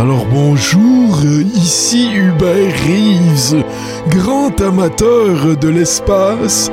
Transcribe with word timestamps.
Alors 0.00 0.24
bonjour, 0.24 1.20
ici 1.54 2.08
Hubert 2.14 2.72
Reeves, 2.86 3.62
grand 4.08 4.58
amateur 4.62 5.58
de 5.58 5.68
l'espace 5.68 6.70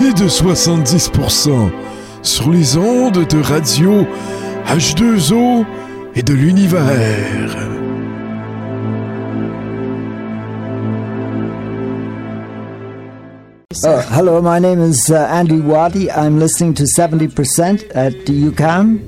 et 0.00 0.12
de 0.12 0.28
70% 0.28 1.70
sur 2.22 2.50
les 2.52 2.76
ondes 2.76 3.26
de 3.26 3.42
radio 3.42 4.06
H2O 4.68 5.64
et 6.14 6.22
de 6.22 6.32
l'univers. 6.32 7.56
Uh, 13.82 14.02
hello, 14.12 14.40
my 14.40 14.60
name 14.60 14.80
is 14.80 15.10
uh, 15.10 15.26
Andy 15.28 15.60
Waddy. 15.60 16.12
I'm 16.12 16.38
listening 16.38 16.74
to 16.74 16.84
70% 16.84 17.90
at 17.96 18.12
UCAM. 18.28 19.00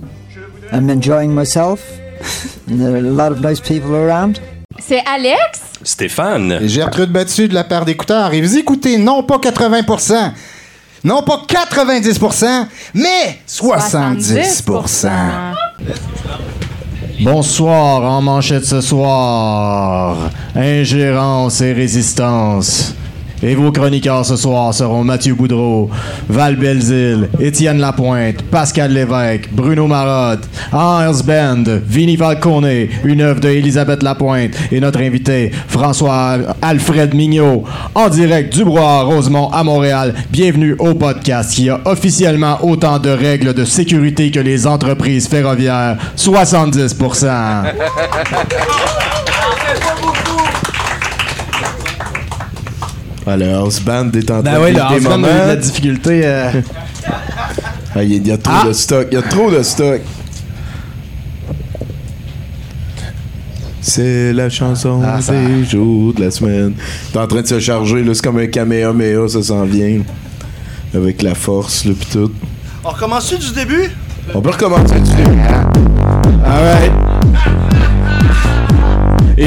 I'm 0.72 0.90
enjoying 0.90 1.32
myself. 1.32 1.88
And 2.68 2.78
there 2.78 2.92
are 2.94 2.98
a 2.98 3.00
lot 3.00 3.32
of 3.32 3.40
nice 3.40 3.60
people 3.60 3.94
around. 3.94 4.40
C'est 4.78 5.02
Alex? 5.06 5.60
Stéphane. 5.82 6.66
Gertrude 6.66 7.10
Battu 7.10 7.48
de 7.48 7.54
la 7.54 7.64
part 7.64 7.84
d'écouteurs. 7.84 8.32
Et 8.34 8.40
vous 8.40 8.56
écoutez 8.56 8.98
non 8.98 9.22
pas 9.22 9.38
80%, 9.38 10.32
non 11.04 11.22
pas 11.22 11.42
90%, 11.48 12.66
mais 12.94 13.38
70%. 13.48 15.08
Bonsoir, 17.20 18.02
en 18.02 18.22
manchette 18.22 18.64
ce 18.64 18.80
soir. 18.80 20.30
Ingérence 20.54 21.60
et 21.60 21.72
résistance. 21.72 22.94
Et 23.42 23.54
vos 23.54 23.72
chroniqueurs 23.72 24.26
ce 24.26 24.36
soir 24.36 24.74
seront 24.74 25.02
Mathieu 25.02 25.34
Boudreau, 25.34 25.88
Val 26.28 26.56
Belzile, 26.56 27.30
Étienne 27.40 27.78
Lapointe, 27.78 28.42
Pascal 28.42 28.92
Lévesque, 28.92 29.48
Bruno 29.50 29.86
Marotte, 29.86 30.46
Hans 30.72 31.22
Band, 31.24 31.64
Vinnie 31.86 32.18
Falcone, 32.18 32.88
une 33.02 33.22
œuvre 33.22 33.40
de 33.40 33.48
Elisabeth 33.48 34.02
Lapointe 34.02 34.52
et 34.70 34.78
notre 34.78 35.00
invité 35.00 35.50
François 35.68 36.36
Alfred 36.60 37.14
Mignot, 37.14 37.64
en 37.94 38.10
direct 38.10 38.52
du 38.54 38.62
Bois 38.64 39.04
Rosemont 39.04 39.48
à 39.48 39.64
Montréal. 39.64 40.14
Bienvenue 40.28 40.76
au 40.78 40.92
podcast 40.94 41.52
qui 41.54 41.70
a 41.70 41.80
officiellement 41.86 42.58
autant 42.62 42.98
de 42.98 43.08
règles 43.08 43.54
de 43.54 43.64
sécurité 43.64 44.30
que 44.30 44.40
les 44.40 44.66
entreprises 44.66 45.28
ferroviaires, 45.28 45.96
70%. 46.14 47.30
Ah, 53.32 53.36
le 53.36 53.48
house 53.54 53.80
band 53.80 54.10
est 54.12 54.28
en 54.30 54.42
train 54.42 54.42
Ben 54.42 54.54
de 54.54 54.58
le 54.58 54.66
vivre 54.66 54.88
des 54.88 54.94
House 54.96 55.04
Band 55.04 55.22
a 55.24 55.30
eu 55.30 55.42
de 55.42 55.46
la 55.48 55.56
difficulté. 55.56 56.20
euh, 56.24 56.50
Ah, 57.94 58.02
il 58.02 58.10
y 58.10 58.14
a- 58.14 58.16
il 58.18 58.26
y 58.26 58.32
a 58.32 58.38
trop 58.38 58.54
Ah. 58.62 58.66
de 58.68 58.72
stock. 58.72 59.06
Il 59.10 59.14
y 59.14 59.18
a 59.18 59.22
trop 59.22 59.50
de 59.50 59.62
stock. 59.62 60.00
C'est 63.80 64.32
la 64.32 64.50
chanson 64.50 65.00
Ah, 65.04 65.20
ça- 65.20 65.32
des 65.32 65.64
jours 65.64 66.12
de 66.14 66.24
la 66.24 66.30
semaine. 66.30 66.74
T'es 67.12 67.18
en 67.18 67.26
train 67.26 67.42
de 67.42 67.46
se 67.46 67.58
charger, 67.60 68.02
là. 68.04 68.14
C'est 68.14 68.22
comme 68.24 68.38
un 68.38 68.46
Kamehameha, 68.46 69.28
ça 69.28 69.42
s'en 69.42 69.64
vient. 69.64 70.00
Avec 70.94 71.22
la 71.22 71.34
force, 71.34 71.84
là, 71.84 71.92
pis 71.98 72.06
tout. 72.06 72.32
On 72.84 72.88
recommence 72.90 73.32
du 73.32 73.52
début? 73.54 73.90
On 74.34 74.40
peut 74.40 74.50
recommencer 74.50 75.00
du 75.00 75.10
début. 75.14 75.38
Alright. 76.44 76.92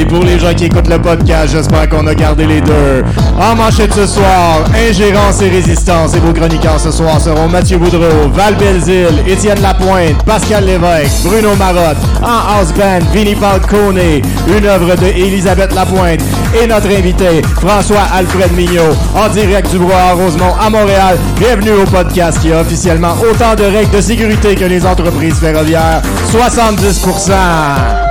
Et 0.04 0.06
pour 0.06 0.22
les 0.22 0.38
gens 0.38 0.52
qui 0.52 0.66
écoutent 0.66 0.88
le 0.88 0.98
podcast, 0.98 1.50
j'espère 1.52 1.88
qu'on 1.88 2.06
a 2.06 2.14
gardé 2.14 2.46
les 2.46 2.60
deux. 2.60 3.02
En 3.40 3.54
manchette 3.54 3.94
ce 3.94 4.06
soir, 4.06 4.60
ingérence 4.74 5.40
et 5.40 5.48
résistance. 5.48 6.14
Et 6.14 6.18
vos 6.18 6.32
chroniqueurs 6.32 6.78
ce 6.78 6.90
soir 6.90 7.18
seront 7.20 7.48
Mathieu 7.48 7.78
Boudreau, 7.78 8.28
Val 8.34 8.54
Belzile, 8.56 9.22
Étienne 9.26 9.62
Lapointe, 9.62 10.22
Pascal 10.26 10.66
Lévesque, 10.66 11.22
Bruno 11.24 11.54
Marotte, 11.56 11.96
en 12.22 12.58
house 12.58 12.72
band, 12.74 13.06
Vinnie 13.14 13.34
Falcone, 13.34 14.22
une 14.48 14.66
œuvre 14.66 14.94
de 14.94 15.06
Elisabeth 15.06 15.74
Lapointe 15.74 16.20
et 16.62 16.66
notre 16.66 16.88
invité, 16.88 17.40
François 17.60 18.04
Alfred 18.14 18.52
Mignot, 18.54 18.94
en 19.14 19.28
direct 19.30 19.70
du 19.70 19.78
Bois 19.78 20.12
Rosemont 20.12 20.54
à 20.60 20.68
Montréal. 20.68 21.16
Bienvenue 21.38 21.82
au 21.82 21.84
podcast 21.84 22.40
qui 22.42 22.52
a 22.52 22.60
officiellement 22.60 23.14
autant 23.22 23.54
de 23.54 23.64
règles 23.64 23.96
de 23.96 24.02
sécurité 24.02 24.54
que 24.54 24.64
les 24.66 24.84
entreprises 24.84 25.36
ferroviaires. 25.36 26.02
70%. 26.30 28.03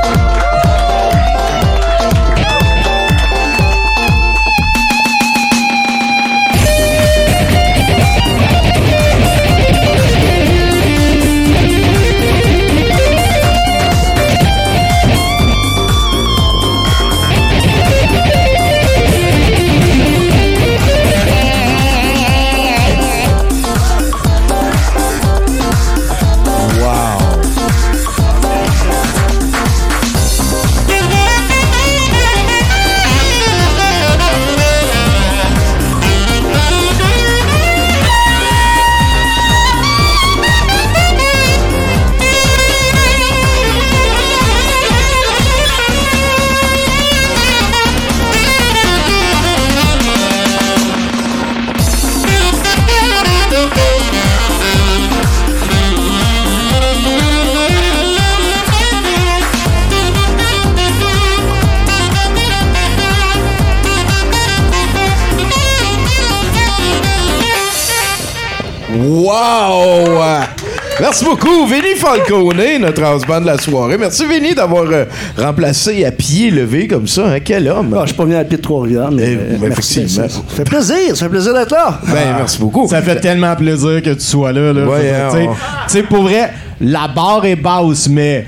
Beaucoup, 72.17 72.49
Vinny 72.49 72.61
Falcone, 72.63 72.81
notre 72.81 73.03
house 73.03 73.21
band 73.25 73.41
de 73.41 73.45
la 73.47 73.57
soirée. 73.57 73.97
Merci, 73.97 74.25
Vinny, 74.25 74.53
d'avoir 74.53 74.85
euh, 74.91 75.05
remplacé 75.37 76.05
à 76.05 76.11
pied 76.11 76.51
levé 76.51 76.87
comme 76.87 77.07
ça. 77.07 77.27
Hein? 77.27 77.39
Quel 77.43 77.67
homme! 77.67 77.93
Ah, 77.97 78.01
je 78.03 78.07
suis 78.07 78.15
pas 78.17 78.23
venu 78.25 78.35
à 78.35 78.43
pied 78.43 78.57
de 78.57 78.61
Trois-Rivières, 78.61 79.11
mais. 79.11 79.23
Eh, 79.23 79.35
euh, 79.35 79.57
ben, 79.59 79.69
merci, 79.69 79.99
effectivement. 79.99 80.27
Ça 80.29 80.55
fait 80.55 80.63
plaisir, 80.63 80.95
ça 81.15 81.25
fait 81.25 81.29
plaisir 81.29 81.53
d'être 81.53 81.71
là. 81.71 81.99
Ben, 82.07 82.35
merci 82.37 82.59
beaucoup. 82.59 82.87
Ça 82.87 83.01
fait 83.01 83.19
tellement 83.19 83.55
plaisir 83.55 84.01
que 84.01 84.11
tu 84.11 84.21
sois 84.21 84.51
là. 84.51 84.73
là. 84.73 84.85
Ouais, 84.85 85.13
Tu 85.31 85.37
sais- 85.37 85.47
on- 85.47 85.53
Tu 85.53 85.57
sais, 85.87 86.03
pour 86.03 86.23
vrai, 86.23 86.51
la 86.81 87.07
barre 87.07 87.45
est 87.45 87.55
basse, 87.55 88.07
mais. 88.09 88.45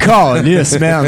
Calice, 0.00 0.78
man! 0.80 1.06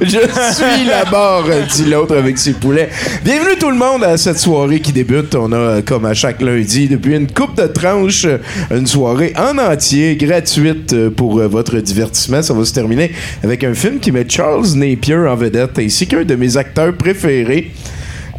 Je 0.00 0.06
suis 0.06 0.84
la 0.86 1.04
barre, 1.10 1.44
dit 1.74 1.84
l'autre 1.84 2.16
avec 2.16 2.38
ses 2.38 2.52
poulets. 2.52 2.88
Bienvenue 3.24 3.56
tout 3.58 3.70
le 3.70 3.76
monde 3.76 4.04
à 4.04 4.16
cette 4.16 4.38
soirée 4.38 4.80
qui 4.80 4.92
débute. 4.92 5.34
On 5.34 5.52
a, 5.52 5.82
comme 5.82 6.06
à 6.06 6.14
chaque 6.14 6.40
lundi, 6.40 6.88
depuis 6.88 7.16
une 7.16 7.30
coupe 7.30 7.56
de 7.56 7.66
tranches, 7.66 8.26
une 8.70 8.86
soirée 8.86 9.32
en 9.36 9.58
entier, 9.58 10.16
gratuite 10.16 10.92
euh, 10.92 11.10
pour 11.10 11.38
euh, 11.38 11.48
votre 11.48 11.76
divertissement. 11.78 12.42
Ça 12.42 12.54
va 12.54 12.64
se 12.64 12.72
terminer 12.72 13.12
avec 13.42 13.64
un 13.64 13.74
film 13.74 13.98
qui 13.98 14.12
met 14.12 14.26
Charles 14.28 14.66
Napier 14.74 15.16
en 15.16 15.34
vedette, 15.34 15.78
ainsi 15.78 16.06
qu'un 16.06 16.24
de 16.24 16.34
mes 16.34 16.56
acteurs 16.56 16.94
préférés. 16.94 17.72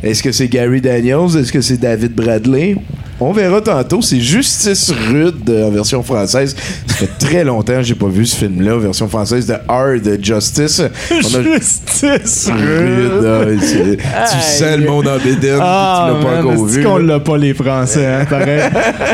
Est-ce 0.01 0.24
que 0.24 0.31
c'est 0.31 0.48
Gary 0.48 0.81
Daniels? 0.81 1.38
Est-ce 1.38 1.51
que 1.51 1.62
c'est 1.62 1.77
David 1.77 2.13
Bradley? 2.13 2.75
On 3.25 3.31
verra 3.31 3.61
tantôt. 3.61 4.01
C'est 4.01 4.19
Justice 4.19 4.91
Rude 5.09 5.49
euh, 5.49 5.67
en 5.67 5.71
version 5.71 6.03
française. 6.03 6.55
Ça 6.87 6.93
fait 6.95 7.09
très 7.19 7.43
longtemps 7.43 7.77
que 7.77 7.83
j'ai 7.83 7.95
pas 7.95 8.07
vu 8.07 8.25
ce 8.25 8.35
film-là, 8.35 8.75
en 8.75 8.79
version 8.79 9.07
française 9.07 9.45
de 9.47 9.55
Hard 9.67 10.19
Justice. 10.21 10.81
On 11.11 11.15
a- 11.39 11.43
Justice 11.43 12.49
Rude, 12.51 13.97
ah, 14.13 14.25
tu 14.29 14.39
sens 14.39 14.77
le 14.77 14.85
monde 14.85 15.07
en 15.07 15.17
bédaine, 15.17 15.57
Ah, 15.61 16.09
tu 16.11 16.23
l'as 16.25 16.29
pas 16.31 16.39
encore 16.41 16.65
vu. 16.65 16.83
qu'on 16.83 16.97
l'a 16.97 17.19
pas, 17.19 17.37
les 17.37 17.53
Français, 17.53 18.05
hein, 18.05 18.25
pareil? 18.29 18.61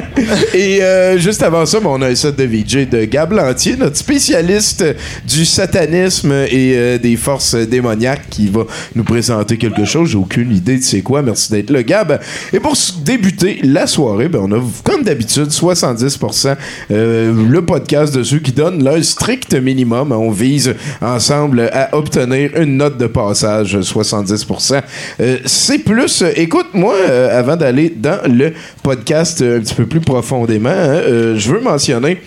Et 0.54 0.82
euh, 0.82 1.18
juste 1.20 1.44
avant 1.44 1.66
ça, 1.66 1.80
ben, 1.80 1.90
on 1.90 2.02
a 2.02 2.08
un 2.10 2.16
set 2.16 2.36
de 2.36 2.44
VJ 2.44 2.90
de 2.90 3.06
Gab 3.06 3.32
Lantier, 3.32 3.76
notre 3.78 3.98
spécialiste 3.98 4.84
du 5.28 5.46
satanisme 5.46 6.32
et 6.50 6.74
euh, 6.76 6.98
des 6.98 7.16
forces 7.16 7.56
démoniaques 7.56 8.24
qui 8.30 8.48
va 8.48 8.62
nous 8.96 9.04
présenter 9.04 9.58
quelque 9.58 9.86
chose. 9.86 10.10
J'ai 10.10 10.18
aucune 10.18 10.52
idée 10.56 10.78
de 10.78 10.84
c'est 10.84 11.02
quoi. 11.02 11.22
Merci 11.22 11.52
d'être 11.52 11.70
là, 11.70 11.84
Gab. 11.84 12.20
Et 12.54 12.60
pour 12.60 12.74
débuter 13.04 13.60
la 13.64 13.86
soirée, 13.88 13.99
ben, 14.00 14.40
on 14.42 14.52
a, 14.52 14.62
comme 14.84 15.04
d'habitude, 15.04 15.50
70% 15.50 16.56
euh, 16.92 17.34
le 17.50 17.66
podcast 17.66 18.16
de 18.16 18.24
ceux 18.24 18.40
qui 18.40 18.52
donnent 18.52 18.84
leur 18.84 19.04
strict 19.04 19.54
minimum. 19.54 20.12
On 20.12 20.32
vise 20.32 20.76
ensemble 21.02 21.70
à 21.74 21.96
obtenir 21.96 22.52
une 22.56 22.78
note 22.78 22.98
de 22.98 23.08
passage, 23.08 23.78
70%. 23.78 24.82
Euh, 25.20 25.38
c'est 25.46 25.80
plus. 25.80 26.24
écoute, 26.36 26.68
moi, 26.74 26.96
euh, 26.96 27.38
avant 27.38 27.56
d'aller 27.56 27.94
dans 27.96 28.20
le 28.26 28.54
podcast 28.84 29.42
un 29.42 29.60
petit 29.60 29.76
peu 29.76 29.86
plus 29.86 30.02
profondément, 30.02 30.70
hein, 30.70 31.02
je 31.36 31.52
veux 31.52 31.62
mentionner. 31.62 32.22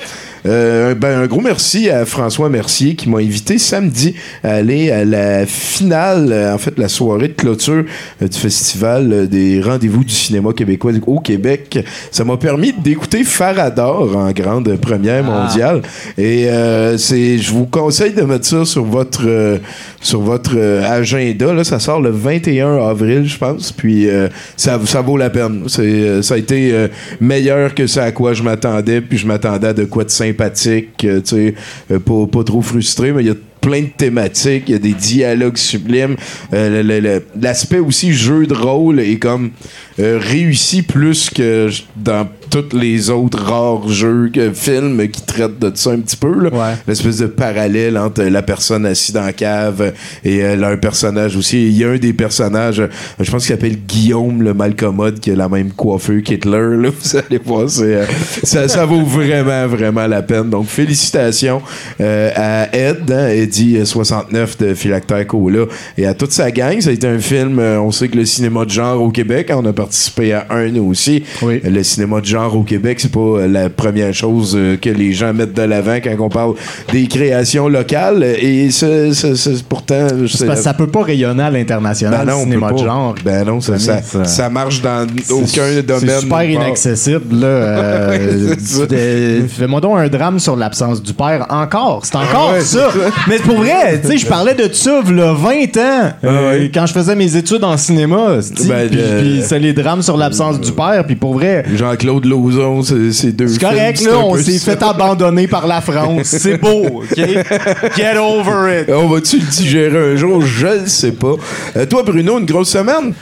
Euh, 0.47 0.95
ben, 0.95 1.21
un 1.21 1.27
gros 1.27 1.41
merci 1.41 1.91
à 1.91 2.05
François 2.05 2.49
Mercier 2.49 2.95
qui 2.95 3.09
m'a 3.09 3.19
invité 3.19 3.59
samedi 3.59 4.15
à 4.43 4.55
aller 4.55 4.91
à 4.91 5.05
la 5.05 5.47
finale, 5.47 6.33
euh, 6.33 6.55
en 6.55 6.59
fait, 6.59 6.79
la 6.79 6.89
soirée 6.89 7.29
de 7.29 7.35
clôture 7.35 7.85
euh, 8.21 8.29
du 8.29 8.39
festival 8.39 9.29
des 9.29 9.61
rendez-vous 9.61 10.05
du 10.05 10.13
cinéma 10.15 10.53
québécois 10.53 10.93
au 11.07 11.21
Québec. 11.21 11.79
Ça 12.11 12.25
m'a 12.25 12.37
permis 12.37 12.73
d'écouter 12.73 13.25
Farador 13.25 14.17
en 14.17 14.31
grande 14.33 14.77
première 14.77 15.25
mondiale. 15.25 15.83
Et 16.19 16.49
euh, 16.49 16.99
c'est, 16.99 17.39
je 17.39 17.53
vous 17.53 17.67
conseille 17.67 18.13
de 18.13 18.23
mettre 18.23 18.47
ça 18.47 18.65
sur 18.65 18.85
votre, 18.85 19.27
euh, 19.27 19.59
sur 20.01 20.21
votre 20.21 20.57
agenda. 20.59 21.53
Là, 21.53 21.65
ça 21.65 21.79
sort 21.79 22.01
le 22.01 22.11
21 22.11 22.77
avril, 22.89 23.27
je 23.27 23.39
pense. 23.39 23.73
Puis 23.73 24.09
euh, 24.09 24.29
ça, 24.57 24.81
ça 24.85 25.01
vaut 25.01 25.17
la 25.17 25.31
peine. 25.31 25.65
C'est, 25.69 26.23
ça 26.23 26.35
a 26.35 26.37
été 26.37 26.73
euh, 26.73 26.89
meilleur 27.21 27.75
que 27.75 27.87
ce 27.87 28.01
à 28.01 28.13
quoi 28.13 28.33
je 28.35 28.43
m'attendais. 28.43 29.01
Puis 29.01 29.19
je 29.19 29.27
m'attendais 29.27 29.69
à 29.69 29.73
de 29.73 29.85
quoi 29.85 30.05
de 30.05 30.11
sympathique, 30.33 31.05
euh, 31.05 31.21
tu 31.21 31.37
sais, 31.37 31.55
euh, 31.91 31.99
pas, 31.99 32.27
pas 32.27 32.45
trop 32.45 32.63
frustré, 32.63 33.13
mais 33.13 33.23
il 33.23 33.29
y 33.29 33.31
a 33.31 33.37
plein 33.61 33.83
de 33.83 33.91
thématiques, 33.97 34.65
il 34.67 34.73
y 34.73 34.75
a 34.75 34.79
des 34.79 34.95
dialogues 34.95 35.57
sublimes. 35.57 36.17
Euh, 36.53 37.21
L'aspect 37.41 37.79
aussi 37.79 38.13
jeu 38.13 38.47
de 38.47 38.55
rôle 38.55 38.99
est 38.99 39.19
comme 39.19 39.53
réussi 39.99 40.83
plus 40.83 41.31
que 41.31 41.69
dans 41.97 42.29
tous 42.53 42.77
les 42.77 43.09
autres 43.09 43.43
rares 43.43 43.89
jeux, 43.89 44.31
films 44.53 45.09
qui 45.09 45.23
traitent 45.23 45.59
de 45.59 45.73
ça 45.75 45.91
un 45.91 45.99
petit 46.01 46.17
peu. 46.19 46.39
là. 46.39 46.51
Ouais. 46.53 46.75
L'espèce 46.87 47.17
de 47.19 47.27
parallèle 47.27 47.97
entre 47.97 48.23
la 48.25 48.43
personne 48.43 48.85
assise 48.85 49.15
dans 49.15 49.23
la 49.25 49.33
cave 49.33 49.95
et 50.23 50.43
euh, 50.45 50.55
leur 50.57 50.79
personnage 50.79 51.35
aussi. 51.35 51.67
Il 51.69 51.79
y 51.79 51.85
a 51.85 51.89
un 51.91 51.97
des 51.97 52.13
personnages, 52.13 52.81
euh, 52.81 52.89
je 53.19 53.31
pense 53.31 53.47
qu'il 53.47 53.55
s'appelle 53.55 53.77
Guillaume 53.89 54.43
le 54.43 54.53
malcommode, 54.53 55.19
qui 55.19 55.31
a 55.31 55.35
la 55.35 55.49
même 55.49 55.71
coiffeur 55.73 56.23
qu'Hitler. 56.23 56.77
là. 56.77 56.91
Vous 57.03 57.17
allez 57.17 57.41
voir, 57.43 57.71
c'est, 57.71 57.95
euh, 57.97 58.05
ça, 58.43 58.69
ça 58.69 58.85
vaut 58.85 59.03
vraiment, 59.03 59.67
vraiment 59.67 60.07
la 60.07 60.21
peine. 60.23 60.51
Donc, 60.51 60.67
félicitations 60.67 61.63
euh, 62.01 62.31
à 62.37 62.77
Ed, 62.77 63.11
hein, 63.11 63.29
Eddie 63.29 63.79
euh, 63.79 63.85
69 63.87 64.59
de 64.59 64.75
Philactère 64.75 65.27
Cola, 65.27 65.65
et 65.97 66.07
à 66.07 66.13
toute 66.15 66.33
sa 66.33 66.51
gang. 66.51 66.81
Ça 66.81 66.91
a 66.91 66.93
été 66.93 67.07
un 67.07 67.19
film, 67.19 67.59
euh, 67.59 67.81
on 67.81 67.91
sait 67.91 68.09
que 68.09 68.17
le 68.17 68.27
cinéma 68.27 68.65
de 68.67 68.71
genre 68.71 69.01
au 69.01 69.11
Québec, 69.11 69.51
on 69.55 69.65
a 69.65 69.73
participé 69.73 70.33
à 70.35 70.47
un 70.51 70.69
nous 70.69 70.85
aussi. 70.91 71.23
Oui. 71.41 71.61
Euh, 71.65 71.71
Le 71.71 71.83
cinéma 71.83 72.21
de 72.21 72.27
genre 72.27 72.42
au 72.51 72.63
Québec, 72.63 72.99
c'est 73.01 73.13
pas 73.13 73.21
euh, 73.21 73.49
la 73.49 73.69
première 73.71 74.13
chose 74.15 74.55
euh, 74.57 74.77
que 74.77 74.91
les 74.91 75.13
gens 75.13 75.33
mettent 75.33 75.55
de 75.55 75.63
l'avant 75.63 75.97
quand 76.03 76.15
on 76.21 76.29
parle 76.29 76.55
des 76.93 77.07
créations 77.07 77.69
locales. 77.69 78.23
Et 78.23 78.71
c'est, 78.71 79.13
c'est- 79.15 79.35
c'est- 79.37 79.63
pourtant, 79.65 80.09
ça 80.57 80.75
peut 80.75 80.87
pas 80.87 81.03
rayonner 81.03 81.43
à 81.43 81.51
l'international, 81.51 82.27
ben 82.27 82.33
non, 82.33 82.39
le 82.39 82.45
cinéma 82.45 82.73
de 82.73 82.79
genre. 82.79 83.15
Ben 83.25 83.45
non, 83.47 83.61
ça, 83.61 83.79
ça, 83.79 84.03
Ça- 84.03 84.25
ça 84.25 84.49
marche 84.51 84.81
dans 84.83 85.07
aucun 85.31 85.81
domaine. 85.87 86.09
C'est 86.09 86.21
super 86.21 86.43
inaccessible, 86.45 87.41
là. 87.41 87.47
Euh, 88.13 88.55
C'est 88.59 88.61
ça. 88.79 88.87
de- 88.87 89.47
Fais-moi 89.49 89.81
donc 89.81 89.99
un 89.99 90.09
drame 90.09 90.39
sur 90.39 90.57
l'absence 90.57 91.03
du 91.03 91.13
père. 91.13 91.47
Encore. 91.51 92.01
C'est 92.05 92.17
encore 92.17 92.51
Ah 92.51 92.53
ouais, 92.55 92.61
ça. 92.61 92.89
Mais 93.29 93.37
pour 93.39 93.57
vrai, 93.57 94.01
tu 94.03 94.09
sais, 94.09 94.19
je 94.19 94.27
parlais 94.27 94.55
de 94.55 94.73
ça, 94.73 95.01
là, 95.11 95.33
20 95.35 95.77
ans. 95.77 96.13
euh, 96.25 96.51
ouais. 96.61 96.71
Quand 96.73 96.87
je 96.87 96.93
faisais 96.93 97.15
mes 97.15 97.37
études 97.37 97.65
en 97.65 97.77
cinéma. 97.77 98.37
Ben, 98.69 98.89
puis, 98.89 99.43
les 99.61 99.73
drames 99.73 100.03
sur 100.03 100.17
l'absence 100.17 100.61
du 100.61 100.73
père. 100.73 101.05
Puis 101.07 101.17
pour 101.17 101.35
vrai, 101.35 101.65
Jean-Claude 101.75 102.25
Lauzon, 102.33 102.83
c'est 102.83 103.13
c'est 103.13 103.33
deux 103.33 103.49
c'est 103.49 103.61
correct, 103.61 103.99
films, 103.99 104.11
là. 104.11 104.19
On 104.19 104.37
s'est 104.37 104.59
fait 104.59 104.83
abandonner 104.83 105.47
par 105.47 105.67
la 105.67 105.81
France. 105.81 106.25
C'est 106.25 106.57
beau, 106.57 107.03
OK? 107.03 107.17
Get 107.17 108.17
over 108.19 108.81
it. 108.83 108.89
On 108.91 109.09
va-tu 109.09 109.39
le 109.39 109.47
digérer 109.47 110.13
un 110.13 110.17
jour? 110.17 110.41
Je 110.43 110.67
le 110.67 110.87
sais 110.87 111.13
pas. 111.13 111.35
Euh, 111.77 111.87
toi, 111.87 112.03
Bruno, 112.03 112.39
une 112.39 112.47
grosse 112.47 112.71
semaine? 112.71 113.13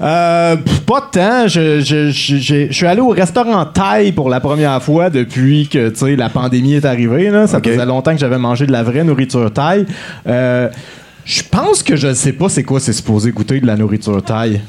Euh, 0.00 0.56
pas 0.84 1.00
de 1.00 1.18
temps. 1.18 1.48
Je, 1.48 1.80
je, 1.80 2.10
je, 2.10 2.36
je 2.68 2.72
suis 2.72 2.86
allé 2.86 3.00
au 3.00 3.10
restaurant 3.10 3.64
Thaï 3.66 4.12
pour 4.12 4.28
la 4.28 4.40
première 4.40 4.82
fois 4.82 5.08
depuis 5.10 5.68
que 5.68 5.88
tu 5.90 5.96
sais, 5.98 6.16
la 6.16 6.28
pandémie 6.28 6.74
est 6.74 6.84
arrivée. 6.84 7.30
Là. 7.30 7.46
Ça 7.46 7.58
Ok. 7.58 7.68
faisait 7.68 7.86
longtemps 7.86 8.12
que 8.12 8.18
j'avais 8.20 8.38
mangé 8.38 8.66
de 8.66 8.72
la 8.72 8.82
vraie 8.82 9.04
nourriture 9.04 9.52
Thaï. 9.52 9.86
Euh, 10.26 10.68
je 11.24 11.42
pense 11.50 11.82
que 11.82 11.96
je 11.96 12.12
sais 12.14 12.32
pas 12.32 12.48
c'est 12.48 12.62
quoi 12.62 12.78
c'est 12.80 12.92
supposé 12.92 13.30
goûter 13.30 13.60
de 13.60 13.66
la 13.66 13.76
nourriture 13.76 14.22
Thaï. 14.22 14.60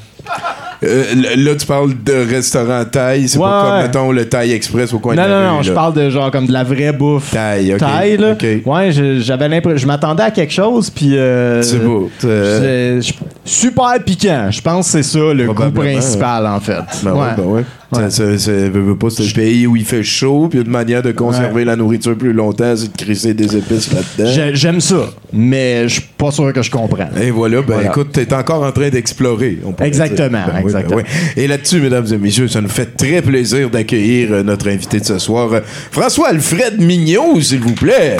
Euh, 0.84 1.04
là, 1.36 1.56
tu 1.56 1.66
parles 1.66 1.90
de 2.04 2.12
restaurant 2.32 2.84
Thaï. 2.84 3.26
C'est 3.28 3.36
Ouais, 3.38 3.44
pas 3.44 3.62
comme, 3.64 3.72
ouais. 3.78 3.82
mettons, 3.82 4.12
le 4.12 4.28
Thaï 4.28 4.52
Express 4.52 4.92
au 4.92 5.00
coin 5.00 5.16
Non, 5.16 5.24
de 5.24 5.28
la 5.28 5.34
non, 5.42 5.50
rue, 5.50 5.56
non, 5.56 5.62
je 5.62 5.72
parle 5.72 5.94
de 5.94 6.08
genre 6.10 6.30
comme 6.30 6.46
de 6.46 6.52
la 6.52 6.62
vraie 6.62 6.92
bouffe. 6.92 7.32
Thaï, 7.32 7.72
ok. 7.74 7.78
Thaï, 7.80 8.16
là. 8.16 8.36
Ouais, 8.64 8.90
j'avais 9.20 9.48
l'impression. 9.48 9.76
Je 9.78 9.86
m'attendais 9.86 10.22
à 10.22 10.30
quelque 10.30 10.52
chose, 10.52 10.88
puis. 10.90 11.16
euh, 11.18 11.62
C'est 11.62 11.78
beau. 11.84 12.08
Euh, 12.24 13.00
super 13.44 13.94
piquant. 14.04 14.48
Je 14.50 14.60
pense 14.60 14.86
que 14.86 14.92
c'est 14.92 15.02
ça 15.02 15.32
le 15.34 15.52
goût 15.52 15.70
principal, 15.72 16.46
en 16.46 16.60
fait. 16.60 16.78
Ben 17.02 17.12
ouais, 17.12 17.28
ben 17.36 17.64
ouais. 17.92 18.00
Ça, 18.02 18.10
ça, 18.10 18.38
ça 18.38 18.50
veut, 18.52 18.68
veut 18.82 18.96
pas, 18.96 19.08
c'est 19.10 19.24
un 19.24 19.30
pays 19.34 19.66
où 19.66 19.76
il 19.76 19.84
fait 19.84 20.02
chaud, 20.02 20.48
puis 20.50 20.60
une 20.60 20.68
manière 20.70 21.02
de 21.02 21.12
conserver 21.12 21.64
la 21.64 21.76
nourriture 21.76 22.16
plus 22.16 22.32
longtemps, 22.32 22.74
c'est 22.76 22.92
de 22.92 22.96
crisser 22.96 23.34
des 23.34 23.56
épices 23.56 23.90
là-dedans. 23.92 24.30
J'ai- 24.32 24.54
J'aime 24.54 24.80
ça, 24.80 25.10
mais 25.32 25.88
je 25.88 25.94
suis 25.94 26.02
pas 26.16 26.30
sûr 26.30 26.52
que 26.52 26.62
je 26.62 26.70
comprends. 26.70 27.08
Et 27.20 27.30
voilà, 27.30 27.62
ben 27.62 27.74
Voilà. 27.74 27.88
écoute, 27.90 28.08
t'es 28.12 28.32
encore 28.34 28.62
en 28.62 28.72
train 28.72 28.88
d'explorer. 28.90 29.58
Exactement. 29.80 30.28
Ben 30.46 30.46
oui, 30.46 30.52
ben 30.54 30.60
exactement. 30.80 30.96
oui. 30.96 31.02
Et 31.42 31.46
là-dessus, 31.46 31.80
mesdames 31.80 32.06
et 32.12 32.18
messieurs, 32.18 32.48
ça 32.48 32.60
nous 32.60 32.68
fait 32.68 32.96
très 32.96 33.22
plaisir 33.22 33.70
d'accueillir 33.70 34.32
euh, 34.32 34.42
notre 34.42 34.68
invité 34.68 35.00
de 35.00 35.04
ce 35.04 35.18
soir, 35.18 35.52
euh, 35.52 35.60
François 35.90 36.28
Alfred 36.28 36.80
Mignot, 36.80 37.40
s'il 37.40 37.60
vous 37.60 37.74
plaît. 37.74 38.16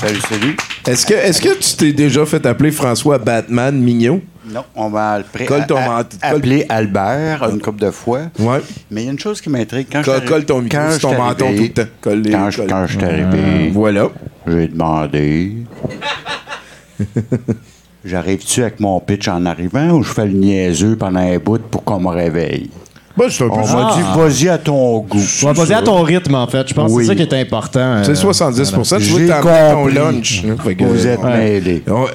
Salut, 0.00 0.20
salut. 0.30 0.56
Est-ce 0.86 1.04
que, 1.06 1.12
est-ce 1.14 1.40
que 1.42 1.58
tu 1.58 1.76
t'es 1.76 1.92
déjà 1.92 2.24
fait 2.24 2.44
appeler 2.46 2.70
François 2.70 3.18
Batman 3.18 3.78
Mignot? 3.78 4.22
Non, 4.52 4.64
on 4.74 4.94
appelé, 4.94 5.46
Colle 5.46 5.66
ton 5.66 5.76
a- 5.76 5.80
a- 5.80 5.86
mant- 5.88 6.02
colle- 6.02 6.18
appelé 6.36 6.66
Albert 6.68 7.48
une 7.50 7.60
couple 7.60 7.80
de 7.80 7.90
fois. 7.90 8.20
Ouais. 8.38 8.60
Mais 8.90 9.02
il 9.02 9.04
y 9.06 9.08
a 9.08 9.12
une 9.12 9.18
chose 9.18 9.40
qui 9.40 9.48
m'intrigue. 9.50 9.86
Quand 9.92 10.02
Colle, 10.02 10.22
je 10.24 10.28
colle 10.28 10.44
ton 10.44 10.60
micro 10.62 10.78
quand 10.78 10.98
ton 11.00 11.14
menton 11.16 11.54
tout 11.56 11.62
le 11.62 11.68
temps. 11.68 11.82
Colle 12.00 12.20
les- 12.22 12.30
quand, 12.32 12.50
je, 12.50 12.62
quand 12.62 12.86
je 12.86 12.96
suis 12.98 13.04
arrivé, 13.04 13.70
Voilà. 13.72 14.08
j'ai 14.46 14.68
demandé 14.68 15.52
J'arrive-tu 18.04 18.62
avec 18.62 18.80
mon 18.80 18.98
pitch 19.00 19.28
en 19.28 19.44
arrivant 19.44 19.90
ou 19.90 20.02
je 20.02 20.12
fais 20.12 20.24
le 20.24 20.32
niaiseux 20.32 20.96
pendant 20.96 21.20
un 21.20 21.38
bout 21.38 21.60
pour 21.60 21.84
qu'on 21.84 22.00
me 22.00 22.08
réveille? 22.08 22.70
Ben, 23.20 23.28
c'est 23.30 23.44
un 23.44 23.48
peu 23.48 23.54
On 23.56 23.64
ça. 23.66 23.74
m'a 23.76 23.92
dit, 23.94 24.02
vas-y 24.18 24.48
à 24.48 24.56
ton 24.58 25.00
goût. 25.00 25.20
On 25.42 25.46
va 25.46 25.54
poser 25.54 25.74
à 25.74 25.82
ton 25.82 26.00
rythme, 26.02 26.34
en 26.34 26.46
fait. 26.46 26.66
Je 26.68 26.72
pense 26.74 26.90
Oui. 26.90 27.02
que 27.06 27.12
c'est 27.12 27.18
ça 27.18 27.26
qui 27.26 27.34
est 27.34 27.40
important. 27.40 27.80
euh, 27.80 28.02
C'est 28.04 28.14
70 28.14 28.70
Tu 28.70 28.76
vois, 28.76 28.98
J'ai 28.98 29.26
t'as 29.26 29.36
amené 29.38 29.70
ton 29.70 29.76
compris. 29.76 29.94
lunch. 29.94 30.44
hein, 30.48 30.56
fait 30.64 30.74
que- 30.74 30.84
Vous 30.84 31.06
êtes 31.06 31.20
Ouais. 31.22 31.36
mêlés. 31.38 31.82
On- 31.88 32.06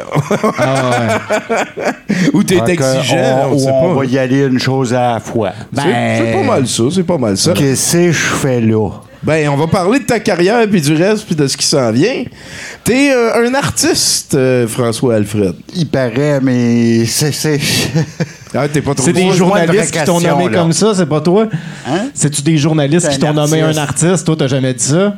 Ah, 0.57 0.89
ouais. 0.89 1.85
Ou 2.33 2.43
t'es 2.43 2.55
Fait 2.55 2.75
que 2.75 2.83
exigeant, 2.83 3.49
on, 3.49 3.53
on, 3.53 3.57
sait 3.59 3.69
on 3.71 3.87
pas. 3.93 3.99
va 3.99 4.05
y 4.05 4.17
aller 4.17 4.45
une 4.45 4.59
chose 4.59 4.93
à 4.93 5.13
la 5.13 5.19
fois. 5.19 5.51
C'est- 5.75 5.81
C'est 6.17 6.33
pas 6.33 6.43
mal 6.43 6.67
ça, 6.67 6.83
c'est 6.93 7.03
pas 7.03 7.17
mal 7.17 7.37
ça. 7.37 7.51
Qu'est-ce 7.53 7.93
que 7.97 8.11
je 8.11 8.17
fais 8.17 8.61
là? 8.61 8.89
Ben, 9.25 9.49
on 9.49 9.55
va 9.57 9.65
parler 9.67 9.99
de 9.99 10.05
ta 10.05 10.19
carrière, 10.19 10.67
puis 10.69 10.79
du 10.81 10.93
reste, 10.93 11.25
puis 11.25 11.35
de 11.35 11.47
ce 11.47 11.57
qui 11.57 11.65
s'en 11.65 11.91
vient. 11.91 12.23
T'es 12.83 13.11
euh, 13.11 13.47
un 13.47 13.53
artiste, 13.55 14.35
euh, 14.35 14.67
François 14.67 15.15
Alfred. 15.15 15.55
Il 15.75 15.87
paraît, 15.87 16.39
mais 16.41 17.05
c'est. 17.05 17.31
c'est- 17.31 17.59
Ah, 18.53 18.69
t'es 18.69 18.81
pas 18.81 18.93
trop 18.95 19.03
C'est 19.05 19.11
des 19.13 19.31
journalistes 19.31 19.91
qui 19.91 20.03
t'ont 20.05 20.19
nommé 20.21 20.47
là. 20.49 20.59
comme 20.61 20.71
ça, 20.71 20.93
c'est 20.95 21.07
pas 21.07 21.19
toi? 21.21 21.47
Hein? 21.87 22.09
C'est-tu 22.13 22.41
des 22.41 22.57
journalistes 22.57 23.09
qui 23.09 23.19
t'ont 23.19 23.33
nommé 23.33 23.61
un 23.61 23.75
artiste. 23.75 24.05
artiste? 24.05 24.25
Toi, 24.25 24.35
t'as 24.37 24.47
jamais 24.47 24.73
dit 24.73 24.83
ça? 24.83 25.15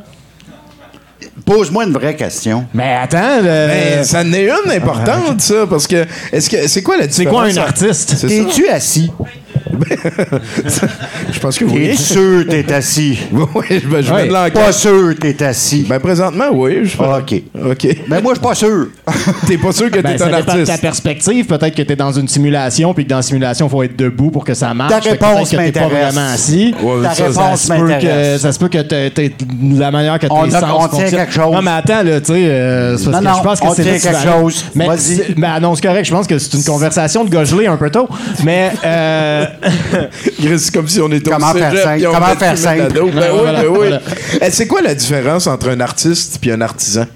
Pose-moi 1.46 1.86
une 1.86 1.94
vraie 1.94 2.16
question. 2.16 2.66
Mais 2.74 2.96
attends, 3.02 3.38
le- 3.38 3.44
Ben, 3.44 4.04
ça 4.04 4.22
en 4.22 4.34
est 4.34 4.50
une 4.50 4.72
importante, 4.72 5.40
ça, 5.42 5.66
parce 5.70 5.88
que 5.88 6.06
est-ce 6.32 6.50
que 6.50 6.68
c'est 6.68 6.82
quoi 6.84 6.98
la 6.98 7.04
c'est 7.04 7.24
différence? 7.24 7.54
quoi 7.54 7.62
un 7.64 7.66
artiste? 7.66 8.14
C'est. 8.18 8.28
T'es-tu 8.28 8.68
assis? 8.68 9.12
Je 11.32 11.40
pense 11.40 11.58
que 11.58 11.66
T'es 11.66 11.72
oui. 11.72 11.98
sûr 11.98 12.46
que 12.46 12.52
t'es 12.62 12.74
assis? 12.74 13.20
oui, 13.32 13.82
ben, 13.86 14.02
je 14.02 14.12
Ouais. 14.14 14.22
mets 14.24 14.28
de 14.30 14.34
l'enquête. 14.34 14.54
Pas 14.54 14.72
sûr 14.72 15.14
que 15.16 15.28
t'es 15.28 15.44
assis. 15.46 15.86
Ben, 15.88 16.00
présentement, 16.00 16.46
oui. 16.54 16.80
Je... 16.86 16.98
OK. 16.98 17.42
OK. 17.72 17.98
Mais 18.08 18.22
moi, 18.22 18.34
je 18.34 18.40
suis 18.40 18.48
pas 18.48 18.56
sûr. 18.56 18.88
T'es 19.48 19.58
pas 19.58 19.72
sûr 19.72 19.92
que 19.92 20.00
Ben, 20.00 20.16
t'es 20.16 20.24
un 20.24 20.28
de 20.28 20.42
ta 20.44 20.52
artiste. 20.54 20.82
perspective. 20.82 21.46
Peut-être 21.46 21.76
que 21.76 21.82
tu 21.82 21.94
es 21.94 21.96
dans 21.96 22.12
une 22.12 22.28
simulation, 22.28 22.94
puis 22.94 23.04
que 23.06 23.10
dans 23.10 23.18
la 23.18 23.22
simulation, 23.22 23.68
il 23.68 23.70
faut 23.70 23.84
être 23.84 23.96
debout 23.96 24.32
pour 24.32 24.44
que 24.46 24.54
ça 24.54 24.74
marche. 24.74 24.92
Ta 24.92 25.00
réponse 25.10 25.50
t'es 25.50 25.58
pas 25.58 25.64
m'intéresse. 25.64 25.92
vraiment 26.14 26.28
assis. 26.34 26.76
Ouais, 26.82 27.04
Ta 27.04 27.14
ça, 27.14 27.24
réponse 27.26 27.38
Ça 27.38 27.58
se, 27.58 27.68
peut 27.68 27.76
que, 27.88 27.92
m'intéresse. 27.92 28.42
ça 28.42 28.52
se 28.52 28.60
peut 28.60 28.70
que 28.70 28.78
t'aies 29.10 29.32
la 29.78 29.92
manière 29.92 30.18
que 30.20 30.28
tes 30.28 30.52
sens 30.52 30.64
on 30.64 30.88
tient 30.88 31.00
fonctionnent. 31.02 31.27
Quelque 31.28 31.44
chose. 31.44 31.54
Non, 31.54 31.62
mais 31.62 31.72
attends, 31.72 32.04
là, 32.04 32.20
tu 32.20 32.28
sais, 32.28 32.46
euh, 32.46 32.98
c'est 32.98 33.12
parce 33.12 33.24
Non, 33.24 33.32
que 33.32 33.36
non, 33.36 33.38
je 33.38 33.44
pense 33.44 33.60
que 33.60 33.68
c'est 33.76 34.00
quelque 34.00 34.18
chose. 34.24 34.66
Mais, 34.76 34.88
ben, 35.38 35.60
non, 35.60 35.76
c'est 35.76 35.82
correct. 35.88 36.06
Je 36.06 36.12
pense 36.12 36.28
que 36.28 36.38
c'est 36.38 36.54
une 36.58 36.64
conversation 36.64 37.24
de 37.24 37.30
gars 37.30 37.44
gelés 37.44 37.68
un 37.68 37.78
peu 37.78 37.90
tôt. 37.90 38.08
Mais, 38.44 38.72
euh, 38.84 39.46
C'est 40.58 40.74
comme 40.74 40.88
si 40.88 41.00
on 41.02 41.12
était 41.12 41.30
Comment 41.30 41.52
au 41.52 41.56
faire 41.56 41.78
simple? 41.78 42.04
Comment 42.12 42.36
faire 42.36 42.58
simple? 42.58 42.94
Ben 42.94 43.02
oui, 43.04 43.12
voilà, 43.14 43.62
ben 43.62 43.68
oui. 43.68 43.76
voilà. 43.76 44.02
Eh, 44.42 44.50
C'est 44.52 44.68
quoi 44.68 44.82
la 44.82 44.96
différence 44.96 45.48
entre 45.48 45.70
un 45.70 45.80
artiste 45.80 46.40
et 46.44 46.52
un 46.52 46.62
artisan? 46.62 47.06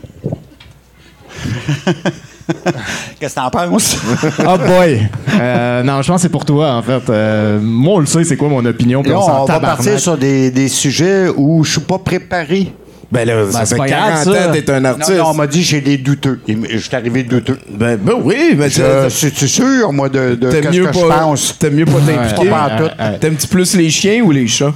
Qu'est-ce 3.19 3.35
que 3.35 3.39
t'en 3.39 3.49
penses? 3.49 3.97
oh 4.39 4.57
boy. 4.67 5.07
Euh, 5.39 5.83
non, 5.83 6.01
je 6.01 6.07
pense 6.07 6.17
que 6.17 6.21
c'est 6.23 6.29
pour 6.29 6.45
toi, 6.45 6.73
en 6.73 6.81
fait. 6.81 7.09
Euh, 7.09 7.59
moi, 7.61 7.95
on 7.95 7.99
le 7.99 8.05
sait, 8.05 8.23
c'est 8.23 8.37
quoi 8.37 8.49
mon 8.49 8.65
opinion. 8.65 9.01
Là, 9.03 9.19
on 9.19 9.43
on 9.43 9.45
va 9.45 9.59
partir 9.59 9.99
sur 9.99 10.17
des, 10.17 10.51
des 10.51 10.67
sujets 10.67 11.27
où 11.35 11.63
je 11.63 11.71
suis 11.71 11.81
pas 11.81 11.99
préparé. 11.99 12.73
Ben 13.11 13.27
là, 13.27 13.51
ça 13.51 13.65
c'est 13.65 13.75
fait 13.75 13.79
pas 13.81 13.87
40 13.87 14.09
grave, 14.09 14.23
ça. 14.23 14.29
ans 14.49 14.53
que 14.53 14.57
t'es 14.59 14.71
un 14.71 14.85
artiste. 14.85 15.17
non, 15.17 15.25
on 15.27 15.33
m'a 15.33 15.47
dit 15.47 15.61
j'ai 15.63 15.81
des 15.81 15.97
douteux. 15.97 16.39
Je 16.47 16.77
suis 16.77 16.95
arrivé 16.95 17.23
douteux. 17.23 17.57
Ben, 17.69 17.97
ben 17.97 18.13
oui, 18.23 18.55
mais 18.57 18.69
Je 18.69 19.09
c'est- 19.09 19.47
sûr, 19.47 19.91
moi, 19.91 20.07
de, 20.07 20.35
de 20.35 20.49
t'aimes 20.49 20.61
qu'est-ce 20.63 20.77
mieux 20.79 20.85
que 20.87 20.93
je 20.93 20.99
pas, 21.07 21.19
pense. 21.19 21.57
t'aimes 21.59 21.73
mieux 21.75 21.85
pas 21.85 21.99
t'impliquer. 22.05 22.49
Ouais. 22.49 23.17
T'aimes-tu 23.19 23.47
plus 23.47 23.75
les 23.75 23.89
chiens 23.89 24.21
ou 24.23 24.31
les 24.31 24.47
chats? 24.47 24.73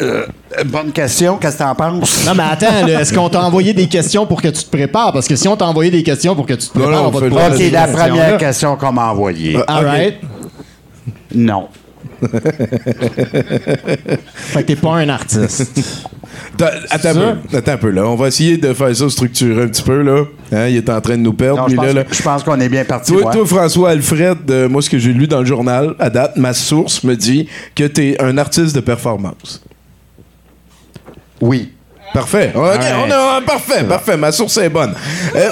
Euh, 0.00 0.26
Bonne 0.66 0.92
question. 0.92 1.36
Qu'est-ce 1.38 1.54
que 1.58 1.62
t'en 1.62 1.74
penses? 1.74 2.26
Non, 2.26 2.32
mais 2.34 2.42
attends, 2.50 2.86
là, 2.86 3.00
est-ce 3.00 3.12
qu'on 3.14 3.28
t'a 3.28 3.42
envoyé 3.42 3.72
des 3.72 3.86
questions 3.86 4.26
pour 4.26 4.42
que 4.42 4.48
tu 4.48 4.64
te 4.64 4.70
prépares? 4.70 5.12
Parce 5.12 5.26
que 5.26 5.34
si 5.36 5.48
on 5.48 5.56
t'a 5.56 5.64
envoyé 5.66 5.90
des 5.90 6.02
questions 6.02 6.34
pour 6.34 6.44
que 6.46 6.54
tu 6.54 6.68
te 6.68 6.72
prépares, 6.72 7.02
non, 7.02 7.06
on 7.08 7.10
va 7.10 7.20
te 7.20 7.32
poser 7.50 7.66
Ok, 7.68 7.72
la 7.72 7.86
première 7.88 8.36
question 8.36 8.76
qu'on 8.76 8.92
m'a 8.92 9.06
envoyée. 9.10 9.56
All 9.66 9.84
right. 9.84 10.16
Non. 11.34 11.68
Fait 14.34 14.62
que 14.62 14.66
t'es 14.68 14.76
pas 14.76 14.94
un 14.96 15.08
artiste. 15.08 16.06
Attends 16.90 17.08
un, 17.08 17.14
peu, 17.14 17.56
attends 17.56 17.72
un 17.72 17.76
peu, 17.76 17.90
là. 17.90 18.06
On 18.06 18.14
va 18.14 18.28
essayer 18.28 18.56
de 18.56 18.72
faire 18.72 18.94
ça 18.94 19.10
structuré 19.10 19.62
un 19.64 19.68
petit 19.68 19.82
peu, 19.82 20.02
là. 20.02 20.24
Hein, 20.52 20.68
il 20.68 20.76
est 20.76 20.88
en 20.88 21.00
train 21.00 21.16
de 21.16 21.22
nous 21.22 21.32
perdre, 21.32 21.62
Non, 21.62 21.68
je, 21.68 21.76
pense, 21.76 21.84
là, 21.84 21.92
là. 21.92 22.04
je 22.10 22.22
pense 22.22 22.42
qu'on 22.44 22.60
est 22.60 22.68
bien 22.68 22.84
parti. 22.84 23.12
Toi, 23.12 23.26
ouais. 23.26 23.32
toi, 23.32 23.46
François 23.46 23.90
Alfred, 23.90 24.38
euh, 24.50 24.68
moi, 24.68 24.82
ce 24.82 24.90
que 24.90 24.98
j'ai 24.98 25.12
lu 25.12 25.26
dans 25.26 25.40
le 25.40 25.46
journal, 25.46 25.94
à 25.98 26.10
date, 26.10 26.36
ma 26.36 26.52
source 26.52 27.02
me 27.04 27.16
dit 27.16 27.48
que 27.74 27.84
t'es 27.84 28.16
un 28.20 28.38
artiste 28.38 28.74
de 28.74 28.80
performance. 28.80 29.62
Oui. 31.40 31.72
Parfait. 32.14 32.52
On 32.54 32.62
a, 32.64 33.40
parfait, 33.44 33.84
parfait. 33.84 34.16
Ma 34.16 34.32
source 34.32 34.56
est 34.58 34.68
bonne. 34.68 34.94
Euh, 35.34 35.50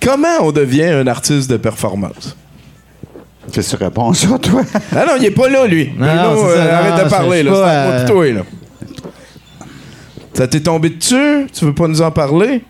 comment 0.00 0.38
on 0.40 0.52
devient 0.52 0.84
un 0.84 1.06
artiste 1.06 1.50
de 1.50 1.56
performance? 1.56 2.36
Qu'est-ce 3.52 3.72
que 3.72 3.76
tu 3.78 3.84
réponds 3.84 4.12
ça, 4.14 4.38
toi? 4.38 4.62
Ah 4.94 5.04
non, 5.06 5.12
il 5.18 5.24
est 5.26 5.30
pas 5.30 5.48
là, 5.48 5.66
lui. 5.66 5.92
Non, 5.96 6.06
Bruno, 6.06 6.22
non, 6.22 6.36
c'est 6.36 6.54
ça, 6.56 6.60
euh, 6.60 6.64
non, 6.64 6.72
arrête 6.90 7.04
de 7.04 7.10
parler, 7.10 7.42
là. 7.42 7.50
C'est 7.54 7.60
pas, 7.60 7.70
à 7.70 7.86
euh, 7.90 8.06
toi, 8.08 8.32
là. 8.32 8.40
Ça 10.34 10.48
t'est 10.48 10.60
tombé 10.60 10.90
dessus? 10.90 11.46
Tu 11.52 11.64
veux 11.64 11.74
pas 11.74 11.88
nous 11.88 12.00
en 12.02 12.10
parler? 12.10 12.62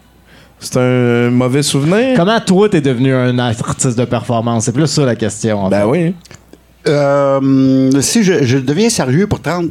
C'est 0.58 0.76
un 0.78 1.30
mauvais 1.30 1.62
souvenir? 1.62 2.16
Comment 2.16 2.40
toi, 2.40 2.68
t'es 2.68 2.80
devenu 2.80 3.14
un 3.14 3.38
artiste 3.38 3.98
de 3.98 4.04
performance? 4.04 4.64
C'est 4.64 4.72
plus 4.72 4.86
ça 4.86 5.04
la 5.04 5.16
question. 5.16 5.64
en 5.64 5.68
Ben 5.68 5.80
fait. 5.80 5.86
oui. 5.86 6.14
Euh, 6.88 7.90
si 8.00 8.22
je, 8.24 8.44
je 8.44 8.58
deviens 8.58 8.88
sérieux 8.88 9.26
pour 9.26 9.40
30 9.40 9.66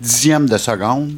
dixièmes 0.00 0.48
de 0.48 0.58
seconde, 0.58 1.12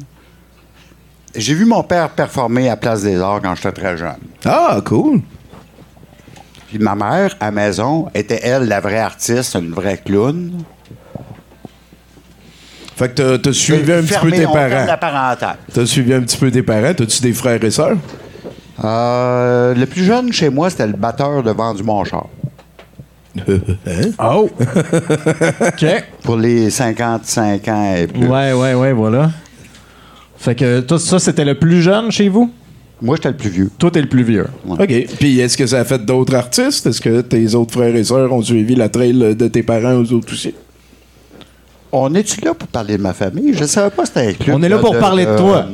j'ai 1.35 1.53
vu 1.53 1.65
mon 1.65 1.83
père 1.83 2.09
performer 2.09 2.69
à 2.69 2.77
Place 2.77 3.03
des 3.03 3.19
Arts 3.19 3.41
quand 3.43 3.55
j'étais 3.55 3.71
très 3.71 3.97
jeune. 3.97 4.15
Ah, 4.45 4.79
cool. 4.85 5.21
Puis 6.75 6.83
ma 6.83 6.93
mère, 6.93 7.33
à 7.39 7.51
maison, 7.51 8.09
était, 8.13 8.41
elle, 8.43 8.67
la 8.67 8.81
vraie 8.81 8.99
artiste, 8.99 9.55
une 9.55 9.71
vraie 9.71 9.97
clown. 9.97 10.51
Fait 12.97 13.15
que 13.15 13.37
t'as- 13.37 13.53
suivi 13.53 13.93
un 13.93 14.01
petit 14.01 14.19
peu 14.21 14.29
tes 14.29 14.43
parents. 14.43 14.85
T'as 15.73 15.85
suivi 15.85 16.13
un 16.13 16.19
petit 16.19 16.35
peu 16.35 16.51
tes 16.51 16.63
parents. 16.63 16.93
T'as-tu 16.93 17.21
des 17.21 17.31
frères 17.31 17.63
et 17.63 17.71
sœurs? 17.71 17.95
Euh, 18.83 19.73
le 19.73 19.85
plus 19.85 20.03
jeune 20.03 20.33
chez 20.33 20.49
moi, 20.49 20.69
c'était 20.69 20.87
le 20.87 20.93
batteur 20.97 21.41
devant 21.43 21.73
du 21.73 21.81
Montchar. 21.83 22.27
Oh! 24.19 24.49
OK. 25.61 25.85
Pour 26.23 26.35
les 26.35 26.69
55 26.69 27.67
ans 27.69 27.95
et 27.95 28.07
plus. 28.07 28.27
Ouais, 28.27 28.51
ouais, 28.51 28.73
ouais, 28.73 28.91
voilà. 28.91 29.31
Fait 30.37 30.55
que 30.55 30.81
toi, 30.81 30.99
ça, 30.99 31.19
c'était 31.19 31.45
le 31.45 31.55
plus 31.57 31.81
jeune 31.81 32.11
chez 32.11 32.27
vous? 32.27 32.51
Moi, 33.01 33.17
j'étais 33.17 33.29
le 33.29 33.35
plus 33.37 33.49
vieux. 33.49 33.69
Toi, 33.77 33.91
t'es 33.91 34.01
le 34.01 34.07
plus 34.07 34.23
vieux. 34.23 34.47
OK. 34.67 35.05
Puis 35.19 35.39
est-ce 35.39 35.57
que 35.57 35.67
ça 35.67 35.79
a 35.81 35.83
fait 35.85 36.03
d'autres 36.03 36.33
artistes? 36.35 36.85
Est-ce 36.87 37.01
que 37.01 37.21
tes 37.21 37.53
autres 37.53 37.73
frères 37.73 37.95
et 37.95 38.03
sœurs 38.03 38.31
ont 38.31 38.41
suivi 38.41 38.73
la 38.75 38.87
trail 38.89 39.13
de 39.35 39.47
tes 39.47 39.63
parents 39.63 39.95
aux 39.95 40.13
autres 40.13 40.31
aussi? 40.33 40.53
On 41.91 42.13
est-tu 42.15 42.41
là 42.41 42.53
pour 42.53 42.67
parler 42.67 42.97
de 42.97 43.01
ma 43.01 43.13
famille? 43.13 43.53
Je 43.53 43.61
ne 43.61 43.67
savais 43.67 43.89
pas 43.89 44.03
que 44.03 44.07
c'était 44.07 44.27
un 44.27 44.33
club. 44.33 44.55
On 44.57 44.63
est 44.63 44.69
là 44.69 44.77
pour 44.79 44.97
parler 44.97 45.25
de 45.25 45.37
toi. 45.37 45.65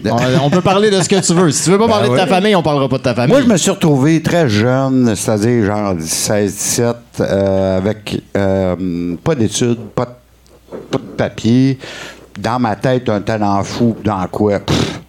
de- 0.00 0.10
On, 0.10 0.44
on 0.46 0.50
peut 0.50 0.60
parler 0.60 0.90
de 0.90 1.00
ce 1.00 1.08
que 1.08 1.20
tu 1.26 1.32
veux. 1.34 1.50
Si 1.50 1.64
tu 1.64 1.70
veux 1.70 1.78
pas 1.78 1.88
parler 1.88 2.08
de 2.10 2.16
ta 2.16 2.26
famille, 2.26 2.54
on 2.54 2.62
parlera 2.62 2.88
pas 2.88 2.98
de 2.98 3.02
ta 3.02 3.14
famille. 3.14 3.32
Moi, 3.34 3.42
je 3.42 3.48
me 3.48 3.56
suis 3.56 3.70
retrouvé 3.70 4.22
très 4.22 4.48
jeune, 4.48 5.14
c'est-à-dire 5.16 5.64
genre 5.66 5.94
16-17, 5.94 6.94
euh, 7.20 7.78
avec 7.78 8.22
euh, 8.36 9.16
pas 9.22 9.34
d'études, 9.34 9.78
pas 9.94 10.04
de, 10.06 10.76
pas 10.90 10.98
de 10.98 11.02
papier. 11.16 11.78
Dans 12.38 12.58
ma 12.58 12.76
tête, 12.76 13.08
un 13.08 13.20
talent 13.20 13.62
fou. 13.64 13.94
Dans 14.04 14.26
quoi? 14.28 14.58
Pff, 14.60 15.00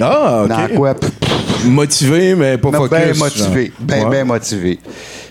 Ah, 0.00 0.42
OK. 0.44 0.48
Dans 0.48 0.68
quoi? 0.76 0.94
Pff, 0.94 1.10
pff, 1.10 1.64
Motivé, 1.66 2.34
mais 2.34 2.58
pas 2.58 2.72
focus. 2.72 2.98
Bien 2.98 3.14
motivé. 3.14 3.72
Bien, 3.80 4.04
Ouais. 4.04 4.10
bien 4.10 4.24
motivé. 4.24 4.78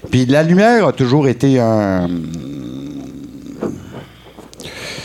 Puis 0.09 0.25
la 0.25 0.41
lumière 0.43 0.87
a 0.87 0.91
toujours 0.93 1.27
été 1.27 1.59
un. 1.59 2.07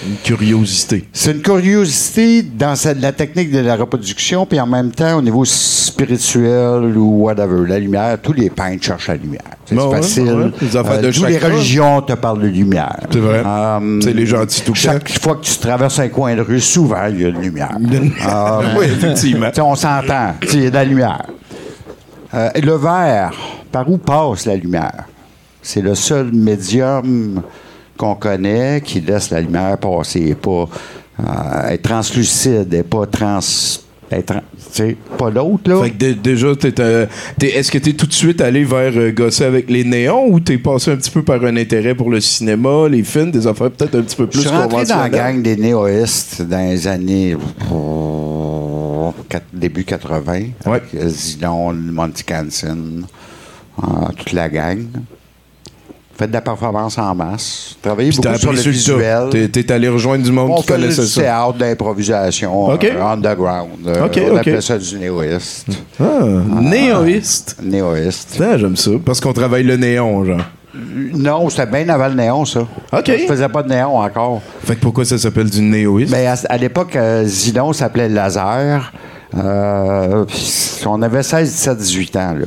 Une 0.06 0.16
curiosité. 0.22 1.08
C'est 1.12 1.32
une 1.32 1.42
curiosité 1.42 2.42
dans 2.42 2.74
la 3.00 3.12
technique 3.12 3.50
de 3.50 3.58
la 3.58 3.74
reproduction, 3.74 4.46
puis 4.46 4.60
en 4.60 4.66
même 4.66 4.92
temps, 4.92 5.16
au 5.18 5.22
niveau 5.22 5.44
spirituel 5.44 6.96
ou 6.96 7.24
whatever, 7.24 7.66
la 7.68 7.78
lumière, 7.80 8.16
tous 8.22 8.32
les 8.32 8.48
peintres 8.48 8.84
cherchent 8.84 9.08
la 9.08 9.16
lumière. 9.16 9.42
C'est 9.66 9.74
Bon, 9.74 9.88
ouais, 9.90 9.96
facile. 9.96 10.22
ouais. 10.32 10.50
Les 10.62 11.08
de 11.08 11.10
toutes 11.12 11.28
les 11.28 11.38
religions 11.38 12.00
te 12.02 12.12
parlent 12.12 12.40
de 12.40 12.46
lumière. 12.46 12.96
C'est 13.10 13.18
vrai. 13.18 13.42
Euh, 13.44 14.00
C'est 14.00 14.12
les 14.14 14.26
gentils 14.26 14.62
tout 14.62 14.74
Chaque 14.74 15.10
fois 15.20 15.34
que 15.36 15.44
tu 15.44 15.56
traverses 15.58 15.98
un 15.98 16.08
coin 16.08 16.34
de 16.36 16.42
rue, 16.42 16.60
souvent, 16.60 17.06
il 17.10 17.20
y 17.20 17.24
a 17.24 17.28
une 17.28 17.40
lumière. 17.40 17.76
Oui, 18.78 18.84
effectivement. 18.86 19.48
Tu 19.48 19.56
sais, 19.56 19.60
on 19.62 19.74
s'entend. 19.74 20.34
Il 20.52 20.62
y 20.62 20.66
a 20.66 20.70
de 20.70 20.74
la 20.74 20.84
lumière. 20.84 21.22
Euh, 22.34 22.50
et 22.54 22.60
le 22.60 22.74
verre, 22.76 23.32
par 23.72 23.90
où 23.90 23.98
passe 23.98 24.46
la 24.46 24.54
lumière? 24.56 25.04
C'est 25.60 25.80
le 25.82 25.94
seul 25.94 26.30
médium 26.32 27.42
qu'on 27.98 28.14
connaît 28.14 28.80
qui 28.82 29.00
laisse 29.00 29.28
la 29.30 29.42
lumière 29.42 29.76
passer, 29.76 30.20
et 30.28 30.34
pas 30.34 30.66
euh, 31.20 31.68
être 31.68 31.82
translucide, 31.82 32.72
et 32.72 32.82
pas 32.82 33.04
trans. 33.06 33.40
être 34.10 34.34
pas 35.18 35.28
l'autre, 35.30 35.68
là. 35.70 35.82
Fait 35.82 35.90
que 35.90 35.96
dé- 35.96 36.14
déjà, 36.14 36.54
t'es, 36.56 36.80
euh, 36.80 37.04
est-ce 37.42 37.70
que 37.70 37.76
t'es 37.78 37.92
tout 37.92 38.06
de 38.06 38.12
suite 38.12 38.40
allé 38.40 38.64
vers 38.64 38.92
euh, 38.96 39.10
gosser 39.10 39.44
avec 39.44 39.68
les 39.68 39.84
néons 39.84 40.26
ou 40.30 40.40
t'es 40.40 40.56
passé 40.58 40.92
un 40.92 40.96
petit 40.96 41.10
peu 41.10 41.22
par 41.22 41.42
un 41.44 41.56
intérêt 41.56 41.94
pour 41.94 42.08
le 42.10 42.20
cinéma, 42.20 42.88
les 42.88 43.02
films, 43.02 43.30
des 43.32 43.46
affaires 43.46 43.70
peut-être 43.70 43.96
un 43.96 44.02
petit 44.02 44.16
peu 44.16 44.24
Je 44.24 44.28
plus 44.30 44.40
suis 44.40 44.48
rentré 44.48 44.84
dans 44.86 44.98
la 45.00 45.08
gang 45.10 45.42
des 45.42 45.56
néoïstes 45.56 46.40
dans 46.42 46.70
les 46.70 46.86
années 46.86 47.36
oh, 47.72 49.12
quatre- 49.28 49.44
début 49.52 49.84
80. 49.84 50.32
Ouais. 50.32 50.50
Avec 50.66 50.82
Zidon, 51.08 51.72
Monty 51.74 52.24
Canson, 52.24 52.78
euh, 53.82 53.86
toute 54.16 54.32
la 54.32 54.48
gang. 54.48 54.84
Fait 56.18 56.26
de 56.26 56.32
la 56.32 56.40
performance 56.40 56.98
en 56.98 57.14
masse. 57.14 57.76
Travaillé 57.80 58.10
beaucoup 58.10 58.36
sur 58.36 58.52
le 58.52 58.58
visuel. 58.58 59.28
T'es, 59.30 59.48
t'es 59.48 59.70
allé 59.72 59.88
rejoindre 59.88 60.24
du 60.24 60.32
monde 60.32 60.50
On 60.52 60.60
qui 60.60 60.66
connaissait 60.66 61.06
ça. 61.06 61.20
théâtre 61.20 61.54
d'improvisation 61.58 62.70
OK. 62.70 62.84
euh, 62.84 63.04
underground. 63.04 63.68
Euh, 63.86 64.00
on 64.02 64.06
OK. 64.06 64.18
appelait 64.38 64.60
ça 64.60 64.76
du 64.78 64.98
néoïste. 64.98 65.68
Ah, 66.00 66.04
néoïste. 66.60 67.56
Néoïste. 67.62 68.36
Ah, 68.42 68.58
j'aime 68.58 68.76
ça. 68.76 68.90
Parce 69.04 69.20
qu'on 69.20 69.32
travaille 69.32 69.62
le 69.62 69.76
néon, 69.76 70.24
genre. 70.24 70.40
Non, 71.14 71.48
c'était 71.50 71.66
bien 71.66 71.88
avant 71.88 72.08
le 72.08 72.14
néon, 72.14 72.44
ça. 72.44 72.60
OK. 72.92 73.06
Je 73.06 73.26
faisais 73.26 73.48
pas 73.48 73.62
de 73.62 73.68
néon 73.68 73.96
encore. 73.98 74.42
Fait 74.64 74.74
que 74.74 74.80
pourquoi 74.80 75.04
ça 75.04 75.18
s'appelle 75.18 75.48
du 75.48 75.60
néoïste? 75.60 76.10
Ben, 76.12 76.26
à, 76.26 76.34
à 76.52 76.56
l'époque, 76.56 76.96
euh, 76.96 77.24
Zidon 77.26 77.72
s'appelait 77.72 78.08
Laser. 78.08 78.92
Euh, 79.36 80.24
on 80.86 81.00
avait 81.02 81.22
16, 81.22 81.48
17, 81.48 81.78
18 81.78 82.16
ans, 82.16 82.34
là. 82.40 82.46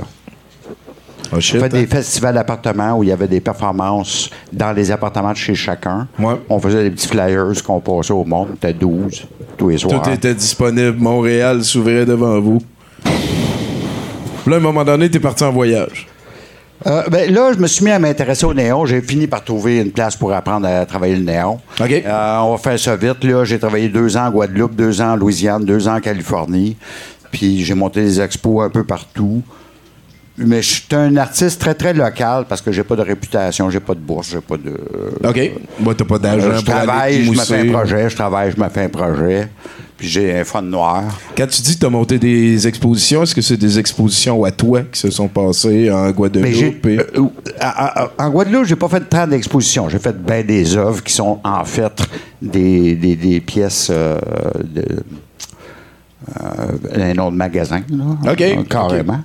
Oh 1.31 1.37
On 1.37 1.41
fait 1.41 1.63
hein? 1.63 1.67
des 1.67 1.87
festivals 1.87 2.35
d'appartements 2.35 2.97
où 2.97 3.03
il 3.03 3.09
y 3.09 3.11
avait 3.11 3.27
des 3.27 3.41
performances 3.41 4.29
dans 4.51 4.71
les 4.71 4.91
appartements 4.91 5.31
de 5.31 5.37
chez 5.37 5.55
chacun. 5.55 6.07
Ouais. 6.19 6.35
On 6.49 6.59
faisait 6.59 6.83
des 6.83 6.91
petits 6.91 7.07
flyers 7.07 7.63
qu'on 7.65 7.79
passait 7.79 8.13
au 8.13 8.25
monde. 8.25 8.49
C'était 8.53 8.73
12 8.73 9.27
tous 9.57 9.69
les 9.69 9.77
soirs. 9.77 10.01
Tout 10.01 10.09
était 10.09 10.35
disponible. 10.35 10.97
Montréal 10.97 11.63
s'ouvrait 11.63 12.05
devant 12.05 12.39
vous. 12.39 12.61
Là, 14.47 14.55
à 14.55 14.57
un 14.57 14.59
moment 14.59 14.83
donné, 14.83 15.09
t'es 15.09 15.19
parti 15.19 15.43
en 15.43 15.51
voyage. 15.51 16.07
Euh, 16.87 17.03
ben, 17.11 17.31
là, 17.31 17.51
je 17.53 17.59
me 17.59 17.67
suis 17.67 17.85
mis 17.85 17.91
à 17.91 17.99
m'intéresser 17.99 18.45
au 18.45 18.53
néon. 18.53 18.85
J'ai 18.85 19.01
fini 19.01 19.27
par 19.27 19.43
trouver 19.43 19.79
une 19.79 19.91
place 19.91 20.15
pour 20.15 20.33
apprendre 20.33 20.67
à 20.67 20.85
travailler 20.85 21.15
le 21.15 21.23
néon. 21.23 21.59
Euh, 21.79 22.37
on 22.39 22.51
va 22.51 22.57
faire 22.57 22.79
ça 22.79 22.95
vite. 22.95 23.23
Là, 23.23 23.45
j'ai 23.45 23.59
travaillé 23.59 23.87
deux 23.87 24.17
ans 24.17 24.25
en 24.25 24.31
Guadeloupe, 24.31 24.75
deux 24.75 24.99
ans 25.01 25.11
en 25.11 25.15
Louisiane, 25.15 25.63
deux 25.63 25.87
ans 25.87 25.97
en 25.97 25.99
Californie. 25.99 26.75
Puis 27.31 27.63
j'ai 27.63 27.75
monté 27.75 28.01
des 28.01 28.19
expos 28.19 28.65
un 28.65 28.69
peu 28.69 28.83
partout. 28.83 29.43
Mais 30.37 30.61
je 30.61 30.67
suis 30.69 30.85
un 30.93 31.15
artiste 31.17 31.59
très, 31.59 31.73
très 31.73 31.93
local 31.93 32.45
parce 32.47 32.61
que 32.61 32.71
j'ai 32.71 32.83
pas 32.83 32.95
de 32.95 33.01
réputation, 33.01 33.69
j'ai 33.69 33.79
pas 33.81 33.93
de 33.93 33.99
bourse, 33.99 34.29
j'ai 34.31 34.41
pas 34.41 34.57
de. 34.57 34.73
OK. 35.27 35.51
Moi, 35.79 35.93
t'as 35.93 36.05
pas 36.05 36.17
d'argent 36.17 36.47
Euh, 36.47 36.57
je 36.59 36.65
travaille, 36.65 37.23
je 37.25 37.29
me 37.31 37.35
fais 37.35 37.59
un 37.59 37.71
projet, 37.71 38.09
je 38.09 38.15
travaille, 38.15 38.51
je 38.55 38.61
me 38.61 38.69
fais 38.69 38.83
un 38.83 38.89
projet. 38.89 39.49
Puis 39.97 40.07
j'ai 40.09 40.39
un 40.39 40.43
fond 40.43 40.63
noir. 40.63 41.03
Quand 41.37 41.45
tu 41.45 41.61
dis 41.61 41.75
que 41.75 41.79
tu 41.81 41.85
as 41.85 41.89
monté 41.89 42.17
des 42.17 42.67
expositions, 42.67 43.21
est-ce 43.21 43.35
que 43.35 43.41
c'est 43.41 43.57
des 43.57 43.77
expositions 43.77 44.43
à 44.43 44.49
toi 44.49 44.81
qui 44.91 44.99
se 44.99 45.11
sont 45.11 45.27
passées 45.27 45.91
en 45.91 46.09
Guadeloupe? 46.09 46.85
et- 46.87 46.97
euh, 46.99 47.25
à- 47.59 48.03
à- 48.05 48.11
en 48.17 48.29
Guadeloupe, 48.31 48.65
j'ai 48.65 48.75
pas 48.77 48.87
fait 48.89 49.01
tant 49.01 49.27
d'expositions. 49.27 49.89
J'ai 49.89 49.99
fait 49.99 50.17
bien 50.19 50.41
des 50.43 50.75
œuvres 50.75 51.03
qui 51.03 51.13
sont 51.13 51.39
en 51.43 51.63
fait 51.65 51.91
des, 52.41 52.95
des- 52.95 53.15
des 53.15 53.41
pièces 53.41 53.89
euh, 53.91 54.17
de. 54.63 54.83
Euh, 56.39 57.09
un 57.11 57.13
nom 57.15 57.31
de 57.31 57.35
magasin, 57.37 57.81
là. 57.89 58.05
Carrément. 58.69 59.21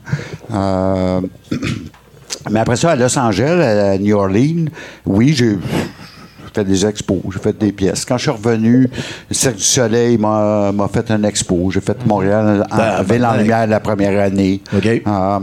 Euh, 0.53 1.21
mais 2.50 2.61
après 2.61 2.76
ça, 2.76 2.93
à 2.93 2.97
Los 2.97 3.19
Angeles, 3.19 3.61
à 3.61 3.99
New 3.99 4.17
Orleans, 4.17 4.65
oui, 5.05 5.35
j'ai 5.35 5.59
fait 6.55 6.65
des 6.65 6.87
expos, 6.87 7.19
j'ai 7.35 7.38
fait 7.38 7.59
des 7.59 7.71
pièces. 7.73 8.07
Quand 8.07 8.17
je 8.17 8.23
suis 8.23 8.31
revenu, 8.31 8.88
le 9.29 9.35
Cirque 9.35 9.57
du 9.57 9.62
Soleil 9.62 10.17
m'a 10.17 10.73
fait 10.91 11.11
un 11.11 11.23
expo. 11.25 11.71
J'ai 11.71 11.83
fait 11.83 11.99
Montréal 12.07 12.65
en 12.71 12.76
Ah, 12.79 13.03
Ville 13.03 13.26
en 13.26 13.33
ben, 13.33 13.38
Lumière 13.43 13.67
la 13.67 13.81
première 13.81 14.19
année. 14.25 14.62
Euh, 15.07 15.38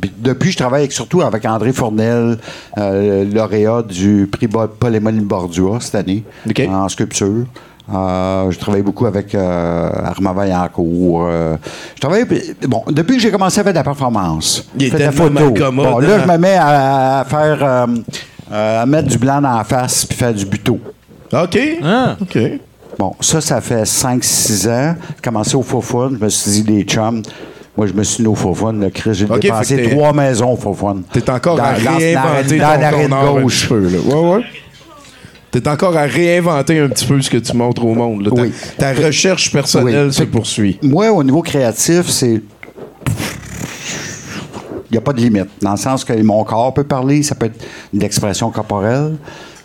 puis 0.00 0.12
depuis, 0.18 0.50
je 0.50 0.56
travaille 0.56 0.80
avec- 0.80 0.92
surtout 0.92 1.22
avec 1.22 1.44
André 1.44 1.72
Fournel, 1.72 2.38
euh, 2.76 3.24
lauréat 3.32 3.82
du 3.82 4.28
prix 4.30 4.48
Paul-Émile 4.48 5.20
Bordua 5.20 5.78
cette 5.80 5.94
année, 5.94 6.24
en 6.68 6.88
sculpture. 6.88 7.44
Euh, 7.92 8.50
je 8.50 8.58
travaille 8.58 8.82
beaucoup 8.82 9.06
avec 9.06 9.34
euh, 9.34 9.90
Armand 10.04 10.32
Vaillancourt. 10.34 11.26
euh, 11.30 11.56
je 11.94 12.00
travaille. 12.00 12.24
Bon, 12.66 12.82
depuis 12.90 13.16
que 13.16 13.22
j'ai 13.22 13.30
commencé 13.30 13.60
à 13.60 13.62
faire 13.64 13.72
de 13.72 13.78
la 13.78 13.84
performance, 13.84 14.68
Il 14.78 14.90
fais 14.90 14.98
de 14.98 15.02
la 15.04 15.12
photo. 15.12 15.50
Bon, 15.72 15.98
là, 15.98 16.16
hein? 16.16 16.20
je 16.26 16.32
me 16.32 16.36
mets 16.38 16.56
à, 16.56 17.20
à 17.20 17.24
faire. 17.24 17.58
euh, 17.62 17.86
à 18.82 18.86
mettre 18.86 19.08
du 19.08 19.18
blanc 19.18 19.40
dans 19.40 19.56
la 19.56 19.64
face 19.64 20.04
puis 20.04 20.16
faire 20.16 20.32
du 20.32 20.46
buto. 20.46 20.78
OK. 21.32 21.58
Ah. 21.82 22.16
OK. 22.20 22.38
Bon, 22.98 23.12
ça, 23.20 23.40
ça 23.40 23.60
fait 23.60 23.82
5-6 23.82 24.68
ans. 24.70 24.94
J'ai 25.08 25.22
commencé 25.22 25.56
au 25.56 25.62
faux 25.62 25.80
fun. 25.80 26.10
Je 26.18 26.24
me 26.24 26.28
suis 26.28 26.62
dit, 26.62 26.72
les 26.72 26.82
chums. 26.84 27.22
Moi, 27.76 27.86
je 27.88 27.92
me 27.92 28.02
suis 28.04 28.22
mis 28.22 28.28
au 28.28 28.34
faux 28.34 28.54
fun. 28.54 28.72
là, 28.74 28.88
Chris, 28.90 29.14
j'ai 29.14 29.24
OK, 29.26 29.34
fait 29.34 29.40
dépensé 29.40 29.88
trois 29.90 30.12
maisons 30.12 30.52
au 30.52 30.56
faux 30.56 30.72
fun. 30.74 30.98
T'es 31.12 31.28
encore 31.28 31.56
Dans- 31.56 31.64
à 31.64 31.72
dans- 31.78 31.96
réinventer 31.98 32.58
dans, 32.58 32.80
dans 32.80 32.90
ton, 32.90 33.08
ton 33.08 33.12
art 33.14 33.36
un 33.36 33.42
gauche. 33.42 33.68
peu. 33.68 33.80
Là. 33.80 33.98
Ouais, 34.06 34.34
ouais. 34.36 34.44
T'es 35.60 35.68
encore 35.68 35.96
à 35.96 36.02
réinventer 36.02 36.78
un 36.80 36.88
petit 36.88 37.06
peu 37.06 37.20
ce 37.22 37.30
que 37.30 37.38
tu 37.38 37.56
montres 37.56 37.84
au 37.84 37.94
monde. 37.94 38.22
là. 38.26 38.30
Oui. 38.32 38.52
ta 38.76 38.92
recherche 38.92 39.50
personnelle 39.50 40.06
Oui. 40.08 40.12
se 40.12 40.24
poursuit. 40.24 40.78
Moi, 40.82 41.10
au 41.10 41.22
niveau 41.24 41.40
créatif, 41.42 42.08
c'est. 42.08 42.42
Il 44.88 44.92
n'y 44.92 44.98
a 44.98 45.00
pas 45.00 45.12
de 45.12 45.20
limite. 45.20 45.48
Dans 45.62 45.72
le 45.72 45.76
sens 45.76 46.04
que 46.04 46.12
mon 46.22 46.44
corps 46.44 46.72
peut 46.74 46.84
parler, 46.84 47.22
ça 47.22 47.34
peut 47.34 47.46
être 47.46 47.58
de 47.92 48.00
l'expression 48.00 48.50
corporelle. 48.50 49.16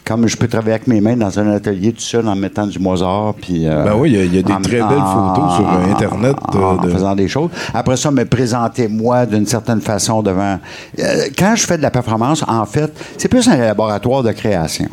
Comme 0.03 0.27
je 0.27 0.35
peux 0.35 0.47
travailler 0.47 0.71
avec 0.73 0.87
mes 0.87 0.99
mains 0.99 1.15
dans 1.15 1.37
un 1.39 1.51
atelier 1.51 1.91
tout 1.93 2.01
seul 2.01 2.27
en 2.27 2.35
mettant 2.35 2.65
du 2.65 2.79
Mozart. 2.79 3.35
Puis, 3.35 3.67
euh, 3.67 3.83
Ben 3.85 3.93
oui, 3.95 4.09
il 4.11 4.17
y 4.17 4.19
a- 4.19 4.23
il 4.25 4.35
y 4.35 4.39
a 4.39 4.41
des 4.41 4.61
très 4.63 4.79
belles 4.79 4.87
photos 4.87 5.55
sur, 5.55 5.69
euh, 5.69 5.91
Internet, 5.93 6.35
En, 6.51 6.57
euh, 6.57 6.63
en 6.63 6.75
de- 6.77 6.89
faisant 6.89 7.15
des 7.15 7.27
choses. 7.27 7.49
Après 7.73 7.95
ça, 7.97 8.09
me 8.09 8.25
présenter 8.25 8.87
moi 8.87 9.27
d'une 9.27 9.45
certaine 9.45 9.79
façon 9.79 10.23
devant. 10.23 10.57
Euh, 10.99 11.03
quand 11.37 11.53
je 11.55 11.65
fais 11.67 11.77
de 11.77 11.83
la 11.83 11.91
performance, 11.91 12.43
en 12.47 12.65
fait, 12.65 12.91
c'est 13.17 13.27
plus 13.27 13.47
un 13.47 13.57
laboratoire 13.57 14.23
de 14.23 14.31
création. 14.31 14.89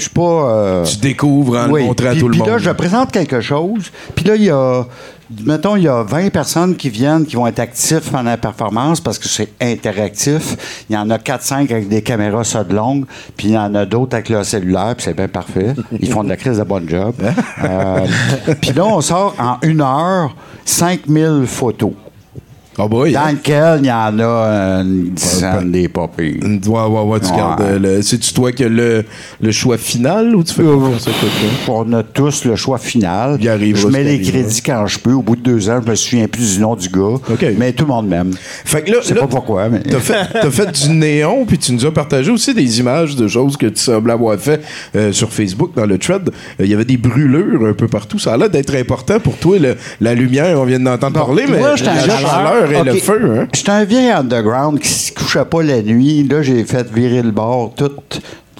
Je 0.00 0.04
suis 0.06 0.14
pas. 0.14 0.22
euh, 0.22 0.84
Tu 0.84 0.96
découvres 0.96 1.56
en 1.58 1.70
oui. 1.70 1.82
le 1.82 1.86
montrant 1.88 2.06
à 2.06 2.10
Puis- 2.10 2.20
tout 2.20 2.26
le 2.28 2.32
puis 2.32 2.40
monde. 2.40 2.48
là, 2.48 2.58
je 2.58 2.70
présente 2.70 3.12
quelque 3.12 3.40
chose. 3.40 3.90
Puis 4.16 4.24
là, 4.24 4.34
il 4.36 4.44
y 4.44 4.50
a, 4.50 4.84
mettons, 5.44 5.76
il 5.76 5.82
y 5.84 5.88
a 5.88 6.02
20 6.02 6.30
personnes 6.30 6.74
qui 6.74 6.88
viennent, 6.88 7.24
qui 7.26 7.36
vont 7.36 7.46
être 7.46 7.58
actifs 7.60 8.10
pendant 8.10 8.30
la 8.30 8.36
performance 8.36 9.00
parce 9.00 9.18
que 9.18 9.28
c'est 9.28 9.50
interactif. 9.60 10.84
Il 10.88 10.94
y 10.94 10.96
en 10.98 11.08
a 11.10 11.18
4-5 11.18 11.70
avec 11.70 11.88
des 11.88 12.02
caméras 12.02 12.44
ça 12.44 12.64
de 12.64 12.74
longue, 12.74 13.04
puis 13.36 13.48
il 13.48 13.54
y 13.54 13.58
en 13.58 13.74
a 13.74 13.84
d'autres 13.84 14.14
avec 14.16 14.28
leur 14.30 14.44
cellulaire, 14.44 14.94
puis 14.96 15.04
c'est 15.04 15.14
bien 15.14 15.28
parfait. 15.28 15.74
Ils 16.00 16.10
font 16.10 16.24
de 16.24 16.28
la 16.30 16.36
crise 16.36 16.58
de 16.58 16.64
bon 16.64 16.82
job. 16.88 17.14
Euh, 17.62 18.06
puis 18.60 18.72
là, 18.72 18.86
on 18.86 19.00
sort 19.02 19.34
en 19.38 19.58
une 19.62 19.82
heure 19.82 20.34
5000 20.64 21.44
photos. 21.46 21.92
Ah 22.82 22.88
boy. 22.88 23.12
Dans 23.12 23.26
lequel 23.30 23.80
il 23.82 23.86
y 23.86 23.92
en 23.92 24.18
a 24.18 24.80
une 24.82 25.10
dizaine 25.10 25.70
des 25.70 25.88
pas 25.88 26.08
pires. 26.08 26.36
Ouais, 26.42 26.80
ouais, 26.86 27.02
ouais, 27.02 27.20
tu 27.20 27.30
Ouais. 27.30 27.36
gardes, 27.36 27.62
le- 27.80 28.02
C'est-tu 28.02 28.32
toi 28.32 28.52
qui 28.52 28.64
as 28.64 28.68
le, 28.68 29.04
le 29.40 29.52
choix 29.52 29.76
final 29.76 30.34
ou 30.34 30.42
tu 30.42 30.54
fais 30.54 30.62
à 30.62 30.66
quelqu'un? 30.66 31.54
On 31.68 31.92
a 31.92 32.02
tous 32.02 32.44
le 32.44 32.56
choix 32.56 32.78
final. 32.78 33.36
Il 33.40 33.48
arrivera 33.48 33.82
je 33.82 33.88
mets 33.88 34.02
les 34.04 34.20
crédits 34.20 34.62
quand 34.62 34.86
je 34.86 34.98
peux. 34.98 35.12
Au 35.12 35.22
bout 35.22 35.36
de 35.36 35.42
deux 35.42 35.68
ans, 35.68 35.80
je 35.84 35.90
me 35.90 35.94
souviens 35.94 36.26
plus 36.28 36.54
du 36.56 36.60
nom 36.60 36.74
du 36.74 36.88
gars. 36.88 37.18
Mais 37.58 37.72
tout 37.72 37.84
le 37.84 37.90
monde 37.92 38.08
m'aime. 38.08 38.30
Fait 38.64 38.82
que 38.82 38.90
là, 38.92 38.98
Je 39.02 39.08
sais 39.08 39.14
là, 39.14 39.20
pas 39.22 39.26
pourquoi, 39.26 39.68
mais. 39.68 39.80
T'as 39.80 39.98
fait, 40.00 40.26
t'as 40.32 40.50
fait 40.50 40.70
du 40.72 40.90
néon, 40.90 41.44
puis 41.46 41.58
tu 41.58 41.72
nous 41.72 41.84
as 41.84 41.92
partagé 41.92 42.30
aussi 42.30 42.54
des 42.54 42.80
images 42.80 43.14
de 43.16 43.28
choses 43.28 43.56
que 43.56 43.66
tu 43.66 43.80
sembles 43.80 44.10
avoir 44.10 44.38
fait 44.38 44.62
euh, 44.96 45.12
sur 45.12 45.30
Facebook, 45.32 45.72
dans 45.76 45.86
le 45.86 45.98
thread. 45.98 46.28
Euh, 46.30 46.64
Il 46.64 46.70
y 46.70 46.74
avait 46.74 46.84
des 46.84 46.96
brûlures 46.96 47.66
un 47.66 47.72
peu 47.74 47.88
partout. 47.88 48.18
Ça 48.18 48.32
a 48.34 48.36
l'air 48.36 48.48
d'être 48.50 48.74
important 48.74 49.18
pour 49.20 49.36
toi, 49.36 49.58
le- 49.58 49.76
la 50.00 50.14
lumière, 50.14 50.58
on 50.60 50.64
vient 50.64 50.80
d'entendre 50.80 51.14
parler, 51.14 51.44
mais 51.50 51.58
Moi, 51.58 51.70
la 51.70 51.76
chaleur 51.76 52.69
et 52.72 52.84
le 52.84 52.92
OK. 52.92 53.00
feu. 53.00 53.38
Hein? 53.40 53.46
J'étais 53.54 53.70
un 53.70 53.84
vieil 53.84 54.10
underground 54.10 54.78
qui 54.80 54.88
se 54.88 55.12
couchait 55.12 55.44
pas 55.44 55.62
la 55.62 55.82
nuit. 55.82 56.22
Là, 56.28 56.42
j'ai 56.42 56.64
fait 56.64 56.90
virer 56.92 57.22
le 57.22 57.30
bord. 57.30 57.72
Tout, 57.74 57.90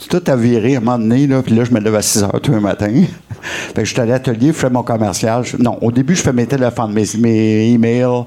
tout 0.08 0.22
a 0.26 0.36
viré 0.36 0.74
à 0.74 0.78
un 0.78 0.80
moment 0.80 0.98
donné. 0.98 1.26
Là, 1.26 1.42
puis 1.42 1.54
là, 1.54 1.64
je 1.64 1.72
me 1.72 1.80
lève 1.80 1.94
à 1.94 2.02
6 2.02 2.22
heures 2.24 2.40
tous 2.42 2.52
les 2.52 2.60
matins. 2.60 2.92
fait 3.42 3.82
que 3.82 3.84
j'étais 3.84 4.00
à 4.02 4.06
l'atelier, 4.06 4.48
je 4.48 4.52
fais 4.52 4.70
mon 4.70 4.82
commercial. 4.82 5.44
Je- 5.44 5.56
non, 5.56 5.78
au 5.80 5.90
début, 5.92 6.14
je 6.14 6.22
fais 6.22 6.32
mes 6.32 6.46
téléphones, 6.46 6.92
mes, 6.92 7.04
mes 7.18 7.72
emails. 7.72 8.24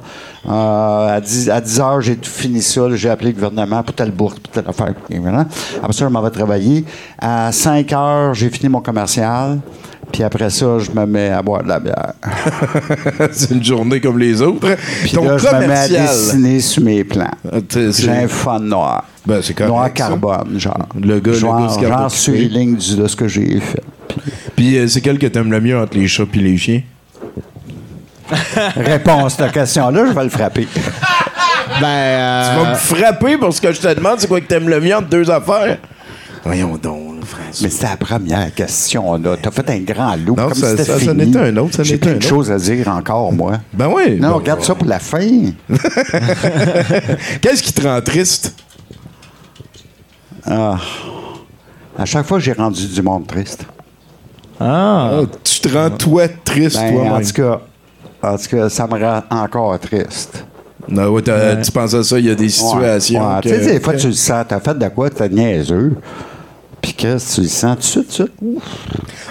Euh, 0.48 1.15
à, 1.17 1.22
10, 1.22 1.50
à 1.50 1.62
10 1.62 1.80
heures, 1.80 2.02
j'ai 2.02 2.15
tout 2.15 2.30
fini 2.30 2.62
ça. 2.62 2.82
J'ai 2.96 3.10
appelé 3.10 3.30
le 3.30 3.36
gouvernement 3.36 3.82
pour 3.84 3.96
telle 3.96 4.12
bourse, 4.12 4.39
pour 4.39 4.52
telle 4.52 4.65
affaire. 4.67 4.93
Après 5.78 5.93
ça, 5.93 6.06
je 6.06 6.10
m'en 6.10 6.22
vais 6.22 6.30
travailler. 6.32 6.86
À 7.19 7.52
5 7.52 7.91
heures, 7.93 8.34
j'ai 8.34 8.50
fini 8.50 8.69
mon 8.69 8.82
commercial. 8.82 9.60
Puis 10.12 10.22
après 10.24 10.50
ça, 10.50 10.78
je 10.80 10.92
me 10.92 11.06
mets 11.06 11.30
à 11.30 11.42
boire 11.42 11.63
de 11.63 11.70
la 11.70 11.80
bière. 11.80 12.13
c'est 13.32 13.52
une 13.52 13.63
journée 13.63 14.00
comme 14.00 14.20
les 14.20 14.42
autres. 14.42 14.76
Puis 15.02 15.12
Ton 15.12 15.24
là, 15.26 15.38
je 15.38 15.46
me 15.48 15.52
mets 15.52 15.58
à 15.58 15.62
commercial. 15.62 16.08
dessiner 16.08 16.60
sur 16.60 16.84
mes 16.84 17.04
plans. 17.04 17.32
Ah, 17.52 17.58
J'ai 17.72 18.10
un 18.12 18.28
fun 18.28 18.60
noir. 18.60 19.06
Ben, 19.26 19.42
c'est 19.42 19.54
correct, 19.54 19.70
Noir 19.72 19.86
ça. 19.86 19.89
carbone, 19.92 20.60
genre. 20.60 20.78
Le 21.02 21.20
gars- 21.20 21.32
le 21.32 21.38
genre, 21.38 21.62
gars 21.68 21.74
se 21.74 21.80
garde 21.80 21.94
genre 21.94 22.02
occupé. 22.08 22.20
sur 22.20 22.34
les 22.34 22.46
lignes 22.50 22.76
du- 22.76 22.96
de 22.98 23.08
ce 23.08 23.16
que 23.16 23.28
j'ai 23.28 23.60
fait. 23.60 23.82
Puis, 24.56 24.78
euh, 24.78 24.88
c'est 24.88 25.02
quel 25.02 25.18
que 25.18 25.28
t'aimes 25.28 25.50
le 25.52 25.62
mieux 25.62 25.80
entre 25.80 25.98
les 25.98 26.08
chats 26.08 26.24
et 26.34 26.38
les 26.38 26.58
chiens? 26.58 26.82
réponse 28.76 29.39
à 29.39 29.46
cette 29.46 29.54
question-là, 29.54 30.06
je 30.08 30.12
vais 30.13 30.24
le 30.24 30.30
frapper. 30.30 30.68
Ben, 31.82 31.88
euh, 31.88 32.50
Tu 32.60 32.63
vas 32.63 32.70
me 32.70 32.76
frapper 32.76 33.38
pour 33.38 33.52
ce 33.52 33.60
que 33.60 33.72
je 33.72 33.80
te 33.82 33.92
demande, 33.96 34.20
c'est 34.20 34.28
quoi 34.28 34.39
que 34.39 34.46
t'aimes 34.46 34.70
le 34.70 34.80
mieux 34.80 34.96
entre 34.96 35.08
deux 35.08 35.30
affaires? 35.32 35.80
Voyons 36.46 36.78
donc, 36.78 37.03
François. 37.24 37.64
Mais 37.64 37.70
c'était 37.70 37.88
la 37.88 37.98
première 37.98 38.54
question, 38.54 39.16
là. 39.18 39.36
T'as 39.42 39.52
fait 39.52 39.70
un 39.70 39.80
grand 39.80 40.16
loup. 40.16 40.36
Non, 40.36 40.44
comme 40.50 40.54
ça- 40.54 40.78
ça- 40.78 41.00
ça 41.00 41.14
n'était 41.14 41.40
un 41.40 41.58
autre, 41.58 41.84
J'ai 41.84 41.98
plein 41.98 42.12
un 42.12 42.14
de 42.14 42.18
autre. 42.20 42.28
choses 42.28 42.52
à 42.52 42.58
dire 42.58 42.88
encore, 42.88 43.32
moi. 43.34 43.60
Ben 43.74 43.88
oui. 43.94 44.18
Non, 44.20 44.30
bon, 44.32 44.36
regarde 44.38 44.60
bon. 44.60 44.66
ça 44.66 44.76
pour 44.76 44.88
la 44.88 45.00
fin. 45.00 45.20
Qu'est-ce 47.42 47.64
qui 47.64 47.74
te 47.74 47.86
rend 47.88 48.02
triste? 48.02 48.54
Ah. 50.46 50.78
À 51.98 52.06
chaque 52.06 52.26
fois, 52.26 52.40
j'ai 52.40 52.54
rendu 52.54 52.88
du 52.88 53.02
monde 53.02 53.28
triste. 53.28 53.66
ah, 54.60 55.12
Ah, 55.14 55.22
tu 55.44 55.60
te 55.60 55.70
rends 55.78 55.90
toi 55.92 56.28
triste 56.28 56.78
Ben, 56.78 56.94
toi-même. 56.94 57.14
en 57.14 57.22
tout 57.22 57.32
cas, 57.34 57.62
en 58.22 58.38
tout 58.38 58.48
cas, 58.56 58.70
ça 58.70 58.88
me 58.88 59.00
rend 59.00 59.22
encore 59.30 59.80
triste. 59.80 60.44
Non, 60.88 61.08
ouais, 61.10 61.22
t'as- 61.22 61.56
Tu 61.58 61.72
penses 61.72 61.94
à 61.94 62.04
ça, 62.04 62.20
il 62.20 62.26
y 62.26 62.30
a 62.30 62.36
des 62.36 62.50
situations. 62.50 63.22
Ouais, 63.22 63.36
ouais. 63.36 63.42
que- 63.42 63.50
Tu 63.50 63.56
sais, 63.64 63.74
des 63.74 63.80
fois, 63.80 63.94
tu 63.94 64.08
le 64.08 64.14
sens. 64.14 64.46
T'as 64.50 64.60
fait 64.60 64.78
de 64.78 64.88
quoi? 64.90 65.10
T'es 65.10 65.30
niaiseux. 65.30 65.96
Puis 66.84 66.93
que 66.93 67.34
tu 67.34 67.41
le 67.41 67.48
sens 67.48 67.78
tout 67.78 67.80
de 67.80 67.84
suite, 67.84 68.04
tout 68.04 68.10
de 68.10 68.13
suite. 68.13 68.32
Ouf. 68.41 68.63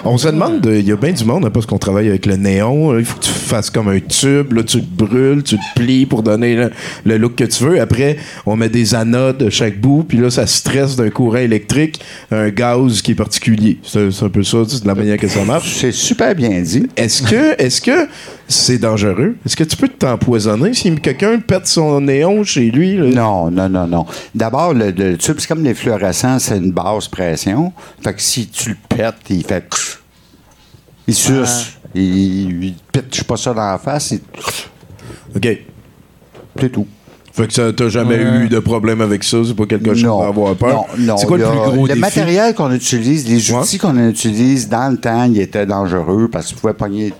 On 0.04 0.18
se 0.18 0.26
demande, 0.26 0.66
euh, 0.66 0.80
il 0.80 0.88
y 0.88 0.90
a 0.90 0.96
bien 0.96 1.12
du 1.12 1.24
monde, 1.24 1.44
hein, 1.44 1.50
parce 1.50 1.66
qu'on 1.66 1.78
travaille 1.78 2.08
avec 2.08 2.26
le 2.26 2.36
néon, 2.36 2.98
il 2.98 3.04
faut 3.04 3.18
que 3.18 3.24
tu 3.24 3.30
fasses 3.30 3.70
comme 3.70 3.88
un 3.88 4.00
tube, 4.00 4.52
là, 4.52 4.64
tu 4.64 4.80
te 4.80 5.04
brûles, 5.04 5.44
tu 5.44 5.56
te 5.56 5.62
plies 5.76 6.06
pour 6.06 6.24
donner 6.24 6.56
le, 6.56 6.70
le 7.04 7.18
look 7.18 7.36
que 7.36 7.44
tu 7.44 7.62
veux. 7.62 7.80
Après, 7.80 8.16
on 8.46 8.56
met 8.56 8.68
des 8.68 8.94
anodes 8.94 9.42
à 9.42 9.50
chaque 9.50 9.80
bout, 9.80 10.02
puis 10.02 10.18
là, 10.18 10.30
ça 10.30 10.46
stresse 10.46 10.96
d'un 10.96 11.10
courant 11.10 11.36
électrique, 11.36 12.00
un 12.30 12.48
gaz 12.48 13.02
qui 13.02 13.12
est 13.12 13.14
particulier. 13.14 13.78
C'est 13.84 14.08
un 14.22 14.28
peu 14.28 14.42
ça, 14.42 14.58
de 14.58 14.86
la 14.86 14.94
manière 14.94 15.18
que 15.18 15.28
ça 15.28 15.44
marche. 15.44 15.76
C'est 15.76 15.92
super 15.92 16.34
bien 16.34 16.60
dit. 16.62 16.86
Est-ce 16.96 17.22
que 17.22 17.62
est-ce 17.62 17.80
que 17.80 18.08
c'est 18.52 18.78
dangereux? 18.78 19.36
Est-ce 19.44 19.56
que 19.56 19.64
tu 19.64 19.76
peux 19.76 19.88
t'empoisonner 19.88 20.74
si 20.74 20.94
quelqu'un 20.96 21.38
pète 21.40 21.66
son 21.66 22.00
néon 22.00 22.44
chez 22.44 22.70
lui? 22.70 22.96
là? 22.96 23.04
Non, 23.06 23.50
non, 23.50 23.68
non, 23.68 23.86
non. 23.86 24.06
D'abord, 24.34 24.74
le, 24.74 24.90
le 24.90 25.16
tube, 25.18 25.36
c'est 25.38 25.48
comme 25.48 25.64
les 25.64 25.74
fluorescents, 25.74 26.38
c'est 26.38 26.58
une 26.58 26.72
basse 26.72 27.08
pression. 27.08 27.72
Fait 28.02 28.14
que 28.14 28.22
si 28.22 28.46
tu 28.48 28.70
le 28.70 28.76
pètes, 28.88 29.14
il 29.30 29.44
fait. 29.44 29.64
Il 31.06 31.14
suce. 31.14 31.72
Il, 31.94 32.64
il 32.64 32.74
pitche 32.92 33.24
pas 33.24 33.36
ça 33.36 33.52
dans 33.52 33.70
la 33.72 33.78
face. 33.78 34.12
il- 34.12 34.20
OK. 35.36 35.48
C'est 36.60 36.70
tout. 36.70 36.86
Fait 37.34 37.46
que 37.46 37.52
ça, 37.54 37.72
t'as 37.72 37.88
jamais 37.88 38.16
eu 38.16 38.48
de 38.48 38.58
problème 38.58 39.00
avec 39.00 39.24
ça, 39.24 39.38
c'est 39.46 39.54
pas 39.56 39.64
quelque 39.64 39.94
chose 39.94 40.04
Non. 40.04 40.20
à 40.22 40.26
avoir 40.28 40.54
peur? 40.54 40.84
Non, 40.98 41.06
non. 41.06 41.16
C'est 41.16 41.26
quoi 41.26 41.38
le 41.38 41.44
plus 41.44 41.56
gros 41.56 41.82
Le 41.86 41.88
défi? 41.88 41.98
matériel 42.00 42.54
qu'on 42.54 42.70
utilise, 42.72 43.26
les 43.26 43.50
Ouais. 43.52 43.58
outils 43.60 43.78
qu'on 43.78 43.96
utilise 44.08 44.68
dans 44.68 44.90
le 44.92 44.98
temps, 44.98 45.24
ils 45.24 45.40
étaient 45.40 45.64
dangereux 45.64 46.28
parce 46.30 46.48
qu'ils 46.48 46.56
pouvaient 46.58 46.74
pogner 46.74 47.14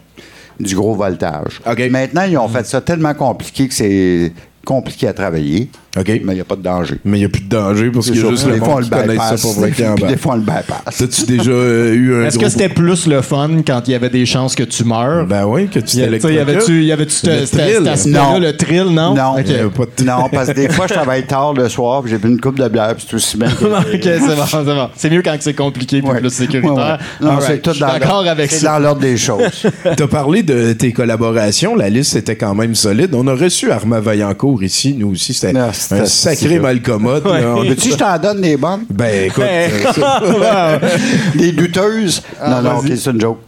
du 0.61 0.75
gros 0.75 0.95
voltage. 0.95 1.61
OK. 1.67 1.79
Maintenant, 1.91 2.23
ils 2.23 2.39
ont 2.39 2.49
fait 2.49 2.67
ça 2.67 2.81
tellement 2.81 3.15
compliqué 3.15 3.69
que 3.69 3.75
c'est 3.75 4.33
compliqué 4.65 5.09
à 5.09 5.13
travailler. 5.13 5.69
OK. 5.99 6.07
Mais 6.09 6.33
il 6.33 6.35
n'y 6.35 6.41
a 6.41 6.45
pas 6.45 6.57
de 6.57 6.63
danger. 6.63 6.95
Mais 7.05 7.19
il 7.19 7.21
n'y 7.21 7.27
a 7.27 7.29
plus 7.29 7.43
de 7.43 7.49
danger 7.49 7.91
parce 7.91 8.07
qu'il 8.11 8.21
y 8.21 8.25
a 8.27 8.31
juste 8.31 8.47
le 8.47 8.53
des 8.55 8.59
fois, 8.59 8.69
on 8.69 8.71
monde 8.73 8.81
le 8.81 8.85
qui 8.85 8.91
connaît 8.91 9.17
ça 9.19 9.35
pour 9.41 9.53
vrai 9.53 9.71
Puis 9.97 10.05
des 10.09 10.17
fois, 10.17 10.33
on 10.33 10.37
le 10.37 10.41
bypass. 10.43 10.97
T'as-tu 10.99 11.27
déjà 11.27 11.51
euh, 11.51 11.95
eu 11.95 12.15
un 12.15 12.27
Est-ce 12.27 12.39
que 12.39 12.49
c'était 12.49 12.69
plus 12.71 13.07
le 13.07 13.21
fun 13.21 13.51
quand 13.67 13.83
il 13.87 13.91
y 13.91 13.95
avait 13.95 14.09
des 14.11 14.25
chances 14.25 14.55
que 14.55 14.63
tu 14.63 14.85
meurs? 14.85 15.27
Ben 15.27 15.45
oui, 15.45 15.69
que 15.69 15.81
tu 15.81 15.85
tu 15.85 15.91
sais, 15.99 16.35
y 16.35 16.39
avait-tu 16.39 16.85
y 16.85 16.91
Le 16.91 17.07
thrill. 17.07 17.89
aspect-là, 17.89 17.95
Non. 18.07 18.39
le 18.39 18.57
thrill, 18.57 18.85
non? 18.85 19.15
Non. 19.15 19.33
OK. 19.35 19.43
Il 19.47 19.53
y 19.53 19.55
avait 19.57 19.69
pas 19.71 19.85
de- 19.85 20.05
Non, 20.05 20.29
parce 20.33 20.49
que 20.49 20.53
des 20.55 20.69
fois, 20.71 20.87
je 20.87 20.95
travaille 20.95 21.27
tard 21.27 21.53
le 21.53 21.69
soir, 21.69 22.03
puis 22.03 22.11
j'ai 22.11 22.19
bu 22.19 22.29
une 22.29 22.41
coupe 22.41 22.59
de 22.59 22.69
bière, 22.69 22.95
puis 22.97 23.05
c'est 23.09 23.17
aussi 23.17 23.37
bien. 23.37 23.49
que- 23.51 23.65
OK, 23.95 24.01
c'est 24.03 24.19
bon, 24.19 24.47
c'est 24.47 24.65
bon. 24.65 24.89
C'est 24.97 25.11
mieux 25.11 25.23
quand 25.23 25.37
c'est 25.41 25.55
compliqué 25.55 26.01
puis 26.01 26.11
Ouais. 26.11 26.21
plus 26.21 26.31
sécuritaire. 26.31 26.73
Ouais, 26.73 27.27
ouais. 27.27 27.33
Non, 27.33 27.39
c'est 27.41 27.61
tout 27.61 27.71
Je 27.71 27.77
suis 27.77 27.81
dans 27.85 28.19
avec 28.27 28.51
C'est 28.51 28.61
ça. 28.61 28.73
dans 28.73 28.79
l'ordre 28.79 29.01
des 29.01 29.17
choses. 29.17 29.43
T'as 29.97 30.07
parlé 30.07 30.43
de 30.43 30.73
tes 30.73 30.93
collaborations, 30.93 31.75
la 31.75 31.91
liste 31.91 32.17
était 32.17 32.37
quand 32.37 32.55
même 32.55 32.75
solide. 32.75 33.15
On 33.15 33.27
a 33.27 33.35
reçu 33.35 33.71
Armand 33.71 34.01
Vaillancourt 34.01 34.63
ici, 34.63 34.95
nous 34.99 35.11
aussi, 35.11 35.35
c'était 35.35 35.53
Ah, 35.91 35.95
un 35.97 36.05
sacré 36.07 36.59
malcommode. 36.59 37.25
là. 37.27 37.55
On- 37.57 37.63
que 37.63 37.75
je 37.81 37.95
t'en 37.97 38.19
donne 38.19 38.41
des 38.41 38.57
bonnes? 38.57 38.85
Ben 38.91 39.27
écoute, 39.27 39.45
Ben, 39.45 39.71
euh, 39.99 40.79
Des 41.35 41.53
douteuses? 41.53 42.23
non, 42.47 42.63
non, 42.63 42.79
OK, 42.79 42.87
c'est 42.97 43.11
une 43.11 43.21
joke. 43.21 43.39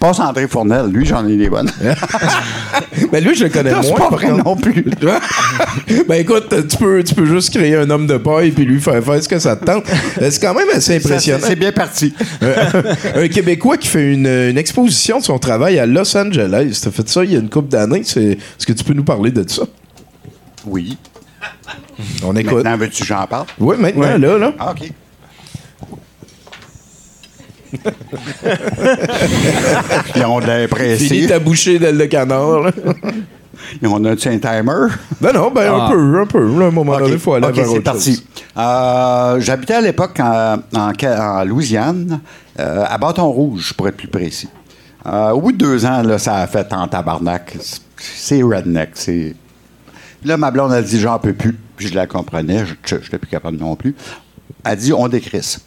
Passe 0.00 0.18
André 0.18 0.48
Fournel, 0.48 0.86
lui, 0.86 1.06
j'en 1.06 1.24
ai 1.28 1.36
des 1.36 1.48
bonnes. 1.48 1.70
ben 3.12 3.22
lui 3.22 3.36
je 3.36 3.44
le 3.44 3.50
connais 3.50 3.70
Non, 3.70 3.82
c'est 3.82 3.90
moins. 3.90 4.00
pas 4.00 4.08
vrai 4.16 4.32
non 4.32 4.56
plus. 4.56 4.84
ben 6.08 6.14
écoute, 6.16 6.52
tu 6.68 6.76
peux, 6.76 7.04
tu 7.04 7.14
peux 7.14 7.24
juste 7.24 7.50
créer 7.56 7.76
un 7.76 7.88
homme 7.88 8.08
de 8.08 8.16
paille 8.16 8.50
puis 8.50 8.64
lui 8.64 8.80
faire 8.80 9.00
faire 9.04 9.22
ce 9.22 9.28
que 9.28 9.38
ça 9.38 9.54
te 9.54 9.64
tente. 9.64 9.84
Euh, 10.20 10.28
C'est 10.28 10.40
quand 10.40 10.54
même 10.54 10.66
assez 10.74 10.96
impressionnant. 10.96 11.44
c'est 11.46 11.54
bien 11.54 11.70
parti. 11.70 12.12
un 13.14 13.28
Québécois 13.28 13.76
qui 13.76 13.86
fait 13.86 14.12
une, 14.12 14.26
une 14.26 14.58
exposition 14.58 15.20
de 15.20 15.24
son 15.24 15.38
travail 15.38 15.78
à 15.78 15.86
Los 15.86 16.16
Angeles. 16.16 16.80
T'as 16.82 16.90
fait 16.90 17.08
ça 17.08 17.22
il 17.24 17.32
y 17.32 17.36
a 17.36 17.38
une 17.38 17.48
couple 17.50 17.68
d'années. 17.68 18.02
C'est- 18.04 18.32
Est-ce 18.32 18.66
que 18.66 18.72
tu 18.72 18.82
peux 18.82 18.94
nous 18.94 19.04
parler 19.04 19.30
de 19.30 19.48
ça? 19.48 19.62
Oui. 20.66 20.96
On 22.24 22.34
écoute. 22.36 22.54
Maintenant, 22.64 22.76
veux-tu 22.76 23.02
que 23.02 23.08
j'en 23.08 23.26
parle? 23.26 23.46
Oui, 23.58 23.76
maintenant, 23.78 24.18
là, 24.18 24.38
là. 24.38 24.52
Ah, 24.58 24.70
OK. 24.72 24.90
Ils 30.16 30.24
ont 30.24 30.38
de 30.40 30.44
Fini 30.44 30.58
l'impression. 30.60 31.28
ta 31.28 31.38
bouchée 31.38 31.78
d'aile 31.78 31.98
de 31.98 32.04
canard. 32.06 32.60
là. 32.60 32.70
Ils 33.80 33.88
ont 33.88 34.04
un 34.04 34.16
timer. 34.16 34.88
Ben 35.20 35.32
non, 35.32 35.50
ben 35.50 35.72
un 35.72 35.88
peu, 35.90 36.20
un 36.20 36.26
peu. 36.26 36.58
Là, 36.58 36.64
à 36.66 36.68
un 36.68 36.70
moment 36.70 36.98
donné, 36.98 37.12
il 37.12 37.18
faut 37.18 37.34
aller 37.34 37.46
OK, 37.46 37.54
vers 37.54 37.64
c'est 37.66 37.70
autre 37.72 37.82
parti. 37.84 38.24
Euh, 38.56 39.40
J'habitais 39.40 39.74
à 39.74 39.80
l'époque 39.80 40.18
en, 40.20 40.56
en 40.74 40.92
Ca- 40.98 41.38
en 41.40 41.44
Louisiane, 41.44 42.20
euh, 42.58 42.84
à 42.86 42.98
Bâton 42.98 43.28
Rouge, 43.30 43.72
pour 43.74 43.88
être 43.88 43.96
plus 43.96 44.08
précis. 44.08 44.48
Euh, 45.06 45.30
au 45.30 45.40
bout 45.40 45.52
de 45.52 45.58
deux 45.58 45.86
ans, 45.86 46.02
là, 46.02 46.18
ça 46.18 46.36
a 46.36 46.46
fait 46.46 46.70
en 46.72 46.86
tabarnak. 46.88 47.56
C'est 47.96 48.42
redneck. 48.42 48.90
c'est- 48.94 49.34
Là, 50.24 50.36
ma 50.36 50.50
blonde 50.50 50.72
a 50.72 50.82
dit 50.82 51.00
j'en 51.00 51.18
peux 51.18 51.32
plus. 51.32 51.56
Puis 51.76 51.88
je 51.88 51.94
la 51.94 52.06
comprenais, 52.06 52.64
je 52.84 52.94
n'étais 52.96 53.18
plus 53.18 53.28
capable 53.28 53.56
non 53.58 53.74
plus. 53.76 53.94
Elle 54.64 54.76
dit 54.76 54.92
on 54.92 55.08
décrisse. 55.08 55.60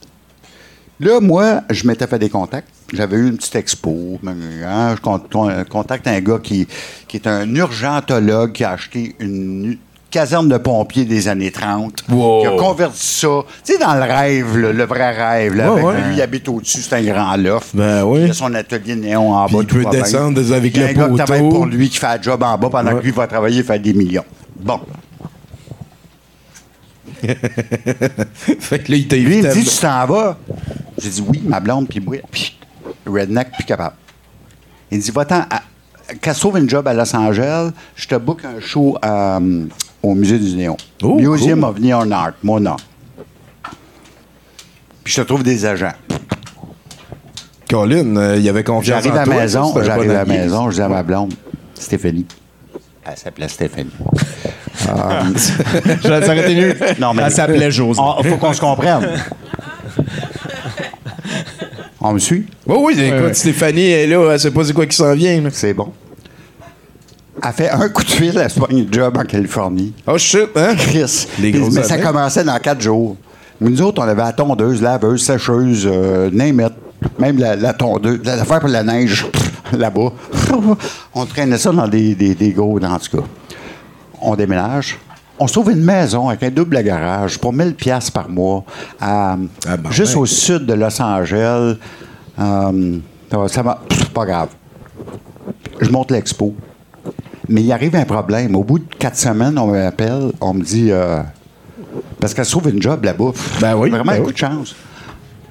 Là, 0.99 1.19
moi, 1.19 1.61
je 1.69 1.85
m'étais 1.87 2.07
fait 2.07 2.19
des 2.19 2.29
contacts. 2.29 2.69
J'avais 2.93 3.17
eu 3.17 3.27
une 3.27 3.35
petite 3.37 3.55
expo. 3.55 4.17
hein, 4.25 4.95
je 4.95 5.01
con- 5.01 5.19
con- 5.31 5.51
contacte 5.69 6.07
un 6.07 6.21
gars 6.21 6.39
qui, 6.41 6.67
qui 7.07 7.17
est 7.17 7.27
un 7.27 7.53
urgentologue 7.53 8.53
qui 8.53 8.63
a 8.63 8.71
acheté 8.71 9.13
une 9.19 9.77
caserne 10.09 10.47
de 10.47 10.57
pompiers 10.57 11.03
des 11.03 11.27
années 11.27 11.51
30. 11.51 12.03
Wow. 12.09 12.41
Qui 12.41 12.47
a 12.47 12.51
converti 12.57 13.05
ça. 13.05 13.27
Tu 13.65 13.73
sais, 13.73 13.79
dans 13.79 13.95
le 13.95 14.03
rêve, 14.03 14.57
là, 14.57 14.71
le 14.71 14.83
vrai 14.85 15.11
rêve. 15.11 15.55
Là, 15.55 15.73
Ouais, 15.73 15.81
avec 15.81 15.85
ouais. 16.03 16.07
lui, 16.07 16.15
il 16.15 16.21
habite 16.21 16.47
au-dessus, 16.47 16.81
c'est 16.81 16.95
un 16.95 17.03
grand 17.03 17.35
loft. 17.35 17.75
Ben 17.75 18.03
oui. 18.05 18.21
Il 18.23 18.29
a 18.29 18.33
son 18.33 18.53
atelier 18.53 18.95
néon 18.95 19.33
en 19.33 19.47
Puis 19.47 19.55
bas. 19.57 19.61
il 19.63 19.67
peut 19.67 19.85
descendre 19.91 20.53
avec 20.53 20.73
Il 20.77 20.79
y 20.81 20.83
a 20.85 20.87
le 20.87 20.93
un 20.93 20.93
gars 20.93 21.03
qui 21.05 21.09
poteau. 21.11 21.23
travaille 21.25 21.49
pour 21.49 21.65
lui 21.65 21.89
qui 21.89 21.97
fait 21.97 22.07
un 22.07 22.21
job 22.21 22.41
en 22.41 22.57
bas 22.57 22.69
pendant 22.69 22.93
Ouais. 22.93 22.99
que 22.99 23.03
lui 23.05 23.11
va 23.11 23.27
travailler 23.27 23.59
et 23.59 23.63
faire 23.63 23.79
des 23.81 23.93
millions. 23.93 24.23
Bon. 24.55 24.79
Fait 27.25 28.79
que 28.79 28.91
là, 28.91 28.97
il 28.97 29.07
t'a 29.07 29.15
Lui, 29.15 29.37
il 29.37 29.43
me 29.43 29.53
dit, 29.53 29.63
tu 29.63 29.77
t'en 29.77 30.05
vas? 30.05 30.37
J'ai 30.97 31.09
dit, 31.09 31.23
oui, 31.27 31.41
ma 31.45 31.59
blonde, 31.59 31.87
puis 31.87 31.99
moi, 31.99 32.17
puis 32.31 32.57
redneck, 33.05 33.51
puis 33.51 33.65
capable. 33.65 33.95
Il 34.91 34.99
dit, 34.99 35.11
va-t'en, 35.11 35.41
à- 35.49 35.63
qu'elle 36.21 36.35
se 36.35 36.39
trouve 36.39 36.57
une 36.57 36.69
job 36.69 36.87
à 36.87 36.93
Los 36.93 37.15
Angeles, 37.15 37.71
je 37.95 38.07
te 38.07 38.15
book 38.15 38.43
un 38.45 38.59
show 38.59 38.97
euh, 39.03 39.65
au 40.03 40.13
Musée 40.13 40.39
du 40.39 40.55
Néon. 40.55 40.77
Oh, 41.01 41.15
Museum 41.15 41.61
cool. 41.61 41.69
of 41.69 41.79
Neon 41.79 42.11
Art, 42.11 42.33
mon 42.43 42.59
nom. 42.59 42.75
Puis 45.03 45.13
je 45.13 45.21
te 45.21 45.27
trouve 45.27 45.43
des 45.43 45.65
agents. 45.65 45.93
Colin, 47.69 48.15
euh, 48.15 48.37
il 48.37 48.47
avait 48.47 48.63
confiance 48.63 49.03
J'arrive 49.03 49.13
en 49.13 49.21
à 49.21 49.25
toi, 49.25 49.33
la 49.35 49.41
maison, 49.41 49.83
j'arrive 49.83 50.11
à 50.11 50.13
la 50.13 50.25
maison, 50.25 50.69
je 50.69 50.75
dis 50.75 50.81
à 50.81 50.89
ma 50.89 51.03
blonde, 51.03 51.33
Stéphanie. 51.73 52.25
Elle 53.07 53.17
s'appelait 53.17 53.47
Stéphanie. 53.47 53.89
Euh, 54.87 55.21
Ça 56.03 56.17
aurait 56.17 56.39
été 56.51 56.55
mieux. 56.55 56.75
Non, 56.99 57.13
mais- 57.13 57.23
Elle 57.25 57.31
s'appelait 57.31 57.71
José. 57.71 58.01
Il 58.23 58.29
faut 58.29 58.37
qu'on 58.37 58.53
se 58.53 58.59
comprenne. 58.61 59.07
On 62.01 62.13
me 62.13 62.19
suit? 62.19 62.45
Oui, 62.67 62.75
oui, 62.79 62.93
écoute, 63.01 63.21
ouais. 63.21 63.33
Stéphanie 63.33 63.89
est 63.89 64.07
là, 64.07 64.31
elle 64.33 64.39
sait 64.39 64.51
pas 64.51 64.63
c'est 64.63 64.73
quoi 64.73 64.85
qui 64.85 64.95
s'en 64.95 65.13
vient. 65.13 65.41
là. 65.41 65.49
C'est 65.51 65.73
bon. 65.73 65.91
Elle 67.43 67.51
fait 67.53 67.69
un 67.69 67.89
coup 67.89 68.03
de 68.03 68.09
fil, 68.09 68.37
elle 68.37 68.49
se 68.49 68.59
pogne 68.59 68.87
job 68.91 69.17
en 69.17 69.23
Californie. 69.23 69.93
Oh 70.07 70.17
shit, 70.17 70.49
hein? 70.55 70.75
Chris. 70.77 71.27
Les 71.39 71.51
Puis, 71.51 71.59
grosses 71.59 71.73
mais 71.73 71.83
ça 71.83 71.97
commençait 71.97 72.43
dans 72.43 72.57
quatre 72.59 72.81
jours. 72.81 73.17
Mais 73.59 73.69
nous 73.69 73.81
autres, 73.81 74.01
on 74.03 74.07
avait 74.07 74.21
la 74.21 74.33
tondeuse, 74.33 74.81
laveuse, 74.81 75.23
sécheuse, 75.23 75.87
euh, 75.91 76.29
name 76.31 76.61
it. 76.61 76.73
Même 77.19 77.37
la, 77.39 77.55
la 77.55 77.73
tondeuse, 77.73 78.19
la- 78.23 78.35
l'affaire 78.37 78.59
pour 78.59 78.69
la 78.69 78.83
neige, 78.83 79.25
là-bas. 79.77 80.11
on 81.13 81.25
traînait 81.25 81.57
ça 81.57 81.71
dans 81.71 81.87
des, 81.87 82.15
des, 82.15 82.35
des 82.35 82.51
gros, 82.51 82.79
en 82.83 82.99
tout 82.99 83.17
cas. 83.17 83.23
On 84.21 84.35
déménage. 84.35 84.97
On 85.37 85.47
se 85.47 85.53
trouve 85.53 85.71
une 85.71 85.83
maison 85.83 86.29
avec 86.29 86.43
un 86.43 86.49
double 86.49 86.81
garage 86.81 87.37
pour 87.37 87.51
1000 87.51 87.75
pièces 87.75 88.09
par 88.09 88.29
mois, 88.29 88.63
à- 89.01 89.35
Ah, 89.67 89.77
ben, 89.77 89.91
juste 89.91 90.13
ben. 90.13 90.21
au 90.21 90.25
sud 90.25 90.65
de 90.65 90.73
Los 90.73 91.01
Angeles. 91.01 91.75
Euh, 92.39 92.97
ça 93.47 93.63
pff, 93.89 94.09
Pas 94.09 94.25
grave. 94.25 94.49
Je 95.81 95.89
monte 95.89 96.11
l'expo. 96.11 96.55
Mais 97.49 97.61
il 97.61 97.71
arrive 97.71 97.95
un 97.97 98.05
problème. 98.05 98.55
Au 98.55 98.63
bout 98.63 98.79
de 98.79 98.85
quatre 98.97 99.17
semaines, 99.17 99.57
on 99.59 99.67
m'appelle, 99.67 100.31
on 100.41 100.53
me 100.53 100.63
dit. 100.63 100.87
euh, 100.91 101.21
parce 102.19 102.33
qu'elle 102.33 102.45
se 102.45 102.51
trouve 102.51 102.69
une 102.69 102.81
job 102.81 103.03
là-bas. 103.03 103.31
Ben 103.61 103.75
oui, 103.75 103.89
Vraiment 103.89 104.05
ben 104.05 104.13
un 104.13 104.19
oui. 104.19 104.25
coup 104.25 104.31
de 104.33 104.37
chance. 104.37 104.73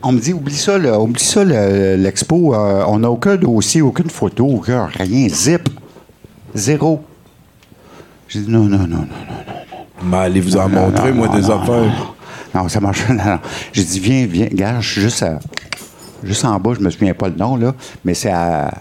On 0.07 0.13
me 0.13 0.21
dit, 0.21 0.33
oublie 0.35 0.55
ça, 0.57 0.77
là, 0.79 1.01
oublie 1.01 1.23
ça, 1.23 1.45
le- 1.45 1.97
l'expo. 1.97 2.55
euh, 2.55 2.85
on 2.87 2.99
n'a 2.99 3.11
aucun 3.11 3.37
dossier, 3.37 3.81
aucune 3.81 4.11
photo, 4.11 4.47
aucun 4.47 4.87
rien. 4.87 5.29
Zip. 5.29 5.69
Zéro. 6.55 7.03
J'ai 8.29 8.41
dit, 8.41 8.51
non, 8.51 8.65
non, 8.65 8.79
non, 8.79 8.87
non, 8.87 8.97
non. 8.99 9.07
Ben, 10.11 10.19
allez 10.19 10.41
vous 10.41 10.57
en 10.57 10.69
non, 10.69 10.83
montrer, 10.83 11.11
non, 11.11 11.17
moi, 11.17 11.29
non, 11.29 11.35
des 11.37 11.43
non, 11.49 11.61
affaires. 11.63 12.15
Non, 12.55 12.69
ça 12.69 12.81
marche. 12.81 13.03
Non, 13.09 13.15
non. 13.15 13.39
J'ai 13.73 13.85
dit, 13.85 14.01
viens, 14.01 14.27
viens, 14.27 14.49
gars, 14.53 14.81
je 14.81 14.93
suis 14.93 15.01
juste 15.01 15.23
à. 15.23 15.39
Juste 16.23 16.45
en 16.45 16.59
bas, 16.59 16.73
je 16.79 16.81
me 16.85 16.91
souviens 16.91 17.13
pas 17.15 17.29
le 17.29 17.37
nom, 17.37 17.57
là, 17.57 17.75
mais 18.05 18.15
c'est 18.15 18.31
à 18.31 18.73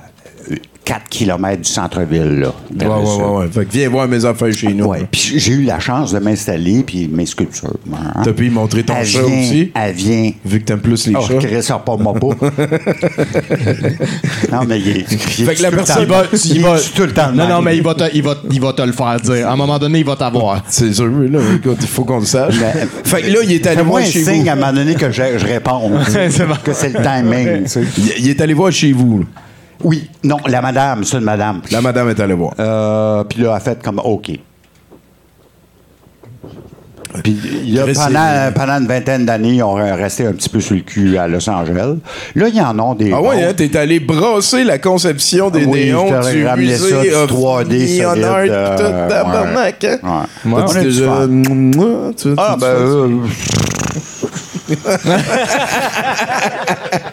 4 0.86 1.08
km 1.10 1.62
du 1.62 1.70
centre-ville, 1.70 2.40
là. 2.40 2.48
Ouais, 2.48 2.54
vers 2.86 2.98
le 2.98 3.04
ouais, 3.04 3.10
sud. 3.10 3.22
ouais, 3.22 3.28
ouais. 3.38 3.48
Fait 3.52 3.66
que 3.66 3.72
viens 3.72 3.90
voir 3.90 4.08
mes 4.08 4.26
affaires 4.26 4.54
chez 4.54 4.74
nous. 4.74 4.86
Ouais, 4.86 5.06
puis 5.10 5.34
j'ai 5.38 5.54
eu 5.54 5.64
la 5.64 5.80
chance 5.80 6.12
de 6.12 6.20
m'installer, 6.20 6.84
puis 6.84 7.08
mes 7.08 7.26
sculptures. 7.26 7.74
hein. 7.94 8.22
T'as 8.24 8.34
pu 8.34 8.48
y 8.48 8.50
montrer 8.50 8.84
ton 8.84 8.96
Elle 8.98 9.06
chat 9.06 9.22
vient- 9.22 9.40
aussi? 9.40 9.72
Elle 9.74 9.96
vient. 9.96 10.32
Vu 10.46 10.60
que 10.60 10.66
t'aimes 10.66 10.82
plus 10.82 11.08
les 11.08 11.16
Oh, 11.16 11.22
chats. 11.26 11.36
Chris, 11.40 11.64
sort 11.64 11.84
pas 11.84 11.96
moi 11.96 12.14
pas. 12.14 12.28
non, 14.52 14.62
mais 14.68 14.80
il 14.80 14.90
est. 14.98 15.04
Fait 15.18 15.56
que 15.56 15.62
la 15.62 15.72
personne- 15.72 16.06
va, 16.06 16.24
tu- 16.30 16.38
il 16.50 16.62
va- 16.62 16.78
tout 16.96 17.04
le 17.04 17.14
temps 17.14 17.32
Non, 17.32 17.48
non, 17.48 17.62
mais 17.62 17.78
il 17.78 17.84
va, 17.84 17.96
te, 17.96 18.04
il, 18.14 18.24
va, 18.24 18.36
il 18.52 18.62
va 18.62 18.74
te 18.74 18.82
le 18.82 18.92
faire 18.92 19.20
dire. 19.20 19.48
À 19.48 19.54
un 19.54 19.56
moment 19.56 19.80
donné, 19.80 20.00
il 20.00 20.06
va 20.06 20.16
t'avoir. 20.16 20.64
C'est 20.68 20.94
sûr, 20.94 21.08
là. 21.08 21.40
Écoute, 21.56 21.78
il 21.82 21.88
faut 21.88 22.04
qu'on 22.04 22.20
le 22.20 22.26
sache. 22.26 22.56
Mais- 22.60 22.88
fait 23.04 23.22
que 23.22 23.28
là, 23.32 23.40
il 23.44 23.52
est 23.54 23.68
allé 23.68 23.82
voir 23.84 24.02
un 24.02 24.06
chez 24.06 24.24
signe 24.24 24.44
vous. 24.44 24.50
à 24.50 24.54
un 24.54 24.56
moment 24.56 24.74
donné 24.74 24.96
que 24.96 25.12
je, 25.12 25.24
je 25.38 25.46
réponds. 25.46 25.92
C'est 26.08 26.30
bon. 26.48 26.56
Que 26.64 26.74
c'est 26.74 26.90
le 26.90 27.02
timing. 27.02 27.68
Il, 27.98 28.26
il 28.26 28.30
est 28.30 28.42
allé 28.42 28.54
voir 28.54 28.72
chez 28.72 28.92
vous. 28.92 29.20
là. 29.20 29.26
Oui, 29.84 30.10
non, 30.24 30.38
la 30.48 30.62
madame, 30.62 31.04
c'est 31.04 31.18
une 31.18 31.24
madame. 31.24 31.62
La 31.72 31.82
madame 31.82 32.10
est 32.10 32.20
allée 32.20 32.34
voir. 32.34 32.54
Euh, 32.60 33.24
puis 33.26 33.42
là, 33.42 33.50
elle 33.52 33.58
a 33.58 33.60
fait 33.60 33.82
comme 33.84 34.00
OK. 34.04 34.32
Puis 37.24 37.38
il 37.64 37.76
y 37.76 37.80
a, 37.80 37.84
Chris, 37.84 37.94
pendant, 37.94 38.52
pendant 38.56 38.74
une 38.80 38.88
vingtaine 38.88 39.24
d'années, 39.26 39.54
ils 39.56 39.64
ont 39.64 39.74
resté 39.74 40.26
un 40.26 40.32
petit 40.32 40.50
peu 40.50 40.60
sur 40.60 40.74
le 40.76 40.82
cul 40.82 41.16
à 41.16 41.28
Los 41.28 41.48
Angeles. 41.48 41.98
Là, 42.34 42.48
il 42.48 42.56
y 42.56 42.62
en 42.62 42.80
a 42.80 42.96
des. 42.96 43.12
Ah 43.14 43.22
ouais, 43.22 43.44
hein, 43.44 43.54
t'es 43.56 43.78
allé 43.78 44.00
brasser 44.00 44.64
la 44.64 44.80
conception 44.80 45.52
des 45.52 45.64
Oui, 45.66 45.86
néons 45.86 46.08
du 46.08 46.14
ramené 46.48 46.76
ça 46.76 46.96
musée 46.96 47.10
du 47.10 47.14
of 47.16 47.32
3D 47.32 48.02
Neon 48.02 48.10
solide, 48.10 48.24
Art, 48.26 48.38
euh, 48.50 48.78
tout 48.78 49.10
tabarnak, 49.10 49.84
hein? 49.84 49.98
Ouais. 50.02 50.10
On 50.54 50.58
a 50.58 50.74
du 50.80 50.84
déjà- 50.86 51.28
tu- 52.18 52.34
Ah, 52.36 52.56
tu- 52.56 52.62
ben. 52.62 52.68
euh, 52.68 53.10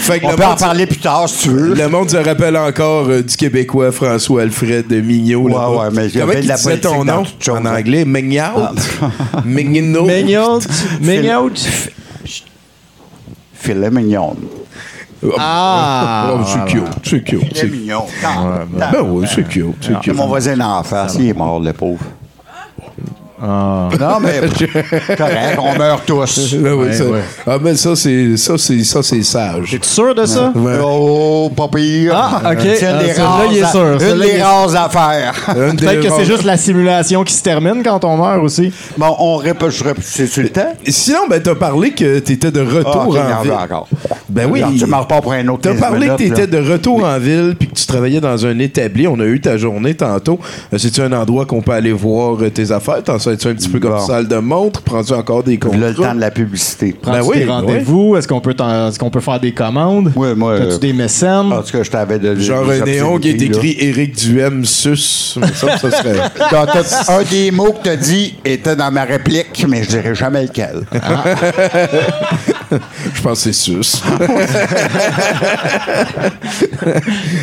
Fait 0.00 0.20
que 0.20 0.26
On 0.26 0.30
le 0.30 0.36
peut 0.36 0.44
en 0.44 0.56
parler 0.56 0.86
plus 0.86 0.98
tard, 0.98 1.28
si 1.28 1.44
tu 1.44 1.48
veux. 1.50 1.74
Le 1.74 1.88
monde 1.88 2.10
se 2.10 2.16
rappelle 2.16 2.56
encore 2.56 3.08
euh, 3.08 3.22
du 3.22 3.36
Québécois 3.36 3.92
François 3.92 4.42
Alfred 4.42 4.90
Mignot. 4.90 5.42
Ouais, 5.42 5.52
là-bas. 5.52 5.70
ouais, 5.70 5.88
mais 5.92 6.06
il 6.08 6.20
Comment 6.20 6.32
de 6.34 6.46
la 6.48 6.56
disait 6.56 6.78
ton 6.78 7.04
nom 7.04 7.24
en 7.50 7.64
anglais? 7.66 8.04
Mignot? 8.04 8.42
Mignot? 9.44 10.06
Mignot, 10.06 10.60
mignot? 11.00 11.50
Filet 13.54 13.90
mignon. 13.90 14.36
Ah! 15.36 16.30
Oh, 16.32 16.38
c'est 16.46 16.64
cute, 16.72 16.82
c'est 17.02 17.24
cute. 17.24 17.40
Filet 17.40 17.50
c'est- 17.54 17.66
mignon. 17.66 18.04
Ben 18.22 19.00
oui, 19.04 19.26
c'est 19.32 19.48
cute, 19.48 19.64
c'est 19.80 19.92
C'est 19.94 20.00
cute. 20.00 20.14
mon 20.14 20.28
voisin 20.28 20.56
d'en 20.56 20.82
face, 20.84 21.16
il 21.18 21.28
est 21.30 21.34
mort, 21.34 21.58
le 21.60 21.72
pauvre. 21.72 21.98
Ah. 23.40 23.88
Non, 23.98 24.18
mais 24.20 24.40
correct, 25.16 25.58
on 25.58 25.78
meurt 25.78 26.04
tous. 26.06 26.54
Ben 26.58 26.72
oui, 26.72 26.86
Ouais, 26.86 26.92
ça- 26.92 27.04
ouais. 27.04 27.20
Ah, 27.46 27.58
mais 27.62 27.74
ça, 27.76 27.94
c'est 27.94 28.36
ça, 28.36 28.58
c'est 28.58 28.82
ça, 28.84 29.02
c'est 29.02 29.22
sage. 29.22 29.70
T'es 29.70 29.78
sûr 29.86 30.14
de 30.14 30.24
ça? 30.26 30.52
Ouais. 30.54 30.72
Oh, 30.82 31.50
pas 31.54 31.68
pire. 31.68 32.12
Ah, 32.16 32.52
ok. 32.52 32.58
C'est 32.62 32.82
une 32.82 32.96
Ah, 33.18 33.22
rares, 33.22 33.44
il 33.50 33.58
est 33.58 33.66
sûr. 33.66 33.92
Une 34.12 34.20
des 34.20 34.28
est- 34.28 34.42
rares 34.42 34.74
affaires. 34.76 35.34
Peut-être 35.46 36.00
que 36.00 36.08
rares- 36.08 36.18
c'est 36.18 36.24
juste 36.24 36.44
la 36.44 36.56
simulation 36.56 37.22
qui 37.24 37.32
se 37.34 37.42
termine 37.42 37.82
quand 37.84 38.04
on 38.04 38.16
meurt 38.16 38.42
aussi. 38.42 38.72
Bon, 38.96 39.14
on 39.18 39.36
répète, 39.36 39.70
c'est 40.02 40.26
sur 40.26 40.42
le 40.42 40.48
temps? 40.50 40.72
Sinon, 40.86 41.28
ben, 41.30 41.40
t'as 41.42 41.54
parlé 41.54 41.90
que 41.92 42.18
t'étais 42.18 42.50
de 42.50 42.60
retour 42.60 43.16
Ah, 43.18 43.38
en 43.38 43.42
ville. 43.42 43.52
encore. 43.52 43.88
Ben 44.28 44.48
oui. 44.50 44.60
Non, 44.60 44.72
tu 44.76 44.86
m'en 44.86 45.00
repars 45.00 45.20
pour 45.22 45.32
un 45.32 45.46
autre 45.48 45.62
T'as 45.62 45.70
15 45.72 45.80
parlé 45.80 46.08
que 46.08 46.16
t'étais 46.16 46.40
là. 46.42 46.46
de 46.62 46.72
retour 46.72 47.04
en 47.04 47.18
ville 47.18 47.54
puis 47.58 47.68
que 47.68 47.74
tu 47.74 47.86
travaillais 47.86 48.20
dans 48.20 48.46
un 48.46 48.58
établi. 48.58 49.06
On 49.06 49.18
a 49.20 49.24
eu 49.24 49.40
ta 49.40 49.56
journée 49.56 49.94
tantôt. 49.94 50.38
Euh, 50.72 50.78
C'est-tu 50.78 51.00
un 51.00 51.12
endroit 51.12 51.46
qu'on 51.46 51.60
peut 51.62 51.72
aller 51.72 51.92
voir 51.92 52.36
euh, 52.42 52.50
tes 52.50 52.70
affaires? 52.72 53.02
T'en 53.02 53.18
sais-tu 53.30 53.48
un 53.48 53.54
petit 53.54 53.68
peu 53.68 53.78
comme 53.80 53.92
Bon. 53.92 54.06
salle 54.06 54.28
de 54.28 54.36
montre? 54.36 54.82
Prends-tu 54.82 55.12
encore 55.12 55.42
des 55.42 55.58
contrats? 55.58 55.78
Là, 55.78 55.88
le 55.90 55.94
temps 55.94 56.14
de 56.14 56.20
la 56.20 56.30
publicité. 56.30 56.94
Prends-tu 57.00 57.18
Ben 57.20 57.24
oui, 57.26 57.38
des 57.38 57.44
rendez-vous? 57.46 58.16
Est-ce 58.16 58.26
qu'on 58.28 58.40
peut, 58.40 58.54
t'en- 58.54 58.88
est-ce 58.88 58.98
qu'on 58.98 59.10
peut 59.10 59.20
faire 59.20 59.40
des 59.40 59.52
commandes? 59.52 60.12
Ouais, 60.16 60.34
moi, 60.34 60.54
As-tu 60.54 60.64
euh, 60.72 60.78
des 60.78 60.92
mécènes? 60.92 61.52
En 61.52 61.62
tout 61.62 61.72
cas, 61.72 61.82
je 61.82 61.90
t'avais 61.90 62.18
de 62.18 62.34
Genre 62.34 62.68
un 62.70 62.80
néon 62.84 63.18
qui 63.18 63.30
est 63.30 63.42
écrit 63.42 63.76
Éric 63.78 64.16
Duhem 64.16 64.64
sus. 64.64 64.96
Ça, 65.54 65.78
ça 65.78 65.90
serait... 65.90 66.18
Un 67.08 67.22
des 67.30 67.50
mots 67.50 67.72
que 67.72 67.84
t'as 67.84 67.96
dit 67.96 68.34
était 68.44 68.76
dans 68.76 68.90
ma 68.90 69.04
réplique, 69.04 69.64
mais 69.68 69.82
je 69.82 69.88
dirais 69.88 70.14
jamais 70.14 70.42
lequel. 70.44 70.82
Je 73.14 73.22
pense 73.22 73.44
que 73.44 73.50
c'est 73.50 73.52
sus. 73.54 74.02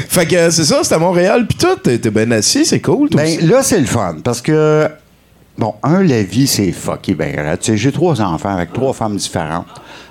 fait 0.10 0.26
que 0.26 0.36
euh, 0.36 0.52
c'est 0.52 0.66
ça, 0.66 0.80
c'est 0.84 0.94
à 0.94 1.00
Montréal 1.00 1.46
puis 1.48 1.58
tout. 1.58 1.76
T'es 1.84 1.98
bien 2.12 2.30
assis, 2.32 2.66
c'est 2.66 2.80
cool. 2.80 3.10
toi 3.10 3.22
Ben 3.22 3.38
aussi. 3.38 3.46
là, 3.48 3.64
c'est 3.64 3.80
le 3.80 3.86
fun 3.86 4.18
parce 4.24 4.42
que, 4.42 4.88
bon, 5.58 5.74
un, 5.84 6.04
la 6.04 6.24
vie, 6.24 6.48
c'est 6.48 6.72
fucké 6.72 7.14
ben 7.14 7.34
raide. 7.36 7.60
Tu 7.60 7.72
sais, 7.72 7.78
j'ai 7.78 7.92
trois 7.92 8.22
enfants 8.22 8.56
avec 8.56 8.74
trois 8.74 8.94
femmes 8.94 9.16
différentes. 9.16 9.66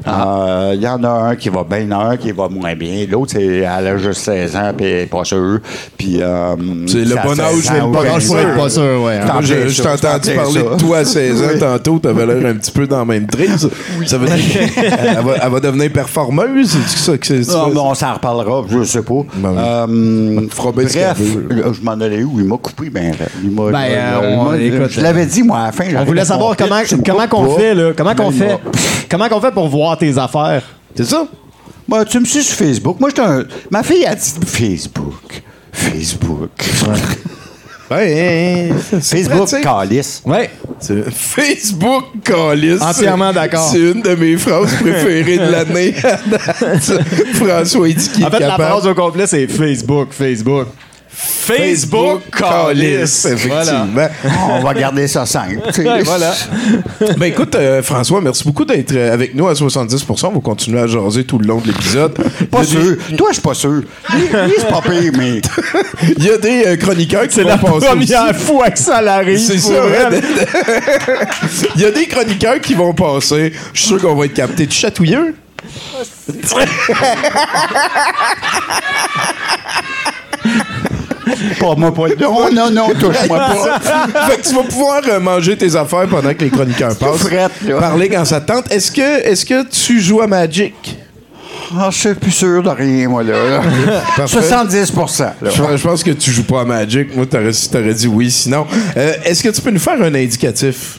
Euh, 0.09 0.72
Il 0.74 0.83
y 0.83 0.88
en 0.88 1.02
a 1.04 1.09
un 1.09 1.37
qui 1.37 1.48
va 1.50 1.62
bien, 1.62 1.78
il 1.78 1.88
y 1.88 1.92
en 1.94 2.00
a 2.00 2.04
un 2.12 2.16
qui 2.16 2.33
va 2.33 2.48
moins 2.48 2.74
bien. 2.74 3.07
L'autre, 3.09 3.33
c'est, 3.37 3.44
elle 3.59 3.66
a 3.87 3.96
juste 3.96 4.22
16 4.24 4.57
ans, 4.57 4.72
puis 4.76 4.87
elle 4.87 5.00
n'est 5.02 5.07
pas 5.07 5.24
sûre. 5.24 5.61
Puis, 5.96 6.18
euh, 6.20 6.57
C'est 6.87 7.04
le 7.04 7.14
bon 7.14 7.35
16 7.35 7.40
âge, 7.40 7.72
le 7.72 7.80
bon 7.83 8.00
20 8.00 8.07
âge 8.16 8.26
pour 8.26 8.38
être 8.38 8.57
pas 8.57 8.68
sûr, 8.68 9.02
ouais, 9.04 9.18
hein. 9.18 9.26
Moi, 9.33 9.42
je, 9.42 9.54
t'ai 9.54 9.70
ça, 9.70 9.94
entendu 9.94 10.30
parler 10.35 10.52
ça. 10.64 10.74
de 10.74 10.80
toi 10.80 10.98
à 10.98 11.04
16 11.04 11.42
ans 11.42 11.46
Oui. 11.52 11.59
tantôt. 11.61 11.98
T'avais 12.00 12.26
l'air 12.26 12.46
un 12.50 12.54
petit 12.54 12.72
peu 12.72 12.87
dans 12.87 12.98
la 12.98 13.04
même 13.04 13.26
triste. 13.26 13.68
Ça 14.07 14.18
veut 14.18 14.26
dire 14.26 14.37
qu'elle 14.74 15.22
va, 15.24 15.35
elle 15.42 15.50
va 15.52 15.61
devenir 15.61 15.92
performeuse? 15.92 16.76
C'est 16.88 16.98
ça 16.98 17.18
que 17.18 17.26
c'est? 17.26 17.52
Non, 17.52 17.68
mais 17.72 17.78
on 17.80 17.94
s'en 17.94 18.14
reparlera, 18.14 18.62
je 18.68 18.83
sais 18.83 19.02
pas. 19.02 19.22
Ben, 19.37 19.54
Euh, 19.57 20.40
fera 20.50 20.72
bien 20.72 20.85
bref, 20.85 21.18
je 21.20 21.85
m'en 21.85 21.92
allais 21.92 22.22
où? 22.24 22.33
Il 22.40 22.44
m'a 22.46 22.57
coupé, 22.57 22.90
ben, 22.90 23.12
il 23.44 23.50
m'a, 23.50 23.70
Ben, 23.70 23.78
euh, 23.90 24.37
on- 24.38 24.54
écoute, 24.54 24.90
je 24.90 25.00
l'avais 25.00 25.26
dit, 25.26 25.34
moi, 25.42 25.59
à 25.59 25.66
la 25.66 25.73
fin. 25.73 25.85
On 25.97 26.05
voulait 26.05 26.25
savoir 26.25 26.57
comment, 26.57 26.83
comment 27.05 27.27
qu'on 27.29 27.47
pas. 27.47 27.61
fait, 27.61 27.75
là. 27.75 27.92
Comment 27.97 28.14
qu'on 28.14 28.31
fait? 28.31 28.59
Comment 29.11 29.29
qu'on 29.29 29.40
fait 29.40 29.53
pour 29.53 29.68
voir 29.68 29.99
tes 29.99 30.16
affaires? 30.18 30.62
C'est 30.94 31.05
ça? 31.05 31.27
Moi, 31.87 32.05
tu 32.05 32.18
me 32.20 32.25
suis 32.25 32.42
sur 32.42 32.57
Facebook. 32.57 32.99
Moi, 33.01 33.11
j'étais 33.11 33.23
un... 33.23 33.44
Ma 33.70 33.83
fille 33.83 34.07
a 34.07 34.14
dit 34.14 34.33
Facebook. 34.47 35.42
Facebook. 35.73 36.51
Ouais, 37.90 38.70
hein, 38.70 38.77
c'est 39.03 39.23
Facebook, 39.23 39.61
calice. 39.62 40.23
Ouais. 40.25 40.51
C'est- 40.81 41.11
Facebook, 41.11 42.05
calice. 42.25 42.81
Entièrement 42.81 43.33
d'accord. 43.33 43.68
C'est 43.70 43.79
une 43.79 44.01
de 44.01 44.14
mes 44.14 44.38
phrases 44.38 44.73
préférées 44.81 45.37
de 45.37 45.51
l'année. 45.53 45.92
François 47.35 47.88
dit 47.88 48.09
qu'il 48.09 48.23
est 48.23 48.27
En 48.27 48.31
fait, 48.31 48.40
la 48.40 48.55
phrase 48.55 48.87
au 48.87 48.94
complet, 48.94 49.27
c'est 49.27 49.47
Facebook, 49.47 50.09
Facebook. 50.12 50.68
Facebook, 51.16 52.22
calice. 52.37 53.24
effectivement. 53.27 54.09
On 54.50 54.61
va 54.61 54.74
garder 54.74 55.07
ça 55.07 55.24
simple. 55.27 55.59
voilà. 56.05 56.35
Ben 57.18 57.27
écoute, 57.27 57.55
euh, 57.55 57.83
François, 57.83 58.20
merci 58.20 58.44
beaucoup 58.44 58.64
d'être 58.64 58.92
euh, 58.92 59.12
avec 59.12 59.35
nous 59.35 59.46
à 59.46 59.55
70 59.55 60.05
On 60.09 60.31
va 60.31 60.40
continuer 60.40 60.81
à 60.81 60.87
jaser 60.87 61.24
tout 61.24 61.38
le 61.38 61.46
long 61.46 61.61
de 61.61 61.66
l'épisode. 61.68 62.14
Pas 62.50 62.64
sûr. 62.64 62.96
Toi, 63.16 63.29
je 63.31 63.35
suis 63.35 63.42
pas 63.42 63.55
sûr. 63.55 63.83
Lui, 64.12 64.53
c'est 64.59 64.68
pas 64.68 64.81
pire, 64.81 65.12
mais... 65.16 65.40
Il 66.16 66.24
y 66.24 66.31
a 66.31 66.38
des 66.38 66.64
euh, 66.66 66.77
chroniqueurs 66.77 67.29
qui 67.29 67.35
C'est 67.35 67.42
vont 67.42 67.48
la 67.48 67.59
passer 67.59 67.87
première 67.87 68.31
aussi. 68.31 68.40
fois 68.44 68.70
que 68.70 68.79
ça 68.79 69.03
l'arrive. 69.03 69.38
C'est 69.38 69.59
ça? 69.59 69.74
Il 71.77 71.81
y 71.83 71.85
a 71.85 71.90
des 71.90 72.07
chroniqueurs 72.07 72.61
qui 72.61 72.74
vont 72.74 72.94
passer. 72.94 73.53
Je 73.72 73.79
suis 73.79 73.88
sûr 73.88 74.00
qu'on 74.00 74.14
va 74.14 74.27
être 74.27 74.35
capté. 74.35 74.66
Tu 74.66 74.79
chatouilleux? 74.79 75.35
Pas 81.61 81.75
moi, 81.77 81.93
pas... 81.95 82.09
Non, 82.21 82.53
non, 82.53 82.71
non, 82.71 82.89
touche-moi 82.99 83.39
pas. 83.39 83.81
fait 84.29 84.37
que 84.43 84.49
tu 84.49 84.55
vas 84.55 84.63
pouvoir 84.63 85.01
euh, 85.09 85.21
manger 85.21 85.57
tes 85.57 85.75
affaires 85.77 86.07
pendant 86.09 86.33
que 86.35 86.45
les 86.45 86.51
chroniqueurs 86.51 86.97
passent. 86.97 87.19
frette, 87.19 87.53
là. 87.67 87.79
Parler 87.79 88.09
quand 88.09 88.25
ça 88.25 88.41
te 88.41 88.53
tente. 88.53 88.71
Est-ce 88.73 88.91
que, 88.93 89.27
est-ce 89.27 89.45
que 89.47 89.65
tu 89.69 90.01
joues 90.01 90.21
à 90.21 90.27
Magic? 90.27 90.75
Ah, 91.77 91.89
je 91.91 91.97
suis 91.99 92.15
plus 92.15 92.31
sûr 92.31 92.63
de 92.63 92.69
rien, 92.69 93.09
moi, 93.09 93.23
là. 93.23 93.63
Parfait. 94.17 94.43
70 94.43 94.93
là. 95.19 95.35
Je, 95.43 95.77
je 95.77 95.83
pense 95.83 96.03
que 96.05 96.11
tu 96.11 96.31
joues 96.31 96.45
pas 96.45 96.61
à 96.61 96.65
Magic. 96.65 97.17
Moi, 97.17 97.27
t'aurais, 97.27 97.51
t'aurais 97.71 97.95
dit 97.95 98.07
oui. 98.07 98.31
Sinon, 98.31 98.67
Euh, 98.97 99.13
est-ce 99.25 99.43
que 99.43 99.49
tu 99.49 99.61
peux 99.61 99.71
nous 99.71 99.79
faire 99.81 100.01
un 100.01 100.15
indicatif? 100.15 100.99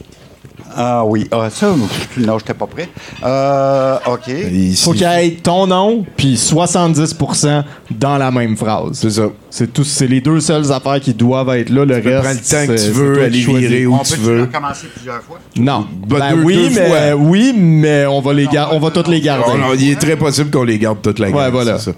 Ah 0.78 1.06
oui. 1.06 1.26
Ah, 1.32 1.50
ça, 1.50 1.74
non, 2.18 2.38
j'étais 2.38 2.54
pas 2.54 2.68
prêt. 2.68 2.90
Euh, 3.24 3.98
OK. 4.08 4.28
Ici. 4.28 4.84
Faut 4.84 4.92
qu'il 4.92 5.02
y 5.02 5.06
ait 5.06 5.32
ton 5.42 5.68
nom 5.68 6.06
puis 6.18 6.36
70% 6.36 7.64
dans 7.92 8.18
la 8.18 8.30
même 8.30 8.58
phrase. 8.58 8.90
C'est 9.00 9.10
ça. 9.12 9.30
C'est 9.50 9.72
tout, 9.72 9.86
c'est 9.86 10.08
les 10.08 10.20
deux 10.20 10.42
seules 10.42 10.70
affaires 10.74 11.00
qui 11.00 11.14
doivent 11.14 11.50
être 11.56 11.70
là. 11.70 11.86
Le 11.86 12.02
Tu 12.02 12.08
reste, 12.10 12.22
prends 12.24 12.32
le 12.60 12.68
temps 12.68 12.74
que 12.74 12.86
tu 12.86 12.92
veux, 12.92 13.24
aller 13.24 13.40
virer 13.40 13.86
où 13.86 13.96
On 13.96 14.00
tu 14.00 14.18
peut 14.18 14.22
veux. 14.22 14.42
recommencer 14.42 14.88
plusieurs 14.94 15.24
fois? 15.24 15.40
Non. 15.56 15.88
Ben, 16.08 16.20
Ben 16.20 16.36
deux- 16.36 16.44
oui, 16.44 16.56
deux 16.70 16.70
mais 16.82 16.88
fois. 16.90 17.16
oui, 17.16 17.54
mais 17.58 18.06
on 18.06 18.20
va 18.20 18.34
les 18.34 18.48
on 18.72 18.80
va 18.80 18.92
toutes 18.92 19.08
les 19.08 19.22
garder. 19.22 19.58
Non, 19.58 19.74
il 19.74 19.92
est 19.92 19.96
très 20.00 20.18
possible 20.18 20.52
qu'on 20.52 20.64
les 20.64 20.78
garde 20.78 21.02
toute 21.02 21.20
la 21.20 21.28
Ouais, 21.30 21.34
game. 21.34 21.52
voilà. 21.52 21.80
c'est 21.80 21.92
ça. 21.92 21.98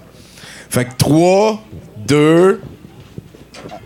Fait 0.70 0.84
que 0.84 0.92
3, 0.98 1.60
2. 2.06 2.60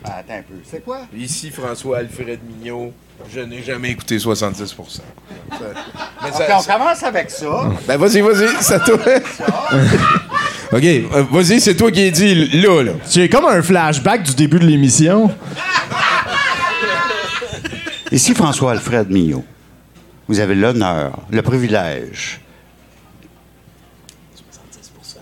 Ah, 0.05 0.17
Attends 0.19 0.35
un 0.35 0.43
peu. 0.43 0.55
C'est 0.71 0.85
quoi? 0.85 0.99
Ici, 1.17 1.51
François 1.51 1.99
Alfred 1.99 2.41
Mignot. 2.47 2.93
Je 3.31 3.41
n'ai 3.41 3.63
jamais 3.63 3.91
écouté 3.91 4.19
70 4.19 4.65
Ça- 4.77 4.77
mais 6.23 6.29
OK, 6.31 6.35
ça- 6.37 6.59
on 6.59 6.63
commence 6.63 7.03
avec 7.03 7.31
ça. 7.31 7.71
Ben 7.87 7.97
vas-y, 7.99 8.21
vas-y, 8.23 8.63
ça 8.63 8.79
toi. 8.81 8.97
OK, 10.73 10.85
euh, 10.85 11.25
vas-y, 11.31 11.61
c'est 11.61 11.75
toi 11.77 11.91
qui 11.93 12.01
es 12.03 12.11
dit 12.11 12.35
là, 12.63 12.83
là. 12.83 12.93
J'ai 13.11 13.29
comme 13.29 13.45
un 13.47 13.61
flashback 13.63 14.23
du 14.23 14.35
début 14.35 14.59
de 14.59 14.65
l'émission. 14.67 15.31
Ici 18.11 18.35
François-Alfred 18.35 19.11
Mignot. 19.11 19.45
Vous 20.29 20.41
avez 20.41 20.55
l'honneur, 20.55 21.19
le 21.31 21.43
privilège. 21.43 22.41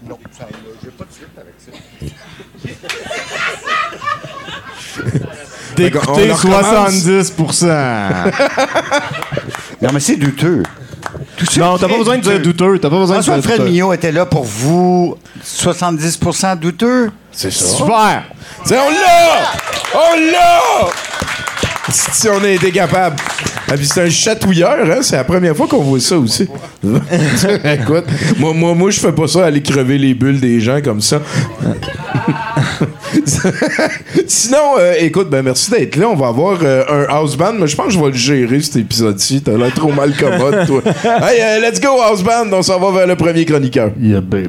Non, 0.08 0.18
ça, 0.36 0.46
j'ai 0.82 0.90
pas 0.90 1.04
de 1.04 1.12
suite 1.12 1.36
avec 1.36 1.54
ça. 1.58 1.72
Recommence. 5.88 6.44
70%. 6.44 8.32
Non, 9.82 9.88
mais 9.94 10.00
c'est 10.00 10.16
douteux. 10.16 10.62
Non, 11.56 11.76
est 11.76 11.78
t'as 11.78 11.88
pas 11.88 11.96
besoin 11.96 12.18
de 12.18 12.22
dire 12.22 12.40
douteux. 12.40 12.78
T'as 12.78 12.90
pas 12.90 12.98
besoin 12.98 13.16
de 13.18 13.22
dire 13.22 13.36
douteux. 13.36 13.64
Mignot 13.64 13.92
était 13.94 14.12
là 14.12 14.26
pour 14.26 14.44
vous 14.44 15.16
70% 15.42 16.58
douteux? 16.58 17.10
C'est 17.32 17.50
ça. 17.50 17.64
Super. 17.64 18.24
C'est 18.64 18.78
on 18.78 18.90
l'a! 18.90 19.52
On 19.94 20.16
l'a! 20.32 20.90
Si 21.90 22.28
on 22.28 22.44
a 22.44 22.48
été 22.48 22.70
capable. 22.70 23.16
Ah, 23.72 23.76
puis 23.76 23.86
c'est 23.86 24.02
un 24.02 24.10
chatouilleur, 24.10 24.90
hein? 24.90 24.98
C'est 25.00 25.14
la 25.14 25.22
première 25.22 25.56
fois 25.56 25.68
qu'on 25.68 25.82
voit 25.82 26.00
ça 26.00 26.18
aussi. 26.18 26.48
Écoute, 27.64 28.04
moi, 28.36 28.52
moi, 28.52 28.74
moi, 28.74 28.90
je 28.90 28.98
fais 28.98 29.12
pas 29.12 29.28
ça 29.28 29.46
aller 29.46 29.62
crever 29.62 29.96
les 29.96 30.12
bulles 30.12 30.40
des 30.40 30.58
gens 30.58 30.80
comme 30.82 31.00
ça. 31.00 31.22
Sinon, 34.26 34.76
euh, 34.78 34.94
écoute, 34.98 35.30
ben 35.30 35.42
merci 35.42 35.70
d'être 35.70 35.96
là. 35.96 36.08
On 36.08 36.16
va 36.16 36.28
avoir 36.28 36.58
euh, 36.62 36.84
un 36.88 37.14
house 37.14 37.36
band, 37.36 37.52
mais 37.52 37.66
je 37.66 37.76
pense 37.76 37.86
que 37.86 37.92
je 37.92 38.00
vais 38.00 38.10
le 38.10 38.14
gérer 38.14 38.60
cet 38.60 38.76
épisode-ci. 38.76 39.42
T'as 39.42 39.56
l'air 39.56 39.72
trop 39.72 39.92
mal 39.92 40.14
commode, 40.16 40.66
toi. 40.66 40.82
hey, 41.04 41.40
euh, 41.40 41.60
let's 41.60 41.80
go, 41.80 42.00
house 42.00 42.22
band. 42.22 42.52
On 42.52 42.62
s'en 42.62 42.80
va 42.80 42.98
vers 42.98 43.06
le 43.06 43.16
premier 43.16 43.44
chroniqueur. 43.44 43.90
Yeah, 44.00 44.20
baby. 44.20 44.48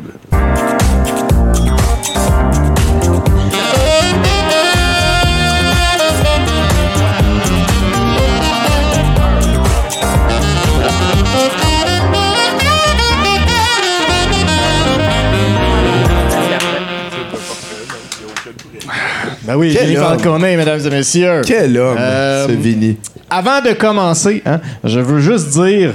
Ben 19.51 19.57
oui, 19.57 19.71
Quel 19.73 19.87
Vinny 19.87 19.97
homme. 19.97 20.17
Falcone, 20.19 20.41
mesdames 20.41 20.79
et 20.85 20.89
messieurs. 20.89 21.41
Quel 21.45 21.77
homme, 21.77 21.97
Euh, 21.99 22.47
ce 22.47 22.51
Vinny. 22.53 22.95
Avant 23.29 23.59
de 23.61 23.73
commencer, 23.73 24.41
hein, 24.45 24.61
je 24.83 24.99
veux 25.01 25.19
juste 25.19 25.49
dire 25.49 25.91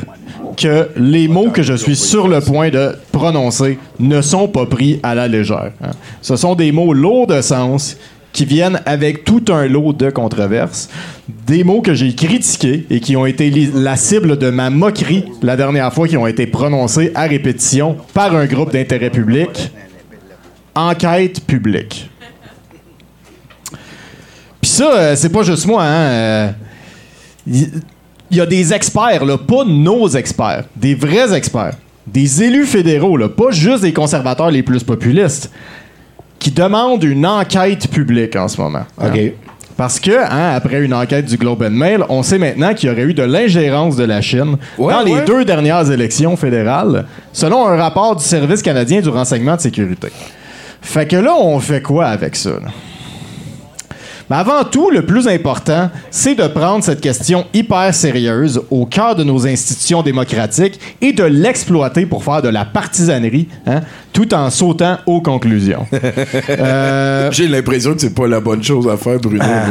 que 0.59 0.88
les 0.97 1.27
mots 1.27 1.49
que 1.51 1.62
je 1.62 1.73
suis 1.73 1.97
sur 1.97 2.29
le 2.29 2.40
point 2.42 2.69
de 2.69 2.95
prononcer 3.12 3.79
ne 3.99 4.21
sont 4.21 4.47
pas 4.49 4.66
pris 4.66 5.01
à 5.03 5.14
la 5.14 5.27
légère. 5.27 5.73
hein. 5.83 5.90
Ce 6.21 6.37
sont 6.37 6.55
des 6.55 6.71
mots 6.71 6.92
lourds 6.92 7.27
de 7.29 7.40
sens 7.40 7.97
qui 8.31 8.45
viennent 8.45 8.79
avec 8.85 9.25
tout 9.25 9.45
un 9.49 9.66
lot 9.69 9.95
de 9.95 10.11
controverses. 10.11 10.90
Des 11.47 11.64
mots 11.64 11.81
que 11.81 11.95
j'ai 11.95 12.14
critiqués 12.14 12.85
et 12.90 13.01
qui 13.01 13.16
ont 13.16 13.25
été 13.25 13.49
li- 13.49 13.71
la 13.75 13.97
cible 13.97 14.37
de 14.37 14.51
ma 14.51 14.69
moquerie 14.69 15.25
la 15.40 15.57
dernière 15.57 15.90
fois, 15.95 16.07
qui 16.07 16.19
ont 16.19 16.27
été 16.27 16.47
prononcés 16.47 17.11
à 17.14 17.23
répétition 17.23 17.97
par 18.12 18.37
un 18.37 18.45
groupe 18.45 18.71
d'intérêt 18.75 19.09
public. 19.09 19.71
Enquête 20.75 21.40
publique. 21.47 22.11
Ça, 24.77 24.93
euh, 24.95 25.17
c'est 25.17 25.31
pas 25.31 25.43
juste 25.43 25.67
moi, 25.67 25.83
hein. 25.85 26.11
euh, 26.11 26.49
il 27.47 27.69
il 28.31 28.37
y, 28.37 28.41
a 28.41 28.47
des 28.47 28.75
experts, 28.75 29.25
là, 29.25 29.39
pas 29.39 29.65
nos 29.65 30.09
experts, 30.09 30.65
des 30.75 30.95
vrais 30.97 31.33
experts, 31.33 31.75
des 32.07 32.43
élus 32.43 32.67
fédéraux, 32.67 33.17
là, 33.17 33.29
pas 33.29 33.53
juste 33.53 33.83
des 33.83 33.93
conservateurs 33.93 34.51
les 34.51 34.65
plus 34.65 34.83
populistes, 34.83 35.51
qui 36.41 36.51
demandent 36.51 37.05
une 37.05 37.25
enquête 37.25 37.89
publique 37.89 38.35
en 38.37 38.49
ce 38.49 38.61
moment. 38.61 38.85
hein. 39.01 39.11
OK. 39.15 39.33
Parce 39.77 40.01
que, 40.01 40.11
hein, 40.11 40.55
après 40.57 40.83
une 40.85 40.93
enquête 40.93 41.25
du 41.27 41.37
Globe 41.37 41.62
and 41.62 41.71
Mail, 41.71 42.03
on 42.09 42.23
sait 42.23 42.39
maintenant 42.39 42.75
qu'il 42.75 42.89
y 42.89 42.93
aurait 42.93 43.03
eu 43.05 43.15
de 43.15 43.23
l'ingérence 43.23 43.95
de 43.97 44.05
la 44.05 44.21
Chine 44.21 44.57
Ouais, 44.77 44.93
dans 44.93 45.03
les 45.03 45.12
ouais. 45.12 45.25
deux 45.25 45.45
dernières 45.45 45.91
élections 45.91 46.37
fédérales, 46.37 47.07
selon 47.33 47.67
un 47.69 47.77
rapport 47.77 48.17
du 48.17 48.25
Service 48.25 48.61
canadien 48.61 49.01
du 49.01 49.09
renseignement 49.09 49.55
de 49.57 49.61
sécurité. 49.61 50.09
Fait 50.83 51.07
que 51.07 51.17
là, 51.17 51.35
on 51.39 51.61
fait 51.61 51.81
quoi 51.81 52.07
avec 52.07 52.35
ça? 52.37 52.51
là? 52.51 52.71
Mais 54.29 54.37
avant 54.37 54.65
tout, 54.65 54.91
le 54.91 55.03
plus 55.03 55.29
important, 55.29 55.91
c'est 56.11 56.35
de 56.35 56.47
prendre 56.49 56.83
cette 56.83 57.01
question 57.01 57.47
hyper 57.55 57.95
sérieuse 57.95 58.61
au 58.71 58.85
cœur 58.87 59.15
de 59.15 59.23
nos 59.23 59.47
institutions 59.47 60.03
démocratiques 60.03 60.81
et 61.01 61.12
de 61.12 61.23
l'exploiter 61.25 62.07
pour 62.07 62.25
faire 62.25 62.43
de 62.43 62.49
la 62.49 62.65
partisanerie, 62.65 63.49
hein, 63.67 63.83
tout 64.12 64.35
en 64.35 64.51
sautant 64.51 64.99
aux 65.07 65.21
conclusions. 65.21 65.87
Euh, 66.49 67.31
J'ai 67.33 67.49
l'impression 67.49 67.95
que 67.95 68.01
c'est 68.01 68.15
pas 68.15 68.27
la 68.27 68.41
bonne 68.41 68.62
chose 68.62 68.89
à 68.89 68.97
faire, 68.97 69.19
Bruno. 69.19 69.43
Ah. 69.45 69.67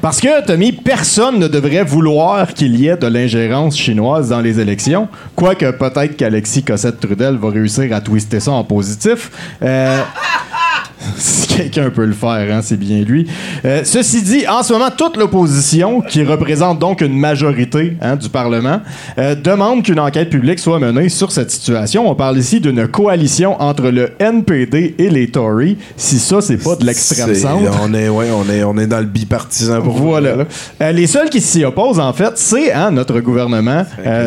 parce 0.00 0.20
que, 0.20 0.44
Tommy, 0.46 0.72
personne 0.72 1.38
ne 1.38 1.48
devrait 1.48 1.82
vouloir 1.84 2.52
qu'il 2.54 2.78
y 2.78 2.88
ait 2.88 2.96
de 2.96 3.06
l'ingérence 3.06 3.76
chinoise 3.76 4.28
dans 4.28 4.40
les 4.40 4.60
élections. 4.60 5.08
Quoique 5.34 5.70
peut-être 5.72 6.16
qu'Alexis 6.16 6.62
Cossette-Trudel 6.62 7.36
va 7.36 7.50
réussir 7.50 7.94
à 7.94 8.00
twister 8.00 8.40
ça 8.40 8.52
en 8.52 8.64
positif. 8.64 9.30
Euh, 9.62 10.00
quelqu'un 11.60 11.90
peut 11.90 12.04
le 12.04 12.12
faire, 12.12 12.54
hein, 12.54 12.60
c'est 12.62 12.78
bien 12.78 13.02
lui. 13.02 13.26
Euh, 13.64 13.82
ceci 13.84 14.22
dit, 14.22 14.46
en 14.48 14.62
ce 14.62 14.72
moment, 14.72 14.88
toute 14.96 15.16
l'opposition, 15.16 16.00
qui 16.00 16.24
représente 16.24 16.78
donc 16.78 17.00
une 17.00 17.18
majorité 17.18 17.96
hein, 18.00 18.16
du 18.16 18.28
Parlement, 18.28 18.80
euh, 19.18 19.34
demande 19.34 19.82
qu'une 19.82 20.00
enquête 20.00 20.30
publique 20.30 20.58
soit 20.58 20.78
menée 20.78 21.08
sur 21.08 21.30
cette 21.32 21.50
situation. 21.50 22.08
On 22.08 22.14
parle 22.14 22.38
ici 22.38 22.60
d'une 22.60 22.86
coalition 22.88 23.60
entre 23.60 23.88
le 23.90 24.10
NPD 24.18 24.94
et 24.98 25.10
les 25.10 25.28
Tories. 25.28 25.76
Si 25.96 26.18
ça, 26.18 26.40
c'est 26.40 26.56
pas 26.56 26.76
de 26.76 26.84
l'extrême 26.86 27.34
centre. 27.34 27.70
On 27.82 27.92
est, 27.94 28.08
ouais, 28.08 28.28
on 28.32 28.50
est, 28.50 28.62
on 28.64 28.76
est 28.78 28.86
dans 28.86 29.00
le 29.00 29.06
bipartisan 29.06 29.82
pour 29.82 29.96
Voilà. 29.96 30.36
là. 30.36 30.44
Euh, 30.80 30.92
les 30.92 31.06
seuls 31.06 31.28
qui 31.30 31.40
s'y 31.40 31.64
opposent, 31.64 32.00
en 32.00 32.12
fait, 32.12 32.32
c'est 32.36 32.72
hein, 32.72 32.90
notre 32.90 33.20
gouvernement 33.20 33.84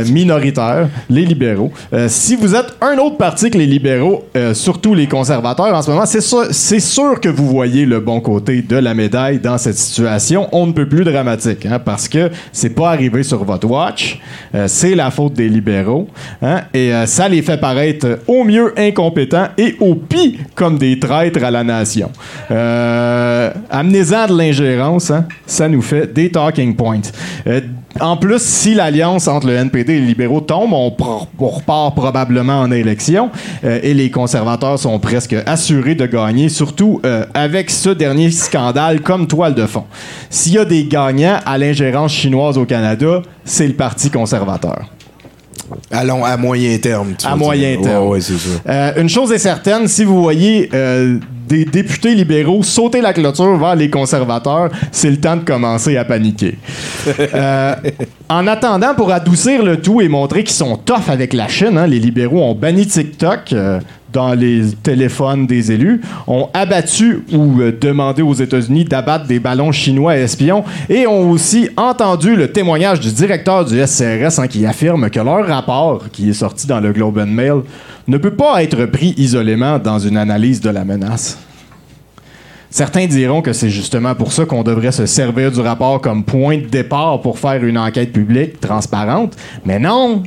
minoritaire, 0.10 0.90
les 1.10 1.26
libéraux. 1.26 1.72
Si 2.08 2.36
vous 2.36 2.56
êtes 2.56 2.76
un 2.82 2.98
autre 2.98 3.18
parti 3.18 3.50
que 3.50 3.58
les 3.58 3.66
libéraux, 3.66 4.24
surtout 4.54 4.94
les 4.94 5.08
conservateurs 5.08 5.74
en 5.74 5.82
ce 5.82 5.90
moment, 5.92 6.06
c'est 6.06 6.22
sûr, 6.22 6.46
c'est 6.52 6.80
sûr 6.80 7.20
que 7.24 7.30
vous 7.30 7.48
voyez 7.48 7.86
le 7.86 8.02
bon 8.02 8.20
côté 8.20 8.62
de 8.62 8.76
la 8.76 8.94
médaille 8.94 9.40
dans 9.40 9.58
cette 9.58 9.78
situation. 9.78 10.50
On 10.52 10.68
ne 10.68 10.74
peut 10.74 10.90
plus 10.90 11.06
dramatique, 11.06 11.66
hein, 11.66 11.80
parce 11.80 12.10
que 12.10 12.30
c'est 12.52 12.72
pas 12.76 12.90
arrivé 12.90 13.24
sur 13.24 13.42
votre 13.46 13.66
watch. 13.66 14.20
Euh, 14.54 14.68
c'est 14.68 14.94
la 14.94 15.10
faute 15.10 15.32
des 15.32 15.48
libéraux. 15.48 16.10
hein, 16.42 16.64
et 16.74 16.94
euh, 16.94 17.06
ça 17.06 17.30
les 17.30 17.42
fait 17.42 17.58
paraître 17.58 18.06
euh, 18.06 18.18
au 18.28 18.44
mieux 18.44 18.74
incompétents 18.78 19.48
et 19.58 19.78
au 19.80 19.96
pire 19.96 20.40
comme 20.54 20.78
des 20.78 21.00
traîtres 21.00 21.42
à 21.42 21.50
la 21.50 21.64
nation. 21.64 22.12
Euh, 22.52 23.52
Amenez-en 23.70 24.28
de 24.28 24.38
l'ingérence, 24.38 25.10
hein, 25.10 25.26
ça 25.46 25.70
nous 25.70 25.82
fait 25.82 26.14
des 26.14 26.30
talking 26.30 26.76
points. 26.76 27.00
En 28.00 28.18
plus, 28.18 28.42
si 28.42 28.74
l'alliance 28.74 29.28
entre 29.28 29.48
le 29.48 29.54
NPD 29.54 29.94
et 29.94 30.00
les 30.00 30.06
libéraux 30.06 30.42
tombe, 30.42 30.74
on, 30.74 30.90
repart 31.40 31.96
probablement 31.96 32.62
en 32.62 32.72
élection 32.72 33.30
euh, 33.64 33.80
et 33.84 33.94
les 33.94 34.10
conservateurs 34.10 34.80
sont 34.80 34.98
presque 35.00 35.36
assurés 35.46 35.96
de 35.96 36.06
gagner, 36.06 36.50
surtout 36.50 37.02
euh, 37.06 37.26
avec 37.34 37.70
ce 37.70 37.90
dernier 37.90 38.32
scandale 38.32 39.02
comme 39.02 39.28
toile 39.28 39.54
de 39.54 39.66
fond. 39.66 39.86
S'il 40.30 40.54
y 40.54 40.58
a 40.58 40.66
des 40.66 40.86
gagnants 40.86 41.40
à 41.46 41.58
l'ingérence 41.58 42.14
chinoise 42.14 42.58
au 42.58 42.66
Canada, 42.66 43.22
c'est 43.46 43.68
le 43.68 43.74
Parti 43.74 44.10
conservateur. 44.10 44.90
Allons 45.92 46.24
à 46.24 46.38
moyen 46.38 46.78
terme. 46.78 47.14
tu 47.18 47.26
À 47.26 47.36
moyen 47.36 47.76
dire. 47.78 47.82
terme. 47.82 48.08
Ouais, 48.08 48.20
ouais. 48.20 48.38
Euh, 48.68 48.92
une 48.98 49.10
chose 49.10 49.32
est 49.32 49.38
certaine, 49.38 49.88
si 49.88 50.04
vous 50.04 50.22
voyez 50.22 50.70
euh, 50.74 51.20
des 51.54 51.66
députés 51.66 52.16
libéraux 52.16 52.64
sauter 52.64 53.00
la 53.00 53.14
clôture 53.14 53.58
vers 53.60 53.76
les 53.76 53.88
conservateurs, 53.88 54.72
c'est 54.92 55.12
le 55.12 55.18
temps 55.18 55.36
de 55.36 55.44
commencer 55.44 55.98
à 55.98 56.06
paniquer. 56.06 56.58
Euh, 57.36 57.76
en 58.30 58.48
attendant, 58.48 58.94
pour 58.96 59.12
adoucir 59.12 59.64
le 59.64 59.78
tout 59.78 60.02
et 60.02 60.08
montrer 60.08 60.44
qu'ils 60.44 60.56
sont 60.56 60.78
tough 60.78 61.10
avec 61.10 61.34
la 61.34 61.48
Chine, 61.48 61.78
hein, 61.78 61.88
les 61.88 62.00
libéraux 62.00 62.42
ont 62.42 62.54
banni 62.54 62.86
TikTok. 62.86 63.54
euh, 63.54 63.80
dans 64.14 64.34
les 64.36 64.62
téléphones 64.84 65.48
des 65.48 65.72
élus, 65.72 66.02
ont 66.28 66.48
abattu 66.54 67.26
ou 67.34 67.60
euh, 67.60 67.76
demandé 67.82 68.22
aux 68.22 68.34
États-Unis 68.34 68.86
d'abattre 68.86 69.26
des 69.26 69.40
ballons 69.40 69.72
chinois 69.72 70.16
espions 70.16 70.64
et 70.88 71.08
ont 71.08 71.32
aussi 71.32 71.68
entendu 71.76 72.36
le 72.36 72.52
témoignage 72.52 73.00
du 73.00 73.12
directeur 73.12 73.66
du 73.66 73.76
SCRS 73.86 74.40
hein, 74.40 74.48
qui 74.48 74.66
affirme 74.68 75.10
que 75.10 75.20
leur 75.20 75.48
rapport, 75.48 76.04
qui 76.12 76.30
est 76.30 76.34
sorti 76.34 76.68
dans 76.68 76.80
le 76.80 76.94
Globe 76.94 77.18
and 77.18 77.28
Mail, 77.28 77.62
ne 78.08 78.18
peut 78.18 78.36
pas 78.36 78.64
être 78.64 78.86
pris 78.86 79.14
isolément 79.18 79.80
dans 79.80 80.00
une 80.00 80.18
analyse 80.18 80.62
de 80.62 80.70
la 80.70 80.84
menace. 80.84 81.38
Certains 82.70 83.06
diront 83.06 83.44
que 83.44 83.54
c'est 83.54 83.70
justement 83.70 84.16
pour 84.16 84.34
ça 84.34 84.46
qu'on 84.46 84.64
devrait 84.64 84.92
se 84.92 85.06
servir 85.06 85.52
du 85.52 85.60
rapport 85.60 86.02
comme 86.02 86.24
point 86.24 86.58
de 86.58 86.66
départ 86.66 87.22
pour 87.22 87.38
faire 87.38 87.64
une 87.64 87.78
enquête 87.78 88.12
publique 88.12 88.60
transparente, 88.60 89.36
mais 89.64 89.78
non, 89.78 90.24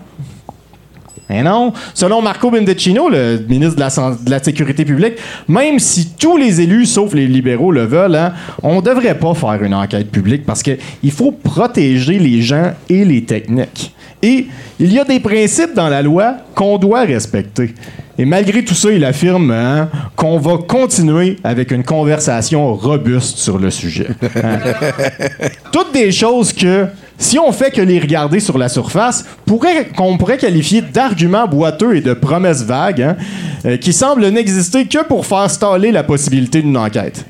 mais 1.29 1.43
non. 1.43 1.73
Selon 1.95 2.23
Marco 2.23 2.51
Bendicino, 2.51 3.09
le 3.09 3.39
ministre 3.49 3.75
de 3.77 3.81
la, 3.81 3.91
San- 3.91 4.17
de 4.23 4.31
la 4.31 4.43
Sécurité 4.43 4.85
publique, 4.85 5.15
même 5.49 5.79
si 5.79 6.11
tous 6.19 6.37
les 6.37 6.61
élus, 6.61 6.87
sauf 6.87 7.15
les 7.15 7.27
libéraux, 7.27 7.73
le 7.73 7.85
veulent, 7.85 8.15
hein, 8.15 8.33
on 8.63 8.77
ne 8.77 8.81
devrait 8.81 9.19
pas 9.19 9.35
faire 9.35 9.63
une 9.63 9.75
enquête 9.75 10.11
publique 10.11 10.45
parce 10.47 10.63
qu'il 10.63 11.11
faut 11.11 11.33
protéger 11.33 12.19
les 12.19 12.43
gens 12.43 12.73
et 12.89 13.05
les 13.05 13.25
techniques. 13.25 13.93
Et 14.23 14.47
il 14.81 14.93
y 14.93 14.99
a 14.99 15.05
des 15.05 15.21
principes 15.21 15.75
dans 15.75 15.89
la 15.89 16.03
loi 16.03 16.37
qu'on 16.55 16.79
doit 16.79 17.03
respecter. 17.03 17.75
Et 18.19 18.25
malgré 18.25 18.65
tout 18.65 18.75
ça, 18.75 18.91
il 18.91 19.05
affirme 19.05 19.51
hein, 19.51 19.91
qu'on 20.17 20.39
va 20.39 20.57
continuer 20.57 21.37
avec 21.45 21.71
une 21.71 21.85
conversation 21.85 22.75
robuste 22.75 23.37
sur 23.37 23.59
le 23.59 23.71
sujet. 23.71 24.09
Hein. 24.43 24.59
Toutes 25.73 25.93
des 25.93 26.11
choses 26.11 26.53
que, 26.53 26.87
si 27.19 27.39
on 27.39 27.51
fait 27.53 27.71
que 27.71 27.81
les 27.81 27.99
regarder 27.99 28.41
sur 28.41 28.59
la 28.59 28.69
surface, 28.69 29.25
pourrait- 29.47 29.89
qu'on 29.97 30.19
pourrait 30.19 30.39
qualifier 30.39 30.83
d'arguments 30.83 31.47
boiteux 31.47 31.97
et 31.97 32.01
de 32.01 32.13
promesses 32.15 32.63
vagues, 32.63 33.03
hein, 33.03 33.17
euh, 33.65 33.77
qui 33.77 33.93
semblent 33.93 34.27
n'exister 34.29 34.87
que 34.87 35.05
pour 35.05 35.25
faire 35.27 35.51
staller 35.51 35.93
la 35.93 36.03
possibilité 36.03 36.61
d'une 36.63 36.77
enquête. 36.77 37.25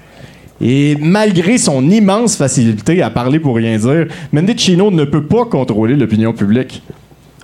Et 0.60 0.96
malgré 0.98 1.58
son 1.58 1.88
immense 1.90 2.34
facilité 2.36 3.02
à 3.02 3.10
parler 3.10 3.38
pour 3.38 3.56
rien 3.56 3.76
dire, 3.76 4.06
Mendicino 4.32 4.90
ne 4.90 5.04
peut 5.04 5.24
pas 5.24 5.44
contrôler 5.44 5.96
l'opinion 5.96 6.32
publique. 6.32 6.82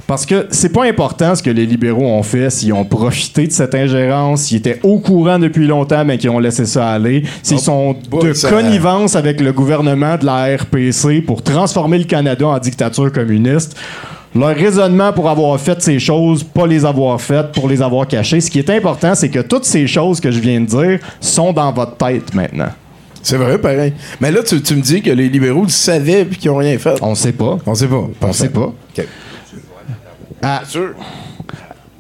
Parce 0.07 0.27
que 0.27 0.47
c'est 0.51 0.73
pas 0.73 0.85
important 0.85 1.35
ce 1.35 1.43
que 1.43 1.51
les 1.51 1.65
libéraux 1.65 2.07
ont 2.07 2.23
fait, 2.23 2.51
s'ils 2.51 2.73
ont 2.73 2.85
profité 2.85 3.47
de 3.47 3.53
cette 3.53 3.75
ingérence, 3.75 4.43
s'ils 4.43 4.59
étaient 4.59 4.81
au 4.83 4.99
courant 4.99 5.39
depuis 5.39 5.67
longtemps, 5.67 6.05
mais 6.05 6.19
qu'ils 6.19 6.31
ont 6.31 6.39
laissé 6.39 6.67
ça 6.67 6.91
aller, 6.91 7.23
s'ils 7.43 7.61
sont 7.61 7.97
boy, 8.11 8.25
de 8.25 8.49
connivence 8.49 9.17
avec 9.17 9.41
le 9.41 9.53
gouvernement 9.53 10.17
de 10.17 10.27
la 10.27 10.57
RPC 10.57 11.23
pour 11.23 11.43
transformer 11.43 11.99
le 11.99 12.05
Canada 12.05 12.47
en 12.47 12.59
dictature 12.59 13.11
communiste. 13.13 13.77
Leur 14.35 14.57
raisonnement 14.57 15.13
pour 15.13 15.29
avoir 15.29 15.61
fait 15.61 15.81
ces 15.83 15.99
choses, 15.99 16.43
pas 16.43 16.67
les 16.67 16.87
avoir 16.87 17.21
faites, 17.21 17.53
pour 17.53 17.69
les 17.69 17.83
avoir 17.83 18.09
cachées. 18.09 18.41
Ce 18.41 18.51
qui 18.51 18.59
est 18.59 18.71
important, 18.71 19.15
c'est 19.15 19.29
que 19.29 19.41
toutes 19.41 19.67
ces 19.67 19.87
choses 19.87 20.21
que 20.21 20.31
je 20.31 20.41
viens 20.41 20.61
de 20.61 20.67
dire 20.67 20.99
sont 21.21 21.53
dans 21.53 21.71
votre 21.71 21.97
tête 21.99 22.35
maintenant. 22.35 22.71
C'est 23.23 23.37
vrai, 23.37 23.59
pareil. 23.59 23.93
Mais 24.21 24.33
là, 24.33 24.43
tu, 24.43 24.61
tu 24.63 24.75
me 24.75 24.81
dis 24.81 25.01
que 25.01 25.11
les 25.11 25.29
libéraux 25.29 25.63
le 25.63 25.69
savaient 25.69 26.23
et 26.23 26.27
qu'ils 26.27 26.51
n'ont 26.51 26.57
rien 26.57 26.77
fait. 26.79 26.99
On 27.03 27.15
sait 27.15 27.33
pas. 27.33 27.59
On 27.67 27.75
sait 27.75 27.87
pas. 27.87 28.09
On 28.21 28.33
sait 28.33 28.49
pas. 28.49 28.73
À, 30.43 30.63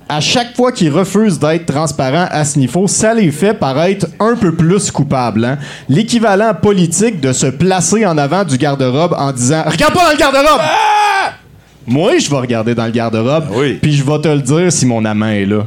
à 0.08 0.20
chaque 0.20 0.54
fois 0.56 0.72
qu'ils 0.72 0.90
refusent 0.90 1.38
d'être 1.38 1.66
transparents 1.66 2.26
à 2.30 2.44
ce 2.44 2.58
niveau, 2.58 2.86
ça 2.88 3.14
les 3.14 3.30
fait 3.30 3.54
paraître 3.54 4.06
un 4.20 4.34
peu 4.36 4.54
plus 4.54 4.90
coupables. 4.90 5.44
hein. 5.44 5.58
L'équivalent 5.88 6.52
politique 6.54 7.20
de 7.20 7.32
se 7.32 7.46
placer 7.46 8.04
en 8.04 8.18
avant 8.18 8.44
du 8.44 8.56
garde-robe 8.58 9.14
en 9.16 9.32
disant 9.32 9.62
Regarde 9.66 9.94
pas 9.94 10.04
dans 10.06 10.12
le 10.12 10.18
garde-robe! 10.18 10.60
Moi, 11.86 12.18
je 12.18 12.30
vais 12.30 12.36
regarder 12.36 12.74
dans 12.74 12.84
le 12.86 12.92
garde-robe, 12.92 13.46
oui. 13.54 13.78
puis 13.82 13.92
je 13.92 14.04
vais 14.04 14.18
te 14.20 14.28
le 14.28 14.40
dire 14.40 14.70
si 14.70 14.86
mon 14.86 15.04
amant 15.04 15.26
est 15.28 15.46
là. 15.46 15.64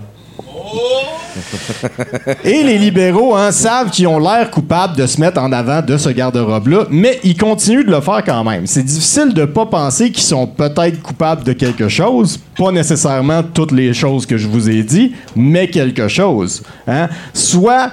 Et 2.44 2.64
les 2.64 2.78
libéraux 2.78 3.36
hein, 3.36 3.52
savent 3.52 3.90
qu'ils 3.90 4.08
ont 4.08 4.20
l'air 4.20 4.50
coupables 4.52 4.96
de 4.96 5.06
se 5.06 5.20
mettre 5.20 5.42
en 5.42 5.52
avant 5.52 5.82
de 5.82 5.98
ce 5.98 6.10
garde-robe-là, 6.10 6.86
mais 6.90 7.20
ils 7.24 7.38
continuent 7.38 7.86
de 7.86 7.92
le 7.92 8.02
faire 8.02 8.24
quand 8.26 8.44
même. 8.44 8.68
C'est 8.68 8.84
difficile 8.84 9.34
de 9.34 9.46
pas 9.46 9.66
penser 9.66 10.12
qu'ils 10.12 10.24
sont 10.24 10.48
peut-être 10.48 11.02
coupables 11.02 11.44
de 11.44 11.54
quelque 11.54 11.90
chose, 11.90 12.40
pas 12.58 12.72
nécessairement 12.72 13.44
toutes 13.44 13.72
les 13.72 13.94
choses 13.94 14.26
que 14.26 14.38
je 14.38 14.48
vous 14.48 14.70
ai 14.70 14.84
dit, 14.84 15.14
mais 15.36 15.68
quelque 15.68 16.08
chose. 16.08 16.64
Hein? 16.88 17.10
Soit 17.34 17.92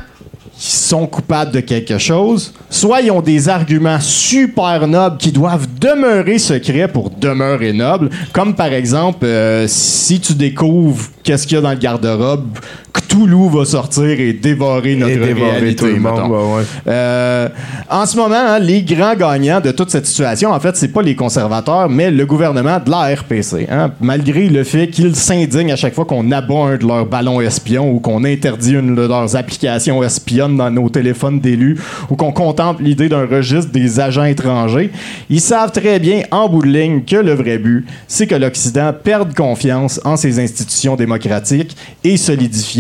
ils 0.54 0.60
sont 0.60 1.06
coupables 1.06 1.50
de 1.50 1.60
quelque 1.60 1.98
chose, 1.98 2.52
soit 2.70 3.00
ils 3.00 3.10
ont 3.10 3.22
des 3.22 3.48
arguments 3.48 3.98
super 4.00 4.86
nobles 4.86 5.16
qui 5.16 5.32
doivent 5.32 5.66
demeurer 5.80 6.38
secrets 6.38 6.86
pour 6.86 7.10
demeurer 7.10 7.72
nobles, 7.72 8.10
comme 8.32 8.54
par 8.54 8.72
exemple, 8.72 9.24
euh, 9.24 9.66
si 9.66 10.20
tu 10.20 10.34
découvres 10.34 11.06
qu'est-ce 11.24 11.46
qu'il 11.46 11.56
y 11.56 11.58
a 11.58 11.62
dans 11.62 11.70
le 11.70 11.76
garde-robe, 11.76 12.58
Cthulhu 12.92 13.48
va 13.50 13.64
sortir 13.64 14.04
et 14.04 14.32
dévorer 14.34 14.96
notre 14.96 15.12
Et 15.12 15.16
dévorer 15.16 15.50
réalité, 15.52 15.76
tout 15.76 15.86
le 15.86 15.96
monde, 15.98 16.14
mettons. 16.14 16.28
ouais, 16.28 16.56
ouais. 16.58 16.62
Euh, 16.88 17.48
en 17.88 18.04
ce 18.06 18.16
moment, 18.16 18.34
hein, 18.36 18.58
les 18.58 18.82
grands 18.82 19.14
gagnants 19.14 19.60
de 19.60 19.70
toute 19.70 19.90
cette 19.90 20.06
situation, 20.06 20.50
en 20.50 20.60
fait, 20.60 20.76
c'est 20.76 20.88
pas 20.88 21.00
les 21.02 21.14
conservateurs, 21.14 21.88
mais 21.88 22.10
le 22.10 22.26
gouvernement 22.26 22.78
de 22.84 22.90
la 22.90 23.14
RPC. 23.14 23.66
hein. 23.70 23.90
malgré 24.00 24.48
le 24.48 24.62
fait 24.64 24.88
qu'ils 24.88 25.16
s'indignent 25.16 25.72
à 25.72 25.76
chaque 25.76 25.94
fois 25.94 26.04
qu'on 26.04 26.30
abat 26.32 26.54
un 26.54 26.76
de 26.76 26.86
leurs 26.86 27.06
ballons 27.06 27.40
espions 27.40 27.90
ou 27.90 27.98
qu'on 28.00 28.24
interdit 28.24 28.72
une 28.74 28.94
de 28.94 29.02
leurs 29.06 29.36
applications 29.36 30.02
espionnes 30.02 30.56
dans 30.56 30.70
nos 30.70 30.88
téléphones 30.90 31.40
d'élus 31.40 31.78
ou 32.10 32.16
qu'on 32.16 32.32
contemple 32.32 32.82
l'idée 32.82 33.08
d'un 33.08 33.26
registre 33.26 33.72
des 33.72 34.00
agents 34.00 34.24
étrangers, 34.24 34.90
ils 35.30 35.40
savent 35.40 35.72
très 35.72 35.98
bien, 35.98 36.22
en 36.30 36.48
bout 36.48 36.62
de 36.62 36.68
ligne, 36.68 37.02
que 37.04 37.16
le 37.16 37.32
vrai 37.34 37.58
but, 37.58 37.86
c'est 38.06 38.26
que 38.26 38.34
l'Occident 38.34 38.92
perde 39.02 39.34
confiance 39.34 40.00
en 40.04 40.16
ses 40.16 40.38
institutions 40.38 40.96
démocratiques 40.96 41.76
et 42.04 42.16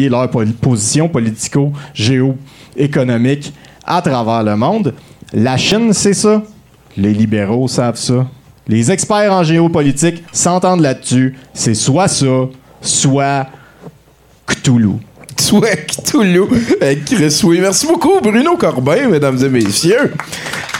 solidifier 0.02 0.08
leur 0.08 0.28
position 0.60 1.08
politico-géo-économique 1.08 3.52
à 3.84 4.02
travers 4.02 4.42
le 4.42 4.56
monde. 4.56 4.94
La 5.32 5.56
Chine, 5.56 5.92
c'est 5.92 6.14
ça. 6.14 6.42
Les 6.96 7.12
libéraux 7.12 7.68
savent 7.68 7.96
ça. 7.96 8.26
Les 8.68 8.90
experts 8.90 9.32
en 9.32 9.42
géopolitique 9.42 10.22
s'entendent 10.32 10.82
là-dessus. 10.82 11.36
C'est 11.52 11.74
soit 11.74 12.08
ça, 12.08 12.48
soit 12.80 13.46
Cthulhu. 14.46 14.98
Soit 15.42 15.76
Cthulhu. 15.88 16.42
Euh, 16.82 16.94
Chris, 17.04 17.40
oui. 17.44 17.58
Merci 17.60 17.86
beaucoup, 17.86 18.20
Bruno 18.22 18.56
Corbin, 18.56 19.08
mesdames 19.08 19.38
et 19.44 19.48
messieurs. 19.48 20.12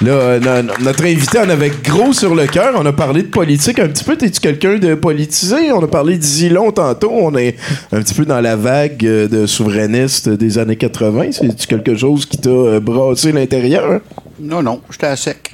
Là, 0.01 0.13
euh, 0.13 0.41
no- 0.41 0.63
no- 0.63 0.73
notre 0.85 1.05
invité 1.05 1.39
en 1.41 1.49
avait 1.49 1.73
gros 1.85 2.13
sur 2.13 2.35
le 2.35 2.47
cœur. 2.47 2.73
On 2.77 2.87
a 2.87 2.93
parlé 2.93 3.23
de 3.23 3.29
politique 3.29 3.79
un 3.81 3.89
petit 3.89 4.05
peu. 4.05 4.17
T'es-tu 4.17 4.41
quelqu'un 4.41 4.79
de 4.79 4.95
politisé? 4.95 5.73
On 5.73 5.83
a 5.83 5.89
parlé 5.89 6.17
d'Isilon 6.17 6.71
tantôt. 6.71 7.11
On 7.13 7.37
est 7.37 7.57
un 7.93 8.01
petit 8.03 8.15
peu 8.15 8.25
dans 8.25 8.41
la 8.41 8.55
vague 8.57 9.05
euh, 9.05 9.27
de 9.29 9.47
souverainistes 9.47 10.29
des 10.29 10.59
années 10.59 10.77
80. 10.77 11.33
C'est-tu 11.33 11.67
quelque 11.67 11.97
chose 11.97 12.25
qui 12.27 12.39
t'a 12.39 12.49
euh, 12.51 12.81
brassé 12.81 13.33
l'intérieur? 13.33 14.01
Non, 14.41 14.63
non, 14.63 14.81
j'étais 14.91 15.07
à 15.07 15.17
sec. 15.17 15.51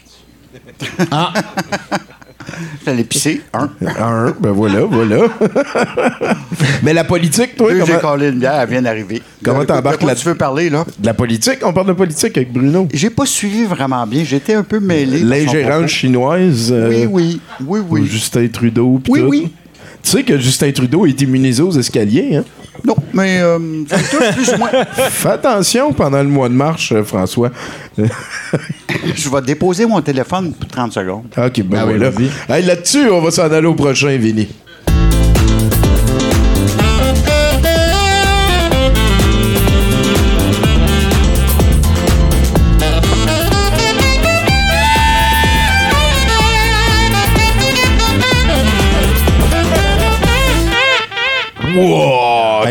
Ah. 1.10 1.32
Allé 2.86 3.04
pisser, 3.04 3.42
un. 3.52 3.70
Un, 4.00 4.34
ben 4.40 4.50
voilà, 4.52 4.80
voilà. 4.84 5.24
Mais 6.82 6.92
la 6.92 7.04
politique, 7.04 7.56
toi, 7.56 7.70
Deux, 7.72 7.80
j'ai 7.80 7.86
comment... 7.86 7.98
collé 8.12 8.28
une 8.28 8.38
bière, 8.38 8.60
elle 8.60 8.68
vient 8.68 8.82
d'arriver. 8.82 9.22
Comment 9.44 9.60
De- 9.60 9.64
t'embarques 9.66 9.96
de 9.98 10.04
quoi 10.04 10.12
là- 10.12 10.18
tu 10.18 10.26
veux 10.26 10.34
parler, 10.34 10.70
là? 10.70 10.84
De 10.98 11.06
la 11.06 11.14
politique? 11.14 11.58
On 11.62 11.72
parle 11.72 11.88
de 11.88 11.92
politique 11.92 12.36
avec 12.36 12.52
Bruno. 12.52 12.88
J'ai 12.92 13.10
pas 13.10 13.26
suivi 13.26 13.64
vraiment 13.64 14.06
bien. 14.06 14.24
J'étais 14.24 14.54
un 14.54 14.62
peu 14.64 14.80
mêlé. 14.80 15.20
L'ingérence 15.20 15.90
chinoise. 15.90 16.70
euh, 16.72 17.06
Oui, 17.06 17.06
oui. 17.10 17.40
Oui, 17.66 17.80
oui. 17.88 18.06
Justin 18.06 18.48
Trudeau. 18.48 19.00
pis 19.02 19.10
Oui, 19.10 19.20
tout. 19.20 19.26
oui. 19.28 19.52
Tu 20.02 20.10
sais 20.10 20.22
que 20.22 20.38
Justin 20.38 20.70
Trudeau 20.72 21.06
est 21.06 21.20
immunisé 21.20 21.62
aux 21.62 21.72
escaliers, 21.72 22.36
hein? 22.36 22.44
Non, 22.84 22.96
mais 23.12 23.40
euh, 23.40 23.58
plus 24.34 24.50
ou 24.54 24.58
moins. 24.58 24.70
Fais 25.10 25.28
attention 25.30 25.92
pendant 25.92 26.22
le 26.22 26.28
mois 26.28 26.48
de 26.48 26.54
mars, 26.54 26.90
euh, 26.92 27.02
François. 27.04 27.50
Je 27.98 29.28
vais 29.28 29.42
déposer 29.42 29.84
mon 29.86 30.00
téléphone 30.00 30.52
pour 30.52 30.68
30 30.68 30.92
secondes. 30.92 31.24
ok, 31.36 31.62
ben 31.64 31.78
Ah 31.80 31.86
oui, 31.86 31.94
voilà. 31.96 32.10
vas-y. 32.10 32.30
Hey, 32.48 32.64
Là-dessus, 32.64 33.08
on 33.10 33.20
va 33.20 33.30
s'en 33.30 33.50
aller 33.50 33.66
au 33.66 33.74
prochain, 33.74 34.16
Vinny. 34.16 34.48
Wow! 51.74 52.07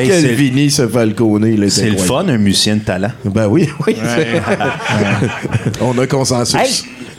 Hey, 0.08 0.22
quel 0.22 0.22
c'est- 0.22 0.34
Vinny, 0.34 0.70
le 1.92 1.98
fun, 1.98 2.28
un 2.28 2.38
musicien 2.38 2.76
de 2.78 2.82
talent. 2.82 3.12
Ben 3.26 3.48
oui, 3.48 3.70
oui. 3.86 3.96
on 5.82 5.98
a 5.98 6.08
consensus. 6.08 6.56
Hey, 6.60 6.70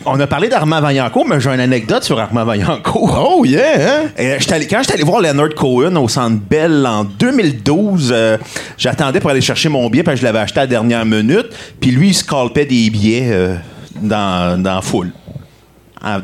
on 0.05 0.19
a 0.21 0.27
parlé 0.27 0.49
d'Armand 0.49 0.81
Vaillancourt, 0.81 1.27
mais 1.27 1.41
j'ai 1.41 1.51
une 1.51 1.61
anecdote 1.61 2.03
sur 2.05 2.19
Armand 2.19 2.45
Vaillancourt. 2.45 3.37
Oh 3.39 3.45
yeah, 3.45 3.63
hein? 3.77 4.09
Euh, 4.19 4.39
allé- 4.51 4.67
quand 4.67 4.79
j'étais 4.81 4.95
allé 4.95 5.03
voir 5.05 5.21
Leonard 5.21 5.55
Cohen 5.55 5.95
au 5.97 6.09
Centre 6.09 6.41
Bell 6.49 6.87
en 6.87 7.05
2012, 7.05 8.11
euh, 8.15 8.37
j'attendais 8.77 9.21
pour 9.21 9.31
aller 9.31 9.41
chercher 9.41 9.69
mon 9.69 9.89
billet 9.91 10.03
parce 10.03 10.15
que 10.17 10.21
je 10.21 10.25
l'avais 10.27 10.39
acheté 10.39 10.61
à 10.61 10.63
la 10.63 10.67
dernière 10.69 11.05
minute. 11.05 11.47
Puis 11.81 11.91
lui, 11.91 12.09
il 12.09 12.15
scalpait 12.15 12.65
des 12.65 12.89
billets 12.91 13.29
euh, 13.31 13.57
dans, 14.01 14.61
dans 14.63 14.77
la 14.77 14.83
foule, 14.83 15.11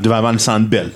devant 0.03 0.33
le 0.33 0.39
Centre 0.39 0.67
Bell. 0.67 0.91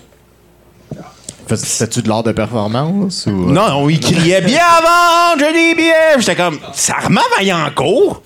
C'était-tu 1.56 2.02
de 2.02 2.08
l'art 2.08 2.22
de 2.22 2.32
performance 2.32 3.26
ou. 3.26 3.30
Non, 3.50 3.68
non, 3.68 3.88
il 3.88 4.00
criait 4.00 4.40
bien 4.40 4.60
avant, 4.78 5.38
j'ai 5.38 5.52
des 5.52 5.74
billets. 5.74 6.18
J'étais 6.18 6.36
comme, 6.36 6.58
c'est 6.72 6.92
Armand 6.92 7.20
Vaillancourt. 7.36 8.22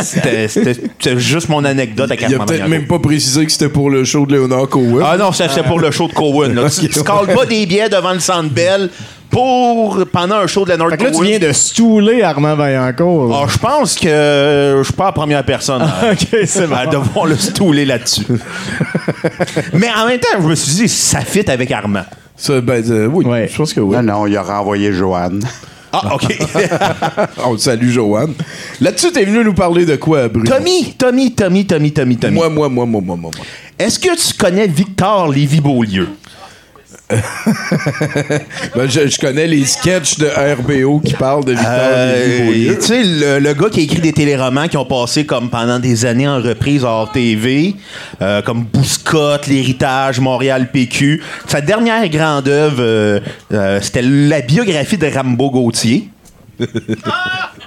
C'était- 0.00 1.18
juste 1.18 1.48
mon 1.48 1.64
anecdote 1.64 2.10
avec 2.10 2.24
Il 2.28 2.34
a 2.34 2.38
peut-être 2.44 2.68
même 2.68 2.86
pas 2.86 2.98
précisé 2.98 3.44
que 3.46 3.52
c'était 3.52 3.68
pour 3.68 3.90
le 3.90 4.04
show 4.04 4.26
de 4.26 4.32
Léonard 4.32 4.68
Cohen. 4.68 5.00
Ah 5.04 5.16
non, 5.16 5.32
ça, 5.32 5.48
c'était 5.48 5.66
pour 5.66 5.80
le 5.80 5.90
show 5.90 6.08
de 6.08 6.12
Cohen. 6.12 6.54
Là. 6.54 6.68
Tu, 6.70 6.88
tu 6.88 7.02
cales 7.04 7.34
pas 7.34 7.46
des 7.46 7.66
billets 7.66 7.88
devant 7.88 8.12
le 8.12 8.20
Centre 8.20 8.50
Bell 8.50 8.90
pour 9.30 10.04
pendant 10.12 10.36
un 10.36 10.46
show 10.46 10.64
de 10.64 10.70
Leonard 10.72 10.90
Fait 10.90 10.96
que 10.98 11.04
là, 11.04 11.10
tu 11.12 11.22
viens 11.24 11.38
de 11.38 11.52
stouler 11.52 12.22
Armand 12.22 12.56
Vaillancourt. 12.56 13.32
Ah, 13.34 13.46
je 13.48 13.58
pense 13.58 13.94
que 13.96 14.76
je 14.78 14.82
suis 14.84 14.92
pas 14.92 15.06
la 15.06 15.12
première 15.12 15.44
personne 15.44 15.82
à, 15.82 16.10
ok, 16.12 16.26
c'est 16.46 16.66
bon. 16.66 16.74
à 16.76 16.86
devoir 16.86 17.26
le 17.26 17.36
stouler 17.36 17.84
là-dessus. 17.84 18.26
Mais 19.72 19.88
en 19.96 20.06
même 20.06 20.18
temps, 20.18 20.28
je 20.40 20.46
me 20.46 20.54
suis 20.54 20.74
dit, 20.74 20.88
ça 20.88 21.20
fit 21.20 21.48
avec 21.50 21.70
Armand. 21.70 22.04
Ça, 22.36 22.60
ben, 22.60 22.82
euh, 22.90 23.06
oui, 23.06 23.24
Ouais. 23.24 23.48
je 23.52 23.56
pense 23.56 23.72
que 23.72 23.80
oui. 23.80 23.96
Non, 23.96 24.02
non, 24.02 24.26
il 24.26 24.36
a 24.36 24.42
renvoyé 24.42 24.92
Joanne. 24.92 25.42
Ah, 25.92 26.14
OK. 26.14 26.38
On 27.44 27.56
te 27.56 27.60
salue, 27.60 27.90
Joanne. 27.90 28.32
Là-dessus, 28.80 29.10
t'es 29.12 29.24
venu 29.24 29.44
nous 29.44 29.54
parler 29.54 29.84
de 29.84 29.96
quoi, 29.96 30.28
Bruno? 30.28 30.50
Tommy, 30.50 30.94
Tommy, 30.96 31.34
Tommy, 31.34 31.66
Tommy, 31.66 31.92
Tommy, 31.92 32.16
Tommy. 32.16 32.34
Moi, 32.34 32.48
moi, 32.48 32.68
moi, 32.68 32.86
moi, 32.86 33.00
moi, 33.00 33.16
moi. 33.16 33.30
moi. 33.36 33.44
Est-ce 33.78 33.98
que 33.98 34.14
tu 34.16 34.34
connais 34.38 34.66
Victor 34.68 35.28
Lévy-Beaulieu? 35.28 36.08
Ben, 38.74 38.88
je, 38.88 39.08
je 39.08 39.18
connais 39.18 39.46
les 39.46 39.64
sketchs 39.64 40.18
de 40.18 40.26
RBO 40.26 41.00
qui 41.00 41.14
parlent 41.14 41.44
de 41.44 41.52
Victor 41.52 41.70
Euh, 41.72 42.74
tu 42.76 42.82
sais, 42.82 43.02
le, 43.02 43.38
le 43.38 43.54
gars 43.54 43.68
qui 43.68 43.80
a 43.80 43.82
écrit 43.82 44.00
des 44.00 44.12
téléromans 44.12 44.68
qui 44.68 44.76
ont 44.76 44.84
passé 44.84 45.26
comme 45.26 45.50
pendant 45.50 45.78
des 45.78 46.04
années 46.06 46.28
en 46.28 46.40
reprise 46.40 46.84
hors 46.84 47.10
TV, 47.10 47.74
euh, 48.22 48.42
comme 48.42 48.64
Bouscotte, 48.64 49.46
L'Héritage, 49.46 50.20
Montréal 50.20 50.70
PQ. 50.70 51.22
Sa 51.46 51.60
dernière 51.60 52.08
grande 52.08 52.48
œuvre, 52.48 52.80
euh, 52.80 53.20
euh, 53.52 53.80
c'était 53.80 54.02
la 54.02 54.40
biographie 54.40 54.98
de 54.98 55.06
Rambo 55.06 55.50
Gauthier. 55.50 56.08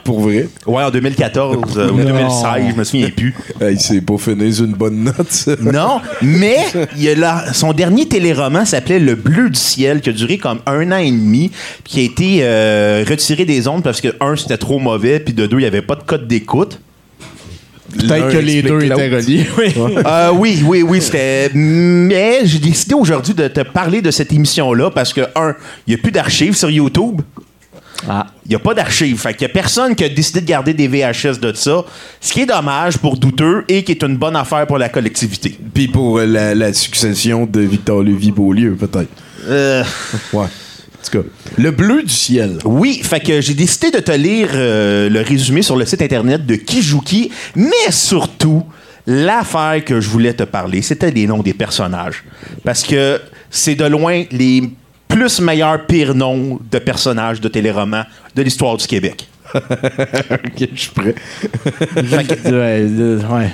Pour 0.03 0.19
vrai. 0.19 0.49
Ouais, 0.65 0.83
en 0.83 0.91
2014 0.91 1.77
euh, 1.77 1.89
ou 1.91 1.95
2016, 1.97 2.71
je 2.71 2.75
me 2.75 2.83
souviens 2.83 3.09
plus. 3.09 3.33
Hey, 3.61 3.77
c'est 3.79 4.01
pas 4.01 4.17
fini 4.17 4.57
une 4.57 4.73
bonne 4.73 5.03
note, 5.03 5.31
ça. 5.31 5.55
Non, 5.61 6.01
mais 6.21 6.57
il 6.97 7.23
a 7.23 7.53
son 7.53 7.71
dernier 7.71 8.07
téléroman 8.07 8.65
s'appelait 8.65 8.99
Le 8.99 9.15
Bleu 9.15 9.49
du 9.49 9.59
ciel, 9.59 10.01
qui 10.01 10.09
a 10.09 10.11
duré 10.11 10.37
comme 10.37 10.59
un 10.65 10.91
an 10.91 10.97
et 10.97 11.11
demi, 11.11 11.49
puis 11.83 11.93
qui 11.93 11.99
a 11.99 12.03
été 12.03 12.39
euh, 12.41 13.05
retiré 13.07 13.45
des 13.45 13.67
ondes 13.67 13.83
parce 13.83 14.01
que, 14.01 14.09
un, 14.19 14.35
c'était 14.35 14.57
trop 14.57 14.79
mauvais, 14.79 15.19
puis 15.19 15.33
de 15.33 15.45
deux, 15.45 15.57
il 15.57 15.61
n'y 15.61 15.67
avait 15.67 15.81
pas 15.81 15.95
de 15.95 16.03
code 16.03 16.27
d'écoute. 16.27 16.79
Peut-être 17.97 18.29
que 18.29 18.37
les 18.37 18.61
deux 18.61 18.83
étaient 18.83 19.09
reliés. 19.09 19.45
Oui. 19.57 19.73
Euh, 20.05 20.31
oui, 20.35 20.63
oui, 20.65 20.81
oui, 20.81 21.01
c'était. 21.01 21.51
Mais 21.53 22.39
j'ai 22.45 22.59
décidé 22.59 22.95
aujourd'hui 22.95 23.33
de 23.33 23.47
te 23.47 23.61
parler 23.61 24.01
de 24.01 24.11
cette 24.11 24.33
émission-là 24.33 24.89
parce 24.91 25.13
que, 25.13 25.21
un, 25.35 25.55
il 25.87 25.93
n'y 25.93 25.99
a 25.99 26.01
plus 26.01 26.11
d'archives 26.11 26.55
sur 26.55 26.69
YouTube. 26.69 27.21
Ah. 28.09 28.27
Il 28.45 28.49
n'y 28.49 28.55
a 28.55 28.59
pas 28.59 28.73
d'archives. 28.73 29.17
Fait 29.19 29.33
qu'il 29.33 29.45
n'y 29.47 29.51
a 29.51 29.53
personne 29.53 29.95
qui 29.95 30.03
a 30.03 30.09
décidé 30.09 30.41
de 30.41 30.45
garder 30.45 30.73
des 30.73 30.87
VHS 30.87 31.39
de 31.39 31.53
ça. 31.53 31.83
Ce 32.19 32.33
qui 32.33 32.41
est 32.41 32.45
dommage 32.45 32.97
pour 32.97 33.17
douteux 33.17 33.63
et 33.67 33.83
qui 33.83 33.91
est 33.93 34.03
une 34.03 34.17
bonne 34.17 34.35
affaire 34.35 34.67
pour 34.67 34.77
la 34.77 34.89
collectivité. 34.89 35.57
Puis 35.73 35.87
pour 35.87 36.19
euh, 36.19 36.25
la, 36.25 36.53
la 36.55 36.73
succession 36.73 37.45
de 37.45 37.61
Victor 37.61 38.03
Lévy-Beaulieu, 38.03 38.75
peut-être. 38.75 39.09
Euh, 39.47 39.83
Ouais. 40.33 40.45
En 40.45 41.05
tout 41.11 41.21
cas, 41.21 41.27
le 41.57 41.71
bleu 41.71 42.01
du 42.03 42.13
ciel. 42.13 42.59
oui, 42.63 43.01
fait 43.03 43.19
que 43.19 43.41
j'ai 43.41 43.53
décidé 43.53 43.91
de 43.91 43.99
te 43.99 44.11
lire 44.13 44.47
euh, 44.53 45.09
le 45.09 45.19
résumé 45.21 45.61
sur 45.61 45.75
le 45.75 45.85
site 45.85 46.01
internet 46.01 46.45
de 46.45 46.55
Kijuki, 46.55 47.29
mais 47.55 47.91
surtout, 47.91 48.63
l'affaire 49.05 49.83
que 49.83 49.99
je 49.99 50.07
voulais 50.07 50.33
te 50.33 50.43
parler, 50.43 50.81
c'était 50.81 51.11
les 51.11 51.27
noms 51.27 51.43
des 51.43 51.53
personnages. 51.53 52.23
Parce 52.63 52.83
que 52.83 53.19
c'est 53.49 53.75
de 53.75 53.83
loin 53.83 54.23
les 54.31 54.63
plus 55.14 55.39
meilleurs 55.41 55.86
pires 55.86 56.16
noms 56.16 56.59
de 56.72 56.80
personnages 56.80 57.39
de 57.39 57.47
téléromans 57.47 58.03
de 58.36 58.41
l'histoire 58.41 58.78
du 58.78 58.88
Québec. 58.88 59.28
ok, 59.55 60.68
je 60.74 60.80
suis 60.80 60.89
prêt. 60.91 61.14
ouais, 61.95 62.45
euh, 62.51 63.20
ouais. 63.30 63.51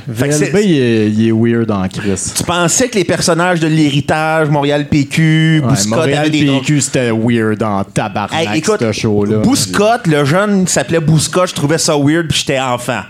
Il 0.64 0.72
est, 0.78 1.10
il 1.10 1.28
est 1.28 1.32
weird 1.32 1.70
en 1.72 1.88
Chris. 1.90 2.32
Tu 2.36 2.44
pensais 2.44 2.88
que 2.88 2.98
les 2.98 3.04
personnages 3.04 3.60
de 3.60 3.68
l'héritage, 3.68 4.50
Montréal 4.50 4.88
PQ, 4.88 5.60
Ouais, 5.62 5.68
Bouscotte 5.70 5.88
Montréal 5.90 6.20
avaient 6.20 6.30
des 6.30 6.46
drôles- 6.46 6.60
PQ, 6.62 6.82
c'était 6.82 7.12
weird 7.12 7.62
en 7.64 7.84
tabarnak, 7.84 8.48
Hey, 8.48 8.60
écoute, 8.60 8.80
ce 8.80 8.92
show-là. 8.94 9.38
Bouscotte, 9.40 10.08
le 10.08 10.24
jeune 10.24 10.68
s'appelait 10.68 11.02
Bouscotte, 11.02 11.50
je 11.50 11.56
trouvais 11.56 11.78
ça 11.78 11.98
weird, 11.98 12.28
puis 12.30 12.40
j'étais 12.40 12.60
enfant. 12.60 13.02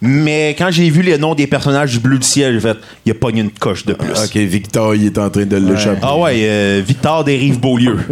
Mais 0.00 0.54
quand 0.56 0.70
j'ai 0.70 0.88
vu 0.90 1.02
les 1.02 1.18
noms 1.18 1.34
des 1.34 1.46
personnages 1.46 1.92
du 1.92 1.98
Bleu 2.00 2.18
du 2.18 2.26
Ciel, 2.26 2.54
j'ai 2.54 2.60
fait, 2.60 2.78
il 3.04 3.12
a 3.12 3.14
pogné 3.14 3.40
une 3.40 3.50
coche 3.50 3.84
de 3.84 3.94
plus. 3.94 4.10
Ok, 4.10 4.36
Victor, 4.36 4.94
il 4.94 5.06
est 5.06 5.18
en 5.18 5.28
train 5.30 5.44
de 5.44 5.56
l'échapper. 5.56 6.00
Ah 6.02 6.16
ouais, 6.16 6.36
euh, 6.42 6.82
Victor 6.86 7.24
des 7.24 7.36
Rives-Beaulieu. 7.36 7.98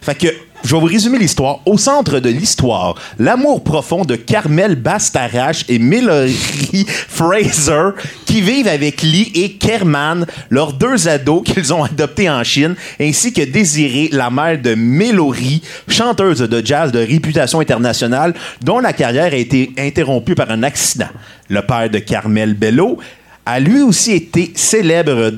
fait 0.00 0.14
que, 0.14 0.28
je 0.64 0.74
vais 0.74 0.80
vous 0.80 0.86
résumer 0.86 1.18
l'histoire. 1.18 1.60
Au 1.66 1.78
centre 1.78 2.20
de 2.20 2.28
l'histoire, 2.28 2.94
l'amour 3.18 3.64
profond 3.64 4.04
de 4.04 4.16
Carmel 4.16 4.74
Bastarache 4.76 5.64
et 5.68 5.78
Mallory 5.78 6.86
Fraser 7.08 7.90
qui 8.26 8.40
vivent 8.40 8.68
avec 8.68 9.02
Lee 9.02 9.32
et 9.34 9.52
Kerman, 9.54 10.26
leurs 10.50 10.72
deux 10.72 11.08
ados 11.08 11.42
qu'ils 11.44 11.72
ont 11.72 11.84
adoptés 11.84 12.30
en 12.30 12.44
Chine, 12.44 12.76
ainsi 13.00 13.32
que 13.32 13.42
Désirée, 13.42 14.08
la 14.12 14.30
mère 14.30 14.60
de 14.60 14.74
Mallory, 14.74 15.62
chanteuse 15.88 16.38
de 16.40 16.64
jazz 16.64 16.92
de 16.92 17.00
réputation 17.00 17.60
internationale, 17.60 18.34
dont 18.62 18.78
la 18.78 18.92
carrière 18.92 19.32
a 19.32 19.36
été 19.36 19.72
interrompue 19.78 20.34
par 20.34 20.50
un 20.50 20.62
accident. 20.62 21.08
Le 21.48 21.62
père 21.62 21.90
de 21.90 21.98
Carmel 21.98 22.54
Bello 22.54 22.98
a 23.46 23.58
lui 23.58 23.82
aussi 23.82 24.12
été 24.12 24.52
célèbre 24.54 25.32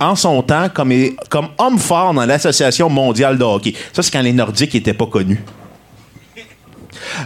en, 0.00 0.16
son 0.16 0.42
temps 0.42 0.68
comme, 0.72 0.92
homme 1.58 1.78
fort 1.78 2.14
dans 2.14 2.24
l'Association 2.24 2.88
mondiale 2.88 3.36
de 3.36 3.44
hockey. 3.44 3.74
Ça, 3.92 4.02
c'est 4.02 4.10
quand 4.12 4.22
les 4.22 4.32
Nordiques 4.32 4.74
n'étaient 4.74 4.94
pas 4.94 5.06
connus. 5.06 5.40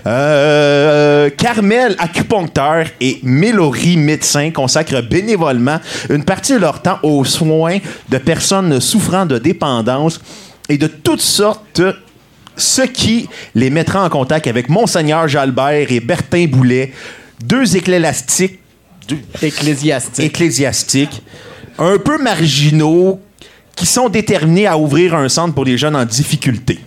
Euh, 0.06 1.30
Carmel, 1.36 1.94
acupuncteur, 1.98 2.86
et 3.00 3.20
Mélory, 3.22 3.96
médecin, 3.96 4.50
consacrent 4.50 5.02
bénévolement 5.02 5.78
une 6.10 6.24
partie 6.24 6.54
de 6.54 6.58
leur 6.58 6.80
temps 6.80 6.98
aux 7.02 7.24
soins 7.24 7.78
de 8.08 8.18
personnes 8.18 8.80
souffrant 8.80 9.26
de 9.26 9.38
dépendance 9.38 10.20
et 10.68 10.78
de 10.78 10.86
toutes 10.86 11.20
sortes, 11.20 11.82
ce 12.56 12.82
qui 12.82 13.28
les 13.54 13.70
mettra 13.70 14.04
en 14.04 14.08
contact 14.08 14.46
avec 14.46 14.68
Monseigneur 14.68 15.28
Jalbert 15.28 15.90
et 15.90 16.00
Bertin 16.00 16.46
Boulet, 16.46 16.92
deux 17.44 17.76
éclastiques 17.76 18.58
Ecclésiastique. 19.42 20.24
ecclésiastiques, 20.24 21.22
un 21.78 21.98
peu 21.98 22.18
marginaux, 22.22 23.20
qui 23.74 23.86
sont 23.86 24.08
déterminés 24.08 24.66
à 24.66 24.76
ouvrir 24.76 25.14
un 25.14 25.28
centre 25.28 25.54
pour 25.54 25.64
les 25.64 25.78
jeunes 25.78 25.96
en 25.96 26.04
difficulté. 26.04 26.78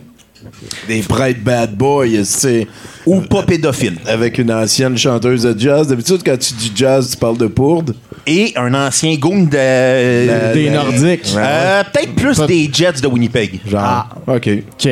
Des 0.87 1.01
prêtres 1.01 1.41
bad 1.41 1.75
boys, 1.75 2.07
tu 2.07 2.25
sais. 2.25 2.67
Ou 3.05 3.21
pas 3.21 3.43
pédophiles. 3.43 3.97
Avec 4.07 4.37
une 4.37 4.51
ancienne 4.51 4.97
chanteuse 4.97 5.43
de 5.43 5.59
jazz. 5.59 5.87
D'habitude, 5.87 6.21
quand 6.25 6.37
tu 6.37 6.53
dis 6.53 6.71
jazz, 6.75 7.09
tu 7.11 7.17
parles 7.17 7.37
de 7.37 7.47
pourde. 7.47 7.95
Et 8.25 8.53
un 8.55 8.73
ancien 8.73 9.15
goon 9.15 9.43
de... 9.43 10.53
Des 10.53 10.69
Nordiques. 10.69 11.33
Euh, 11.35 11.83
Peut-être 11.91 12.15
plus 12.15 12.39
des 12.47 12.69
Jets 12.71 13.01
de 13.01 13.07
Winnipeg. 13.07 13.59
Genre. 13.67 13.81
Ah. 13.83 14.07
OK. 14.27 14.49
OK. 14.73 14.89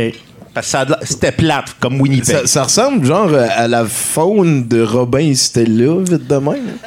Parce 0.54 0.72
que 0.72 0.78
c'était 1.04 1.32
plate, 1.32 1.76
comme 1.80 1.99
Winnipeg. 1.99 2.26
Ça, 2.26 2.45
ça 2.47 2.64
ressemble 2.64 3.06
genre 3.06 3.30
euh, 3.34 3.47
à 3.56 3.68
la 3.68 3.86
faune 3.86 4.68
de 4.68 4.84
Robin 4.84 5.34
Stella, 5.34 5.95
vite 5.99 6.28
de 6.28 6.36
même. 6.36 6.78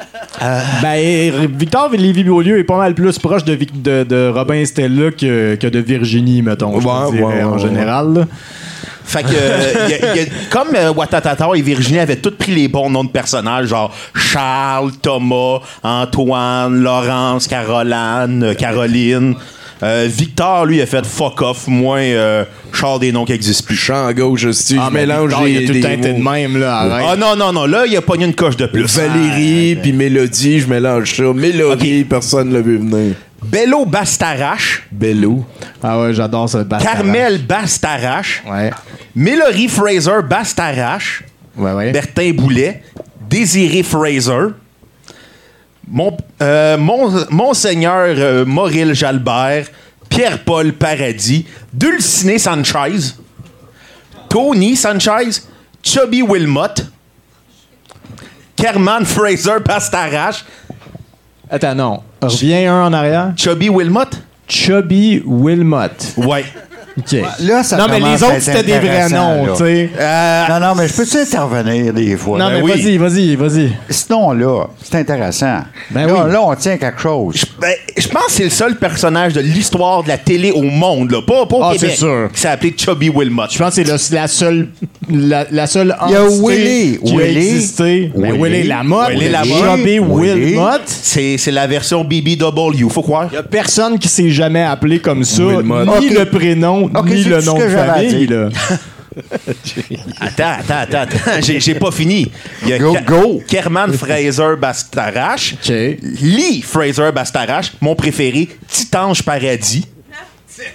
Ben, 0.83 1.47
Victor 1.59 1.91
Lévy-Beaulieu 1.91 2.59
est 2.59 2.65
pas 2.65 2.77
mal 2.79 2.95
plus 2.95 3.19
proche 3.19 3.45
de, 3.45 3.55
de, 3.57 4.05
de 4.05 4.29
Robin 4.33 4.65
Stella 4.65 5.11
que, 5.11 5.57
que 5.57 5.67
de 5.67 5.79
Virginie, 5.81 6.43
mettons, 6.43 6.81
je 6.81 6.87
Ouais, 6.87 7.11
dirais, 7.11 7.23
ouais, 7.39 7.43
en 7.43 7.53
ouais, 7.55 7.59
général. 7.59 8.15
là. 8.15 8.25
Fait 9.05 9.23
que, 9.23 9.29
euh, 9.33 9.89
y 9.89 9.95
a- 9.95 10.17
y 10.17 10.21
a- 10.21 10.25
comme 10.51 10.75
euh, 10.75 10.93
Watatata 10.93 11.49
et 11.55 11.63
Virginie 11.63 12.01
avaient 12.01 12.17
tous 12.17 12.33
pris 12.33 12.53
les 12.53 12.67
bons 12.69 12.91
noms 12.91 13.05
de 13.05 13.09
personnages, 13.11 13.67
genre 13.69 13.93
Charles, 14.15 14.91
Thomas, 15.01 15.61
Antoine, 15.83 16.81
Laurence, 16.83 17.47
Caroline, 17.47 18.43
euh, 18.43 18.55
Caroline. 18.55 19.35
Euh, 19.83 20.09
Victor, 20.11 20.65
lui, 20.65 20.81
a 20.81 20.87
fait 20.87 21.05
fuck 21.05 21.43
off, 21.43 21.67
moins 21.69 22.01
euh, 22.01 22.45
Charles 22.73 23.01
des 23.01 23.13
noms 23.13 23.25
qui 23.27 23.33
n'existent 23.33 23.67
plus. 23.67 23.77
Champ 23.77 24.11
gauche, 24.13 24.51
si 24.53 24.77
Ah, 24.81 24.87
je 24.89 24.95
mélange 24.95 25.29
Victor, 25.29 25.45
les, 25.45 25.51
il 25.53 25.57
a 25.65 25.67
tout 25.67 25.73
le 25.75 25.81
temps 25.81 25.91
été 25.91 26.13
de 26.15 26.23
même, 26.23 26.57
là, 26.59 26.77
arrête. 26.79 27.07
Ah 27.11 27.17
non, 27.17 27.37
non, 27.37 27.53
non, 27.53 27.67
là, 27.67 27.85
il 27.87 27.95
a 27.97 28.01
pogné 28.01 28.25
une 28.25 28.35
coche 28.35 28.57
de 28.57 28.67
plus. 28.67 28.97
Valérie 28.97 29.77
puis 29.83 29.93
Mélodie, 29.93 30.61
je 30.61 30.69
mélange 30.69 31.15
ça. 31.15 31.23
Mélodie, 31.35 32.05
personne 32.05 32.49
ne 32.49 32.55
l'a 32.55 32.61
vu 32.63 32.79
venir. 32.79 33.15
Bello 33.45 33.85
Bastarache, 33.85 34.83
Bello. 34.91 35.45
Ah 35.83 36.01
ouais, 36.01 36.15
j'adore 36.15 36.49
ce 36.49 36.59
bastard. 36.59 36.95
Carmel 36.95 37.39
Bastarache, 37.47 38.43
Ouais. 38.51 38.71
Mélanie 39.15 39.69
Fraser 39.69 40.23
Bastarache, 40.29 41.23
Ouais, 41.57 41.73
ouais. 41.73 41.93
Bertin 41.93 42.33
Boulet, 42.33 42.83
Désiré 43.29 43.83
Fraser, 43.83 44.49
Mon, 45.89 46.17
euh, 46.43 46.77
Mon- 46.77 47.27
Monseigneur 47.31 48.07
euh, 48.19 48.45
Mauril 48.45 48.95
Jalbert, 48.95 49.67
Pierre-Paul 50.09 50.73
Paradis, 50.73 51.47
Dulciné 51.73 52.39
Sanchez, 52.39 53.15
Tony 54.29 54.75
Sanchez, 54.77 55.43
Chubby 55.83 56.23
Wilmot, 56.23 56.75
Kerman 58.57 59.05
Fraser 59.05 59.61
Bastarache, 59.65 60.45
Attends, 61.49 61.77
non. 61.77 62.03
Reviens 62.21 62.75
un 62.75 62.87
en 62.89 62.93
arrière. 62.93 63.33
Chubby 63.37 63.69
Wilmot? 63.69 64.11
Chubby 64.49 65.23
Wilmot. 65.25 66.15
Ouais. 66.17 66.45
OK. 66.99 67.13
Là, 67.41 67.63
ça 67.63 67.77
non, 67.77 67.87
mais 67.91 68.01
les 68.01 68.23
autres, 68.23 68.41
c'était 68.41 68.63
des 68.63 68.79
vrais 68.79 69.09
noms, 69.11 69.49
tu 69.57 69.65
sais. 69.65 69.91
Euh, 69.99 70.45
Non, 70.49 70.61
non, 70.69 70.75
mais 70.75 70.89
je 70.89 70.95
peux-tu 70.95 71.19
intervenir 71.19 71.93
des 71.93 72.17
fois? 72.17 72.39
Non, 72.39 72.47
Ben 72.49 72.55
mais 72.55 72.63
oui. 72.63 72.71
vas-y, 72.71 72.97
vas-y, 72.97 73.37
vas-y. 73.37 73.73
Sinon, 73.91 74.33
là, 74.33 74.65
c'est 74.83 74.97
intéressant. 74.97 75.59
Ben 75.91 76.07
là, 76.07 76.25
oui. 76.27 76.33
là, 76.33 76.43
on 76.43 76.55
tient 76.55 76.79
quelque 76.79 77.01
chose. 77.01 77.45
Ben, 77.61 77.75
je 77.97 78.09
pense 78.09 78.27
que 78.27 78.33
c'est 78.33 78.45
le 78.45 78.51
seul 78.51 78.77
personnage 78.77 79.35
de 79.35 79.41
l'histoire 79.41 80.03
de 80.05 80.09
la 80.09 80.17
télé 80.19 80.53
au 80.53 80.63
monde, 80.63 81.11
là. 81.11 81.21
Pas, 81.21 81.45
pas 81.47 81.57
au 81.57 81.63
Ah, 81.65 81.73
Québec. 81.75 81.91
c'est 81.93 81.97
sûr. 81.99 82.29
Qui 82.33 82.41
s'est 82.41 82.49
appelé 82.49 82.75
Chubby 82.77 83.11
Wilmot. 83.11 83.43
Je 83.51 83.59
pense 83.59 83.75
que 83.77 83.83
c'est 83.99 84.15
la 84.15 84.27
seule 84.29 84.69
la, 85.11 85.47
la 85.51 85.67
seule 85.67 85.95
Il 86.09 86.13
y 86.13 86.17
a 86.17 86.23
Willy. 86.27 86.99
qui 87.05 87.13
a 87.13 87.17
Willy. 87.19 87.37
existé. 87.49 88.13
Ben, 88.17 88.33
Willy. 88.33 88.43
Willy 88.43 88.63
Lamotte. 88.69 89.11
Willy 89.11 89.29
Lamotte. 89.29 89.77
Chubby. 89.77 89.99
Wilmot. 90.01 90.81
C'est, 90.87 91.37
la 91.53 91.67
version 91.67 92.03
BBW, 92.05 92.89
faut 92.91 93.03
croire. 93.03 93.29
Il 93.31 93.35
y 93.35 93.39
a 93.39 93.43
personne 93.43 93.99
qui 93.99 94.09
s'est 94.09 94.31
jamais 94.31 94.63
appelé 94.63 94.99
comme 94.99 95.25
ça, 95.25 95.43
Wilmot. 95.45 96.01
ni 96.01 96.09
le 96.09 96.25
prénom, 96.25 96.86
Ok, 96.95 97.07
ni 97.11 97.25
le 97.25 97.41
nom 97.43 97.59
de 97.59 97.69
famille. 97.69 98.27
Là. 98.27 98.49
Attends, 100.21 100.59
attends, 100.61 100.75
attends, 100.81 100.99
attends. 100.99 101.41
J'ai, 101.43 101.59
j'ai 101.59 101.75
pas 101.75 101.91
fini. 101.91 102.31
Il 102.63 102.69
y 102.69 102.73
a 102.75 102.79
Go, 102.79 102.93
Ka- 102.93 103.01
go. 103.01 103.43
Kerman 103.49 103.93
Fraser 103.95 104.57
Bastarache. 104.61 105.55
Lee 106.21 106.61
Fraser 106.61 107.13
Bastarache, 107.13 107.73
mon 107.81 107.95
préféré, 107.95 108.49
Titange 108.69 109.23
Paradis. 109.23 109.87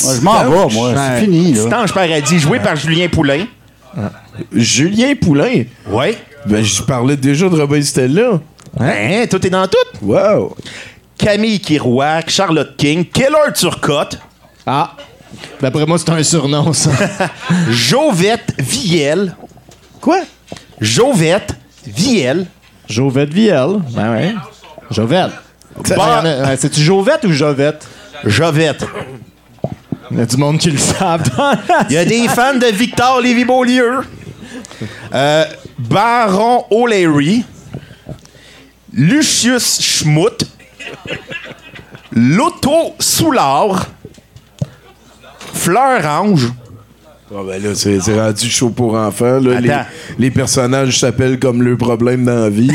Je 0.00 0.20
m'en 0.22 0.42
vais, 0.44 0.74
moi. 0.74 0.92
C'est 0.96 1.20
fini, 1.24 1.52
là. 1.52 1.62
Titange 1.64 1.92
Paradis, 1.92 2.38
joué 2.40 2.58
par 2.58 2.74
Julien 2.74 3.08
Poulain. 3.08 3.46
Julien 4.52 5.14
Poulain? 5.14 5.62
Ouais. 5.88 6.16
Ben, 6.46 6.64
je 6.64 6.82
parlais 6.82 7.16
déjà 7.16 7.48
de 7.48 7.54
Robin 7.60 7.82
Stella. 7.82 8.40
Hein, 8.80 9.26
tout 9.30 9.46
est 9.46 9.50
dans 9.50 9.68
tout? 9.68 9.76
Wow. 10.04 10.56
Camille 11.16 11.60
Kirouac, 11.60 12.28
Charlotte 12.30 12.74
King, 12.76 13.04
Keller 13.04 13.52
Turcotte, 13.54 14.18
Ah. 14.66 14.96
D'après 15.60 15.86
moi, 15.86 15.98
c'est 15.98 16.10
un 16.10 16.22
surnom, 16.22 16.72
ça. 16.72 16.90
Jovette 17.70 18.54
Viel. 18.58 19.34
Quoi? 20.00 20.20
Jovette 20.80 21.54
Viel. 21.86 22.46
Jovette 22.88 23.32
Viel. 23.32 23.78
Ben 23.90 24.12
ouais. 24.12 24.34
Jovette. 24.90 25.32
Bah- 25.96 26.22
ouais, 26.22 26.56
C'est-tu 26.58 26.80
Jovette 26.82 27.24
ou 27.24 27.32
Jovette? 27.32 27.86
Jovette. 28.24 28.84
Il 30.10 30.18
y 30.18 30.20
a 30.20 30.26
du 30.26 30.36
monde 30.36 30.58
qui 30.58 30.70
le 30.70 30.78
savent. 30.78 31.22
Il 31.88 31.94
y 31.94 31.98
a 31.98 32.04
des 32.04 32.28
fans 32.28 32.54
de 32.54 32.66
Victor 32.66 33.20
Lévy-Beaulieu. 33.20 34.00
Euh, 35.14 35.44
Baron 35.78 36.66
O'Leary. 36.70 37.44
Lucius 38.92 39.80
Schmutt. 39.80 40.46
Lotto 42.12 42.94
Soulard. 42.98 43.86
Fleur 45.52 46.06
Ange. 46.06 46.52
Ah 47.34 47.40
ben 47.46 47.62
là, 47.62 47.74
c'est 47.74 47.98
c'est 48.00 48.20
rendu 48.20 48.50
chaud 48.50 48.70
pour 48.70 48.94
enfants. 48.94 49.40
Là. 49.40 49.86
Les, 50.18 50.30
personnages 50.30 50.98
s'appellent 50.98 51.38
comme 51.38 51.62
le 51.62 51.78
problème 51.78 52.24
dans 52.26 52.44
la 52.44 52.50
vie. 52.50 52.70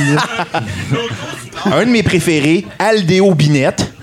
Un 1.65 1.85
de 1.85 1.91
mes 1.91 2.01
préférés, 2.01 2.65
Aldéo 2.79 3.35
Binette. 3.35 3.93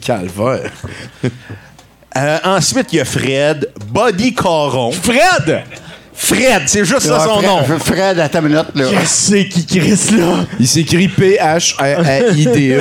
Calvaire. 0.00 0.70
Euh, 2.16 2.38
ensuite, 2.44 2.92
il 2.92 2.96
y 2.96 3.00
a 3.00 3.04
Fred, 3.04 3.70
Buddy 3.92 4.34
Caron. 4.34 4.92
Fred! 4.92 5.64
Fred, 6.24 6.62
c'est 6.66 6.84
juste 6.84 7.00
ça 7.00 7.18
Ah, 7.20 7.26
son 7.26 7.42
nom. 7.42 7.78
Fred, 7.80 8.18
à 8.20 8.28
ta 8.28 8.40
minute, 8.40 8.66
là. 8.76 8.84
C'est 9.06 9.48
qui 9.48 9.66
Chris 9.66 9.98
là? 10.16 10.46
Il 10.60 10.68
s'écrit 10.68 11.08
P-H-R-I-D-E. 11.08 12.80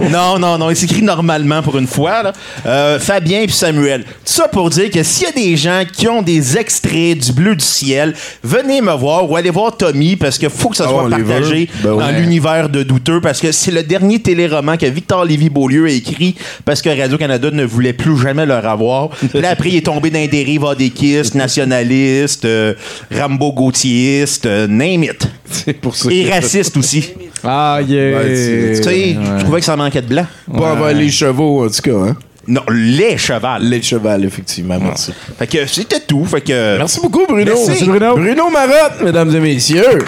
non, 0.10 0.38
non, 0.40 0.58
non, 0.58 0.70
il 0.70 0.76
s'écrit 0.76 1.02
normalement 1.02 1.62
pour 1.62 1.78
une 1.78 1.86
fois. 1.86 2.22
Là. 2.24 2.32
Euh, 2.66 2.98
Fabien 2.98 3.44
puis 3.44 3.52
Samuel. 3.54 4.02
Tout 4.02 4.10
ça 4.24 4.48
pour 4.48 4.70
dire 4.70 4.90
que 4.90 5.02
s'il 5.04 5.26
y 5.26 5.30
a 5.30 5.32
des 5.32 5.56
gens 5.56 5.82
qui 5.90 6.08
ont 6.08 6.20
des 6.22 6.56
extraits 6.58 7.16
du 7.18 7.32
bleu 7.32 7.54
du 7.54 7.64
ciel, 7.64 8.12
venez 8.42 8.80
me 8.80 8.92
voir 8.92 9.30
ou 9.30 9.36
allez 9.36 9.50
voir 9.50 9.76
Tommy 9.76 10.16
parce 10.16 10.36
qu'il 10.36 10.50
faut 10.50 10.68
que 10.70 10.76
ça 10.76 10.84
Ah, 10.86 10.90
soit 10.90 11.08
partagé. 11.10 11.68
Ben 11.82 11.90
dans 11.90 11.98
ouais. 12.06 12.20
l'univers 12.20 12.68
de 12.68 12.82
douteux 12.82 13.20
parce 13.20 13.40
que 13.40 13.52
c'est 13.52 13.70
le 13.70 13.82
dernier 13.84 14.18
téléroman 14.20 14.76
que 14.76 14.86
Victor 14.86 15.24
Lévy-Beaulieu 15.24 15.86
a 15.86 15.90
écrit 15.90 16.34
parce 16.64 16.82
que 16.82 16.88
Radio-Canada 16.90 17.50
ne 17.52 17.64
voulait 17.64 17.92
plus 17.92 18.18
jamais 18.20 18.46
le 18.46 18.56
revoir. 18.56 19.10
Puis 19.10 19.40
là, 19.40 19.50
après, 19.50 19.68
il 19.68 19.76
est 19.76 19.86
tombé 19.86 20.10
dans 20.10 20.18
les 20.18 20.28
dérives 20.28 20.64
adéquistes, 20.64 21.34
nationalistes, 21.34 22.31
euh, 22.44 22.74
Rambo-gauthiistes, 23.14 24.46
euh, 24.46 24.66
name 24.66 25.04
it. 25.04 25.28
C'est 25.50 25.72
pour 25.74 25.94
ça. 25.94 26.10
Et 26.10 26.30
raciste 26.30 26.76
aussi. 26.76 27.10
Ah, 27.44 27.80
yeah. 27.86 28.18
Ouais, 28.18 28.34
c'est- 28.36 28.76
Tu 28.82 28.82
sais, 28.88 29.16
je 29.38 29.42
trouvais 29.42 29.58
que 29.60 29.66
ça 29.66 29.76
manquait 29.76 30.02
de 30.02 30.06
blanc. 30.08 30.26
Pas 30.56 30.92
les 30.92 31.10
chevaux, 31.10 31.64
en 31.64 31.68
tout 31.68 31.82
cas. 31.82 32.08
Hein? 32.10 32.16
Non, 32.46 32.62
les 32.70 33.18
chevals. 33.18 33.62
Les 33.62 33.82
chevals, 33.82 34.24
effectivement. 34.24 34.78
Merci. 34.80 35.12
Fait 35.38 35.46
que 35.46 35.66
c'était 35.66 36.00
tout. 36.00 36.24
Fait 36.24 36.40
que. 36.40 36.78
Merci 36.78 37.00
beaucoup, 37.00 37.24
Bruno. 37.28 37.52
Merci. 37.54 37.68
Merci, 37.68 37.84
Bruno. 37.84 38.14
Bruno 38.16 38.50
Marotte, 38.50 39.02
mesdames 39.04 39.34
et 39.36 39.40
messieurs. 39.40 39.98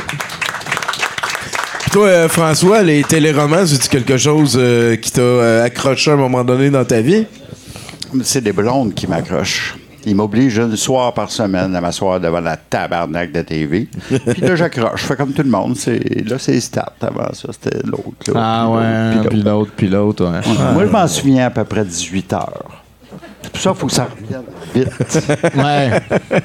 Puis 1.80 1.90
toi, 1.92 2.06
euh, 2.06 2.28
François, 2.28 2.82
les 2.82 3.02
téléromans, 3.04 3.66
c'est-tu 3.66 3.88
quelque 3.88 4.16
chose 4.16 4.56
euh, 4.60 4.96
qui 4.96 5.12
t'a 5.12 5.20
euh, 5.20 5.64
accroché 5.64 6.10
à 6.10 6.14
un 6.14 6.16
moment 6.16 6.42
donné 6.44 6.70
dans 6.70 6.84
ta 6.84 7.00
vie? 7.00 7.24
C'est 8.22 8.42
des 8.42 8.52
blondes 8.52 8.94
qui 8.94 9.06
m'accrochent. 9.06 9.74
Ils 10.06 10.14
m'obligent 10.14 10.58
une 10.58 10.76
soir 10.76 11.14
par 11.14 11.30
semaine 11.30 11.74
à 11.74 11.80
m'asseoir 11.80 12.20
devant 12.20 12.40
la 12.40 12.56
tabarnak 12.56 13.32
de 13.32 13.42
TV. 13.42 13.88
Puis 14.08 14.42
là, 14.42 14.54
j'accroche. 14.56 15.02
Je 15.02 15.06
fais 15.06 15.16
comme 15.16 15.32
tout 15.32 15.42
le 15.42 15.50
monde. 15.50 15.76
C'est, 15.76 15.98
là, 16.28 16.38
c'est 16.38 16.60
stats. 16.60 16.92
Avant 17.00 17.32
ça, 17.32 17.48
c'était 17.52 17.78
l'autre. 17.86 18.32
Ah 18.34 18.68
ouais, 18.70 19.10
puis 19.10 19.18
l'autre. 19.24 19.44
l'autre, 19.44 19.70
puis 19.76 19.88
l'autre, 19.88 20.24
ouais. 20.24 20.72
Moi, 20.74 20.86
je 20.86 20.90
m'en 20.90 21.06
souviens 21.06 21.46
à 21.46 21.50
peu 21.50 21.64
près 21.64 21.84
18 21.84 22.32
heures. 22.34 22.83
C'est 23.44 23.52
pour 23.52 23.60
ça 23.60 23.70
qu'il 23.70 23.78
faut 23.80 23.86
que 23.86 23.92
ça 23.92 24.08
revienne 24.08 24.42
vite. 24.74 24.88
Ouais. 25.56 26.00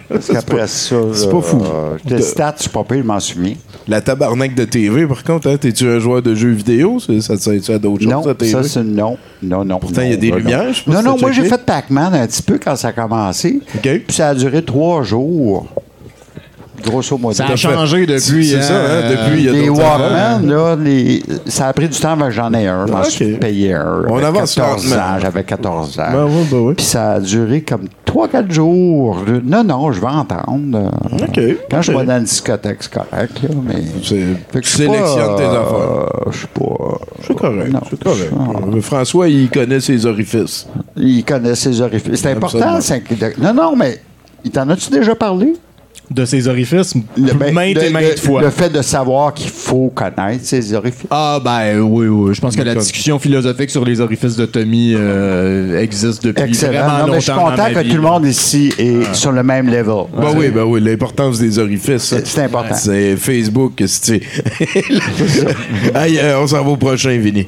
Parce 0.09 0.27
qu'après 0.27 0.67
ça, 0.67 0.95
c'est 1.13 1.29
pas 1.31 1.41
fou. 1.41 1.63
euh, 1.63 1.97
le 2.09 2.19
stats, 2.21 2.55
je 2.57 2.61
suis 2.63 2.69
pas 2.69 2.83
pire, 2.83 2.97
je 2.99 3.03
m'en 3.03 3.19
souviens. 3.19 3.55
La 3.87 4.01
tabarnak 4.01 4.53
de 4.55 4.65
TV, 4.65 5.07
par 5.07 5.23
contre, 5.23 5.49
hein, 5.49 5.57
t'es-tu 5.57 5.87
un 5.87 5.99
joueur 5.99 6.21
de 6.21 6.35
jeux 6.35 6.51
vidéo? 6.51 6.99
Ça 6.99 7.35
te 7.37 7.59
sert 7.59 7.75
à 7.75 7.79
d'autres 7.79 8.03
choses, 8.03 8.35
TV? 8.37 8.51
ça, 8.51 8.63
c'est 8.63 8.83
non. 8.83 9.17
Non, 9.41 9.65
non. 9.65 9.79
Pourtant, 9.79 10.01
il 10.03 10.11
y 10.11 10.13
a 10.13 10.17
des 10.17 10.29
non. 10.31 10.37
lumières, 10.37 10.73
je 10.73 10.83
pas 10.83 10.91
Non, 10.91 11.01
non, 11.01 11.17
moi, 11.19 11.31
j'ai 11.31 11.45
fait 11.45 11.63
Pac-Man 11.65 12.13
un 12.13 12.27
petit 12.27 12.43
peu 12.43 12.59
quand 12.63 12.75
ça 12.75 12.89
a 12.89 12.91
commencé. 12.91 13.59
OK. 13.75 13.81
Puis 13.81 14.03
ça 14.09 14.29
a 14.29 14.35
duré 14.35 14.63
trois 14.63 15.01
jours. 15.03 15.65
Grosso 16.83 17.17
modo. 17.17 17.33
Ça 17.33 17.45
a 17.47 17.55
changé 17.55 18.05
depuis. 18.05 18.47
C'est 18.47 18.61
ça, 18.61 18.73
hein, 18.75 18.85
euh, 18.87 19.11
depuis, 19.11 19.39
il 19.39 19.45
y 19.45 19.49
a 19.49 19.51
Les 19.53 19.69
Walkman, 19.69 20.47
là, 20.47 20.75
les- 20.75 21.23
ça 21.47 21.67
a 21.67 21.73
pris 21.73 21.87
du 21.89 21.99
temps 21.99 22.17
que 22.17 22.31
j'en 22.31 22.53
ai 22.53 22.67
un. 22.67 22.87
Je 22.87 22.91
m'en 22.91 22.99
Ok. 22.99 23.05
suis 23.09 23.37
payé 23.37 23.73
un. 23.73 24.03
On 24.09 24.17
avance 24.23 24.55
14 24.55 24.89
lentement. 24.89 25.03
ans. 25.03 25.19
J'avais 25.19 25.43
14 25.43 25.99
ans. 25.99 26.03
Ben 26.11 26.25
oui, 26.25 26.47
ben 26.51 26.57
oui. 26.57 26.73
Puis 26.75 26.85
ça 26.85 27.11
a 27.13 27.19
duré 27.19 27.61
comme 27.61 27.87
3-4 28.05 28.51
jours. 28.51 29.17
Non, 29.43 29.63
non, 29.63 29.91
je 29.91 29.99
vais 30.01 30.07
entendre. 30.07 30.91
OK. 31.13 31.39
Quand 31.69 31.81
je 31.81 31.91
vais 31.91 32.05
dans 32.05 32.17
une 32.17 32.23
discothèque, 32.23 32.77
c'est 32.81 32.93
correct, 32.93 33.41
là, 33.43 33.49
mais... 33.63 33.81
Tu 34.01 34.01
je 34.01 34.05
suis 34.05 34.35
pas, 34.51 34.59
sélectionnes 34.63 35.35
tes 35.37 35.43
euh, 35.43 35.61
affaires. 35.61 36.31
Je 36.31 36.37
suis 36.37 36.47
pas... 36.47 36.97
C'est 37.27 37.35
correct, 37.37 37.71
c'est 37.89 38.03
correct. 38.03 38.33
Euh, 38.75 38.81
François, 38.81 39.27
il 39.29 39.49
connaît 39.49 39.79
ses 39.79 40.05
orifices. 40.05 40.67
Il 40.97 41.23
connaît 41.23 41.55
ses 41.55 41.81
orifices. 41.81 42.21
C'est 42.21 42.31
important, 42.31 42.79
c'est 42.81 43.03
Non, 43.39 43.53
non, 43.53 43.75
mais... 43.75 43.99
Il 44.43 44.51
t'en 44.51 44.67
as-tu 44.69 44.89
déjà 44.89 45.13
parlé? 45.15 45.53
De 46.11 46.25
ses 46.25 46.47
orifices, 46.47 46.95
Le- 47.15 47.33
ben, 47.33 47.53
maintes 47.53 47.75
le- 47.75 47.83
et 47.83 47.89
maintes 47.91 48.11
le- 48.13 48.17
fois. 48.17 48.41
Le 48.41 48.49
fait 48.49 48.69
de 48.71 48.81
savoir 48.81 49.31
qu'il 49.31 49.51
faut 49.51 49.91
connaître 49.93 50.43
ses 50.43 50.73
orifices. 50.73 51.05
Ah, 51.11 51.39
ben 51.43 51.79
oui, 51.81 52.07
oui. 52.07 52.33
Je 52.33 52.41
pense 52.41 52.55
que 52.55 52.63
la 52.63 52.73
discussion 52.73 53.19
philosophique 53.19 53.69
sur 53.69 53.85
les 53.85 54.01
orifices 54.01 54.35
de 54.35 54.47
Tommy 54.47 54.95
euh, 54.95 55.79
existe 55.79 56.23
depuis 56.25 56.45
Excellent. 56.45 56.71
vraiment 56.71 56.91
Non, 56.93 56.99
longtemps. 57.05 57.13
je 57.15 57.19
suis 57.19 57.31
dans 57.31 57.37
content 57.45 57.57
ma 57.57 57.73
que 57.75 57.79
vie, 57.81 57.89
tout 57.91 57.95
le 57.97 58.01
monde 58.01 58.25
ici 58.25 58.73
est 58.79 59.13
sur 59.13 59.31
le 59.31 59.43
même 59.43 59.67
level. 59.67 60.05
Ben 60.17 60.33
oui, 60.35 60.49
ben 60.49 60.63
oui, 60.63 60.81
l'importance 60.81 61.37
des 61.37 61.59
orifices. 61.59 62.01
ça. 62.05 62.17
C'est- 62.25 62.41
important. 62.41 62.73
C'est 62.73 63.15
Facebook, 63.15 63.83
c'est. 63.85 64.21
Aïe, 65.93 66.17
euh, 66.23 66.39
on 66.41 66.47
s'en 66.47 66.63
va 66.63 66.71
au 66.71 66.77
prochain, 66.77 67.15
Vinny. 67.19 67.47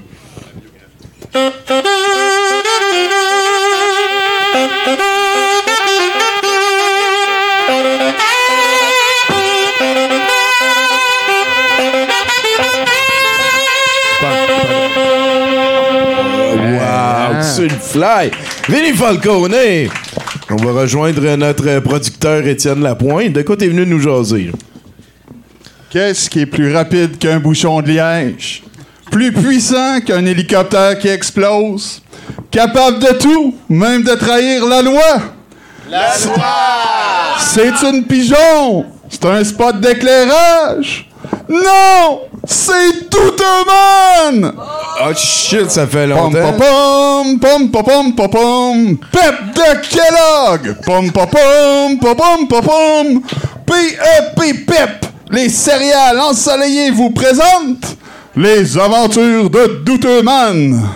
Fly. 17.92 18.32
Vinny 18.68 18.94
Falcone. 18.94 19.90
On 20.50 20.56
va 20.56 20.82
rejoindre 20.82 21.36
notre 21.36 21.80
producteur 21.80 22.46
Étienne 22.48 22.82
Lapointe. 22.82 23.34
De 23.34 23.42
quoi 23.42 23.56
t'es 23.58 23.68
venu 23.68 23.86
nous 23.86 24.00
jaser? 24.00 24.52
Qu'est-ce 25.90 26.30
qui 26.30 26.42
est 26.42 26.46
plus 26.46 26.74
rapide 26.74 27.18
qu'un 27.18 27.40
bouchon 27.40 27.82
de 27.82 27.90
liège? 27.90 28.64
Plus 29.12 29.32
puissant 29.32 30.00
qu'un 30.00 30.26
hélicoptère 30.26 30.98
qui 31.00 31.10
explose? 31.10 32.02
Capable 32.50 33.00
de 33.00 33.14
tout, 33.20 33.56
même 33.70 34.04
de 34.04 34.14
trahir 34.16 34.66
la 34.66 34.82
loi? 34.82 35.22
La 35.90 36.18
loi! 36.26 37.38
C'est 37.40 37.84
une 37.84 38.06
pigeon! 38.06 38.86
C'est 39.10 39.26
un 39.26 39.44
spot 39.44 39.82
d'éclairage? 39.82 41.10
Non! 41.50 42.22
C'est 42.52 43.10
Douteman! 43.10 44.54
Oh 45.04 45.14
shit, 45.16 45.72
ça 45.72 45.88
fait 45.88 46.06
longtemps. 46.06 46.54
pom 46.58 47.40
pom 47.40 47.70
pom 47.72 47.72
pom 47.72 48.14
pom 48.14 48.30
pom 48.30 48.98
Pep 49.10 49.36
de 49.56 49.88
Kellogg 49.88 50.76
Pom 50.86 51.10
pom 51.12 51.28
pom 51.28 51.98
pom 51.98 52.48
pom 52.48 52.62
pom 52.62 53.22
P.E.P. 53.66 54.54
Pep 54.66 55.06
Les 55.32 55.48
céréales 55.48 56.20
ensoleillées 56.20 56.92
vous 56.92 57.12
présentent 57.12 57.98
les 58.36 58.78
aventures 58.78 59.50
de 59.50 59.82
Douteman 59.86 60.90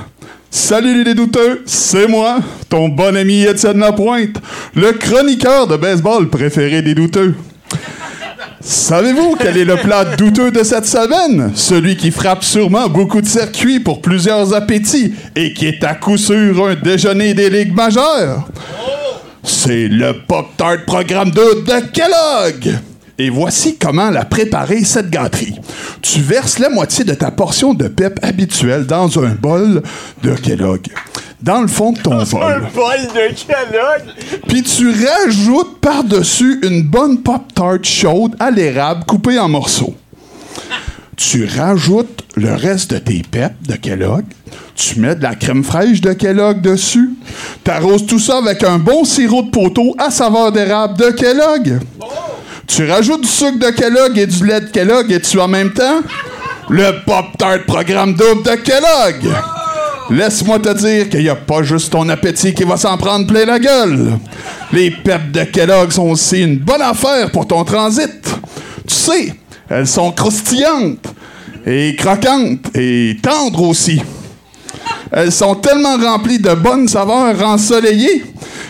Salut 0.52 1.04
les 1.04 1.14
douteux, 1.14 1.64
c'est 1.66 2.08
moi, 2.08 2.40
ton 2.70 2.88
bon 2.90 3.16
ami 3.16 3.44
Étienne 3.44 3.80
Lapointe, 3.80 4.38
le 4.74 4.94
chroniqueur 4.94 5.68
de 5.68 5.76
baseball 5.76 6.30
préféré 6.30 6.82
des 6.82 6.96
douteux. 6.96 7.36
Savez-vous 8.68 9.36
quel 9.40 9.58
est 9.58 9.64
le 9.64 9.76
plat 9.76 10.04
douteux 10.04 10.50
de 10.50 10.64
cette 10.64 10.88
semaine? 10.88 11.52
Celui 11.54 11.96
qui 11.96 12.10
frappe 12.10 12.44
sûrement 12.44 12.90
beaucoup 12.90 13.22
de 13.22 13.28
circuits 13.28 13.80
pour 13.80 14.02
plusieurs 14.02 14.56
appétits 14.56 15.14
et 15.36 15.54
qui 15.54 15.68
est 15.68 15.84
à 15.84 15.94
coup 15.94 16.18
sûr 16.18 16.66
un 16.66 16.74
déjeuner 16.74 17.36
des 17.36 17.52
ligues 17.52 17.76
majeures. 17.76 18.50
C'est 19.44 19.88
le 19.88 20.14
Pop-Tart 20.28 20.84
Programme 20.88 21.30
2 21.30 21.42
de 21.62 21.92
Kellogg. 21.92 22.80
Et 23.18 23.30
voici 23.30 23.78
comment 23.78 24.10
la 24.10 24.26
préparer, 24.26 24.84
cette 24.84 25.10
gâterie. 25.10 25.56
Tu 26.02 26.20
verses 26.20 26.60
la 26.60 26.70
moitié 26.70 27.06
de 27.06 27.14
ta 27.14 27.32
portion 27.32 27.74
de 27.74 27.88
pep 27.88 28.20
habituelle 28.22 28.86
dans 28.86 29.24
un 29.24 29.30
bol 29.30 29.82
de 30.22 30.34
Kellogg. 30.36 30.88
Dans 31.42 31.62
le 31.62 31.68
fond 31.68 31.94
de 31.94 32.00
ton 32.00 32.18
bol. 32.24 32.68
bol 32.74 33.00
de 33.14 33.34
Kellogg! 33.34 34.42
Puis 34.48 34.64
tu 34.64 34.92
rajoutes 34.92 35.80
par-dessus 35.80 36.60
une 36.64 36.84
bonne 36.84 37.22
Pop-Tart 37.22 37.84
chaude 37.84 38.36
à 38.40 38.52
l'érable 38.52 39.06
coupée 39.06 39.40
en 39.40 39.48
morceaux. 39.48 39.96
Tu 41.16 41.46
rajoutes 41.46 42.24
le 42.36 42.54
reste 42.54 42.94
de 42.94 42.98
tes 42.98 43.22
peps 43.22 43.56
de 43.66 43.76
Kellogg. 43.76 44.26
Tu 44.76 45.00
mets 45.00 45.16
de 45.16 45.24
la 45.24 45.36
crème 45.36 45.64
fraîche 45.64 46.02
de 46.02 46.12
Kellogg 46.12 46.60
dessus. 46.60 47.12
Tu 47.64 47.72
arroses 47.72 48.06
tout 48.06 48.20
ça 48.20 48.40
avec 48.40 48.62
un 48.64 48.78
bon 48.78 49.06
sirop 49.06 49.44
de 49.44 49.52
poteau 49.52 49.96
à 49.98 50.12
saveur 50.12 50.52
d'érable 50.52 50.98
de 50.98 51.12
Kellogg. 51.12 51.80
Tu 52.68 52.90
rajoutes 52.90 53.22
du 53.22 53.28
sucre 53.28 53.60
de 53.60 53.70
Kellogg 53.70 54.18
et 54.18 54.28
du 54.28 54.46
lait 54.46 54.62
de 54.62 54.66
Kellogg 54.68 55.12
et 55.12 55.22
tu 55.22 55.40
en 55.40 55.48
même 55.48 55.72
temps 55.72 56.02
le 56.70 57.04
Pop-Tart 57.06 57.64
programme 57.68 58.16
double 58.16 58.44
de 58.44 58.56
Kellogg. 58.56 59.34
Laisse-moi 60.10 60.60
te 60.60 60.74
dire 60.74 61.10
qu'il 61.10 61.22
n'y 61.22 61.30
a 61.30 61.36
pas 61.36 61.64
juste 61.64 61.92
ton 61.92 62.08
appétit 62.10 62.54
qui 62.54 62.64
va 62.64 62.78
s'en 62.78 62.98
prendre 62.98 63.28
plein 63.28 63.46
la 63.46 63.60
gueule. 63.60 64.18
Les 64.72 64.92
peps 64.92 65.32
de 65.32 65.44
Kellogg 65.44 65.92
sont 65.92 66.10
aussi 66.10 66.42
une 66.42 66.58
bonne 66.58 66.82
affaire 66.82 67.32
pour 67.32 67.48
ton 67.48 67.64
transit. 67.64 68.22
Tu 68.88 68.94
sais, 68.94 69.36
elles 69.70 69.88
sont 69.88 70.12
croustillantes 70.12 71.08
et 71.66 71.96
croquantes 71.96 72.76
et 72.76 73.18
tendres 73.22 73.64
aussi. 73.64 74.02
Elles 75.12 75.32
sont 75.32 75.56
tellement 75.56 75.98
remplies 75.98 76.40
de 76.40 76.54
bonnes 76.54 76.88
saveurs 76.88 77.42
ensoleillées 77.44 78.24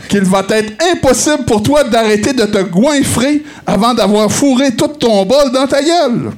qu'il 0.07 0.23
va 0.23 0.45
être 0.49 0.73
impossible 0.93 1.45
pour 1.45 1.63
toi 1.63 1.83
d'arrêter 1.83 2.33
de 2.33 2.45
te 2.45 2.61
goinfrer 2.63 3.43
avant 3.65 3.93
d'avoir 3.93 4.31
fourré 4.31 4.75
tout 4.75 4.87
ton 4.87 5.25
bol 5.25 5.51
dans 5.53 5.67
ta 5.67 5.81
gueule. 5.81 6.31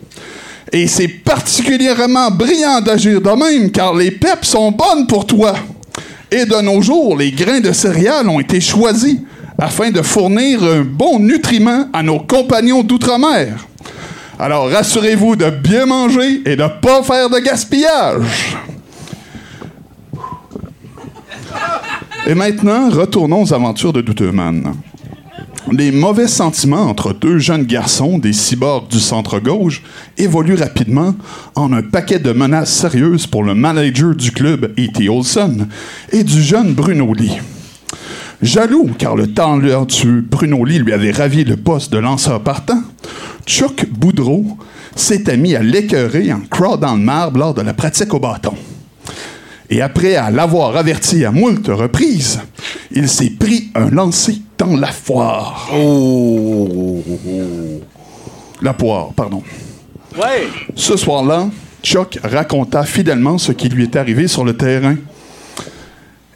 Et 0.72 0.88
c'est 0.88 1.08
particulièrement 1.08 2.30
brillant 2.30 2.82
d'agir 2.82 3.22
de 3.22 3.30
même 3.30 3.72
car 3.72 3.94
les 3.96 4.12
peps 4.12 4.48
sont 4.48 4.72
bonnes 4.72 5.08
pour 5.08 5.26
toi. 5.26 5.54
Et 6.30 6.46
de 6.46 6.62
nos 6.62 6.82
jours, 6.82 7.16
les 7.18 7.32
grains 7.32 7.62
de 7.62 7.72
céréales 7.72 8.28
ont 8.28 8.40
été 8.40 8.60
choisis 8.60 9.18
afin 9.58 9.92
de 9.92 10.02
fournir 10.02 10.62
un 10.64 10.82
bon 10.82 11.20
nutriment 11.20 11.88
à 11.94 12.04
nos 12.04 12.20
compagnons 12.20 12.84
d'outre-mer. 12.84 13.66
Alors 14.40 14.70
rassurez-vous 14.70 15.36
de 15.36 15.50
bien 15.50 15.86
manger 15.86 16.42
et 16.46 16.56
de 16.56 16.64
ne 16.64 16.68
pas 16.82 17.02
faire 17.02 17.30
de 17.30 17.40
gaspillage. 17.40 18.58
Et 22.30 22.36
maintenant, 22.36 22.90
retournons 22.90 23.44
aux 23.44 23.54
aventures 23.54 23.94
de 23.94 24.02
Douteman. 24.02 24.74
Les 25.72 25.92
mauvais 25.92 26.28
sentiments 26.28 26.90
entre 26.90 27.14
deux 27.14 27.40
jeunes 27.40 27.64
garçons 27.64 28.18
des 28.18 28.34
cyborgs 28.34 28.90
du 28.90 29.00
centre-gauche 29.00 29.82
évoluent 30.18 30.58
rapidement 30.58 31.16
en 31.56 31.72
un 31.72 31.82
paquet 31.82 32.20
de 32.20 32.34
menaces 32.34 32.74
sérieuses 32.74 33.28
pour 33.28 33.46
le 33.46 33.56
manager 33.56 34.14
du 34.14 34.32
club, 34.32 34.74
E.T. 34.78 35.08
Olson, 35.08 35.68
et 36.12 36.26
du 36.26 36.42
jeune 36.42 36.74
Bruno 36.74 37.14
Lee. 37.14 37.38
Jaloux, 38.42 38.90
car 38.98 39.16
le 39.16 39.28
talentueux 39.34 40.20
Bruno 40.20 40.66
Lee 40.66 40.80
lui 40.80 40.92
avait 40.92 41.12
ravi 41.12 41.46
le 41.46 41.56
poste 41.56 41.94
de 41.94 41.98
lanceur 41.98 42.42
partant, 42.42 42.82
Chuck 43.46 43.88
Boudreau 43.90 44.46
s'était 44.98 45.38
mis 45.38 45.56
à 45.56 45.64
l'écœurer 45.64 46.34
en 46.34 46.42
croix 46.42 46.76
dans 46.76 46.96
le 46.96 47.02
marbre 47.02 47.40
lors 47.40 47.54
de 47.54 47.62
la 47.62 47.74
pratique 47.74 48.14
au 48.14 48.20
bâton. 48.20 48.54
Et 49.70 49.82
après 49.82 50.16
à 50.16 50.32
l'avoir 50.32 50.78
averti 50.78 51.26
à 51.26 51.32
moult 51.32 51.68
reprises, 51.68 52.40
il 52.92 53.10
s'est 53.10 53.32
pris 53.32 53.70
un 53.76 53.90
lancer 53.90 54.42
dans 54.58 54.76
la 54.76 54.88
foire. 54.88 55.70
La 58.62 58.74
poire, 58.74 59.14
pardon. 59.14 59.44
Ouais. 60.16 60.48
Ce 60.76 60.96
soir-là, 60.96 61.50
Chuck 61.84 62.18
raconta 62.24 62.84
fidèlement 62.84 63.38
ce 63.38 63.52
qui 63.52 63.70
lui 63.70 63.84
est 63.84 63.96
arrivé 63.96 64.28
sur 64.28 64.44
le 64.44 64.56
terrain. 64.56 64.96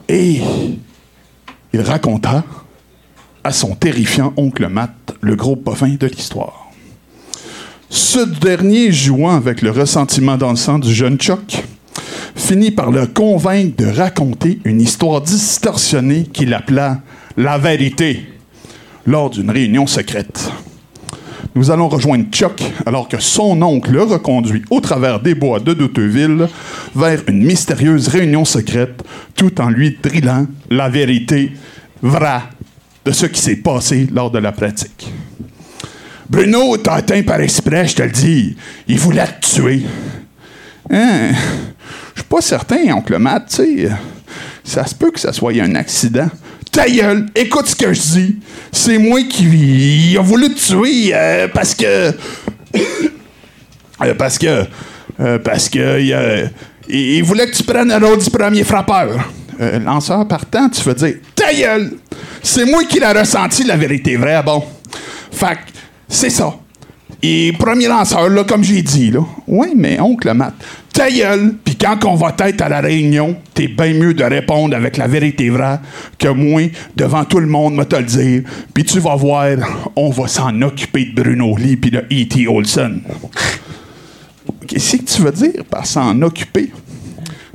Et 0.08 0.42
il 1.74 1.82
raconta 1.82 2.44
à 3.44 3.52
son 3.52 3.76
terrifiant 3.76 4.34
oncle 4.38 4.68
Matt 4.68 4.92
le 5.22 5.36
gros 5.36 5.56
bovin 5.56 5.96
de 5.96 6.08
l'histoire. 6.08 6.68
Ce 7.90 8.20
dernier, 8.20 8.92
jouant 8.92 9.36
avec 9.36 9.62
le 9.62 9.72
ressentiment 9.72 10.38
dans 10.38 10.52
le 10.52 10.56
sang 10.56 10.80
du 10.80 10.94
jeune 10.94 11.18
Chuck, 11.18 11.64
finit 12.36 12.72
par 12.72 12.92
le 12.92 13.08
convaincre 13.08 13.76
de 13.78 13.86
raconter 13.86 14.60
une 14.66 14.82
histoire 14.82 15.22
distorsionnée 15.22 16.24
qu'il 16.24 16.54
appela 16.54 17.02
la 17.38 17.58
vérité 17.58 18.26
lors 19.06 19.30
d'une 19.30 19.50
réunion 19.50 19.88
secrète. 19.88 20.52
Nous 21.54 21.70
allons 21.70 21.90
rejoindre 21.90 22.26
Chuck 22.32 22.64
alors 22.86 23.10
que 23.10 23.20
son 23.20 23.62
oncle 23.62 23.92
le 23.92 24.04
reconduit 24.04 24.64
au 24.70 24.80
travers 24.80 25.20
des 25.20 25.36
bois 25.36 25.60
de 25.60 25.74
Douteville 25.74 26.48
vers 26.96 27.22
une 27.28 27.44
mystérieuse 27.44 28.08
réunion 28.08 28.46
secrète 28.46 29.04
tout 29.36 29.60
en 29.60 29.70
lui 29.70 29.98
drillant 30.02 30.48
la 30.70 30.88
vérité 30.88 31.52
vraie 32.02 32.44
de 33.04 33.12
ce 33.12 33.26
qui 33.26 33.42
s'est 33.42 33.58
passé 33.58 34.08
lors 34.14 34.32
de 34.32 34.40
la 34.40 34.52
pratique. 34.54 35.12
Bruno 36.30 36.78
t'a 36.78 36.94
atteint 36.94 37.24
par 37.24 37.42
exprès, 37.42 37.88
je 37.88 37.96
te 37.96 38.04
le 38.04 38.12
dis. 38.12 38.56
Il 38.88 38.98
voulait 39.00 39.28
te 39.42 39.56
tuer. 39.56 39.82
Hein? 40.90 41.32
Je 42.16 42.22
suis 42.22 42.30
pas 42.30 42.42
certain, 42.42 42.94
oncle 42.94 43.18
Matt, 43.18 43.48
tu 43.50 43.56
sais. 43.56 43.90
Ça 44.64 44.86
se 44.86 44.96
peut 44.96 45.12
que 45.12 45.20
ça 45.20 45.34
soit 45.34 45.54
un 45.62 45.76
accident. 45.76 46.30
Ta 46.72 46.88
gueule, 46.90 47.26
écoute 47.36 47.68
ce 47.68 47.76
que 47.76 47.92
je 47.94 48.02
dis. 48.02 48.40
C'est 48.72 48.98
moi 48.98 49.22
qui 49.24 50.16
a 50.18 50.22
voulu 50.22 50.54
te 50.54 50.60
tuer 50.60 51.12
euh, 51.14 51.48
parce 51.54 51.76
que. 51.76 52.14
Euh, 54.04 54.16
parce 54.16 54.40
que. 54.40 54.66
euh, 55.20 55.38
parce 55.38 55.70
que. 55.70 56.02
il, 56.90 57.24
voulait 57.24 57.52
que 57.52 57.56
tu 57.56 57.62
prennes 57.62 57.96
le 57.96 58.04
rôle 58.04 58.18
du 58.18 58.32
premier 58.32 58.64
frappeur. 58.64 59.30
Lanceur 59.60 60.28
partant, 60.28 60.70
tu 60.70 60.82
veux 60.82 60.96
dire 60.96 61.18
Ta 61.36 61.54
gueule! 61.54 61.92
C'est 62.42 62.66
moi 62.66 62.84
qui 62.86 63.00
l'ai 63.00 63.12
ressenti, 63.12 63.64
la 63.64 63.78
vérité 63.78 64.16
vraie, 64.16 64.42
bon. 64.42 64.64
Fait 65.32 65.60
c'est 66.08 66.32
ça. 66.32 66.56
Et 67.24 67.54
premier 67.54 67.88
lanceur, 67.88 68.30
là, 68.30 68.44
comme 68.44 68.64
j'ai 68.64 68.82
dit, 68.82 69.12
là. 69.12 69.20
Oui, 69.48 69.74
mais 69.76 70.00
oncle 70.00 70.34
Matt, 70.34 70.56
ta 70.92 71.10
gueule, 71.12 71.54
puis 71.64 71.76
quand 71.76 72.04
on 72.06 72.16
va 72.16 72.36
être 72.40 72.62
à 72.62 72.70
la 72.70 72.82
réunion, 72.82 73.36
t'es 73.54 73.68
bien 73.68 73.94
mieux 73.94 74.14
de 74.16 74.24
répondre 74.24 74.76
avec 74.76 74.98
la 74.98 75.08
vérité 75.08 75.50
vraie 75.50 75.80
que 76.18 76.30
moi, 76.30 76.64
devant 76.96 77.24
tout 77.24 77.40
le 77.40 77.46
monde, 77.46 77.76
me 77.76 77.84
te 77.84 77.96
le 77.96 78.04
dire. 78.04 78.44
Puis 78.74 78.86
tu 78.86 79.00
vas 79.00 79.16
voir, 79.16 79.50
on 79.96 80.10
va 80.10 80.28
s'en 80.28 80.62
occuper 80.64 81.06
de 81.06 81.22
Bruno 81.22 81.56
Lee 81.58 81.78
puis 81.78 81.92
de 81.92 82.00
E.T. 82.00 82.48
Olson. 82.48 83.02
Qu'est-ce 84.68 84.98
que 84.98 85.04
tu 85.04 85.22
veux 85.22 85.32
dire 85.32 85.64
par 85.70 85.86
s'en 85.86 86.20
occuper? 86.24 86.72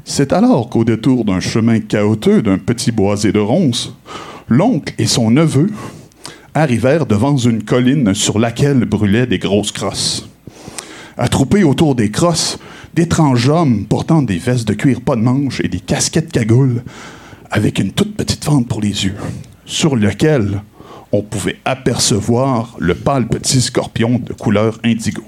C'est 0.04 0.32
alors 0.32 0.68
qu'au 0.68 0.84
détour 0.84 1.24
d'un 1.24 1.40
chemin 1.40 1.80
chaotique 1.80 2.44
d'un 2.44 2.58
petit 2.58 2.92
boisé 2.92 3.32
de 3.32 3.40
ronces, 3.40 3.92
l'oncle 4.48 4.94
et 4.98 5.06
son 5.06 5.32
neveu 5.32 5.68
arrivèrent 6.56 7.04
devant 7.04 7.36
une 7.36 7.62
colline 7.62 8.14
sur 8.14 8.38
laquelle 8.38 8.84
brûlaient 8.86 9.26
des 9.26 9.38
grosses 9.38 9.72
crosses. 9.72 10.26
Attroupés 11.18 11.64
autour 11.64 11.94
des 11.94 12.10
crosses, 12.10 12.58
d'étranges 12.94 13.48
hommes 13.50 13.84
portant 13.84 14.22
des 14.22 14.38
vestes 14.38 14.66
de 14.66 14.72
cuir 14.72 15.02
pas 15.02 15.16
de 15.16 15.20
manche 15.20 15.60
et 15.60 15.68
des 15.68 15.80
casquettes 15.80 16.32
cagoules, 16.32 16.82
avec 17.50 17.78
une 17.78 17.92
toute 17.92 18.16
petite 18.16 18.44
fente 18.44 18.66
pour 18.68 18.80
les 18.80 19.04
yeux, 19.04 19.16
sur 19.66 19.96
lequel 19.96 20.62
on 21.12 21.20
pouvait 21.22 21.58
apercevoir 21.66 22.74
le 22.78 22.94
pâle 22.94 23.28
petit 23.28 23.60
scorpion 23.60 24.18
de 24.18 24.32
couleur 24.32 24.78
indigo. 24.82 25.22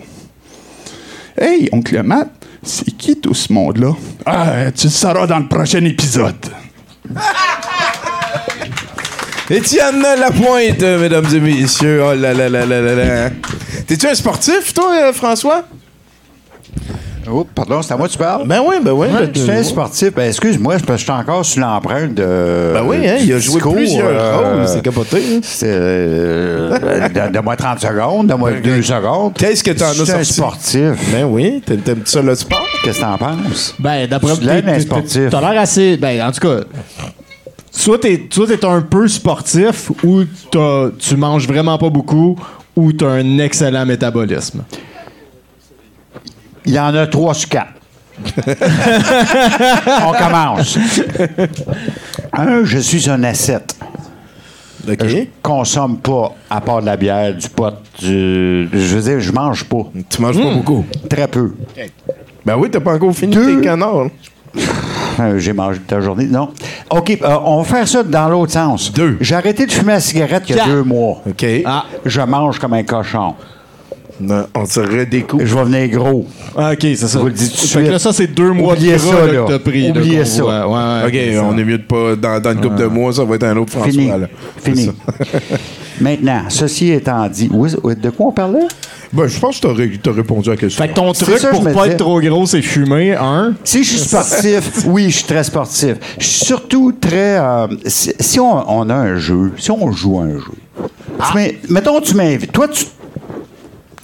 Hey, 1.39 1.69
oncle 1.73 2.03
Matt, 2.03 2.31
c'est 2.63 2.91
qui 2.97 3.21
tout 3.21 3.35
ce 3.35 3.53
monde-là? 3.53 3.95
Ah, 4.25 4.73
tu 4.73 4.87
le 4.87 4.91
sauras 4.91 5.27
dans 5.27 5.39
le 5.39 5.49
prochain 5.49 5.85
épisode. 5.85 6.47
Étienne 9.51 10.03
Lapointe, 10.03 10.81
mesdames 10.83 11.25
et 11.35 11.41
messieurs. 11.41 12.03
Oh 12.05 12.15
là 12.15 12.35
là 12.35 12.49
là 12.49 12.67
là 12.67 12.81
là 12.81 12.95
là. 12.95 13.31
T'es-tu 13.87 14.07
un 14.07 14.15
sportif, 14.15 14.75
toi, 14.75 14.93
euh, 15.09 15.13
François? 15.13 15.63
Oh, 17.31 17.47
pardon, 17.55 17.83
c'est 17.83 17.93
à 17.93 17.97
moi 17.99 18.07
que 18.09 18.13
tu 18.13 18.19
parles? 18.19 18.47
Ben 18.47 18.61
oui, 18.67 18.77
ben 18.83 18.93
oui. 18.93 19.07
Ouais, 19.09 19.27
ben, 19.27 19.31
je 19.35 19.41
suis 19.41 19.51
un 19.51 19.63
sportif. 19.63 20.15
Ben, 20.15 20.29
excuse-moi, 20.29 20.77
c'est 20.79 20.87
parce 20.87 21.03
que 21.03 21.07
je 21.09 21.13
suis 21.13 21.21
encore 21.21 21.45
sur 21.45 21.61
l'empreinte 21.61 22.15
de. 22.15 22.71
Ben 22.75 22.83
oui, 22.87 22.97
hein, 23.07 23.17
il 23.21 23.33
a 23.33 23.39
joué 23.39 23.55
discours, 23.57 23.75
plusieurs 23.75 24.07
euh, 24.09 24.37
rôles, 24.57 24.69
c'est 24.69 24.83
capoté. 24.83 25.17
hein. 25.19 25.41
C'est. 25.43 25.67
Euh, 25.69 26.79
de- 27.09 27.33
Donne-moi 27.33 27.57
30 27.57 27.81
secondes, 27.81 28.27
donne-moi 28.29 28.53
2 28.63 28.83
secondes. 28.83 29.35
Qu'est-ce 29.35 29.63
que 29.63 29.73
t'en 29.73 29.87
as 29.91 29.93
Je 29.93 30.05
suis 30.05 30.13
un 30.13 30.25
sorti? 30.25 30.33
sportif. 30.35 31.13
Ben 31.13 31.25
oui, 31.25 31.63
t'aimes 31.67 32.03
ça 32.07 32.23
le 32.23 32.35
sport? 32.35 32.65
Qu'est-ce 32.83 32.99
que 32.99 33.03
t'en 33.05 33.19
penses? 33.19 33.75
Ben, 33.79 34.07
d'après 34.07 34.35
Tu 34.37 34.45
l'aimes, 34.45 34.63
t'es- 34.65 34.71
un 34.71 34.81
sportif. 34.81 35.29
T'as 35.31 35.41
l'air 35.53 35.61
assez. 35.61 35.97
Ben, 35.99 36.23
en 36.27 36.33
tout 36.33 36.41
cas. 36.41 36.61
Soit 37.79 37.99
t'es, 38.01 38.27
soit 38.31 38.49
t'es 38.49 38.65
un 38.65 38.81
peu 38.81 39.07
sportif, 39.07 39.93
ou 40.03 40.25
t'as- 40.51 40.91
tu 40.99 41.17
manges 41.17 41.47
vraiment 41.47 41.79
pas 41.79 41.91
beaucoup, 41.91 42.37
ou 42.75 42.93
t'as 42.93 43.07
un 43.11 43.39
excellent 43.39 43.87
métabolisme. 43.87 44.65
Il 46.67 46.73
y 46.75 46.79
en 46.81 46.93
a 46.93 47.07
3 47.07 47.35
sur 47.35 47.49
4. 47.51 47.69
On 50.05 50.13
commence. 50.13 50.77
Un, 52.33 52.65
je 52.65 52.79
suis 52.79 53.09
un 53.09 53.23
ascète. 53.23 53.77
OK. 54.89 55.07
Je 55.07 55.19
consomme 55.41 55.99
pas, 55.99 56.35
à 56.51 56.61
part 56.61 56.81
de 56.81 56.87
la 56.87 56.97
bière, 56.97 57.33
du 57.33 57.49
pot, 57.49 57.75
du. 58.01 58.69
Je 58.73 58.97
veux 58.97 59.03
dire, 59.03 59.21
je 59.21 59.31
mange 59.31 59.63
pas. 59.65 59.83
Tu 60.11 60.21
manges 60.21 60.43
pas 60.43 60.53
beaucoup. 60.53 60.85
Très 61.09 61.29
peu. 61.29 61.55
Ben 62.45 62.57
oui, 62.57 62.71
t'as 62.73 62.81
pas 62.81 62.95
encore 62.95 63.15
fini 63.15 63.35
Deux. 63.35 63.57
tes 63.61 63.63
canards. 63.65 64.09
Euh, 65.21 65.39
J'ai 65.39 65.53
mangé 65.53 65.79
toute 65.81 65.91
la 65.91 66.01
journée. 66.01 66.27
Non. 66.27 66.51
OK, 66.91 67.11
euh, 67.23 67.37
on 67.45 67.63
va 67.63 67.65
faire 67.65 67.89
ça 67.89 68.03
dans 68.05 68.29
l'autre 68.29 68.53
sens. 68.53 68.93
Deux. 68.93 69.17
J'ai 69.21 69.35
arrêté 69.35 69.67
de 69.67 69.73
fumer 69.73 69.95
la 69.95 70.01
cigarette 70.01 70.45
il 70.49 70.55
y 70.55 70.59
a 70.59 70.63
Quatre. 70.63 70.71
deux 70.71 70.83
mois. 70.85 71.23
OK. 71.29 71.45
Ah, 71.65 71.85
Je 72.05 72.21
mange 72.21 72.59
comme 72.61 72.75
un 72.75 72.85
cochon. 72.85 73.35
Non, 74.21 74.47
on 74.55 74.67
se 74.67 74.81
redécouvre. 74.81 75.45
Je 75.47 75.55
vais 75.55 75.65
venir 75.65 75.89
gros. 75.99 76.27
ah, 76.57 76.73
ok, 76.73 76.79
c'est 76.81 76.97
ça. 76.97 77.19
vous 77.21 77.27
le 77.27 77.33
dis 77.33 77.49
tout 77.51 77.55
de 77.63 77.69
Fait 77.69 77.79
que 77.81 77.85
là, 77.85 77.99
suite. 77.99 78.01
ça, 78.01 78.13
c'est 78.13 78.27
deux 78.27 78.51
mois 78.53 78.73
Oubliez 78.75 78.95
de 78.95 78.99
ça, 78.99 79.11
gras, 79.13 79.27
là, 79.27 79.33
là. 79.33 79.43
que 79.45 79.53
t'as 79.53 79.59
pris. 79.61 79.91
Oubliez 79.91 80.25
ça. 80.25 80.43
voit. 80.43 80.67
Ouais, 80.69 81.05
ouais, 81.13 81.29
OK, 81.31 81.35
ça. 81.37 81.45
on 81.45 81.59
est 81.59 81.65
mieux 81.65 81.79
de 81.79 81.83
pas. 81.85 82.17
Dans, 82.17 82.41
dans 82.41 82.53
une 82.53 82.61
couple 82.61 82.77
de 82.77 82.87
mois, 82.87 83.13
ça 83.13 83.25
va 83.25 83.35
être 83.37 83.45
un 83.45 83.57
autre 83.57 83.71
François. 83.73 83.91
Fini. 83.93 84.07
là. 84.09 84.27
Fini. 84.65 84.91
Maintenant, 86.01 86.43
ceci 86.49 86.93
étant 86.93 87.27
dit, 87.29 87.49
de 87.49 88.11
quoi 88.11 88.27
on 88.27 88.33
parlait? 88.33 88.67
Ben, 89.13 89.27
je 89.27 89.39
pense 89.39 89.59
que 89.61 89.67
t'as 89.69 89.97
t'as 90.03 90.13
répondu 90.13 90.49
à 90.51 90.53
la 90.53 90.59
question. 90.59 90.83
Fait 90.85 90.91
que 90.91 90.95
ton 90.95 91.13
truc 91.13 91.39
ça, 91.39 91.49
pour 91.49 91.65
pas 91.73 91.87
être 91.89 91.97
trop 91.97 92.21
gros, 92.21 92.45
c'est 92.47 92.61
fumer, 92.61 93.15
un. 93.15 93.55
Si 93.65 93.83
je 93.83 93.89
suis 93.91 94.01
sportif, 94.01 94.71
oui, 94.87 95.05
je 95.11 95.17
suis 95.17 95.25
très 95.25 95.45
sportif. 95.45 95.95
Je 96.19 96.27
suis 96.27 96.45
surtout 96.45 96.93
très. 96.93 97.39
euh, 97.39 97.67
si 97.87 98.13
si 98.21 98.39
on, 98.39 98.71
on 98.71 98.91
a 98.91 98.95
un 98.95 99.17
jeu, 99.17 99.53
si 99.57 99.71
on 99.71 99.91
joue 99.93 100.19
à 100.19 100.25
un 100.25 100.35
jeu, 100.35 100.53
tu 101.31 101.37
mets- 101.37 101.59
mettons, 101.71 102.01
tu 102.03 102.15
m'invites. 102.15 102.53
Toi, 102.53 102.69
tu. 102.69 102.85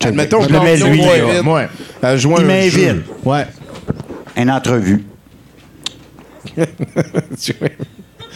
Admettons, 0.06 0.40
je 0.42 0.48
je 0.48 0.52
le 0.54 0.60
mets 0.60 0.76
lui, 0.76 1.00
là. 1.00 1.42
Ouais. 1.42 1.68
à 2.02 2.16
jouer 2.16 2.34
Il 2.38 2.44
un 2.44 2.46
m'invite. 2.46 2.72
jeu. 2.72 3.04
Ouais. 3.24 3.46
Une 4.36 4.50
entrevue. 4.50 5.04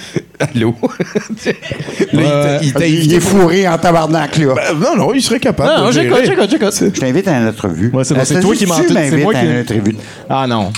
Allô? 0.39 0.75
Là, 2.13 2.61
il 2.63 2.69
invité 2.77 3.15
est 3.17 3.21
fourré 3.21 3.67
en 3.69 3.77
tabarnak, 3.79 4.37
là. 4.39 4.55
Ben, 4.55 4.79
non, 4.79 4.97
non, 4.97 5.15
il 5.15 5.23
serait 5.23 5.41
capable. 5.41 5.85
Non, 5.85 5.91
j'écoute, 5.91 6.21
j'écoute, 6.25 6.51
j'écoute. 6.51 6.75
Je 6.95 7.01
t'invite 7.01 7.27
à 7.29 7.39
une 7.41 7.49
entrevue. 7.49 7.91
Ouais, 7.93 8.05
c'est 8.05 8.15
bon, 8.15 8.21
Euh, 8.21 8.25
c'est 8.25 8.41
toi 8.41 8.53
qui 8.55 8.61
tu 8.61 8.67
m'en- 8.67 8.75
c'est 8.77 9.17
moi 9.23 9.33
à 9.35 9.41
qui- 9.41 9.47
une 9.47 9.61
entrevue. 9.61 9.97
Ah 10.29 10.47
non. 10.47 10.71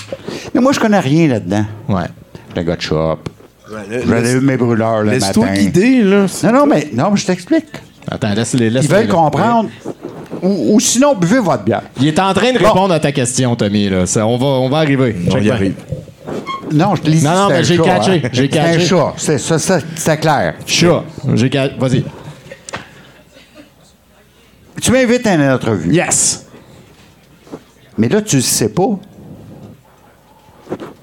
Mais 0.55 0.61
moi, 0.61 0.73
je 0.73 0.81
connais 0.81 0.99
rien 1.01 1.29
là-dedans. 1.29 1.65
Ouais. 1.89 2.05
Le 2.57 2.63
gars 2.63 2.77
de 2.77 2.81
shop. 2.83 3.19
J'allais 4.09 4.33
eu 4.33 4.41
mes 4.41 4.57
brûleurs 4.57 5.03
le 5.03 5.11
Laisse-toi 5.13 5.47
matin. 5.47 5.61
guider, 5.61 6.03
là. 6.03 6.27
Non, 6.45 6.53
non, 6.53 6.67
mais 6.67 6.89
non, 6.93 7.11
mais 7.13 7.17
je 7.17 7.27
t'explique. 7.27 7.67
Attends, 8.11 8.35
laisse-les. 8.35 8.71
laisse 8.71 8.85
Ils 8.87 8.91
veulent 8.91 9.07
comprendre. 9.09 9.69
Ou, 10.43 10.75
ou 10.75 10.81
sinon, 10.81 11.15
buvez 11.15 11.39
votre 11.39 11.63
bière. 11.65 11.83
Il 12.01 12.09
est 12.09 12.19
en 12.19 12.33
train 12.35 12.53
de 12.53 12.59
Bon. 12.59 12.67
répondre 12.67 12.95
à 12.95 12.99
ta 12.99 13.13
question, 13.13 13.55
Tommy. 13.55 13.89
Là. 13.91 14.07
Ça, 14.07 14.27
on, 14.27 14.39
va, 14.39 14.47
on 14.47 14.69
va 14.69 14.79
arriver. 14.79 15.15
On 15.31 15.39
y 15.39 15.51
arrive. 15.51 15.75
Non, 16.73 16.95
je 16.95 17.03
te 17.03 17.09
l'ai 17.11 17.17
dit. 17.19 17.25
Non, 17.25 17.35
non, 17.35 17.49
mais 17.49 17.65
j'ai 17.65 17.77
chat, 17.77 17.83
catché, 17.85 18.23
hein. 18.25 18.29
j'ai 18.33 18.51
C'est 18.51 18.59
un 18.59 18.63
catché. 18.73 18.87
chat. 18.87 19.15
C'est 19.17 19.39
ça, 19.39 19.59
ça, 19.59 19.79
c'est 19.97 20.17
clair. 20.19 20.55
Chat. 20.67 21.05
J'ai 21.35 21.51
ca- 21.51 21.69
Vas-y. 21.79 22.05
Tu 24.81 24.93
m'invites 24.93 25.27
à 25.27 25.35
une 25.35 25.43
entrevue. 25.51 25.93
Yes. 25.93 26.47
Mais 27.99 28.09
là, 28.09 28.23
tu 28.23 28.37
le 28.37 28.43
sais 28.43 28.69
pas. 28.71 28.89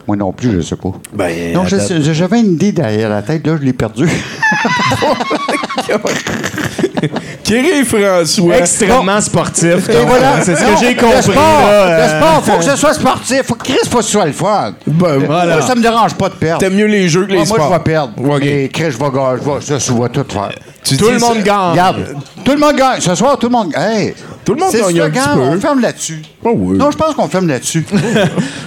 Moi 0.08 0.16
non 0.16 0.32
plus, 0.32 0.52
je 0.52 0.58
ne 0.58 0.62
sais 0.62 0.76
pas. 0.78 0.94
Ben, 1.14 1.54
sais- 1.68 2.02
j'avais 2.14 2.40
une 2.40 2.54
idée 2.54 2.72
derrière 2.72 3.10
la 3.10 3.22
tête, 3.22 3.46
là, 3.46 3.58
je 3.60 3.64
l'ai 3.64 3.74
perdue. 3.74 4.08
Kerry 7.44 7.86
François. 7.86 8.58
Extrêmement 8.58 9.22
sportif. 9.22 9.90
Et 9.90 10.06
voilà. 10.06 10.42
C'est 10.44 10.56
ce 10.56 10.64
Non, 10.64 10.74
que 10.74 10.80
j'ai 10.80 10.94
Le 10.94 11.00
compris. 11.02 11.22
sport, 11.24 11.36
là, 11.36 11.86
le 11.86 11.94
euh, 12.04 12.20
sport, 12.20 12.44
faut 12.44 12.58
que 12.58 12.64
ce 12.66 12.76
soit 12.82 12.94
sportif. 12.94 13.42
Faut 13.44 13.56
que 13.56 13.64
Chris, 13.66 13.78
faut 13.90 13.98
que 14.00 14.04
ce 14.04 14.12
soit 14.12 14.26
le 14.26 14.32
fun. 14.34 14.74
Ben, 14.86 15.18
Voilà. 15.26 15.58
Moi, 15.58 15.66
ça 15.68 15.76
me 15.76 15.82
dérange 15.82 16.16
pas 16.16 16.30
de 16.30 16.36
perdre. 16.36 16.60
T'aimes 16.60 16.76
mieux 16.76 16.86
les 16.88 17.08
jeux 17.08 17.26
que 17.26 17.32
les 17.32 17.38
moi, 17.38 17.46
moi, 17.48 17.58
sports. 17.58 17.70
je 17.72 17.78
vais 17.78 17.84
perdre. 17.84 18.14
Ok. 18.18 18.40
Mais 18.42 18.70
Chris, 18.70 18.92
je 18.92 18.98
vais 18.98 19.12
gagner. 19.12 19.38
Je 19.42 19.50
vais- 19.52 19.62
Ça, 19.62 19.78
je 19.80 19.94
vais 20.02 20.10
tout 20.10 20.26
faire. 20.30 20.52
Tu 20.84 20.98
Tout 20.98 21.10
le 21.10 21.20
monde 21.20 21.44
gagne. 21.44 21.72
Regarde, 21.72 22.16
tout 22.44 22.52
le 22.52 22.58
monde 22.60 22.76
gagne. 22.76 23.00
Ce 23.02 23.14
soir, 23.16 23.38
tout 23.38 23.48
le 23.48 23.52
monde 23.54 23.70
gagne. 23.72 24.14
Tout 24.48 24.54
le 24.54 24.60
monde 24.62 24.70
C'est 24.72 24.78
gagne 24.80 24.88
un 24.88 25.04
slogan, 25.04 25.12
petit 25.24 25.36
peu. 25.36 25.42
On 25.42 25.60
ferme 25.60 25.82
là-dessus. 25.82 26.22
Oh 26.46 26.52
oui. 26.56 26.78
Non, 26.78 26.90
je 26.90 26.96
pense 26.98 27.14
qu'on 27.16 27.28
ferme 27.28 27.48
là-dessus. 27.50 27.84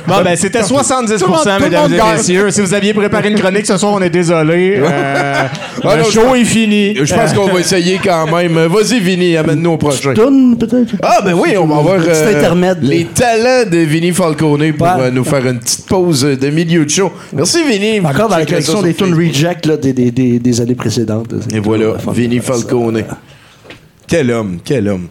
Bon, 0.07 0.23
ben, 0.25 0.35
c'était 0.37 0.63
70 0.63 1.15
Tout 1.19 1.25
le 1.27 1.31
monde- 1.31 1.41
tout 1.43 1.49
le 1.49 1.59
mesdames 1.61 1.83
monde 1.83 1.93
et 1.93 1.97
gagne. 1.97 2.17
messieurs. 2.17 2.51
Si 2.51 2.61
vous 2.61 2.75
aviez 2.75 2.93
préparé 2.93 3.31
une 3.31 3.39
chronique 3.39 3.65
ce 3.65 3.77
soir, 3.79 3.93
on 3.95 4.01
est 4.03 4.11
désolé. 4.11 4.83
Euh, 4.91 5.45
Ah, 5.83 5.97
le 5.97 6.03
non, 6.03 6.11
show 6.11 6.35
est 6.35 6.45
fini. 6.45 6.95
Je 6.97 7.15
pense 7.15 7.33
qu'on 7.33 7.47
va 7.47 7.61
essayer 7.61 7.99
quand 8.05 8.27
même. 8.31 8.53
Vas-y, 8.67 9.01
Vinny, 9.01 9.37
amène-nous 9.39 9.71
au 9.71 9.77
prochain. 9.79 10.13
Peut-être. 10.13 10.95
Ah, 11.03 11.21
ben 11.25 11.33
oui, 11.35 11.57
on 11.57 11.65
va 11.67 11.77
avoir 11.79 11.97
Petit 11.97 12.11
euh, 12.11 12.37
intermède. 12.37 12.79
les 12.83 13.07
talents 13.07 13.71
de 13.71 13.79
Vinny 13.79 14.13
Falcone 14.13 14.73
pour 14.75 14.87
Ouais. 14.87 14.93
euh, 15.05 15.11
nous 15.11 15.25
faire 15.25 15.47
une 15.47 15.59
petite 15.61 15.87
pause 15.87 16.23
de 16.23 16.51
milieu 16.51 16.85
de 16.85 16.91
show. 16.91 17.11
Merci, 17.33 17.63
Vinny. 17.67 18.01
Encore 18.01 18.29
dans 18.29 18.37
la 18.37 18.43
ça 18.43 18.47
collection 18.51 18.73
sur 18.75 18.83
des 18.83 18.93
tunes 18.93 19.07
Facebook. 19.15 19.29
reject 19.29 19.67
là, 19.67 19.77
des, 19.79 19.93
des, 19.95 20.11
des, 20.11 20.39
des 20.39 20.61
années 20.61 20.75
précédentes. 20.75 21.33
Et 21.55 21.61
voilà, 21.61 21.95
Vinny 22.13 22.41
Falcone. 22.41 23.05
Quel 24.07 24.31
homme, 24.33 24.59
quel 24.65 24.89
homme. 24.89 25.07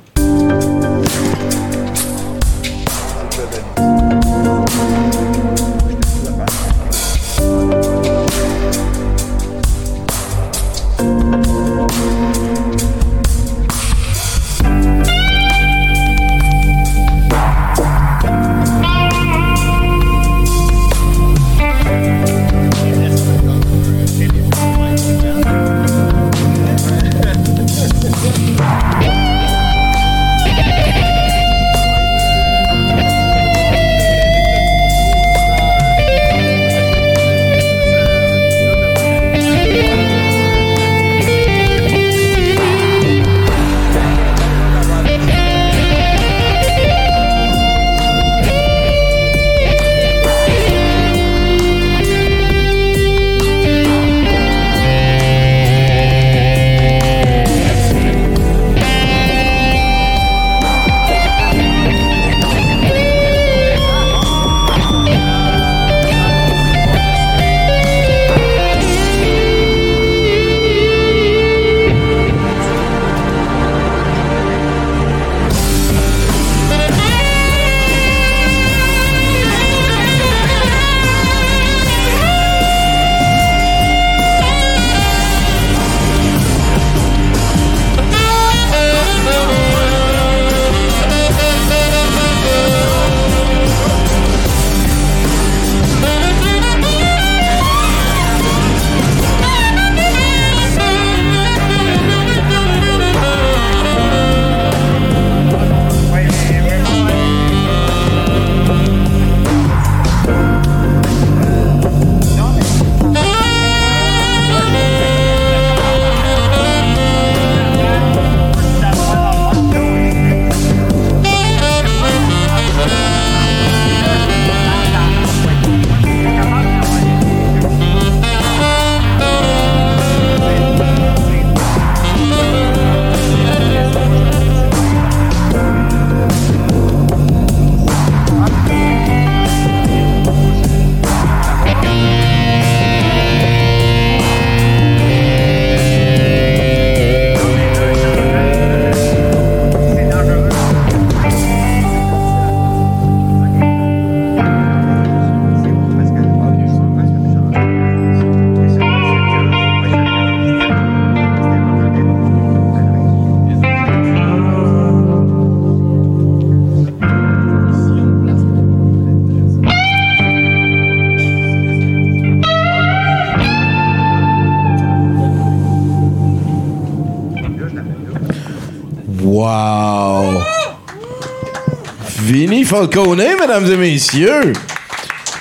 Vinny 182.70 182.88
Falcone, 182.88 183.18
mesdames 183.40 183.72
et 183.72 183.78
messieurs! 183.78 184.54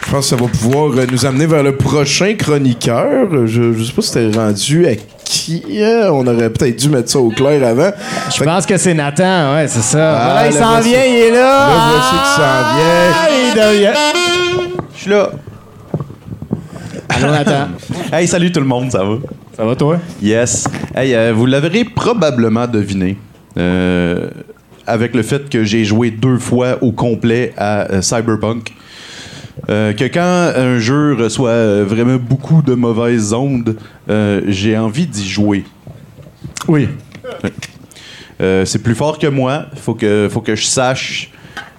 Je 0.06 0.10
pense 0.10 0.30
que 0.30 0.36
ça 0.36 0.42
va 0.42 0.48
pouvoir 0.48 0.92
euh, 0.96 1.06
nous 1.10 1.26
amener 1.26 1.44
vers 1.46 1.62
le 1.62 1.76
prochain 1.76 2.34
chroniqueur. 2.34 3.28
Je, 3.46 3.74
je 3.74 3.84
sais 3.84 3.92
pas 3.92 4.00
si 4.02 4.08
c'était 4.08 4.38
rendu 4.38 4.86
à 4.86 4.92
qui. 5.24 5.62
euh, 5.82 6.10
On 6.10 6.26
aurait 6.26 6.48
peut-être 6.50 6.76
dû 6.76 6.88
mettre 6.88 7.10
ça 7.10 7.18
au 7.18 7.28
clair 7.28 7.62
avant. 7.68 7.90
Je 8.34 8.42
pense 8.42 8.64
que 8.64 8.78
c'est 8.78 8.94
Nathan, 8.94 9.54
ouais, 9.54 9.68
c'est 9.68 9.82
ça. 9.82 10.16
Ah, 10.18 10.24
voilà, 10.24 10.46
il 10.48 10.52
s'en 10.54 10.80
vient, 10.80 11.04
il 11.04 11.16
est 11.16 11.30
là. 11.30 11.68
Le 11.68 11.90
voici 11.90 12.16
qui 12.24 12.30
s'en 12.36 12.76
vient. 12.76 13.12
Ah, 13.12 13.28
il 13.30 13.54
devient- 13.54 14.86
Je 14.94 15.00
suis 15.00 15.10
là. 15.10 15.30
Allô, 17.10 17.30
Nathan. 17.30 17.68
Hey, 18.12 18.26
salut 18.26 18.50
tout 18.50 18.60
le 18.60 18.66
monde, 18.66 18.90
ça 18.90 19.04
va? 19.04 19.16
Ça 19.54 19.64
va, 19.66 19.76
toi? 19.76 19.98
Yes. 20.22 20.66
Hey, 20.96 21.14
euh, 21.14 21.32
vous 21.34 21.44
l'aurez 21.44 21.84
probablement 21.84 22.66
deviné. 22.66 23.18
euh, 23.58 24.28
avec 24.88 25.14
le 25.14 25.22
fait 25.22 25.48
que 25.48 25.64
j'ai 25.64 25.84
joué 25.84 26.10
deux 26.10 26.38
fois 26.38 26.78
au 26.82 26.92
complet 26.92 27.52
à 27.56 27.90
euh, 27.92 28.02
Cyberpunk. 28.02 28.72
euh, 29.68 29.92
que 29.92 30.04
quand 30.04 30.52
un 30.56 30.78
jeu 30.78 31.14
reçoit 31.14 31.50
euh, 31.50 31.84
vraiment 31.86 32.16
beaucoup 32.16 32.62
de 32.62 32.74
mauvaises 32.74 33.32
ondes, 33.32 33.76
euh, 34.08 34.40
j'ai 34.48 34.76
envie 34.78 35.06
d'y 35.06 35.28
jouer. 35.28 35.64
Oui. 36.66 36.88
Euh, 38.40 38.64
c'est 38.64 38.82
plus 38.82 38.94
fort 38.94 39.18
que 39.18 39.26
moi. 39.26 39.66
Faut 39.76 39.94
que, 39.94 40.28
faut 40.30 40.40
que 40.40 40.54
je 40.54 40.64
sache 40.64 41.30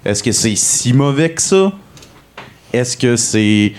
est-ce 0.04 0.22
que 0.22 0.32
c'est 0.32 0.56
si 0.56 0.92
mauvais 0.92 1.30
que 1.30 1.42
ça? 1.42 1.72
Est-ce 2.72 2.96
que 2.96 3.16
c'est 3.16 3.72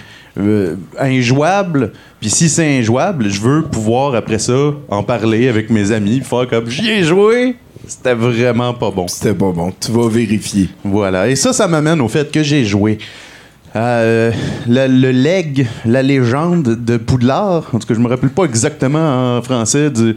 injouable? 1.00 1.94
Puis 2.20 2.30
si 2.30 2.48
c'est 2.50 2.80
injouable, 2.80 3.30
je 3.30 3.42
veux 3.42 3.64
pouvoir 3.64 4.14
après 4.16 4.40
ça 4.40 4.74
en 4.90 5.04
parler 5.04 5.48
avec 5.48 5.70
mes 5.70 5.92
amis, 5.92 6.22
faire 6.22 6.48
comme 6.48 6.70
j'y 6.70 6.90
ai 6.90 7.04
joué. 7.04 7.56
C'était 7.92 8.14
vraiment 8.14 8.74
pas 8.74 8.89
bon. 8.89 9.06
C'était 9.10 9.34
pas 9.34 9.52
bon. 9.52 9.74
Tu 9.78 9.92
vas 9.92 10.08
vérifier. 10.08 10.70
Voilà. 10.86 11.28
Et 11.28 11.36
ça, 11.36 11.52
ça 11.52 11.68
m'amène 11.68 12.00
au 12.00 12.08
fait 12.08 12.32
que 12.32 12.42
j'ai 12.42 12.64
joué. 12.64 12.98
Euh, 13.76 14.32
le, 14.66 14.88
le 14.88 15.12
leg, 15.12 15.68
la 15.86 16.02
légende 16.02 16.84
de 16.86 16.96
Poudlard. 16.96 17.66
En 17.74 17.80
tout 17.80 17.88
cas, 17.88 17.94
je 17.94 18.00
me 18.00 18.08
rappelle 18.08 18.30
pas 18.30 18.46
exactement 18.46 19.38
en 19.38 19.42
français 19.42 19.89
du. 19.89 20.16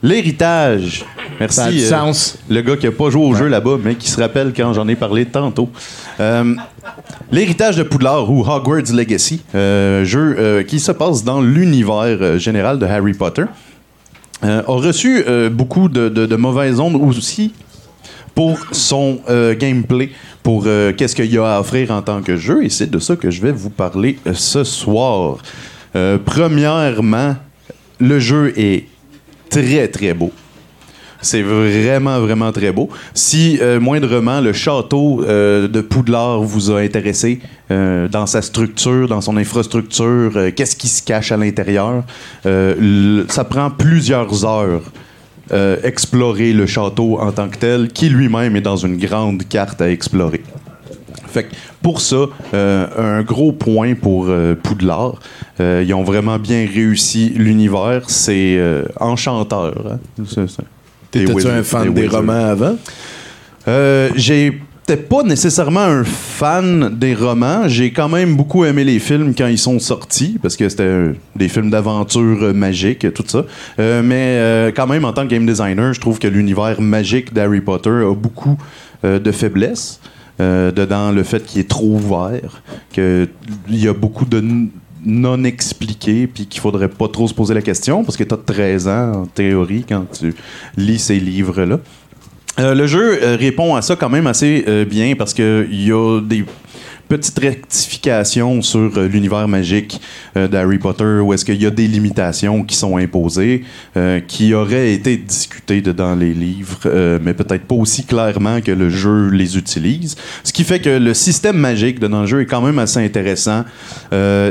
L'héritage. 0.00 1.04
Merci. 1.40 1.56
Ça 1.56 1.64
a 1.64 1.70
du 1.72 1.80
euh, 1.80 1.88
sens. 1.88 2.38
le 2.48 2.62
gars 2.62 2.76
qui 2.76 2.86
a 2.86 2.92
pas 2.92 3.10
joué 3.10 3.26
au 3.26 3.34
jeu 3.34 3.48
là-bas, 3.48 3.76
mais 3.82 3.96
qui 3.96 4.08
se 4.08 4.20
rappelle 4.20 4.52
quand 4.56 4.72
j'en 4.72 4.86
ai 4.86 4.94
parlé 4.94 5.26
tantôt. 5.26 5.70
Euh, 6.20 6.54
L'héritage 7.32 7.76
de 7.76 7.82
Poudlard 7.82 8.30
ou 8.30 8.40
Hogwarts 8.40 8.92
Legacy, 8.92 9.42
euh, 9.54 10.04
jeu 10.04 10.36
euh, 10.38 10.62
qui 10.62 10.80
se 10.80 10.90
passe 10.92 11.22
dans 11.22 11.40
l'univers 11.40 12.18
euh, 12.20 12.38
général 12.38 12.78
de 12.78 12.86
Harry 12.86 13.12
Potter, 13.12 13.44
euh, 14.44 14.62
a 14.66 14.72
reçu 14.72 15.22
euh, 15.26 15.50
beaucoup 15.50 15.88
de, 15.88 16.08
de- 16.08 16.36
mauvaises 16.36 16.80
ondes 16.80 16.96
aussi 16.96 17.52
pour 18.34 18.58
son 18.72 19.20
euh, 19.28 19.54
gameplay, 19.56 20.10
pour 20.42 20.64
qu'est-ce 20.64 21.14
qu'il 21.14 21.32
y 21.32 21.36
a 21.38 21.56
à 21.56 21.60
offrir 21.60 21.90
en 21.90 22.00
tant 22.00 22.22
que 22.22 22.36
jeu, 22.36 22.64
et 22.64 22.68
c'est 22.70 22.90
de 22.90 22.98
ça 22.98 23.16
que 23.16 23.30
je 23.30 23.42
vais 23.42 23.52
vous 23.52 23.70
parler 23.70 24.18
ce 24.32 24.64
soir. 24.64 25.38
Premièrement, 26.24 27.36
le 27.98 28.18
jeu 28.18 28.52
est 28.56 28.86
très 29.50 29.88
très 29.88 30.14
beau. 30.14 30.30
C'est 31.22 31.42
vraiment, 31.42 32.18
vraiment 32.20 32.50
très 32.50 32.72
beau. 32.72 32.88
Si, 33.12 33.58
euh, 33.60 33.78
moindrement, 33.78 34.40
le 34.40 34.52
château 34.54 35.22
euh, 35.22 35.68
de 35.68 35.80
Poudlard 35.82 36.40
vous 36.42 36.70
a 36.70 36.80
intéressé 36.80 37.40
euh, 37.70 38.08
dans 38.08 38.26
sa 38.26 38.40
structure, 38.40 39.06
dans 39.06 39.20
son 39.20 39.36
infrastructure, 39.36 40.32
qu'est-ce 40.56 40.76
qui 40.76 40.88
se 40.88 41.02
cache 41.02 41.30
à 41.32 41.36
l'intérieur, 41.36 42.04
ça 43.28 43.44
prend 43.44 43.70
plusieurs 43.70 44.44
heures 44.44 44.82
explorer 45.82 46.52
le 46.52 46.64
château 46.66 47.18
en 47.20 47.32
tant 47.32 47.48
que 47.48 47.58
tel, 47.58 47.88
qui 47.88 48.08
lui-même 48.08 48.54
est 48.56 48.60
dans 48.60 48.76
une 48.76 48.96
grande 48.96 49.42
carte 49.48 49.82
à 49.82 49.90
explorer. 49.90 50.42
Fait 51.26 51.44
que 51.44 51.54
pour 51.82 52.00
ça, 52.00 52.26
un 52.52 53.22
gros 53.22 53.52
point 53.52 53.94
pour 53.94 54.28
Poudlard. 54.62 55.18
Ils 55.58 55.92
ont 55.92 56.04
vraiment 56.04 56.38
bien 56.38 56.66
réussi 56.72 57.32
l'univers. 57.36 58.08
C'est 58.08 58.58
enchanteur. 59.00 59.74
hein. 60.18 60.24
C'est- 60.26 60.46
des 60.46 60.79
T'étais-tu 61.10 61.48
un 61.48 61.62
fan 61.62 61.92
des 61.92 62.06
romans 62.06 62.46
avant? 62.50 62.76
Euh, 63.68 64.10
J'étais 64.16 64.96
pas 64.96 65.22
nécessairement 65.22 65.80
un 65.80 66.04
fan 66.04 66.96
des 66.96 67.14
romans. 67.14 67.68
J'ai 67.68 67.92
quand 67.92 68.08
même 68.08 68.36
beaucoup 68.36 68.64
aimé 68.64 68.84
les 68.84 68.98
films 68.98 69.34
quand 69.36 69.46
ils 69.46 69.58
sont 69.58 69.78
sortis, 69.78 70.38
parce 70.40 70.56
que 70.56 70.68
c'était 70.68 70.82
euh, 70.84 71.12
des 71.36 71.48
films 71.48 71.70
d'aventure 71.70 72.42
euh, 72.42 72.52
magique, 72.52 73.12
tout 73.12 73.24
ça. 73.26 73.44
Euh, 73.78 74.02
mais 74.02 74.36
euh, 74.38 74.72
quand 74.74 74.86
même, 74.86 75.04
en 75.04 75.12
tant 75.12 75.24
que 75.24 75.30
game 75.30 75.46
designer, 75.46 75.92
je 75.92 76.00
trouve 76.00 76.18
que 76.18 76.28
l'univers 76.28 76.80
magique 76.80 77.32
d'Harry 77.32 77.60
Potter 77.60 77.90
a 77.90 78.14
beaucoup 78.14 78.56
euh, 79.04 79.18
de 79.18 79.32
faiblesses. 79.32 80.00
Dedans, 80.38 81.12
le 81.12 81.22
fait 81.22 81.44
qu'il 81.44 81.60
est 81.60 81.68
trop 81.68 81.96
ouvert, 81.96 82.62
qu'il 82.90 83.28
y 83.68 83.86
a 83.86 83.92
beaucoup 83.92 84.24
de 84.24 84.42
non 85.04 85.44
expliqués, 85.44 86.26
puis 86.26 86.46
qu'il 86.46 86.60
faudrait 86.60 86.88
pas 86.88 87.08
trop 87.08 87.26
se 87.28 87.34
poser 87.34 87.54
la 87.54 87.62
question, 87.62 88.04
parce 88.04 88.16
que 88.16 88.24
tu 88.24 88.34
as 88.34 88.38
13 88.38 88.88
ans, 88.88 89.12
en 89.22 89.26
théorie, 89.26 89.84
quand 89.88 90.06
tu 90.12 90.34
lis 90.76 90.98
ces 90.98 91.18
livres-là. 91.18 91.78
Euh, 92.58 92.74
le 92.74 92.86
jeu 92.86 93.18
euh, 93.22 93.36
répond 93.36 93.74
à 93.74 93.82
ça 93.82 93.96
quand 93.96 94.10
même 94.10 94.26
assez 94.26 94.64
euh, 94.68 94.84
bien 94.84 95.14
parce 95.16 95.32
qu'il 95.32 95.86
y 95.86 95.92
a 95.92 96.20
des 96.20 96.44
petites 97.10 97.40
rectifications 97.40 98.62
sur 98.62 98.96
euh, 98.96 99.08
l'univers 99.08 99.48
magique 99.48 100.00
euh, 100.36 100.46
d'Harry 100.46 100.78
Potter 100.78 101.18
où 101.18 101.34
est-ce 101.34 101.44
qu'il 101.44 101.60
y 101.60 101.66
a 101.66 101.70
des 101.70 101.88
limitations 101.88 102.62
qui 102.62 102.76
sont 102.76 102.96
imposées, 102.96 103.64
euh, 103.96 104.20
qui 104.20 104.54
auraient 104.54 104.92
été 104.92 105.16
discutées 105.16 105.82
dans 105.82 106.14
les 106.14 106.32
livres, 106.32 106.78
mais 107.20 107.34
peut-être 107.34 107.64
pas 107.64 107.74
aussi 107.74 108.04
clairement 108.04 108.60
que 108.60 108.70
le 108.70 108.90
jeu 108.90 109.28
les 109.30 109.58
utilise. 109.58 110.16
Ce 110.44 110.52
qui 110.52 110.62
fait 110.62 110.78
que 110.78 110.90
le 110.90 111.12
système 111.14 111.56
magique 111.56 111.98
dans 111.98 112.20
le 112.20 112.26
jeu 112.26 112.42
est 112.42 112.46
quand 112.46 112.60
même 112.60 112.78
assez 112.78 113.00
intéressant 113.00 113.64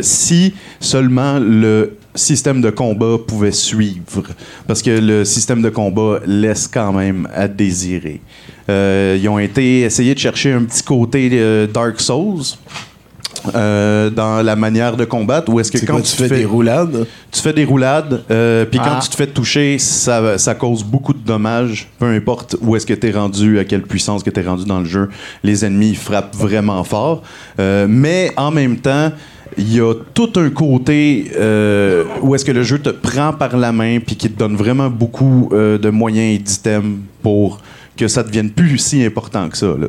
si 0.01 0.53
seulement 0.79 1.39
le 1.39 1.97
système 2.15 2.61
de 2.61 2.69
combat 2.69 3.17
pouvait 3.25 3.51
suivre. 3.51 4.23
Parce 4.67 4.81
que 4.81 4.89
le 4.89 5.23
système 5.25 5.61
de 5.61 5.69
combat 5.69 6.19
laisse 6.25 6.67
quand 6.67 6.93
même 6.93 7.27
à 7.33 7.47
désirer. 7.47 8.21
Euh, 8.69 9.17
ils 9.19 9.27
ont 9.27 9.39
été 9.39 9.81
essayer 9.81 10.13
de 10.13 10.19
chercher 10.19 10.53
un 10.53 10.63
petit 10.63 10.83
côté 10.83 11.29
euh, 11.33 11.65
Dark 11.67 11.99
Souls. 11.99 12.43
euh, 13.55 14.09
dans 14.09 14.41
la 14.41 14.55
manière 14.57 14.97
de 14.97 15.05
combattre 15.05 15.49
où 15.51 15.59
est-ce 15.61 15.71
que 15.71 15.77
quand 15.85 15.93
quoi, 15.93 16.01
tu, 16.01 16.11
tu 16.11 16.23
fais 16.23 16.27
des 16.39 16.45
roulades? 16.45 17.07
tu 17.31 17.41
fais 17.41 17.53
des 17.53 17.63
roulades 17.63 18.23
euh, 18.31 18.65
puis 18.65 18.79
Ah. 18.83 18.89
quand 18.89 18.99
tu 18.99 19.09
te 19.09 19.15
fais 19.15 19.27
toucher 19.27 19.77
ça, 19.79 20.37
ça 20.37 20.55
cause 20.55 20.83
beaucoup 20.83 21.13
de 21.13 21.19
dommages 21.25 21.87
peu 21.99 22.07
importe 22.07 22.57
où 22.61 22.75
est-ce 22.75 22.85
que 22.85 22.93
tu 22.93 23.07
es 23.07 23.11
rendu 23.11 23.57
à 23.59 23.63
quelle 23.63 23.83
puissance 23.83 24.23
que 24.23 24.29
tu 24.29 24.39
es 24.41 24.43
rendu 24.43 24.65
dans 24.65 24.79
le 24.79 24.85
jeu 24.85 25.09
les 25.43 25.63
ennemis 25.63 25.95
frappent 25.95 26.35
vraiment 26.35 26.83
fort 26.83 27.21
Euh, 27.59 27.85
mais 27.89 28.31
en 28.35 28.51
même 28.51 28.75
temps 28.77 29.11
il 29.57 29.73
y 29.73 29.79
a 29.79 29.93
tout 30.13 30.31
un 30.35 30.49
côté 30.49 31.31
euh, 31.37 32.03
où 32.21 32.35
est-ce 32.35 32.43
que 32.45 32.51
le 32.51 32.63
jeu 32.63 32.79
te 32.79 32.89
prend 32.89 33.31
par 33.31 33.55
la 33.57 33.71
main 33.71 33.99
puis 34.05 34.15
qui 34.17 34.29
te 34.29 34.37
donne 34.37 34.55
vraiment 34.57 34.89
beaucoup 34.89 35.49
euh, 35.53 35.77
de 35.77 35.89
moyens 35.89 36.35
et 36.35 36.39
d'items 36.39 36.97
pour 37.23 37.59
que 37.99 38.07
ça 38.07 38.23
devienne 38.23 38.49
plus 38.49 38.77
si 38.77 39.03
important 39.03 39.49
que 39.49 39.57
ça. 39.57 39.67
là. 39.67 39.87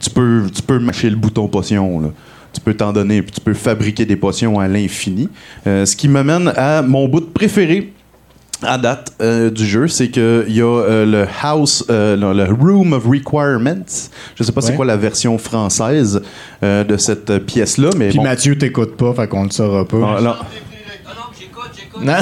Tu 0.00 0.10
peux, 0.10 0.42
tu 0.52 0.62
peux 0.62 0.80
mâcher 0.80 1.08
le 1.08 1.16
bouton 1.16 1.46
potion. 1.46 2.00
Là. 2.00 2.08
Tu 2.52 2.60
peux 2.60 2.74
t'en 2.74 2.92
donner, 2.92 3.22
puis 3.22 3.30
tu 3.30 3.40
peux 3.40 3.54
fabriquer 3.54 4.04
des 4.04 4.16
potions 4.16 4.58
à 4.58 4.66
l'infini. 4.66 5.28
Euh, 5.66 5.86
ce 5.86 5.94
qui 5.94 6.08
m'amène 6.08 6.52
à 6.56 6.82
mon 6.82 7.08
bout 7.08 7.32
préféré 7.32 7.92
à 8.62 8.78
date 8.78 9.12
euh, 9.20 9.50
du 9.50 9.64
jeu, 9.66 9.88
c'est 9.88 10.08
qu'il 10.08 10.44
y 10.48 10.60
a 10.60 10.64
euh, 10.64 11.06
le 11.06 11.26
House, 11.42 11.84
non, 11.88 12.32
le 12.32 12.44
Room 12.44 12.92
of 12.92 13.06
Requirements. 13.06 13.84
Je 14.34 14.42
sais 14.42 14.52
pas 14.52 14.60
c'est 14.60 14.74
quoi 14.74 14.84
la 14.84 14.96
version 14.96 15.38
française 15.38 16.22
de 16.62 16.96
cette 16.96 17.38
pièce-là, 17.46 17.90
mais 17.96 18.08
Puis 18.08 18.18
bon. 18.18 18.24
Mathieu 18.24 18.58
t'écoute 18.58 18.96
pas, 18.96 19.14
fait 19.14 19.28
qu'on 19.28 19.44
le 19.44 19.50
saura 19.50 19.84
pas. 19.84 20.18
Ah, 20.18 20.38
Non. 22.06 22.12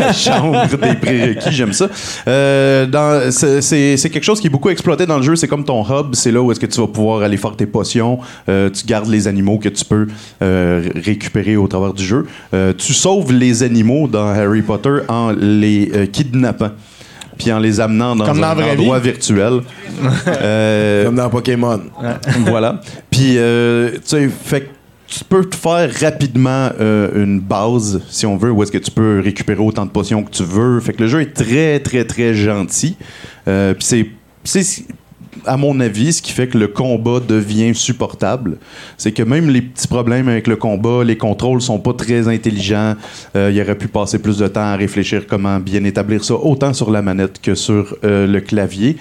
la 0.00 0.12
chambre 0.12 0.66
des 0.68 0.94
prérequis, 0.94 1.50
j'aime 1.52 1.72
ça. 1.72 1.88
Euh, 2.28 2.86
dans- 2.86 3.30
c'est- 3.30 3.96
quelque 4.10 4.22
chose 4.24 4.40
qui 4.40 4.46
est 4.48 4.50
beaucoup 4.50 4.68
exploité 4.70 5.06
dans 5.06 5.16
le 5.16 5.22
jeu. 5.22 5.36
C'est 5.36 5.48
comme 5.48 5.64
ton 5.64 5.82
hub, 5.84 6.14
c'est 6.14 6.30
là 6.30 6.42
où 6.42 6.52
est-ce 6.52 6.60
que 6.60 6.66
tu 6.66 6.80
vas 6.80 6.86
pouvoir 6.86 7.22
aller 7.22 7.36
faire 7.36 7.56
tes 7.56 7.66
potions. 7.66 8.18
Euh, 8.48 8.68
tu 8.70 8.84
gardes 8.86 9.08
les 9.08 9.26
animaux 9.26 9.58
que 9.58 9.68
tu 9.70 9.84
peux 9.84 10.06
euh, 10.42 10.82
récupérer 10.94 11.56
au 11.56 11.66
travers 11.66 11.92
du 11.94 12.04
jeu. 12.04 12.26
Euh, 12.54 12.72
tu 12.76 12.92
sauves 12.92 13.32
les 13.32 13.62
animaux 13.62 14.06
dans 14.08 14.26
Harry 14.28 14.62
Potter 14.62 14.98
en 15.08 15.32
les 15.32 15.90
euh, 15.94 16.06
kidnappant. 16.06 16.70
Puis 17.38 17.52
en 17.52 17.58
les 17.58 17.80
amenant 17.80 18.16
dans 18.16 18.24
dans 18.26 18.32
un 18.34 18.40
la 18.40 18.54
vraie 18.54 18.70
endroit 18.72 18.98
vie. 18.98 19.10
virtuel. 19.10 19.60
Euh, 20.28 21.04
Comme 21.06 21.16
dans 21.16 21.28
Pokémon. 21.30 21.80
voilà. 22.46 22.80
Puis, 23.10 23.34
euh, 23.38 23.90
tu 23.92 23.98
sais, 24.04 24.28
fait 24.44 24.60
que 24.62 24.68
tu 25.08 25.24
peux 25.24 25.44
te 25.44 25.54
faire 25.56 25.90
rapidement 26.00 26.70
euh, 26.80 27.22
une 27.24 27.40
base, 27.40 28.02
si 28.08 28.26
on 28.26 28.36
veut, 28.36 28.50
où 28.50 28.62
est-ce 28.62 28.72
que 28.72 28.78
tu 28.78 28.90
peux 28.90 29.20
récupérer 29.20 29.60
autant 29.60 29.86
de 29.86 29.90
potions 29.90 30.22
que 30.22 30.30
tu 30.30 30.42
veux. 30.42 30.80
Fait 30.80 30.92
que 30.92 31.02
le 31.02 31.08
jeu 31.08 31.20
est 31.20 31.32
très, 31.32 31.78
très, 31.80 32.04
très 32.04 32.34
gentil. 32.34 32.96
Euh, 33.48 33.74
Puis 33.74 33.86
c'est- 34.44 34.84
à 35.44 35.56
mon 35.56 35.78
avis, 35.80 36.12
ce 36.14 36.22
qui 36.22 36.32
fait 36.32 36.48
que 36.48 36.58
le 36.58 36.66
combat 36.66 37.20
devient 37.20 37.72
supportable. 37.74 38.56
C'est 38.96 39.12
que 39.12 39.22
même 39.22 39.48
les 39.48 39.60
petits 39.62 39.86
problèmes 39.86 40.28
avec 40.28 40.46
le 40.48 40.56
combat, 40.56 41.04
les 41.04 41.16
contrôles 41.16 41.60
sont 41.60 41.78
pas 41.78 41.92
très 41.92 42.26
intelligents. 42.26 42.94
Euh, 43.36 43.50
il 43.54 43.60
aurait 43.60 43.76
pu 43.76 43.86
passer 43.86 44.18
plus 44.18 44.38
de 44.38 44.48
temps 44.48 44.62
à 44.62 44.76
réfléchir 44.76 45.24
comment 45.28 45.60
bien 45.60 45.84
établir 45.84 46.24
ça, 46.24 46.34
autant 46.34 46.72
sur 46.72 46.90
la 46.90 47.02
manette 47.02 47.40
que 47.40 47.54
sur 47.54 47.96
le 48.02 48.38
clavier. 48.40 48.96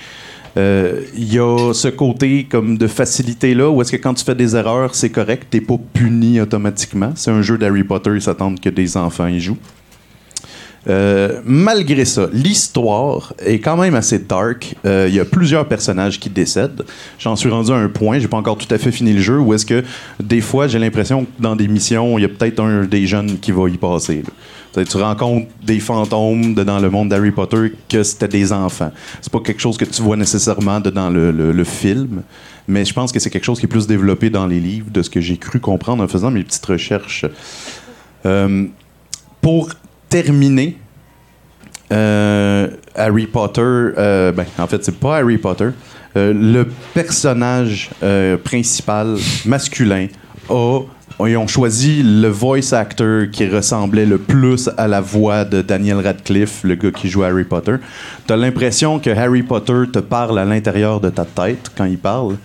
Euh, 0.57 1.01
Il 1.15 1.33
y 1.33 1.39
a 1.39 1.73
ce 1.73 1.89
côté 1.89 2.45
comme 2.49 2.77
de 2.77 2.87
facilité 2.87 3.53
là 3.53 3.69
où 3.69 3.81
est-ce 3.81 3.91
que 3.91 3.97
quand 3.97 4.13
tu 4.13 4.23
fais 4.23 4.35
des 4.35 4.55
erreurs, 4.55 4.95
c'est 4.95 5.09
correct, 5.09 5.47
t'es 5.49 5.61
pas 5.61 5.77
puni 5.93 6.39
automatiquement. 6.39 7.11
C'est 7.15 7.31
un 7.31 7.41
jeu 7.41 7.57
d'Harry 7.57 7.83
Potter, 7.83 8.11
ils 8.15 8.21
s'attendent 8.21 8.59
que 8.59 8.69
des 8.69 8.97
enfants 8.97 9.27
y 9.27 9.39
jouent. 9.39 9.57
Euh, 10.87 11.41
malgré 11.45 12.05
ça, 12.05 12.29
l'histoire 12.31 13.33
est 13.43 13.59
quand 13.59 13.75
même 13.75 13.95
assez 13.95 14.19
dark. 14.19 14.75
Euh, 14.85 15.07
Il 15.09 15.15
y 15.15 15.19
a 15.19 15.25
plusieurs 15.25 15.67
personnages 15.67 16.19
qui 16.19 16.29
décèdent. 16.29 16.85
J'en 17.17 17.35
suis 17.35 17.49
rendu 17.49 17.71
à 17.71 17.75
un 17.75 17.89
point, 17.89 18.19
j'ai 18.19 18.27
pas 18.27 18.37
encore 18.37 18.57
tout 18.57 18.71
à 18.73 18.77
fait 18.77 18.91
fini 18.91 19.13
le 19.13 19.21
jeu, 19.21 19.39
où 19.39 19.53
est-ce 19.53 19.65
que 19.65 19.83
des 20.21 20.41
fois 20.41 20.67
j'ai 20.67 20.79
l'impression 20.79 21.25
que 21.25 21.29
dans 21.39 21.55
des 21.55 21.67
missions, 21.67 22.17
il 22.17 22.21
y 22.21 22.25
a 22.25 22.29
peut-être 22.29 22.59
un 22.59 22.85
des 22.85 23.07
jeunes 23.07 23.39
qui 23.39 23.51
va 23.51 23.67
y 23.67 23.77
passer. 23.77 24.23
Tu 24.83 24.97
rencontres 24.97 25.47
des 25.63 25.79
fantômes 25.79 26.53
dans 26.53 26.79
le 26.79 26.89
monde 26.89 27.09
d'Harry 27.09 27.31
Potter 27.31 27.73
que 27.87 28.03
c'était 28.03 28.27
des 28.27 28.51
enfants. 28.51 28.91
C'est 29.21 29.31
pas 29.31 29.39
quelque 29.39 29.61
chose 29.61 29.77
que 29.77 29.85
tu 29.85 30.01
vois 30.01 30.17
nécessairement 30.17 30.79
dans 30.79 31.09
le, 31.09 31.63
film, 31.63 32.23
mais 32.67 32.85
je 32.85 32.93
pense 32.93 33.11
que 33.11 33.19
c'est 33.19 33.29
quelque 33.29 33.45
chose 33.45 33.59
qui 33.59 33.65
est 33.65 33.69
plus 33.69 33.87
développé 33.87 34.29
dans 34.29 34.47
les 34.47 34.59
livres, 34.59 34.91
de 34.91 35.01
ce 35.01 35.09
que 35.09 35.21
j'ai 35.21 35.37
cru 35.37 35.59
comprendre 35.59 36.03
en 36.03 36.07
faisant 36.07 36.31
mes 36.31 36.43
petites 36.43 36.65
recherches. 36.65 37.25
Euh, 38.25 38.65
pour 39.41 39.69
terminer, 40.09 40.77
euh, 41.91 42.69
Harry 42.95 43.27
Potter, 43.27 43.61
euh, 43.61 44.31
ben, 44.31 44.45
en 44.57 44.67
fait, 44.67 44.83
c'est 44.83 44.99
pas 44.99 45.17
Harry 45.17 45.37
Potter. 45.37 45.69
Le 46.15 46.63
personnage 46.93 47.89
principal 48.43 49.17
masculin 49.45 50.07
a. 50.49 50.79
Ils 51.21 51.37
ont 51.37 51.47
choisi 51.47 52.03
le 52.03 52.27
voice 52.27 52.73
actor 52.73 53.29
qui 53.31 53.47
ressemblait 53.47 54.05
le 54.05 54.17
plus 54.17 54.69
à 54.77 54.87
la 54.87 54.99
voix 54.99 55.45
de 55.45 55.61
Daniel 55.61 55.97
Radcliffe, 55.97 56.63
le 56.63 56.75
gars 56.75 56.91
qui 56.91 57.07
joue 57.07 57.23
Harry 57.23 57.45
Potter. 57.45 57.75
T'as 58.27 58.35
l'impression 58.35 58.99
que 58.99 59.09
Harry 59.09 59.41
Potter 59.41 59.83
te 59.91 59.99
parle 59.99 60.37
à 60.37 60.45
l'intérieur 60.45 60.99
de 60.99 61.09
ta 61.09 61.23
tête 61.23 61.71
quand 61.75 61.85
il 61.85 61.97
parle. 61.97 62.35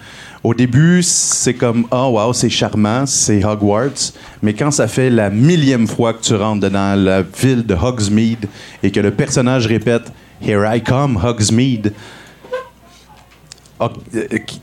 Au 0.44 0.54
début, 0.54 1.02
c'est 1.02 1.54
comme 1.54 1.84
oh 1.90 2.12
wow, 2.14 2.32
c'est 2.32 2.48
charmant, 2.48 3.04
c'est 3.06 3.44
Hogwarts, 3.44 4.12
mais 4.40 4.54
quand 4.54 4.70
ça 4.70 4.86
fait 4.86 5.10
la 5.10 5.30
millième 5.30 5.86
fois 5.86 6.14
que 6.14 6.22
tu 6.22 6.34
rentres 6.34 6.70
dans 6.70 6.98
la 6.98 7.22
ville 7.22 7.66
de 7.66 7.74
Hogsmeade 7.74 8.46
et 8.82 8.90
que 8.90 9.00
le 9.00 9.10
personnage 9.10 9.66
répète 9.66 10.10
Here 10.40 10.64
I 10.64 10.80
come, 10.80 11.18
Hogsmeade. 11.22 11.92
Euh, 13.82 13.88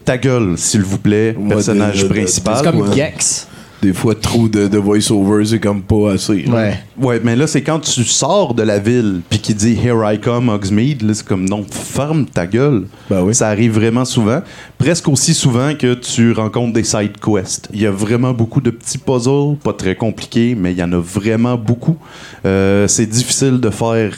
ta 0.06 0.18
gueule, 0.18 0.58
s'il 0.58 0.82
vous 0.82 0.98
plaît, 0.98 1.36
personnage 1.48 2.08
principal. 2.08 2.58
c'est 2.58 2.72
comme 2.72 2.94
Gex. 2.94 3.48
Des 3.82 3.94
fois, 3.94 4.16
trop 4.16 4.48
de, 4.48 4.68
de 4.68 4.78
voice-over, 4.78 5.46
c'est 5.46 5.60
comme 5.60 5.84
pas 5.84 6.14
assez. 6.14 6.44
là. 6.44 6.72
Ouais, 7.00 7.22
mais 7.24 7.36
là, 7.36 7.46
c'est 7.46 7.62
quand 7.62 7.80
tu 7.80 8.04
sors 8.04 8.56
de 8.56 8.64
la 8.64 8.80
ville 8.80 9.22
puis 9.30 9.40
qu'il 9.40 9.56
dit 9.56 9.78
Here 9.82 10.02
I 10.04 10.20
come, 10.20 10.50
Hogsmeade, 10.50 11.04
là, 11.04 11.14
c'est 11.14 11.26
comme 11.26 11.48
non, 11.48 11.64
ferme 11.70 12.26
ta 12.26 12.48
gueule. 12.48 12.88
Ça 13.34 13.50
arrive 13.50 13.74
vraiment 13.74 14.06
souvent. 14.06 14.42
Presque 14.80 15.08
aussi 15.08 15.34
souvent 15.36 15.76
que 15.76 15.94
tu 15.94 16.32
rencontres 16.32 16.74
des 16.74 16.84
side 16.84 17.20
quests. 17.24 17.70
Il 17.72 17.82
y 17.82 17.86
a 17.86 17.92
vraiment 17.92 18.34
beaucoup 18.34 18.62
de 18.62 18.72
petits 18.72 18.98
puzzles, 18.98 19.58
pas 19.64 19.74
très 19.74 19.96
compliqués, 19.96 20.56
mais 20.56 20.72
il 20.72 20.78
y 20.80 20.84
en 20.84 20.92
a 20.92 21.00
vraiment 21.00 21.56
beaucoup. 21.56 21.98
Euh, 22.46 22.88
c'est 22.88 23.06
difficile 23.06 23.60
de 23.60 23.70
faire 23.70 24.14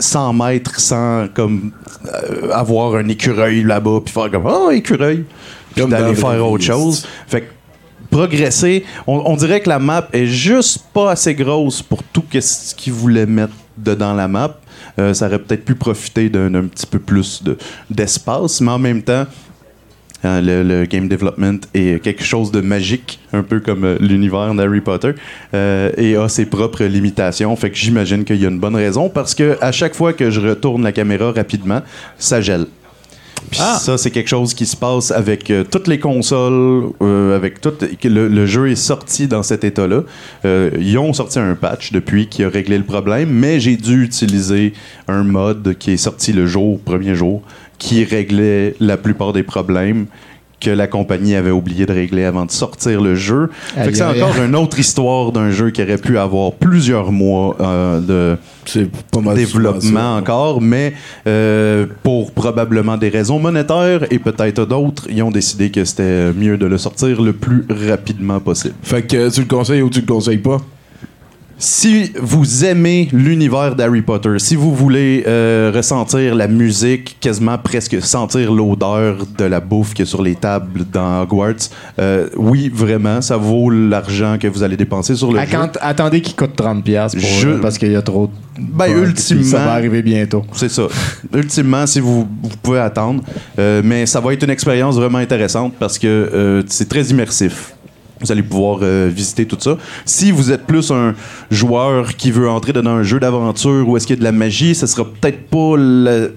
100 0.00 0.32
mètres 0.32 0.80
sans 0.80 1.28
comme 1.32 1.70
euh, 2.06 2.50
avoir 2.52 2.96
un 2.96 3.08
écureuil 3.08 3.62
là-bas 3.62 4.00
puis 4.04 4.12
faire 4.12 4.30
comme 4.30 4.46
oh 4.46 4.70
écureuil 4.70 5.24
puis 5.74 5.86
d'aller 5.86 6.14
faire 6.14 6.44
autre 6.46 6.64
chose 6.64 7.06
fait 7.28 7.42
que 7.42 7.46
progresser 8.14 8.84
on, 9.08 9.34
dirait 9.34 9.60
que 9.60 9.68
la 9.68 9.80
map 9.80 10.06
est 10.12 10.26
juste 10.26 10.84
pas 10.92 11.10
assez 11.10 11.34
grosse 11.34 11.82
pour 11.82 12.00
tout 12.04 12.22
ce 12.30 12.72
qu'ils 12.72 12.92
voulaient 12.92 13.26
mettre 13.26 13.54
dedans 13.76 14.14
la 14.14 14.28
map 14.28 14.50
Euh, 14.96 15.12
ça 15.12 15.26
aurait 15.26 15.40
peut-être 15.40 15.64
pu 15.64 15.74
profiter 15.74 16.28
d'un 16.28 16.54
un 16.54 16.66
petit 16.72 16.86
peu 16.86 17.00
plus 17.00 17.42
de- 17.42 17.58
d'espace 17.90 18.60
mais 18.60 18.70
en 18.70 18.78
même 18.78 19.02
temps 19.02 19.26
euh, 20.24 20.40
le, 20.70 20.86
game 20.86 21.08
development 21.08 21.60
est 21.74 22.02
quelque 22.02 22.24
chose 22.32 22.50
de 22.52 22.60
magique, 22.62 23.18
un 23.32 23.42
peu 23.42 23.58
comme 23.60 23.84
euh, 23.84 23.96
l'univers 24.00 24.54
d'Harry 24.54 24.80
Potter, 24.80 25.12
et 26.04 26.16
a 26.16 26.28
ses 26.28 26.46
propres 26.46 26.84
limitations. 26.84 27.54
Fait 27.56 27.70
que 27.72 27.76
j'imagine 27.76 28.24
qu'il 28.24 28.40
y 28.40 28.46
a 28.46 28.48
une 28.48 28.60
bonne 28.60 28.78
raison 28.86 29.10
parce 29.10 29.34
que 29.34 29.58
à 29.60 29.72
chaque 29.72 29.94
fois 30.00 30.12
que 30.12 30.30
je 30.30 30.40
retourne 30.40 30.82
la 30.82 30.92
caméra 30.92 31.32
rapidement, 31.32 31.82
ça 32.16 32.40
gèle. 32.40 32.66
Puis 33.50 33.60
ça, 33.60 33.98
c'est 33.98 34.10
quelque 34.10 34.28
chose 34.28 34.54
qui 34.54 34.66
se 34.66 34.76
passe 34.76 35.10
avec 35.10 35.50
euh, 35.50 35.64
toutes 35.64 35.88
les 35.88 35.98
consoles, 35.98 36.90
euh, 37.02 37.36
avec 37.36 37.60
tout. 37.60 37.72
Le, 38.02 38.28
le 38.28 38.46
jeu 38.46 38.70
est 38.70 38.76
sorti 38.76 39.26
dans 39.28 39.42
cet 39.42 39.64
état-là. 39.64 40.02
Euh, 40.44 40.70
ils 40.78 40.98
ont 40.98 41.12
sorti 41.12 41.38
un 41.38 41.54
patch 41.54 41.92
depuis 41.92 42.28
qui 42.28 42.44
a 42.44 42.48
réglé 42.48 42.78
le 42.78 42.84
problème, 42.84 43.30
mais 43.30 43.60
j'ai 43.60 43.76
dû 43.76 44.02
utiliser 44.02 44.72
un 45.08 45.24
mode 45.24 45.76
qui 45.78 45.92
est 45.92 45.96
sorti 45.96 46.32
le 46.32 46.46
jour, 46.46 46.80
premier 46.80 47.14
jour, 47.14 47.42
qui 47.78 48.04
réglait 48.04 48.74
la 48.80 48.96
plupart 48.96 49.32
des 49.32 49.42
problèmes 49.42 50.06
que 50.60 50.70
la 50.70 50.86
compagnie 50.86 51.34
avait 51.34 51.50
oublié 51.50 51.86
de 51.86 51.92
régler 51.92 52.24
avant 52.24 52.46
de 52.46 52.50
sortir 52.50 53.00
le 53.00 53.14
jeu. 53.14 53.50
Fait 53.74 53.90
que 53.90 53.96
c'est 53.96 54.04
encore 54.04 54.36
une 54.42 54.56
autre 54.56 54.78
histoire 54.78 55.32
d'un 55.32 55.50
jeu 55.50 55.70
qui 55.70 55.82
aurait 55.82 55.98
pu 55.98 56.18
avoir 56.18 56.52
plusieurs 56.52 57.12
mois 57.12 57.56
euh, 57.60 58.36
de 59.12 59.20
mal 59.20 59.36
développement 59.36 60.16
encore, 60.16 60.60
mais 60.60 60.94
euh, 61.26 61.86
pour 62.02 62.32
probablement 62.32 62.96
des 62.96 63.08
raisons 63.08 63.38
monétaires 63.38 64.06
et 64.10 64.18
peut-être 64.18 64.64
d'autres, 64.64 65.04
ils 65.10 65.22
ont 65.22 65.30
décidé 65.30 65.70
que 65.70 65.84
c'était 65.84 66.32
mieux 66.32 66.56
de 66.56 66.66
le 66.66 66.78
sortir 66.78 67.20
le 67.20 67.32
plus 67.32 67.66
rapidement 67.68 68.40
possible. 68.40 68.74
Fait 68.82 69.02
que 69.02 69.30
tu 69.30 69.40
le 69.40 69.46
conseilles 69.46 69.82
ou 69.82 69.90
tu 69.90 70.00
le 70.00 70.06
conseilles 70.06 70.38
pas? 70.38 70.58
Si 71.56 72.12
vous 72.20 72.64
aimez 72.64 73.08
l'univers 73.12 73.76
d'Harry 73.76 74.02
Potter, 74.02 74.38
si 74.38 74.56
vous 74.56 74.74
voulez 74.74 75.22
euh, 75.26 75.70
ressentir 75.74 76.34
la 76.34 76.48
musique, 76.48 77.16
quasiment 77.20 77.56
presque 77.58 78.02
sentir 78.02 78.52
l'odeur 78.52 79.18
de 79.38 79.44
la 79.44 79.60
bouffe 79.60 79.94
qu'il 79.94 80.04
y 80.04 80.08
a 80.08 80.10
sur 80.10 80.20
les 80.22 80.34
tables 80.34 80.84
dans 80.92 81.22
Hogwarts, 81.22 81.70
euh, 82.00 82.28
oui, 82.36 82.70
vraiment, 82.74 83.22
ça 83.22 83.36
vaut 83.36 83.70
l'argent 83.70 84.36
que 84.38 84.48
vous 84.48 84.62
allez 84.64 84.76
dépenser 84.76 85.14
sur 85.14 85.30
le 85.32 85.38
jeu. 85.38 85.44
Attend- 85.56 85.78
Attendez 85.80 86.20
qu'il 86.20 86.34
coûte 86.34 86.56
30$ 86.56 86.82
piastres 86.82 87.18
pour, 87.20 87.28
Je- 87.28 87.48
euh, 87.48 87.58
parce 87.60 87.78
qu'il 87.78 87.92
y 87.92 87.96
a 87.96 88.02
trop 88.02 88.26
de. 88.26 88.32
Ben, 88.60 88.86
ultimement. 88.96 89.44
Ça 89.44 89.58
va 89.64 89.72
arriver 89.72 90.02
bientôt. 90.02 90.42
C'est 90.52 90.70
ça. 90.70 90.82
Ultimement, 91.32 91.86
si 91.86 92.00
vous, 92.00 92.26
vous 92.42 92.56
pouvez 92.62 92.78
attendre. 92.80 93.22
Mais 93.58 94.06
ça 94.06 94.20
va 94.20 94.32
être 94.32 94.42
une 94.44 94.50
expérience 94.50 94.96
vraiment 94.96 95.18
intéressante 95.18 95.74
parce 95.78 95.98
que 95.98 96.64
c'est 96.68 96.88
très 96.88 97.02
immersif. 97.06 97.73
Vous 98.24 98.32
allez 98.32 98.42
pouvoir 98.42 98.78
euh, 98.82 99.10
visiter 99.12 99.46
tout 99.46 99.58
ça. 99.58 99.76
Si 100.04 100.30
vous 100.30 100.50
êtes 100.50 100.66
plus 100.66 100.90
un 100.90 101.14
joueur 101.50 102.16
qui 102.16 102.30
veut 102.30 102.48
entrer 102.48 102.72
dans 102.72 102.86
un 102.88 103.02
jeu 103.02 103.20
d'aventure 103.20 103.88
où 103.88 103.96
est-ce 103.96 104.06
qu'il 104.06 104.16
y 104.16 104.18
a 104.18 104.20
de 104.20 104.24
la 104.24 104.32
magie, 104.32 104.74
ce 104.74 104.86
sera 104.86 105.04
peut-être 105.04 105.48
pas 105.48 105.76
le 105.76 106.36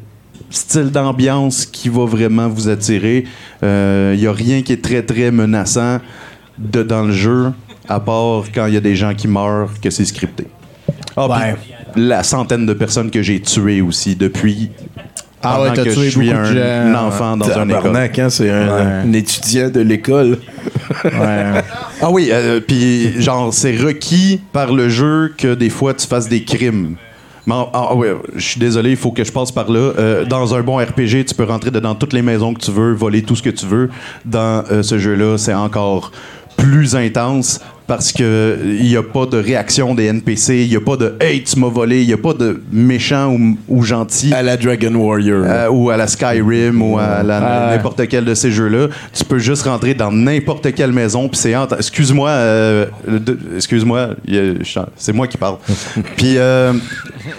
style 0.50 0.92
d'ambiance 0.92 1.66
qui 1.66 1.90
va 1.90 2.06
vraiment 2.06 2.48
vous 2.48 2.70
attirer. 2.70 3.26
Il 3.62 4.18
n'y 4.18 4.28
a 4.28 4.32
rien 4.32 4.62
qui 4.62 4.74
est 4.74 4.84
très, 4.84 5.02
très 5.02 5.32
menaçant 5.32 6.00
de, 6.58 6.84
dans 6.84 7.04
le 7.04 7.12
jeu, 7.12 7.52
à 7.88 8.00
part 8.00 8.44
quand 8.54 8.68
il 8.68 8.74
y 8.74 8.78
a 8.78 8.82
des 8.82 8.96
gens 8.96 9.14
qui 9.14 9.28
meurent, 9.28 9.72
que 9.82 9.90
c'est 9.90 10.06
scripté. 10.06 10.46
Ah, 11.16 11.28
puis 11.60 11.74
la 11.98 12.24
centaine 12.24 12.66
de 12.66 12.74
personnes 12.74 13.10
que 13.10 13.22
j'ai 13.22 13.42
tuées 13.42 13.82
aussi 13.82 14.16
depuis. 14.16 14.70
Ah 15.44 15.62
ouais, 15.62 15.70
t'as 15.74 15.84
tué 15.84 15.92
je 15.94 16.10
suis 16.10 16.30
beaucoup 16.32 16.54
de 16.54 16.60
un 16.60 16.94
gens. 16.94 17.08
enfant 17.08 17.38
dans 17.38 17.50
un 17.58 17.70
école. 17.70 17.96
Hein, 17.96 18.30
c'est 18.30 18.50
un, 18.50 19.04
un 19.06 19.14
étudiant 19.14 19.70
de 19.70 19.82
l'école. 19.82 20.38
Ah 22.00 22.12
oui, 22.12 22.30
euh, 22.32 22.60
puis 22.66 23.20
genre, 23.22 23.54
c'est 23.54 23.76
requis 23.76 24.42
par 24.54 24.72
le 24.72 24.88
jeu 24.90 25.34
que 25.38 25.54
des 25.56 25.70
fois 25.70 25.94
tu 25.94 26.06
fasses 26.08 26.30
des 26.30 26.44
crimes. 26.44 26.96
Mais 27.46 27.54
en- 27.56 27.70
ah 27.74 27.96
ouais, 27.96 28.16
je 28.36 28.46
suis 28.46 28.60
désolé, 28.60 28.92
il 28.92 28.98
faut 28.98 29.12
que 29.12 29.24
je 29.24 29.32
passe 29.32 29.52
par 29.52 29.70
là. 29.72 29.94
Euh, 29.98 30.26
dans 30.26 30.54
un 30.54 30.62
bon 30.62 30.78
RPG, 30.78 31.26
tu 31.28 31.34
peux 31.36 31.44
rentrer 31.46 31.72
dedans 31.72 31.96
toutes 31.96 32.14
les 32.14 32.22
maisons 32.22 32.54
que 32.54 32.60
tu 32.60 32.72
veux, 32.72 32.94
voler 32.94 33.22
tout 33.24 33.36
ce 33.36 33.42
que 33.42 33.50
tu 33.50 33.66
veux. 33.66 33.90
Dans 34.26 34.64
euh, 34.72 34.84
ce 34.84 34.98
jeu-là, 34.98 35.38
c'est 35.38 35.54
encore 35.54 36.12
plus 36.56 36.96
intense 36.96 37.60
parce 37.88 38.12
que 38.12 38.58
il 38.64 38.86
n'y 38.86 38.96
a 38.98 39.04
pas 39.04 39.26
de 39.26 39.38
réaction 39.38 39.96
des 39.96 40.06
NPC, 40.06 40.64
il 40.64 40.70
n'y 40.70 40.76
a 40.76 40.82
pas 40.82 40.98
de 40.98 41.16
Hey, 41.22 41.42
tu 41.44 41.58
m'as 41.60 41.70
volé, 41.70 42.02
il 42.02 42.08
n'y 42.08 42.14
a 42.14 42.18
pas 42.18 42.34
de 42.34 42.62
méchant 42.72 43.34
ou, 43.34 43.58
ou 43.68 43.84
gentil. 43.84 44.34
À 44.34 44.42
la 44.44 44.58
Dragon 44.58 44.94
Warrior. 44.96 45.44
Euh, 45.46 45.70
ou 45.70 45.90
à 45.90 45.98
la 45.98 46.08
Skyrim 46.08 46.82
ou 46.82 46.98
à 46.98 47.24
la- 47.24 47.38
Ouais. 47.38 47.76
n'importe 47.78 48.08
quel 48.08 48.26
de 48.26 48.34
ces 48.34 48.52
jeux-là. 48.52 48.88
Tu 49.14 49.24
peux 49.24 49.40
juste 49.40 49.64
rentrer 49.64 49.94
dans 49.94 50.12
n'importe 50.12 50.74
quelle 50.74 50.92
maison, 50.92 51.30
puis 51.30 51.38
c'est 51.38 51.56
entre- 51.56 51.76
Excuse-moi, 51.78 52.30
euh, 52.30 52.86
excuse-moi, 53.56 54.10
c'est 54.98 55.14
moi 55.14 55.28
qui 55.28 55.38
parle. 55.38 55.58
puis 56.18 56.38
euh, 56.38 56.74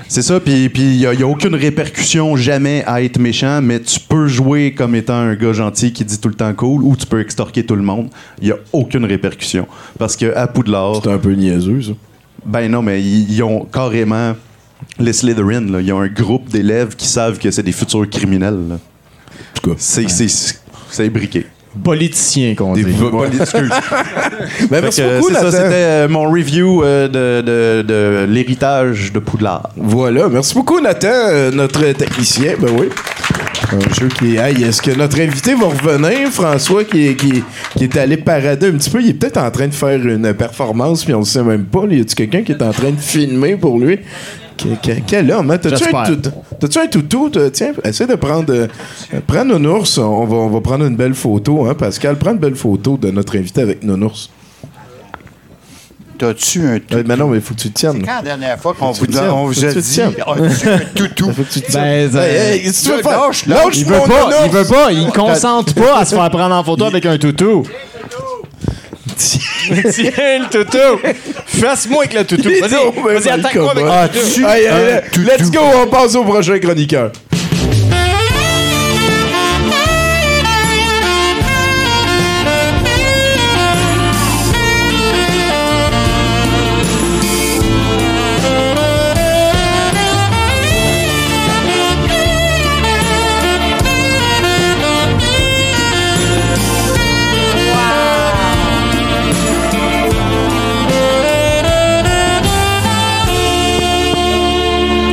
c'est 0.09 0.23
ça, 0.23 0.41
puis 0.41 0.69
puis 0.69 0.83
il 0.83 0.97
n'y 0.99 1.07
a, 1.07 1.11
a 1.11 1.27
aucune 1.27 1.55
répercussion 1.55 2.37
jamais 2.37 2.83
à 2.87 3.03
être 3.03 3.19
méchant, 3.19 3.61
mais 3.63 3.81
tu 3.81 4.01
peux 4.01 4.27
jouer 4.29 4.73
comme 4.73 4.95
étant 4.95 5.15
un 5.17 5.35
gars 5.35 5.53
gentil 5.53 5.93
qui 5.93 6.05
dit 6.05 6.19
tout 6.21 6.29
le 6.29 6.35
temps 6.35 6.53
cool, 6.55 6.83
ou 6.83 6.97
tu 6.97 7.07
peux 7.07 7.21
extorquer 7.21 7.65
tout 7.65 7.77
le 7.77 7.83
monde. 7.83 8.09
Il 8.41 8.47
n'y 8.47 8.53
a 8.53 8.57
aucune 8.73 9.05
répercussion. 9.05 9.67
Parce 9.99 10.17
que 10.17 10.33
à 10.39 10.47
Poudlard... 10.47 11.01
C'est 11.03 11.11
un 11.11 11.19
peu 11.19 11.33
niaiseux, 11.33 11.83
ça. 11.83 11.93
Ben 12.47 12.71
non, 12.71 12.83
mais 12.83 13.03
ils, 13.03 13.43
ont 13.43 13.65
carrément 13.71 14.35
les 14.99 15.13
Slytherin, 15.13 15.61
là. 15.71 15.81
Ils 15.81 15.93
ont 15.93 16.01
un 16.01 16.09
groupe 16.09 16.49
d'élèves 16.49 16.95
qui 16.97 17.07
savent 17.07 17.39
que 17.39 17.51
c'est 17.51 17.63
des 17.63 17.73
futurs 17.73 18.09
criminels. 18.09 18.59
là. 18.69 18.75
En 18.77 19.61
tout 19.61 19.71
cas. 19.71 19.77
C'est, 19.79 20.09
c'est, 20.09 20.29
c'est 20.91 21.11
briqué. 21.11 21.47
Politicien 21.85 22.55
qu'on 22.55 22.73
dit. 22.73 22.83
Poli- 22.85 23.39
excuse. 23.41 23.71
Ben, 24.71 24.81
merci 24.83 25.01
que, 25.03 25.19
beaucoup, 25.19 25.29
c'est 25.29 25.35
ça, 25.35 25.43
Nathan. 25.45 25.51
c'était 25.57 25.75
euh, 25.75 26.09
mon 26.09 26.31
review 26.31 26.83
euh, 26.83 27.07
de, 27.09 27.43
de- 27.47 27.83
de 27.83 28.27
l'héritage 28.33 29.13
de 29.13 29.19
Poudlard. 29.19 29.69
Voilà, 29.77 30.29
merci 30.29 30.55
beaucoup 30.55 30.81
Nathan, 30.81 31.09
euh, 31.13 31.51
notre 31.53 31.81
technicien, 31.93 32.55
ben 32.59 32.71
oui. 32.79 32.89
Un 33.71 33.95
jeu 33.95 34.09
qui 34.09 34.37
est... 34.37 34.39
Hey, 34.39 34.63
est-ce 34.65 34.81
que 34.81 34.91
notre 34.93 35.21
invité 35.21 35.55
va 35.55 35.67
revenir, 35.67 36.29
François, 36.31 36.85
qui, 36.85 37.09
est- 37.09 37.15
qui, 37.15 37.43
qui 37.77 37.85
est 37.85 37.97
allé 37.99 38.17
parader 38.17 38.69
un 38.69 38.73
petit 38.73 38.89
peu? 38.89 39.01
Il 39.03 39.11
est 39.11 39.15
peut-être 39.15 39.37
en 39.39 39.51
train 39.51 39.67
de 39.69 39.75
faire 39.75 39.99
une 40.05 40.33
performance, 40.35 41.05
puis 41.05 41.13
on 41.15 41.19
le 41.21 41.25
sait 41.27 41.43
même 41.43 41.65
pas. 41.65 41.85
là. 41.87 41.95
Y 41.95 42.01
a-tu 42.01 42.15
quelqu'un 42.15 42.43
qui 42.43 42.53
est 42.53 42.63
en 42.63 42.71
train 42.71 42.91
de 42.91 42.97
filmer 43.01 43.57
pour 43.57 43.79
lui? 43.79 43.99
Que- 44.57 44.69
que- 44.83 45.01
quel 45.07 45.31
homme, 45.31 45.51
hein? 45.51 45.59
T'as-tu 45.59 45.85
un, 45.89 45.91
tout- 46.59 46.79
un 46.81 46.87
toutou? 46.87 47.31
Tiens, 47.53 47.73
essaie 47.85 48.07
de 48.07 48.15
prendre... 48.15 48.53
euh, 48.53 48.67
prends 49.27 49.45
Nounours. 49.45 49.99
On 49.99 50.25
va, 50.25 50.37
on 50.37 50.49
va 50.49 50.61
prendre 50.61 50.87
une 50.87 50.97
belle 50.97 51.15
photo, 51.15 51.67
hein, 51.67 51.75
Pascal? 51.75 52.17
Prends 52.17 52.33
une 52.33 52.39
belle 52.39 52.57
photo 52.57 52.97
de 52.97 53.11
notre 53.11 53.37
invité 53.37 53.61
avec 53.61 53.85
Nounours. 53.85 54.31
T'as-tu 56.19 56.67
un 56.67 56.79
toutou? 56.81 57.03
mais 57.07 57.17
non, 57.17 57.29
mais 57.29 57.41
faut 57.41 57.55
que 57.55 57.61
tu 57.61 57.71
te 57.71 57.79
tiennes. 57.79 58.03
Quand 58.05 58.17
la 58.17 58.23
dernière 58.23 58.59
fois 58.59 58.75
qu'on 58.75 58.93
Faut 58.93 59.07
que 59.07 59.11
vous, 59.13 59.19
on 59.19 59.45
vous 59.47 59.55
tiennes. 59.55 59.69
a 59.69 59.73
Faut 59.73 59.75
que 59.75 59.81
tu 59.81 59.81
dit, 59.81 59.91
tiennes. 59.93 60.15
as-tu 60.27 60.69
un 60.69 60.79
toutou? 60.95 61.33
Faut 61.33 61.43
que 61.43 61.53
tu 61.53 61.61
te 61.63 61.71
tiennes. 61.71 61.83
Ben, 61.85 62.13
ça- 62.13 62.27
Hey, 62.29 62.67
hey, 62.67 62.73
si 62.73 62.83
tu 62.85 62.91
veux. 62.91 63.03
Lâche. 63.03 63.47
Lâche 63.47 63.77
il 63.77 63.85
veut 63.85 63.99
pas, 64.01 64.07
nounours. 64.09 64.37
il 64.47 64.51
veut 64.51 64.65
pas, 64.67 64.93
il 64.93 65.07
consente 65.13 65.75
pas 65.75 65.99
à 66.01 66.05
se 66.05 66.15
faire 66.15 66.31
prendre 66.31 66.55
en 66.55 66.65
photo 66.65 66.85
avec 66.87 67.07
un 67.07 67.17
toutou. 67.19 67.63
Tiens 69.19 70.13
le 70.39 70.49
toutou! 70.49 71.01
Fasse-moi 71.47 72.05
avec 72.05 72.15
le 72.15 72.25
toutou. 72.25 72.51
Il 72.51 72.61
Vas-y, 72.61 72.71
vas-y, 73.15 73.29
attaque-moi 73.31 73.73
avec 73.73 73.85
le 73.85 74.09
toutou. 74.09 75.11
Toutou? 75.13 75.27
let's 75.27 75.51
go, 75.51 75.59
on 75.83 75.87
passe 75.89 76.15
au 76.15 76.23
prochain 76.25 76.59
chroniqueur. 76.61 77.11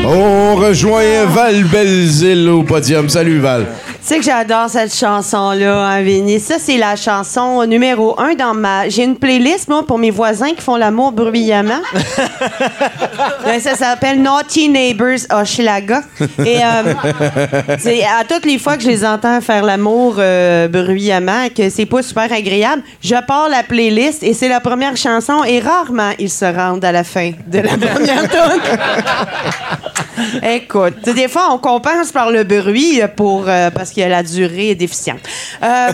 On 0.08 0.56
rejoint 0.56 1.26
Val 1.26 1.64
Belzile 1.64 2.48
au 2.50 2.62
podium. 2.62 3.10
Salut 3.10 3.40
Val. 3.40 3.66
Tu 4.06 4.14
sais 4.14 4.20
que 4.20 4.26
j'adore 4.26 4.70
cette 4.70 4.94
chanson-là, 4.94 5.84
hein, 5.88 6.04
Vinny. 6.04 6.40
Ça, 6.40 6.60
c'est 6.60 6.78
la 6.78 6.96
chanson 6.96 7.66
numéro 7.66 8.14
un 8.20 8.36
dans 8.36 8.54
ma. 8.54 8.88
J'ai 8.88 9.04
une 9.04 9.18
playlist, 9.18 9.68
moi, 9.68 9.84
pour 9.84 9.98
mes 9.98 10.12
voisins 10.12 10.52
qui 10.52 10.62
font 10.62 10.76
l'amour 10.76 11.12
bruyamment. 11.12 11.82
Ben, 13.46 13.60
ça 13.60 13.76
s'appelle 13.76 14.22
Naughty 14.22 14.70
Neighbors 14.70 15.20
Hochelaga. 15.30 16.02
Et 16.40 16.58
euh, 16.58 16.94
c'est 17.78 18.04
à 18.04 18.24
toutes 18.28 18.46
les 18.46 18.58
fois 18.58 18.76
que 18.76 18.84
je 18.84 18.88
les 18.88 19.06
entends 19.06 19.40
faire 19.40 19.64
l'amour 19.64 20.16
euh, 20.18 20.68
bruyamment, 20.68 21.48
que 21.56 21.70
c'est 21.70 21.86
pas 21.86 22.02
super 22.02 22.32
agréable, 22.34 22.82
je 23.04 23.16
pars 23.26 23.48
la 23.48 23.62
playlist 23.62 24.24
et 24.24 24.34
c'est 24.34 24.50
la 24.50 24.60
première 24.60 24.98
chanson 24.98 25.44
et 25.44 25.60
rarement 25.60 26.12
ils 26.18 26.32
se 26.32 26.46
rendent 26.46 26.84
à 26.84 26.92
la 26.92 27.04
fin 27.04 27.32
de 27.46 27.60
la 27.60 27.78
première 27.78 28.24
tune. 28.24 28.62
Écoute, 30.44 31.02
des 31.04 31.28
fois, 31.28 31.50
on 31.52 31.58
compense 31.58 32.12
par 32.12 32.32
le 32.32 32.44
bruit 32.44 33.02
pour, 33.16 33.46
euh, 33.48 33.70
parce 33.70 33.92
que 33.96 34.02
la 34.02 34.24
durée 34.24 34.72
est 34.72 34.76
déficiente. 34.76 35.20
Euh, 35.64 35.66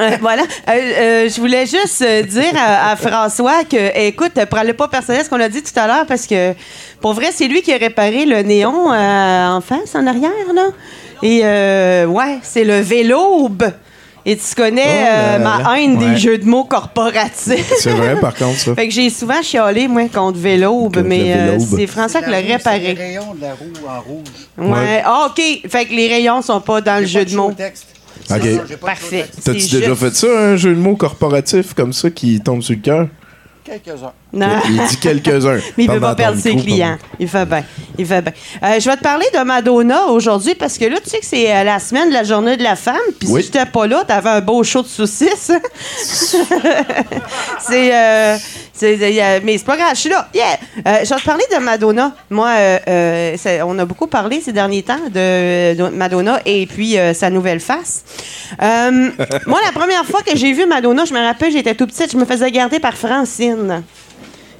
euh, 0.00 0.10
voilà. 0.20 0.42
Euh, 0.68 1.28
je 1.28 1.40
voulais 1.40 1.66
juste 1.66 2.02
dire 2.02 2.52
à, 2.56 2.92
à 2.92 2.96
François 2.96 3.64
que, 3.64 3.98
écoute, 4.06 4.32
prends-le 4.50 4.74
pas 4.74 4.88
personnel 4.88 5.24
ce 5.24 5.30
qu'on 5.30 5.40
a 5.40 5.48
dit 5.48 5.62
tout 5.62 5.78
à 5.78 5.86
l'heure 5.86 6.06
parce 6.06 6.26
que, 6.26 6.54
pour 7.00 7.14
vrai, 7.14 7.28
c'est 7.32 7.48
lui 7.48 7.62
qui 7.62 7.72
a 7.72 7.78
réparé 7.78 8.26
le 8.26 8.42
néon 8.42 8.90
en 8.90 9.60
face, 9.60 9.94
en 9.94 10.06
arrière, 10.06 10.30
là. 10.54 10.66
Et, 11.22 11.40
euh, 11.44 12.06
ouais, 12.06 12.38
c'est 12.42 12.64
le 12.64 12.80
vélobe. 12.80 13.64
Et 14.26 14.36
tu 14.38 14.54
connais 14.56 14.82
Oh 14.86 15.04
là 15.04 15.34
euh, 15.34 15.38
ma 15.38 15.58
là. 15.62 15.78
haine 15.78 15.98
Ouais. 15.98 16.10
des 16.12 16.16
jeux 16.16 16.38
de 16.38 16.44
mots 16.46 16.64
corporatifs. 16.64 17.72
C'est 17.78 17.90
vrai, 17.90 18.18
par 18.20 18.34
contre, 18.34 18.58
ça. 18.58 18.74
Fait 18.76 18.88
que 18.88 18.94
j'ai 18.94 19.10
souvent 19.10 19.42
chialé, 19.42 19.86
moi, 19.86 20.08
contre 20.08 20.38
Vélobe, 20.38 20.94
Contre 20.94 21.00
mais 21.06 21.34
le 21.34 21.40
euh, 21.52 21.58
c'est 21.58 21.86
François 21.86 22.22
qui 22.22 22.30
l'a 22.30 22.40
C'est 22.40 22.52
réparé. 22.54 22.78
les 22.78 22.92
rayons 22.94 23.34
de 23.34 23.42
la 23.42 23.52
roue 23.52 23.88
en 23.88 24.00
rouge. 24.00 24.24
Ouais. 24.56 25.02
Ah, 25.04 25.28
OK. 25.28 25.42
Fait 25.68 25.84
que 25.84 25.92
les 25.92 26.08
rayons 26.08 26.40
sont 26.40 26.60
pas 26.60 26.80
dans 26.80 27.00
le 27.00 27.06
jeu 27.06 27.24
de 27.24 27.34
mots. 27.36 27.52
texte. 27.52 27.86
OK. 28.30 28.76
Parfait. 28.80 29.26
T'as-tu 29.44 29.60
C'est 29.60 29.76
déjà 29.76 29.88
juste- 29.88 30.00
fait 30.00 30.14
ça, 30.14 30.26
un 30.38 30.56
jeu 30.56 30.70
de 30.74 30.80
mots 30.80 30.96
corporatif 30.96 31.74
comme 31.74 31.92
ça 31.92 32.08
qui 32.10 32.40
tombe 32.40 32.62
sur 32.62 32.74
le 32.76 32.80
cœur? 32.80 33.08
Quelques-uns. 33.62 34.12
Non. 34.34 34.48
Il 34.68 34.76
dit 34.88 34.96
quelques-uns. 35.00 35.60
Mais 35.76 35.84
il 35.84 35.86
Parle 35.86 35.98
peut 36.00 36.06
pas 36.06 36.14
perdre 36.14 36.40
ses 36.40 36.56
clients. 36.56 36.98
Il 37.20 37.28
fait 37.28 37.46
bien. 37.46 37.64
Il 37.96 38.04
fait 38.06 38.20
bien. 38.22 38.32
Euh, 38.64 38.80
je 38.80 38.90
vais 38.90 38.96
te 38.96 39.02
parler 39.02 39.26
de 39.32 39.38
Madonna 39.44 40.06
aujourd'hui 40.06 40.54
parce 40.56 40.76
que 40.76 40.84
là, 40.86 40.96
tu 41.02 41.08
sais 41.10 41.18
que 41.20 41.26
c'est 41.26 41.54
euh, 41.54 41.62
la 41.64 41.78
semaine 41.78 42.08
de 42.08 42.14
la 42.14 42.24
journée 42.24 42.56
de 42.56 42.62
la 42.62 42.74
femme. 42.76 42.96
Puis 43.18 43.28
Oui. 43.30 43.40
si 43.42 43.46
j'étais 43.52 43.66
pas 43.66 43.86
là, 43.86 44.02
t'avais 44.06 44.30
un 44.30 44.40
beau 44.40 44.62
show 44.64 44.82
de 44.82 44.88
saucisses. 44.88 45.52
c'est. 47.60 47.94
euh, 47.94 48.36
c'est- 48.72 48.98
euh, 49.00 49.40
mais 49.44 49.56
c'est 49.56 49.64
pas 49.64 49.76
grave, 49.76 49.90
je 49.94 50.00
suis 50.00 50.10
là. 50.10 50.28
Yeah! 50.34 50.58
Je 51.04 51.08
vais 51.08 51.20
te 51.20 51.24
parler 51.24 51.44
de 51.52 51.58
Madonna. 51.58 52.12
Moi, 52.30 52.50
on 53.64 53.78
a 53.78 53.84
beaucoup 53.84 54.06
parlé 54.08 54.40
ces 54.40 54.52
derniers 54.52 54.82
temps 54.82 54.98
de, 55.08 55.74
de 55.74 55.88
Madonna 55.90 56.40
et 56.44 56.66
puis 56.66 56.96
sa 57.14 57.30
nouvelle 57.30 57.60
face. 57.60 58.04
Moi, 58.60 59.60
la 59.64 59.72
première 59.72 60.04
fois 60.04 60.22
que 60.22 60.36
j'ai 60.36 60.52
vu 60.52 60.66
Madonna, 60.66 61.04
je 61.04 61.14
me 61.14 61.20
rappelle, 61.24 61.52
j'étais 61.52 61.74
tout 61.74 61.86
petite, 61.86 62.10
je 62.12 62.16
me 62.16 62.24
faisais 62.24 62.50
garder 62.50 62.80
par 62.80 62.94
Francine. 62.94 63.82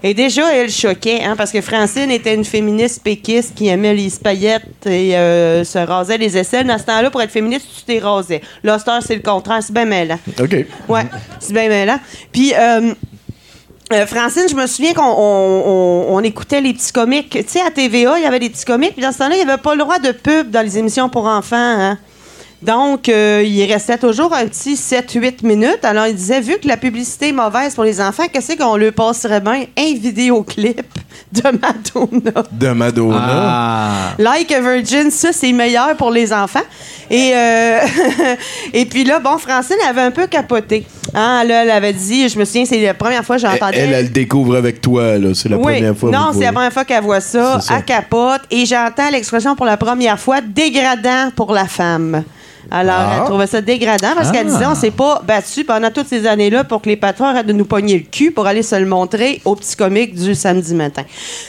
Et 0.07 0.13
déjà, 0.13 0.55
elle 0.55 0.71
choquait, 0.71 1.23
hein, 1.25 1.35
parce 1.35 1.51
que 1.51 1.63
Francine 1.63 2.11
était 2.11 2.35
une 2.35 2.45
féministe 2.45 3.03
péquiste 3.03 3.55
qui 3.55 3.69
aimait 3.69 3.95
les 3.95 4.11
paillettes 4.23 4.87
et 4.87 5.17
euh, 5.17 5.65
se 5.65 5.79
rasait 5.79 6.19
les 6.19 6.37
aisselles. 6.37 6.67
Dans 6.67 6.77
ce 6.77 6.85
temps-là, 6.85 7.11
pour 7.11 7.23
être 7.23 7.31
féministe, 7.31 7.67
tu 7.79 7.85
t'es 7.85 7.99
rasé. 8.01 8.43
Heure, 8.67 8.79
c'est 9.01 9.15
le 9.17 9.23
contraire. 9.23 9.63
C'est 9.63 9.73
bien 9.73 9.87
mêlant. 9.87 10.19
OK. 10.39 10.57
Ouais, 10.91 11.07
c'est 11.41 11.55
bien 11.55 11.69
mêlant. 11.71 11.99
Puis, 12.33 12.53
euh, 12.55 12.93
euh, 13.95 14.07
Francine, 14.07 14.43
je 14.47 14.55
me 14.55 14.67
souviens 14.67 14.93
qu'on 14.93 15.03
on, 15.03 15.63
on- 15.67 16.17
on 16.17 16.21
écoutait 16.21 16.61
les 16.61 16.75
petits 16.75 16.93
comiques. 16.93 17.31
Tu 17.31 17.43
sais, 17.47 17.63
à 17.63 17.71
TVA, 17.71 18.19
il 18.19 18.25
y 18.25 18.27
avait 18.27 18.41
des 18.41 18.51
petits 18.51 18.67
comiques. 18.67 18.93
Puis 18.93 19.03
dans 19.03 19.11
ce 19.13 19.19
temps-là, 19.19 19.37
il 19.37 19.43
n'y 19.45 19.51
avait 19.51 19.61
pas 19.63 19.73
le 19.75 19.81
droit 19.81 19.99
de 19.99 20.13
pub 20.13 20.51
dans 20.51 20.61
les 20.61 20.77
émissions 20.77 21.09
pour 21.09 21.25
enfants. 21.27 21.57
hein. 21.57 21.99
Donc, 22.65 23.09
euh, 23.09 23.43
il 23.45 23.71
restait 23.71 23.99
toujours 23.99 24.33
un 24.33 24.47
petit 24.47 24.75
7-8 24.75 25.45
minutes. 25.45 25.85
Alors, 25.85 26.07
il 26.07 26.15
disait, 26.15 26.41
vu 26.41 26.55
que 26.59 26.67
la 26.67 26.79
publicité 26.79 27.29
est 27.29 27.33
mauvaise 27.33 27.75
pour 27.75 27.85
les 27.85 28.01
enfants, 28.01 28.25
qu'est-ce 28.33 28.57
qu'on 28.57 28.77
leur 28.77 28.93
passerait 28.93 29.41
bien? 29.41 29.65
Un 29.77 29.95
vidéoclip 29.95 30.83
de 31.33 31.43
Madonna. 31.43 32.43
De 32.51 32.69
Madonna. 32.69 33.19
Ah. 33.23 34.15
Like 34.19 34.51
a 34.53 34.61
Virgin, 34.61 35.11
ça, 35.11 35.33
c'est 35.33 35.53
meilleur 35.53 35.95
pour 35.97 36.11
les 36.11 36.33
enfants. 36.33 36.63
Et, 37.11 37.33
euh, 37.35 37.81
et 38.73 38.87
puis 38.87 39.05
là, 39.05 39.19
bon, 39.19 39.37
Francine 39.37 39.77
avait 39.87 40.01
un 40.01 40.11
peu 40.11 40.27
capoté. 40.27 40.87
Hein, 41.13 41.45
là, 41.45 41.65
elle 41.65 41.71
avait 41.71 41.93
dit, 41.93 42.29
je 42.31 42.39
me 42.39 42.47
souviens, 42.47 42.65
c'est 42.65 42.81
la 42.81 42.95
première 42.95 43.25
fois 43.25 43.37
que 43.37 43.45
Elle, 43.45 43.51
j'entendais. 43.53 43.79
elle, 43.79 43.93
elle 43.93 44.05
le 44.07 44.11
découvre 44.11 44.57
avec 44.57 44.81
toi, 44.81 45.19
là. 45.19 45.35
C'est 45.35 45.51
la 45.51 45.59
oui, 45.59 45.75
première 45.75 45.97
fois. 45.97 46.11
non, 46.11 46.31
c'est 46.33 46.41
la 46.45 46.53
première 46.53 46.73
fois 46.73 46.85
qu'elle 46.87 47.03
voit 47.03 47.21
ça. 47.21 47.59
Elle 47.71 47.85
capote. 47.85 48.41
Et 48.51 48.65
j'entends 48.65 49.11
l'expression 49.11 49.55
pour 49.55 49.67
la 49.67 49.77
première 49.77 50.19
fois 50.19 50.41
dégradant 50.41 51.31
pour 51.37 51.53
la 51.53 51.67
femme. 51.67 52.25
Alors, 52.77 52.95
Ah. 52.99 53.17
elle 53.21 53.25
trouvait 53.27 53.47
ça 53.47 53.61
dégradant 53.61 54.09
parce 54.17 54.33
qu'elle 54.33 54.47
Ah. 54.49 54.53
disait 54.53 54.67
on 54.67 54.75
s'est 54.75 54.91
pas 54.91 55.23
battu 55.25 55.65
pendant 55.65 55.91
toutes 55.93 56.09
ces 56.09 56.27
années-là 56.27 56.65
pour 56.65 56.83
que 56.83 56.89
les 56.89 56.97
patrons 56.97 57.27
arrêtent 57.27 57.47
de 57.47 57.53
nous 57.53 57.65
pogner 57.65 57.95
le 57.99 58.05
cul 58.11 58.33
pour 58.33 58.47
aller 58.49 58.63
se 58.65 58.75
le 58.75 58.85
montrer 58.87 59.41
aux 59.45 59.55
petits 59.55 59.77
comiques 59.77 60.15
du 60.15 60.35
samedi 60.35 60.75
matin. 60.75 61.03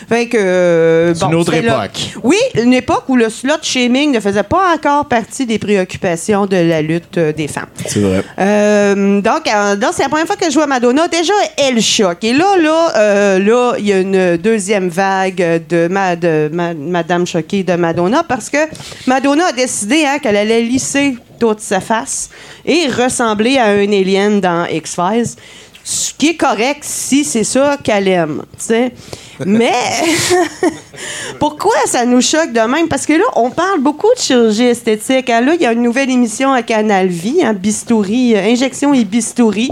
Fait 0.08 0.28
que. 0.28 0.38
euh, 0.40 1.14
bon, 1.20 1.28
une 1.30 1.36
autre 1.36 1.52
là- 1.54 1.86
époque. 1.86 2.14
Oui, 2.24 2.38
une 2.54 2.74
époque 2.74 3.06
où 3.08 3.16
le 3.16 3.30
slot 3.30 3.56
shaming 3.64 4.12
ne 4.14 4.20
faisait 4.20 4.44
pas 4.44 4.76
encore 4.76 5.06
partie 5.06 5.46
des 5.48 5.58
préoccupations 5.58 6.46
de 6.46 6.58
la 6.58 6.82
lutte 6.84 7.18
euh, 7.18 7.32
des 7.34 7.48
femmes. 7.48 7.66
C'est 7.88 8.00
vrai. 8.02 8.24
Euh, 8.40 9.20
donc, 9.22 9.46
donc, 9.80 9.90
c'est 9.94 10.04
la 10.04 10.10
première 10.10 10.28
fois 10.28 10.36
que 10.36 10.46
je 10.50 10.54
vois 10.56 10.68
Madonna. 10.68 11.08
Déjà, 11.08 11.34
elle 11.58 11.82
choque. 11.82 12.24
Et 12.24 12.34
là, 12.34 12.56
là, 12.62 13.40
là, 13.40 13.74
il 13.80 13.88
y 13.88 13.94
a 13.94 14.00
une 14.00 14.38
deuxième 14.38 14.90
vague 14.90 15.64
de, 15.70 15.88
ma- 15.88 16.16
de 16.16 16.50
ma- 16.54 16.74
Madame 16.76 17.26
choquée 17.26 17.64
de 17.64 17.74
Madonna 17.74 18.24
parce 18.28 18.50
que 18.50 18.58
Madonna 19.08 19.48
a 19.48 19.52
décidé 19.52 20.06
hein, 20.06 20.20
qu'elle 20.22 20.38
allait 20.38 20.62
lisser 20.62 21.15
toute 21.40 21.60
sa 21.60 21.80
face 21.80 22.30
et 22.66 22.88
ressembler 22.88 23.58
à 23.58 23.66
un 23.66 23.92
alien 23.92 24.40
dans 24.42 24.66
X-Files. 24.66 25.36
Ce 25.84 26.12
qui 26.18 26.30
est 26.30 26.36
correct 26.36 26.80
si 26.84 27.24
c'est 27.24 27.44
ça 27.44 27.78
qu'elle 27.84 28.08
aime. 28.08 28.42
Mais 29.46 29.72
pourquoi 31.40 31.76
ça 31.86 32.06
nous 32.06 32.22
choque 32.22 32.52
de 32.54 32.60
même? 32.62 32.88
Parce 32.88 33.06
que 33.06 33.14
là, 33.14 33.26
on 33.36 33.50
parle 33.52 33.82
beaucoup 33.82 34.08
de 34.16 34.20
chirurgie 34.22 34.64
esthétique. 34.66 35.30
hein. 35.30 35.42
Là, 35.42 35.54
il 35.56 35.62
y 35.62 35.66
a 35.66 35.72
une 35.74 35.82
nouvelle 35.84 36.10
émission 36.10 36.52
à 36.54 36.62
Canal 36.64 37.08
Vie, 37.08 37.42
hein, 37.44 37.54
Bistouri, 37.54 38.36
euh, 38.36 38.46
Injection 38.52 38.94
et 38.94 39.04
Bistouri. 39.04 39.70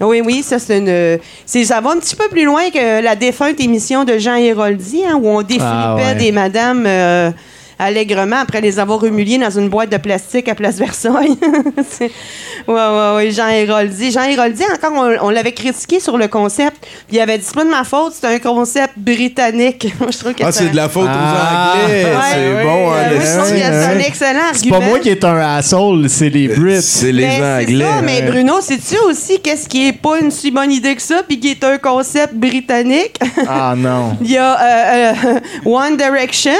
Oui, 0.00 0.20
oui, 0.24 0.42
ça, 0.42 0.58
c'est 0.58 0.78
une. 0.78 1.18
c'est- 1.46 1.64
ça 1.64 1.80
va 1.80 1.90
un 1.92 1.98
petit 1.98 2.16
peu 2.16 2.28
plus 2.28 2.44
loin 2.44 2.68
que 2.70 3.00
la 3.02 3.16
défunte 3.16 3.58
émission 3.60 4.04
de 4.04 4.18
Jean 4.18 4.34
Héroldi, 4.34 5.02
hein, 5.08 5.18
où 5.22 5.28
on 5.28 5.40
déflippait 5.42 5.64
Ah 5.64 5.94
ouais. 5.96 6.14
des 6.16 6.32
madames 6.32 6.84
euh, 6.86 7.30
allègrement 7.78 8.36
après 8.40 8.60
les 8.60 8.78
avoir 8.78 9.04
humiliées 9.04 9.38
dans 9.38 9.50
une 9.50 9.68
boîte 9.68 9.90
de 9.90 9.96
plastique 9.98 10.48
à 10.48 10.54
Place 10.54 10.76
Versailles. 10.76 11.36
C'est- 11.90 12.10
ouais, 12.66 12.74
ouais, 12.74 13.14
ouais, 13.16 13.30
Jean 13.30 13.48
Héroldi. 13.48 14.10
Jean 14.10 14.22
Héroldi, 14.22 14.62
encore, 14.64 14.92
on, 15.20 15.26
on 15.26 15.30
l'avait 15.30 15.52
critiqué 15.52 16.00
sur 16.00 16.16
le 16.18 16.28
concept. 16.28 16.76
Puis 17.08 17.16
il 17.16 17.20
avait 17.20 17.38
dit 17.38 17.44
c'est 17.46 17.54
pas 17.54 17.64
de 17.64 17.70
ma 17.70 17.84
faute, 17.84 18.14
c'est 18.18 18.26
un 18.26 18.38
concept 18.38 18.94
britannique. 18.96 19.92
Moi, 20.00 20.08
je 20.10 20.18
trouve 20.18 20.32
que 20.34 20.42
Ah, 20.44 20.52
c'est 20.52 20.70
de 20.70 20.76
la 20.76 20.88
faute 20.88 21.08
Ah. 21.08 21.74
aux 21.76 21.84
Anglais. 21.84 22.04
Ouais, 22.04 22.10
c'est 22.32 22.54
ouais, 22.54 22.62
bon, 22.64 22.90
hein, 22.92 22.96
que 23.18 23.24
c'est 23.24 23.62
un 23.64 23.94
le- 23.94 24.00
excellent 24.00 24.40
C'est 24.52 24.56
argument. 24.56 24.78
pas 24.80 24.86
moi 24.86 24.98
qui 24.98 25.08
est 25.10 25.24
un 25.24 25.36
asshole, 25.56 26.08
c'est 26.08 26.28
les 26.30 26.48
Brits. 26.48 26.82
C'est 26.82 27.12
les 27.12 27.22
Ben, 27.26 27.32
c'est 27.66 27.72
Anglais. 27.72 27.84
ça, 27.84 28.02
mais. 28.02 28.22
Bruno, 28.22 28.60
sais-tu 28.60 28.96
aussi 29.08 29.38
qu'est-ce 29.40 29.68
qui 29.68 29.88
est 29.88 29.92
pas 29.92 30.18
une 30.18 30.30
si 30.30 30.50
bonne 30.50 30.72
idée 30.72 30.94
que 30.96 31.02
ça, 31.02 31.22
puis 31.26 31.38
qui 31.38 31.50
est 31.50 31.64
un 31.64 31.78
concept 31.78 32.34
britannique? 32.34 33.16
Ah 33.48 33.74
non. 33.76 34.16
Il 34.22 34.30
y 34.30 34.36
a 34.38 34.58
euh, 34.60 35.12
euh, 35.26 35.40
One 35.70 35.96
Direction, 35.96 36.52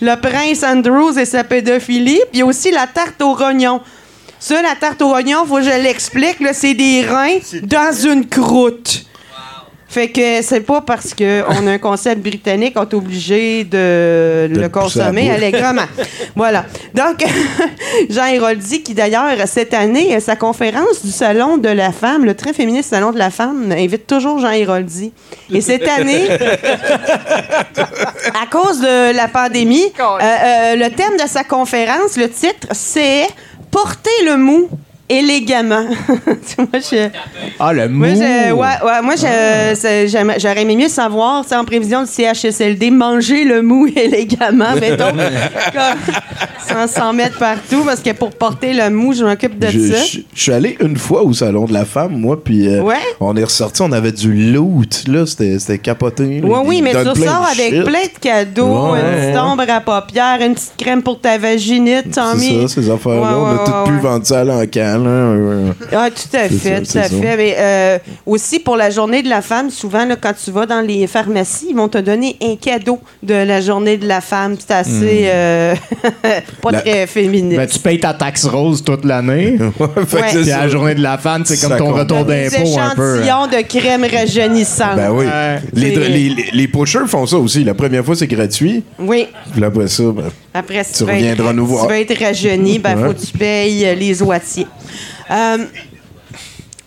le 0.00 0.14
prince 0.20 0.62
Andrews 0.62 1.18
et 1.18 1.24
sa 1.24 1.44
pédophilie, 1.44 2.20
puis 2.30 2.34
il 2.34 2.38
y 2.40 2.42
a 2.42 2.46
aussi 2.46 2.70
la 2.70 2.86
tarte 2.86 3.20
aux 3.22 3.34
rognons. 3.34 3.80
Ça, 4.38 4.60
la 4.62 4.74
tarte 4.74 5.00
aux 5.02 5.08
rognons, 5.08 5.46
faut 5.46 5.56
que 5.56 5.62
je 5.62 5.82
l'explique, 5.82 6.38
c'est 6.52 6.74
des 6.74 7.04
reins 7.06 7.38
dans 7.62 7.92
une 7.92 8.28
croûte. 8.28 9.06
Fait 9.88 10.08
que 10.08 10.42
c'est 10.42 10.60
pas 10.60 10.80
parce 10.80 11.14
qu'on 11.14 11.66
a 11.66 11.70
un 11.70 11.78
concept 11.78 12.20
britannique 12.20 12.74
qu'on 12.74 12.82
est 12.82 12.94
obligé 12.94 13.64
de, 13.64 14.48
De 14.52 14.60
le 14.60 14.68
consommer 14.68 15.30
allègrement. 15.30 15.86
voilà. 16.36 16.64
Donc, 16.92 17.24
Jean 18.10 18.26
Héroldi, 18.26 18.82
qui 18.82 18.94
d'ailleurs, 18.94 19.30
cette 19.46 19.74
année, 19.74 20.18
sa 20.20 20.34
conférence 20.34 21.04
du 21.04 21.12
Salon 21.12 21.56
de 21.56 21.68
la 21.68 21.92
femme, 21.92 22.24
le 22.24 22.34
très 22.34 22.52
féministe 22.52 22.90
Salon 22.90 23.12
de 23.12 23.18
la 23.18 23.30
femme, 23.30 23.72
invite 23.72 24.06
toujours 24.06 24.40
Jean 24.40 24.50
Héroldi. 24.50 25.12
Et 25.52 25.60
cette 25.60 25.86
année, 25.88 26.28
à 27.78 28.46
cause 28.50 28.80
de 28.80 29.14
la 29.14 29.28
pandémie, 29.28 29.92
euh, 29.98 30.18
euh, 30.20 30.76
le 30.76 30.88
thème 30.90 31.16
de 31.22 31.28
sa 31.28 31.44
conférence, 31.44 32.16
le 32.16 32.28
titre, 32.28 32.66
c'est 32.72 33.28
Porter 33.70 34.10
le 34.24 34.36
mou 34.36 34.68
élégamment. 35.08 35.84
moi, 36.58 36.66
je, 36.74 37.08
Ah, 37.58 37.72
le 37.72 37.88
mou. 37.88 37.98
moi, 37.98 38.08
je- 38.14 38.52
ouais, 38.52 38.58
ouais, 38.84 39.02
moi, 39.02 39.14
je- 39.16 39.74
c'est- 39.74 40.08
j'aimerais- 40.08 40.38
j'aurais 40.40 40.62
aimé 40.62 40.76
mieux 40.76 40.88
savoir, 40.88 41.44
en 41.52 41.64
prévision 41.64 42.02
du 42.02 42.08
CHSLD, 42.10 42.90
manger 42.90 43.44
le 43.44 43.62
mou 43.62 43.86
élégamment, 43.96 44.74
mettons, 44.80 45.12
comme, 45.72 46.14
sans 46.68 46.86
s'en 46.88 47.12
mettre 47.12 47.38
partout, 47.38 47.82
parce 47.84 48.00
que 48.00 48.10
pour 48.12 48.30
porter 48.30 48.72
le 48.72 48.90
mou, 48.90 49.12
je 49.12 49.24
m'occupe 49.24 49.58
de 49.58 49.68
Je, 49.68 49.78
ça. 49.92 50.04
je- 50.04 50.18
je 50.34 50.42
suis 50.42 50.52
allé 50.52 50.76
une 50.80 50.96
fois 50.96 51.22
au 51.22 51.32
salon 51.32 51.64
de 51.66 51.72
la 51.72 51.84
femme, 51.84 52.16
moi, 52.18 52.42
puis 52.42 52.66
euh, 52.68 52.82
Ouais. 52.82 52.94
on 53.20 53.36
est 53.36 53.44
ressorti, 53.44 53.82
on 53.82 53.92
avait 53.92 54.12
du 54.12 54.32
loot, 54.52 55.04
là, 55.08 55.24
c'était 55.26 55.78
capoté. 55.78 56.40
là. 56.40 56.62
Oui, 56.64 56.82
mais 56.82 56.90
tu 56.92 56.98
ressors 57.08 57.46
avec 57.52 57.72
shit. 57.74 57.84
plein 57.84 58.02
de 58.02 58.18
cadeaux, 58.20 58.92
Ouais, 58.92 59.00
une 59.00 59.20
petite 59.32 59.38
ombre 59.40 59.64
à 59.68 59.80
paupières, 59.80 60.38
une 60.40 60.54
petite 60.54 60.72
crème 60.76 61.02
pour 61.02 61.20
ta 61.20 61.38
vaginite, 61.38 62.10
Tommy. 62.12 62.58
C'est 62.62 62.68
ça, 62.68 62.74
ces 62.82 62.90
affaires-là. 62.90 63.38
On 63.38 63.46
a 63.46 63.52
ouais, 63.52 63.58
tout 63.64 63.90
ouais, 63.90 63.96
pu 63.98 64.02
vendre 64.02 64.26
ça 64.26 64.40
à 64.40 64.44
l'encan, 64.44 64.95
là. 64.98 65.72
Ah, 65.92 66.08
tout 66.10 66.36
à 66.36 66.48
fait, 66.48 66.84
ça, 66.84 67.02
tout 67.02 67.14
à 67.16 67.20
fait. 67.20 67.36
Mais 67.36 67.54
euh, 67.58 67.98
aussi, 68.24 68.58
pour 68.58 68.76
la 68.76 68.90
journée 68.90 69.22
de 69.22 69.28
la 69.28 69.42
femme, 69.42 69.70
souvent, 69.70 70.04
là, 70.04 70.16
quand 70.16 70.32
tu 70.42 70.50
vas 70.50 70.66
dans 70.66 70.80
les 70.80 71.06
pharmacies, 71.06 71.66
ils 71.70 71.76
vont 71.76 71.88
te 71.88 71.98
donner 71.98 72.36
un 72.42 72.56
cadeau 72.56 72.98
de 73.22 73.34
la 73.34 73.60
journée 73.60 73.96
de 73.96 74.06
la 74.06 74.20
femme. 74.20 74.56
C'est 74.58 74.74
assez... 74.74 75.22
euh, 75.26 75.74
pas 76.62 76.70
La- 76.72 76.80
très 76.80 77.06
féministe. 77.06 77.56
Ben, 77.58 77.66
tu 77.66 77.78
payes 77.78 78.00
ta 78.00 78.14
taxe 78.14 78.44
rose 78.46 78.82
toute 78.84 79.04
l'année. 79.04 79.56
fait 80.06 80.22
Puis 80.34 80.44
la 80.44 80.68
journée 80.68 80.94
de 80.94 81.02
la 81.02 81.18
femme, 81.18 81.42
c'est 81.44 81.60
comme 81.60 81.70
Ça 81.70 81.76
ton 81.78 81.86
compte. 81.92 81.98
retour 82.00 82.24
d'impôt 82.24 82.78
un 82.78 82.94
peu. 82.94 83.20
hein. 83.28 83.48
de 83.48 83.62
crème 83.66 84.04
rajeunissante. 84.04 84.96
Ben 84.96 85.10
oui. 85.10 85.24
Les, 85.72 85.94
les, 85.94 86.08
les, 86.28 86.44
les 86.52 86.68
pushers 86.68 87.06
font 87.06 87.26
ça 87.26 87.36
aussi. 87.36 87.64
La 87.64 87.74
première 87.74 88.04
fois, 88.04 88.16
c'est 88.16 88.26
gratuit. 88.26 88.82
Oui. 88.98 89.26
Puis 89.52 89.60
là, 89.60 89.68
après 89.68 89.88
ça, 89.88 90.04
ben, 90.14 90.24
Après, 90.54 90.84
Tu 90.84 91.04
veux 91.04 91.12
reviendras 91.12 91.50
être, 91.50 91.54
nous 91.56 91.66
voir. 91.66 91.82
Tu 91.86 91.88
vas 91.88 92.00
être 92.00 92.18
rajeuni, 92.22 92.78
ben, 92.78 92.96
Ouais. 92.96 93.08
faut 93.08 93.14
que 93.14 93.20
tu 93.26 93.32
payes 93.38 93.86
euh, 93.86 93.94
les 93.94 94.22
oitiers. 94.22 94.66
Euh, 95.30 95.66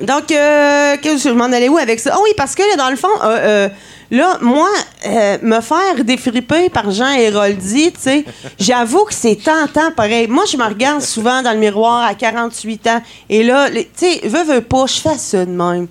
donc, 0.01 0.31
euh, 0.31 0.95
je 1.03 1.29
m'en 1.29 1.45
allais 1.45 1.67
où 1.67 1.77
avec 1.77 1.99
ça? 1.99 2.11
Ah 2.13 2.19
oui, 2.23 2.29
parce 2.37 2.55
que 2.55 2.61
là, 2.61 2.77
dans 2.77 2.89
le 2.89 2.95
fond, 2.95 3.09
euh, 3.21 3.27
euh, 3.27 3.69
là, 4.11 4.37
moi, 4.41 4.69
euh, 5.05 5.37
me 5.41 5.59
faire 5.59 6.03
défriper 6.05 6.69
par 6.69 6.89
Jean 6.91 7.11
Héroldi, 7.11 7.91
tu 7.91 7.99
sais, 7.99 8.25
j'avoue 8.59 9.03
que 9.05 9.13
c'est 9.13 9.35
tentant 9.35 9.91
pareil. 9.91 10.27
Moi, 10.27 10.45
je 10.49 10.55
me 10.55 10.63
regarde 10.63 11.01
souvent 11.01 11.41
dans 11.41 11.51
le 11.51 11.59
miroir 11.59 12.03
à 12.03 12.15
48 12.15 12.87
ans, 12.87 13.01
et 13.29 13.43
là, 13.43 13.69
tu 13.69 13.85
sais, 13.93 14.21
veux, 14.23 14.43
veux 14.43 14.61
pas, 14.61 14.85
je 14.85 15.01
fais 15.01 15.17
ça 15.17 15.45
de 15.45 15.51
même. 15.51 15.87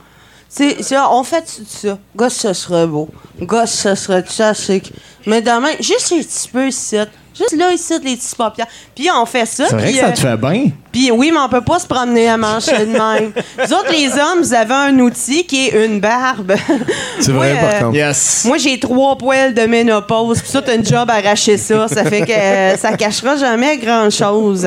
Tu 0.55 0.83
sais, 0.83 0.97
on 1.11 1.23
fait 1.23 1.45
ça. 1.67 1.99
Gosse, 2.17 2.37
ça 2.37 2.55
serait 2.55 2.87
beau. 2.87 3.11
Gosse, 3.43 3.71
ça 3.71 3.95
serait 3.95 4.25
ça, 4.27 4.55
c'est. 4.55 4.83
Mais 5.27 5.43
demain, 5.43 5.73
juste 5.81 6.11
un 6.13 6.23
petit 6.23 6.49
peu 6.51 6.69
ici. 6.69 6.97
Juste 7.39 7.57
là, 7.57 7.73
ici, 7.73 7.95
les 8.03 8.17
petits 8.17 8.35
paupières. 8.37 8.67
Puis 8.95 9.09
on 9.15 9.25
fait 9.25 9.47
ça. 9.47 9.67
C'est 9.69 9.77
vrai 9.77 9.93
que 9.93 9.99
ça 9.99 10.07
euh, 10.07 10.13
te 10.13 10.21
fait 10.21 10.37
bien. 10.37 10.65
puis 10.93 11.11
oui, 11.11 11.31
mais 11.33 11.39
on 11.39 11.49
peut 11.49 11.61
pas 11.61 11.79
se 11.79 11.87
promener 11.87 12.29
à 12.29 12.37
mancher 12.37 12.79
de 12.79 12.93
même. 12.93 13.33
Vous 13.59 13.73
autres, 13.73 13.93
les 13.93 14.09
hommes, 14.13 14.41
vous 14.41 14.55
avez 14.55 14.75
un 14.75 14.99
outil 14.99 15.45
qui 15.45 15.67
est 15.67 15.85
une 15.85 16.01
barbe. 16.01 16.55
c'est 17.21 17.33
Moi, 17.33 17.47
vrai, 17.47 17.61
par 17.61 17.75
euh, 17.75 17.81
contre. 17.81 17.97
Yes. 17.97 18.45
Moi, 18.45 18.59
j'ai 18.59 18.79
trois 18.79 19.17
poils 19.17 19.55
de 19.55 19.63
ménopause. 19.63 20.41
Puis 20.41 20.51
ça, 20.51 20.63
t'as 20.63 20.75
une 20.75 20.85
job 20.85 21.09
à 21.11 21.15
arracher 21.15 21.57
ça. 21.57 21.89
Ça 21.89 22.05
fait 22.05 22.23
que 22.23 22.33
euh, 22.33 22.77
ça 22.77 22.93
cachera 22.97 23.37
jamais 23.37 23.77
grand-chose. 23.79 24.67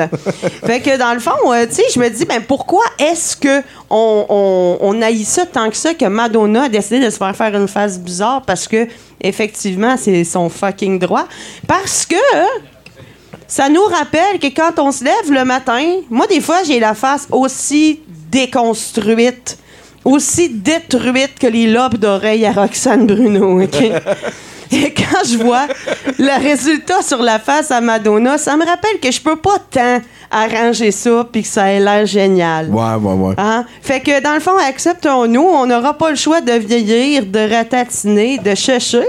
Fait 0.66 0.80
que 0.80 0.98
dans 0.98 1.14
le 1.14 1.20
fond, 1.20 1.32
euh, 1.52 1.66
tu 1.68 1.76
sais, 1.76 1.84
je 1.94 2.00
me 2.00 2.10
dis, 2.10 2.26
ben 2.26 2.42
pourquoi 2.48 2.84
est-ce 3.00 3.36
que 3.36 3.62
on, 3.90 4.26
on, 4.30 4.78
on 4.82 5.02
haït 5.02 5.26
ça 5.26 5.46
tant 5.46 5.70
que 5.70 5.76
ça 5.76 5.94
que 5.94 6.06
Madonna 6.06 6.64
a 6.64 6.70
décidé 6.70 7.00
de 7.00 7.10
se 7.10 7.18
faire 7.18 7.36
faire 7.36 7.56
une 7.56 7.68
face 7.68 8.00
bizarre 8.00 8.44
parce 8.46 8.68
que, 8.68 8.88
effectivement, 9.22 9.96
c'est 9.98 10.24
son 10.24 10.50
fucking 10.50 11.00
droit. 11.00 11.28
Parce 11.68 12.06
que... 12.06 12.16
Ça 13.48 13.68
nous 13.68 13.84
rappelle 13.84 14.40
que 14.40 14.48
quand 14.48 14.80
on 14.80 14.94
se 14.94 15.04
lève 15.04 15.30
le 15.30 15.44
matin, 15.44 15.84
moi, 16.10 16.26
des 16.26 16.40
fois, 16.40 16.64
j'ai 16.64 16.80
la 16.80 16.94
face 16.94 17.28
aussi 17.32 18.00
déconstruite, 18.30 19.58
aussi 20.06 20.48
détruite 20.48 21.38
que 21.38 21.48
les 21.48 21.68
lobes 21.68 21.98
d'oreilles 21.98 22.46
à 22.46 22.54
Roxane 22.54 23.06
Bruno. 23.06 23.60
Et 24.72 24.94
quand 24.94 25.24
je 25.26 25.38
vois 25.38 25.68
le 26.18 26.42
résultat 26.42 27.02
sur 27.02 27.22
la 27.22 27.40
face 27.40 27.72
à 27.72 27.82
Madonna, 27.82 28.38
ça 28.38 28.56
me 28.56 28.66
rappelle 28.66 29.00
que 29.02 29.12
je 29.12 29.22
peux 29.22 29.36
pas 29.36 29.58
tant 29.70 30.00
arranger 30.32 30.92
ça 30.92 31.28
puis 31.30 31.42
que 31.42 31.48
ça 31.48 31.72
ait 31.72 31.80
l'air 31.80 32.06
génial. 32.06 32.70
Ouais, 32.70 32.96
ouais, 32.96 33.14
ouais. 33.14 33.36
Hein? 33.38 33.66
Fait 33.82 34.00
que 34.00 34.22
dans 34.22 34.34
le 34.34 34.40
fond, 34.40 34.58
acceptons-nous, 34.58 35.42
on 35.42 35.66
n'aura 35.66 35.98
pas 35.98 36.10
le 36.10 36.16
choix 36.16 36.40
de 36.42 36.54
vieillir, 36.54 37.26
de 37.26 37.54
ratatiner, 37.54 38.38
de 38.38 38.56
chercher. 38.56 39.04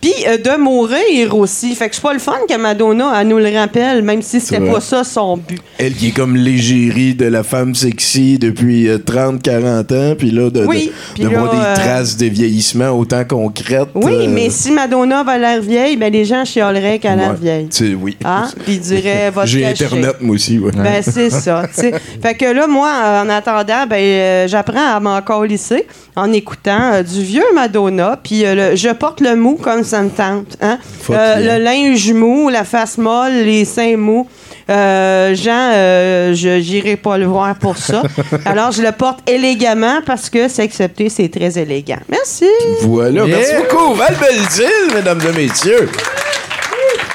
Puis 0.00 0.12
euh, 0.26 0.38
de 0.38 0.60
mourir 0.60 1.36
aussi. 1.36 1.74
Fait 1.74 1.88
que 1.88 1.94
c'est 1.94 2.02
pas 2.02 2.12
le 2.12 2.18
fun 2.18 2.36
que 2.48 2.56
Madonna 2.56 3.12
elle 3.20 3.28
nous 3.28 3.38
le 3.38 3.52
rappelle, 3.52 4.02
même 4.02 4.22
si 4.22 4.40
c'était 4.40 4.60
pas 4.60 4.80
ça 4.80 5.04
son 5.04 5.36
but. 5.36 5.60
Elle 5.78 5.94
qui 5.94 6.08
est 6.08 6.12
comme 6.12 6.36
l'égérie 6.36 7.14
de 7.14 7.26
la 7.26 7.42
femme 7.42 7.74
sexy 7.74 8.38
depuis 8.38 8.88
30-40 8.88 9.94
ans, 9.94 10.14
puis 10.16 10.30
là, 10.30 10.50
de, 10.50 10.64
Oui, 10.64 10.92
de, 11.18 11.26
voir 11.26 11.50
des 11.50 11.56
euh, 11.56 11.74
traces 11.74 12.16
de 12.16 12.26
vieillissement 12.26 12.90
autant 12.90 13.24
concrètes. 13.24 13.88
Oui, 13.94 14.12
euh, 14.12 14.26
mais 14.28 14.50
si 14.50 14.70
Madonna 14.70 15.22
va 15.24 15.38
l'air 15.38 15.60
vieille, 15.60 15.96
ben 15.96 16.12
les 16.12 16.24
gens 16.24 16.44
chialeraient 16.44 16.98
qu'elle 16.98 17.12
a 17.12 17.16
l'air 17.16 17.30
ouais. 17.30 17.36
vieille. 17.40 17.68
Tu 17.68 17.88
sais, 17.88 17.94
oui. 17.94 18.16
Hein? 18.24 18.48
Puis 18.64 18.74
ils 18.74 18.80
diraient, 18.80 19.30
va 19.34 19.46
J'ai. 19.46 19.66
Internet, 19.66 20.16
moi 20.20 20.34
aussi. 20.34 20.58
Ouais. 20.58 20.72
Ben, 20.74 21.02
c'est 21.02 21.30
ça. 21.30 21.62
Fait 22.22 22.34
que 22.34 22.46
là, 22.46 22.66
moi, 22.66 22.88
euh, 22.88 23.22
en 23.22 23.28
attendant, 23.28 23.86
ben, 23.86 23.96
euh, 23.96 24.48
j'apprends 24.48 24.96
à 24.96 25.00
m'en 25.00 25.20
lycée 25.42 25.86
en 26.18 26.32
écoutant 26.32 26.92
euh, 26.94 27.02
du 27.02 27.22
vieux 27.22 27.44
Madonna. 27.54 28.18
Puis 28.22 28.44
euh, 28.44 28.74
je 28.74 28.90
porte 28.90 29.20
le 29.20 29.36
mou 29.36 29.58
comme 29.60 29.84
ça 29.88 30.02
me 30.02 30.10
tente. 30.10 30.56
Hein? 30.60 30.78
Euh. 31.10 31.36
Le 31.58 31.64
linge 31.64 32.12
mou, 32.12 32.48
la 32.48 32.64
face 32.64 32.98
molle, 32.98 33.32
les 33.32 33.64
seins 33.64 33.96
mous. 33.96 34.28
Euh, 34.70 35.34
Jean, 35.34 35.70
euh, 35.72 36.34
je 36.34 36.60
j'irai 36.60 36.96
pas 36.96 37.16
le 37.16 37.24
voir 37.26 37.54
pour 37.56 37.76
ça. 37.78 38.02
Alors, 38.44 38.70
je 38.70 38.82
le 38.82 38.92
porte 38.92 39.28
élégamment 39.28 40.00
parce 40.04 40.28
que 40.28 40.46
c'est 40.48 40.62
accepté, 40.62 41.08
c'est 41.08 41.28
très 41.30 41.58
élégant. 41.58 41.98
Merci. 42.08 42.44
Voilà, 42.82 43.24
Yeah. 43.24 43.36
merci 43.38 43.52
beaucoup. 43.56 43.94
Val 43.94 44.14
Belzile, 44.20 44.94
mesdames 44.94 45.20
et 45.34 45.36
messieurs. 45.46 45.88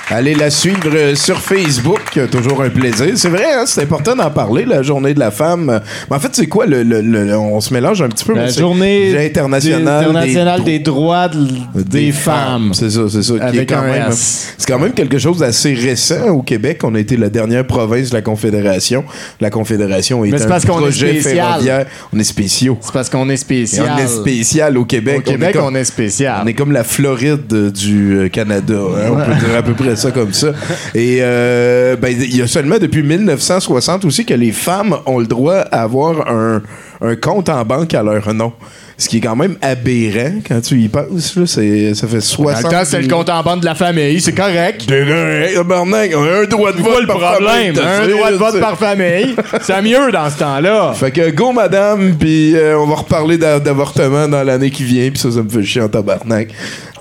Allez 0.09 0.35
la 0.35 0.49
suivre 0.49 1.13
sur 1.15 1.39
Facebook, 1.39 2.01
toujours 2.31 2.61
un 2.61 2.69
plaisir. 2.69 3.07
C'est 3.15 3.30
vrai, 3.30 3.45
hein, 3.56 3.64
c'est 3.65 3.81
important 3.84 4.15
d'en 4.15 4.30
parler, 4.31 4.65
la 4.65 4.81
journée 4.81 5.14
de 5.14 5.19
la 5.19 5.31
femme. 5.31 5.81
Mais 6.10 6.15
en 6.15 6.19
fait, 6.19 6.30
c'est 6.34 6.48
quoi, 6.48 6.65
le, 6.65 6.84
le- 6.84 7.38
on 7.38 7.60
se 7.61 7.73
mélange 7.73 8.02
un 8.02 8.10
petit 8.10 8.26
peu. 8.26 8.34
La 8.35 8.48
journée 8.49 9.26
internationale, 9.26 10.06
internationale 10.06 10.64
des, 10.64 10.77
des, 10.77 10.80
droits 10.80 11.27
de- 11.27 11.81
des, 11.84 12.11
femmes. 12.11 12.72
C'est 12.73 12.90
ça, 12.90 13.02
c'est 13.10 13.23
ça. 13.23 13.34
est 13.53 13.65
quand 13.65 13.84
c'est 14.11 14.68
quand 14.68 14.80
même 14.80 14.94
quelque 14.94 15.18
chose 15.18 15.40
d'assez 15.40 15.73
récent 15.73 16.30
au 16.30 16.41
Québec. 16.41 16.81
On 16.84 16.95
a 16.95 16.99
été 16.99 17.18
la 17.18 17.30
dernière 17.30 17.65
province 17.65 18.10
de 18.10 18.15
la 18.15 18.22
Confédération. 18.22 19.03
La 19.41 19.49
Confédération 19.49 20.23
est 20.26 20.31
Mais 20.31 20.41
un 20.44 20.48
parce 20.48 20.64
est 20.64 20.68
projet 20.68 21.19
spécial. 21.22 21.35
ferroviaire. 21.48 21.85
On 22.14 22.19
est 22.19 22.23
spéciaux. 22.23 22.77
C'est 22.81 22.94
parce 22.94 23.10
qu'on 23.10 23.30
est 23.30 23.34
Et 23.34 23.38
spécial. 23.38 23.91
on 23.95 23.98
est 23.99 24.07
spécial 24.07 24.77
au 24.77 24.85
Québec. 24.85 25.18
Au 25.19 25.31
Québec, 25.31 25.53
comme- 25.53 25.65
on 25.65 25.76
est 25.76 25.84
spécial. 25.84 26.41
on 26.44 26.48
est 26.48 26.53
comme 26.53 26.72
la 26.72 26.84
Floride 26.84 27.72
du 27.72 28.18
euh, 28.18 28.30
Canada. 28.30 28.73
hein, 28.76 29.10
on 29.11 29.15
peut 29.15 29.45
dire 29.45 29.57
à 29.57 29.61
peu 29.64 29.73
près 29.73 29.95
ça 29.95 30.11
comme 30.11 30.34
ça. 30.34 30.49
Et 30.95 31.18
euh, 31.22 31.95
ben, 32.03 32.13
il 32.21 32.35
y 32.35 32.41
a 32.41 32.47
seulement 32.47 32.80
depuis 32.80 33.01
1960 33.01 34.03
aussi 34.03 34.25
que 34.25 34.34
les 34.34 34.51
femmes 34.51 34.97
ont 35.05 35.19
le 35.19 35.25
droit 35.25 35.59
à 35.59 35.84
avoir 35.84 36.30
un, 36.30 36.61
un 36.99 37.15
compte 37.15 37.47
en 37.47 37.63
banque 37.63 37.93
à 37.93 38.03
leur 38.03 38.34
nom. 38.34 38.51
Ce 38.98 39.10
qui 39.10 39.18
est 39.18 39.22
quand 39.22 39.36
même 39.36 39.56
aberrant 39.61 40.36
quand 40.48 40.61
tu 40.61 40.80
y 40.80 40.88
penses. 40.88 41.36
Là, 41.36 41.45
c'est, 41.48 41.94
ça 41.95 42.07
fait 42.07 42.15
Dans 42.18 42.22
60 42.22 42.64
le 42.64 42.70
temps, 42.70 42.84
c'est 42.86 43.02
le 43.02 43.07
compte 43.07 43.30
en 43.30 43.41
banque 43.44 43.61
de 43.61 43.65
la 43.65 43.76
famille, 43.76 44.22
c'est 44.22 44.34
correct. 44.34 44.86
Tabarnak, 44.88 46.11
on 46.15 46.24
a 46.24 46.41
un 46.41 46.45
droit 46.45 46.72
de 46.72 46.78
vote 46.82 47.02
le 47.02 47.07
par 47.07 47.18
problème? 47.18 47.76
famille, 47.76 47.82
Un 48.03 48.07
droit 48.15 48.32
de 48.32 48.36
vote 48.38 48.60
par 48.60 48.78
famille. 48.78 49.36
C'est 49.61 49.82
mieux 49.82 50.11
dans 50.11 50.30
ce 50.30 50.38
temps-là. 50.40 50.94
Fait 50.94 51.11
que 51.11 51.30
go 51.32 51.52
madame, 51.52 52.15
puis 52.20 52.56
euh, 52.56 52.78
on 52.78 52.86
va 52.88 52.95
reparler 52.95 53.38
d'a- 53.38 53.60
d'avortement 53.60 54.28
dans 54.28 54.44
l'année 54.44 54.70
qui 54.72 54.84
vient, 54.84 55.10
puis 55.10 55.20
ça, 55.20 55.32
ça 55.32 55.41
me 55.41 55.49
fait 55.49 55.64
chier 55.64 55.82
en 55.82 55.90
tabarnak. 55.90 56.49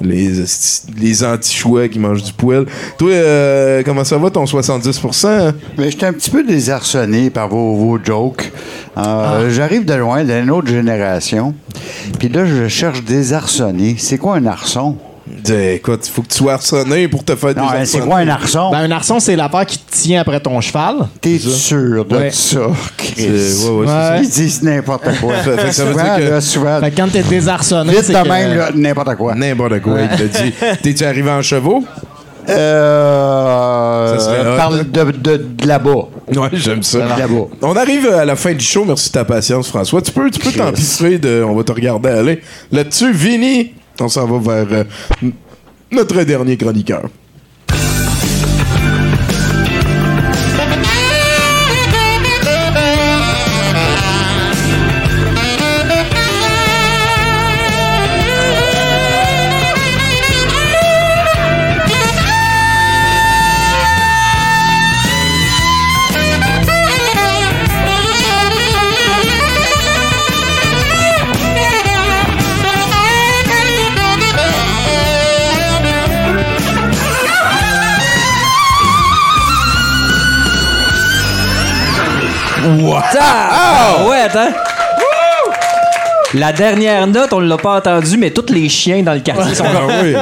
Les, 0.01 0.31
les 1.01 1.25
anti-choix 1.25 1.89
qui 1.89 1.99
mangent 2.01 2.25
du 2.25 2.33
poil. 2.33 2.67
Toi, 2.99 3.11
euh, 3.11 3.83
comment 3.85 4.03
ça 4.03 4.17
va 4.19 4.31
ton 4.31 4.45
70%? 4.45 5.53
Mais 5.79 5.91
j'étais 5.91 6.07
un 6.07 6.13
petit 6.13 6.31
peu 6.31 6.43
désarçonné 6.43 7.31
par 7.31 7.49
vos, 7.49 7.77
vos 7.77 7.99
jokes. 8.03 8.51
Euh, 8.97 9.01
Ah. 9.05 9.39
J'arrive 9.51 9.85
de 9.85 9.95
loin, 9.95 10.25
d'une 10.25 10.51
autre 10.51 10.69
génération. 10.69 11.55
Puis 12.19 12.29
là, 12.29 12.45
je 12.47 12.69
cherche 12.69 13.03
désarçonné. 13.05 13.97
C'est 13.99 14.19
quoi 14.19 14.37
un 14.37 14.47
arçon? 14.47 14.97
Dis, 15.27 15.53
Écoute, 15.75 16.05
il 16.07 16.11
faut 16.11 16.23
que 16.23 16.29
tu 16.29 16.37
sois 16.39 16.55
arçonné 16.55 17.07
pour 17.09 17.25
te 17.25 17.35
faire 17.37 17.55
Non, 17.57 17.71
des 17.71 17.77
hein, 17.79 17.85
c'est 17.85 18.01
quoi 18.01 18.19
un 18.19 18.29
arçon? 18.29 18.71
Ben, 18.73 18.79
un 18.81 18.91
arçon, 18.91 19.21
c'est 19.21 19.37
l'affaire 19.37 19.65
qui 19.65 19.79
te 19.79 19.91
tient 19.93 20.21
après 20.21 20.41
ton 20.41 20.61
cheval. 20.61 20.97
T'es 21.21 21.39
sûr 21.39 22.05
de 22.05 22.17
Ouais. 22.17 22.31
ça, 22.33 22.59
Chris? 22.97 23.29
ouais. 23.29 24.21
Ils 24.23 24.29
disent 24.29 24.63
n'importe 24.63 25.05
quoi. 25.21 25.37
Fait- 25.37 25.57
fait 25.57 25.69
que 25.69 25.73
ça 25.75 25.85
veut 25.85 25.93
souvent, 25.93 26.05
dire 26.05 26.17
que- 26.27 26.31
là, 26.31 26.41
souvent, 26.41 26.81
Fait 26.81 26.91
que 26.91 26.97
quand 26.97 27.09
t'es 27.11 27.23
désarçonné, 27.23 27.93
vite 27.93 28.03
c'est 28.05 28.13
que- 28.15 28.29
même, 28.29 28.59
là, 28.59 28.71
n'importe 28.75 29.15
quoi. 29.15 29.35
N'importe 29.37 29.81
quoi, 29.81 30.01
il 30.03 30.09
t'a 30.09 30.25
dit. 30.43 30.53
T'es-tu 30.83 31.05
arrivé 31.05 31.31
en 31.31 31.41
chevaux? 31.41 31.85
Euh, 32.49 34.17
hot. 34.17 34.57
parle 34.57 34.91
de, 34.91 35.11
de, 35.13 35.37
de 35.37 35.67
là-bas. 35.67 36.09
Ouais, 36.35 36.49
j'aime 36.53 36.83
ça. 36.83 36.99
On 37.63 37.77
arrive 37.77 38.09
à 38.09 38.25
la 38.25 38.37
fin 38.37 38.53
du 38.53 38.65
show. 38.65 38.85
Merci 38.85 39.09
de 39.09 39.13
ta 39.15 39.25
patience, 39.25 39.69
François. 39.69 40.03
Tu 40.03 40.13
peux 40.13 40.31
tu 40.31 40.41
peux 40.41 40.51
de. 41.19 41.45
On 41.47 41.55
va 41.55 41.65
te 41.65 41.73
regarder 41.73 42.09
aller. 42.09 42.41
Là-dessus, 42.71 43.13
Vinny, 43.13 43.73
on 44.01 44.09
s'en 44.09 44.27
va 44.27 44.65
vers 44.65 44.87
euh, 45.23 45.29
notre 45.91 46.23
dernier 46.25 46.57
chroniqueur. 46.57 47.03
Ah 82.91 84.05
ouais, 84.09 84.17
attends. 84.25 84.53
La 86.35 86.51
dernière 86.51 87.07
note, 87.07 87.31
on 87.35 87.41
l'a 87.41 87.59
pas 87.59 87.77
entendu, 87.77 88.17
mais 88.17 88.31
tous 88.31 88.51
les 88.51 88.67
chiens 88.71 89.03
dans 89.03 89.13
le 89.13 89.21
quartier 89.21 89.55
sont 89.55 89.65
Ah 89.67 90.01
oui. 90.03 90.15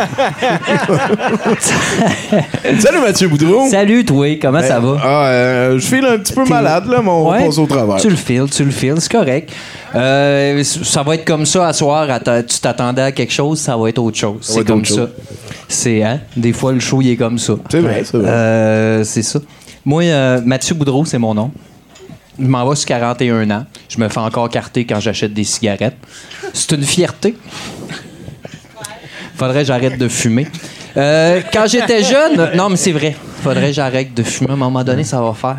Salut 2.80 2.98
Mathieu 3.00 3.28
Boudreau. 3.28 3.68
Salut, 3.70 4.04
toi, 4.04 4.26
comment 4.42 4.60
ça 4.60 4.80
va? 4.80 4.96
Ah, 5.00 5.26
euh, 5.28 5.78
je 5.78 5.86
file 5.86 6.04
un 6.04 6.18
petit 6.18 6.32
peu 6.32 6.44
malade, 6.44 6.86
là, 6.88 7.00
mais 7.00 7.08
on 7.10 7.30
Ouais. 7.30 7.44
passe 7.46 7.58
au 7.58 7.66
travers. 7.66 7.96
Tu 7.96 8.10
le 8.10 8.16
files, 8.16 8.46
tu 8.50 8.64
le 8.64 8.72
files, 8.72 8.96
c'est 8.98 9.12
correct. 9.12 9.52
Euh, 9.94 10.60
ça 10.64 11.04
va 11.04 11.14
être 11.14 11.24
comme 11.24 11.46
ça 11.46 11.68
à 11.68 11.72
soir. 11.72 12.08
Atta- 12.08 12.44
Tu 12.44 12.58
t'attendais 12.58 13.02
à 13.02 13.12
quelque 13.12 13.32
chose, 13.32 13.60
ça 13.60 13.76
va 13.76 13.88
être 13.88 13.98
autre 13.98 14.18
chose. 14.18 14.34
va 14.34 14.38
C'est 14.54 14.60
être 14.60 14.66
comme 14.66 14.80
autre 14.80 14.88
ça. 14.88 14.94
chose. 14.96 15.10
C'est, 15.68 16.02
hein? 16.02 16.18
Des 16.36 16.52
fois, 16.52 16.72
le 16.72 16.80
show, 16.80 17.00
il 17.00 17.10
est 17.12 17.16
comme 17.16 17.38
ça. 17.38 17.52
C'est 17.70 17.78
vrai, 17.80 18.02
c'est 18.04 18.16
vrai. 18.18 18.28
Euh, 18.28 19.04
c'est 19.04 19.22
ça. 19.22 19.38
Moi, 19.84 20.02
euh, 20.02 20.40
Mathieu 20.44 20.74
Boudreau, 20.74 21.04
c'est 21.04 21.18
mon 21.18 21.34
nom. 21.34 21.52
Je 22.40 22.46
m'en 22.46 22.68
vais 22.68 22.76
sur 22.76 22.86
41 22.86 23.50
ans. 23.50 23.66
Je 23.88 23.98
me 23.98 24.08
fais 24.08 24.18
encore 24.18 24.48
carter 24.48 24.84
quand 24.86 25.00
j'achète 25.00 25.32
des 25.34 25.44
cigarettes. 25.44 25.96
C'est 26.54 26.72
une 26.72 26.82
fierté. 26.84 27.36
Faudrait 29.36 29.60
que 29.60 29.66
j'arrête 29.66 29.98
de 29.98 30.08
fumer. 30.08 30.46
Euh, 30.96 31.40
quand 31.52 31.66
j'étais 31.66 32.02
jeune, 32.02 32.50
non, 32.56 32.68
mais 32.68 32.76
c'est 32.76 32.92
vrai. 32.92 33.14
Faudrait 33.42 33.68
que 33.68 33.72
j'arrête 33.74 34.12
de 34.14 34.22
fumer. 34.22 34.50
À 34.50 34.52
un 34.54 34.56
moment 34.56 34.84
donné, 34.84 35.04
ça 35.04 35.20
va 35.20 35.32
faire. 35.34 35.58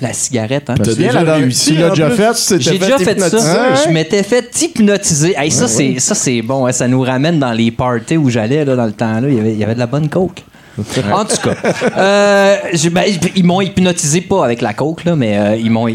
La 0.00 0.12
cigarette, 0.12 0.68
hein? 0.68 0.74
T'as 0.76 0.94
déjà 0.96 1.22
la- 1.22 1.34
réussi. 1.36 1.74
tu 1.74 1.80
l'as 1.80 1.90
déjà 1.90 2.10
fait? 2.10 2.58
J'ai 2.60 2.76
déjà 2.76 2.98
fait 2.98 3.20
ça. 3.20 3.74
Je 3.84 3.88
m'étais 3.90 4.24
fait 4.24 4.50
hypnotiser. 4.60 5.34
Hey, 5.38 5.52
ça, 5.52 5.68
c'est, 5.68 6.00
ça, 6.00 6.16
c'est 6.16 6.42
bon. 6.42 6.66
hein. 6.66 6.72
Ça 6.72 6.88
nous 6.88 7.02
ramène 7.02 7.38
dans 7.38 7.52
les 7.52 7.70
parties 7.70 8.16
où 8.16 8.28
j'allais 8.30 8.64
là, 8.64 8.74
dans 8.74 8.86
le 8.86 8.92
temps-là. 8.92 9.28
Il 9.28 9.34
y 9.34 9.38
avait, 9.38 9.52
il 9.52 9.58
y 9.58 9.62
avait 9.62 9.74
de 9.74 9.78
la 9.78 9.86
bonne 9.86 10.08
coke. 10.08 10.42
En 11.12 11.24
tout 11.24 11.36
cas, 11.36 11.54
euh, 11.96 12.56
ben, 12.90 13.04
ils 13.36 13.44
m'ont 13.44 13.60
hypnotisé 13.60 14.20
pas 14.20 14.44
avec 14.44 14.60
la 14.60 14.74
coke, 14.74 15.04
là, 15.04 15.14
mais 15.14 15.38
euh, 15.38 15.56
ils 15.56 15.70
m'ont 15.70 15.86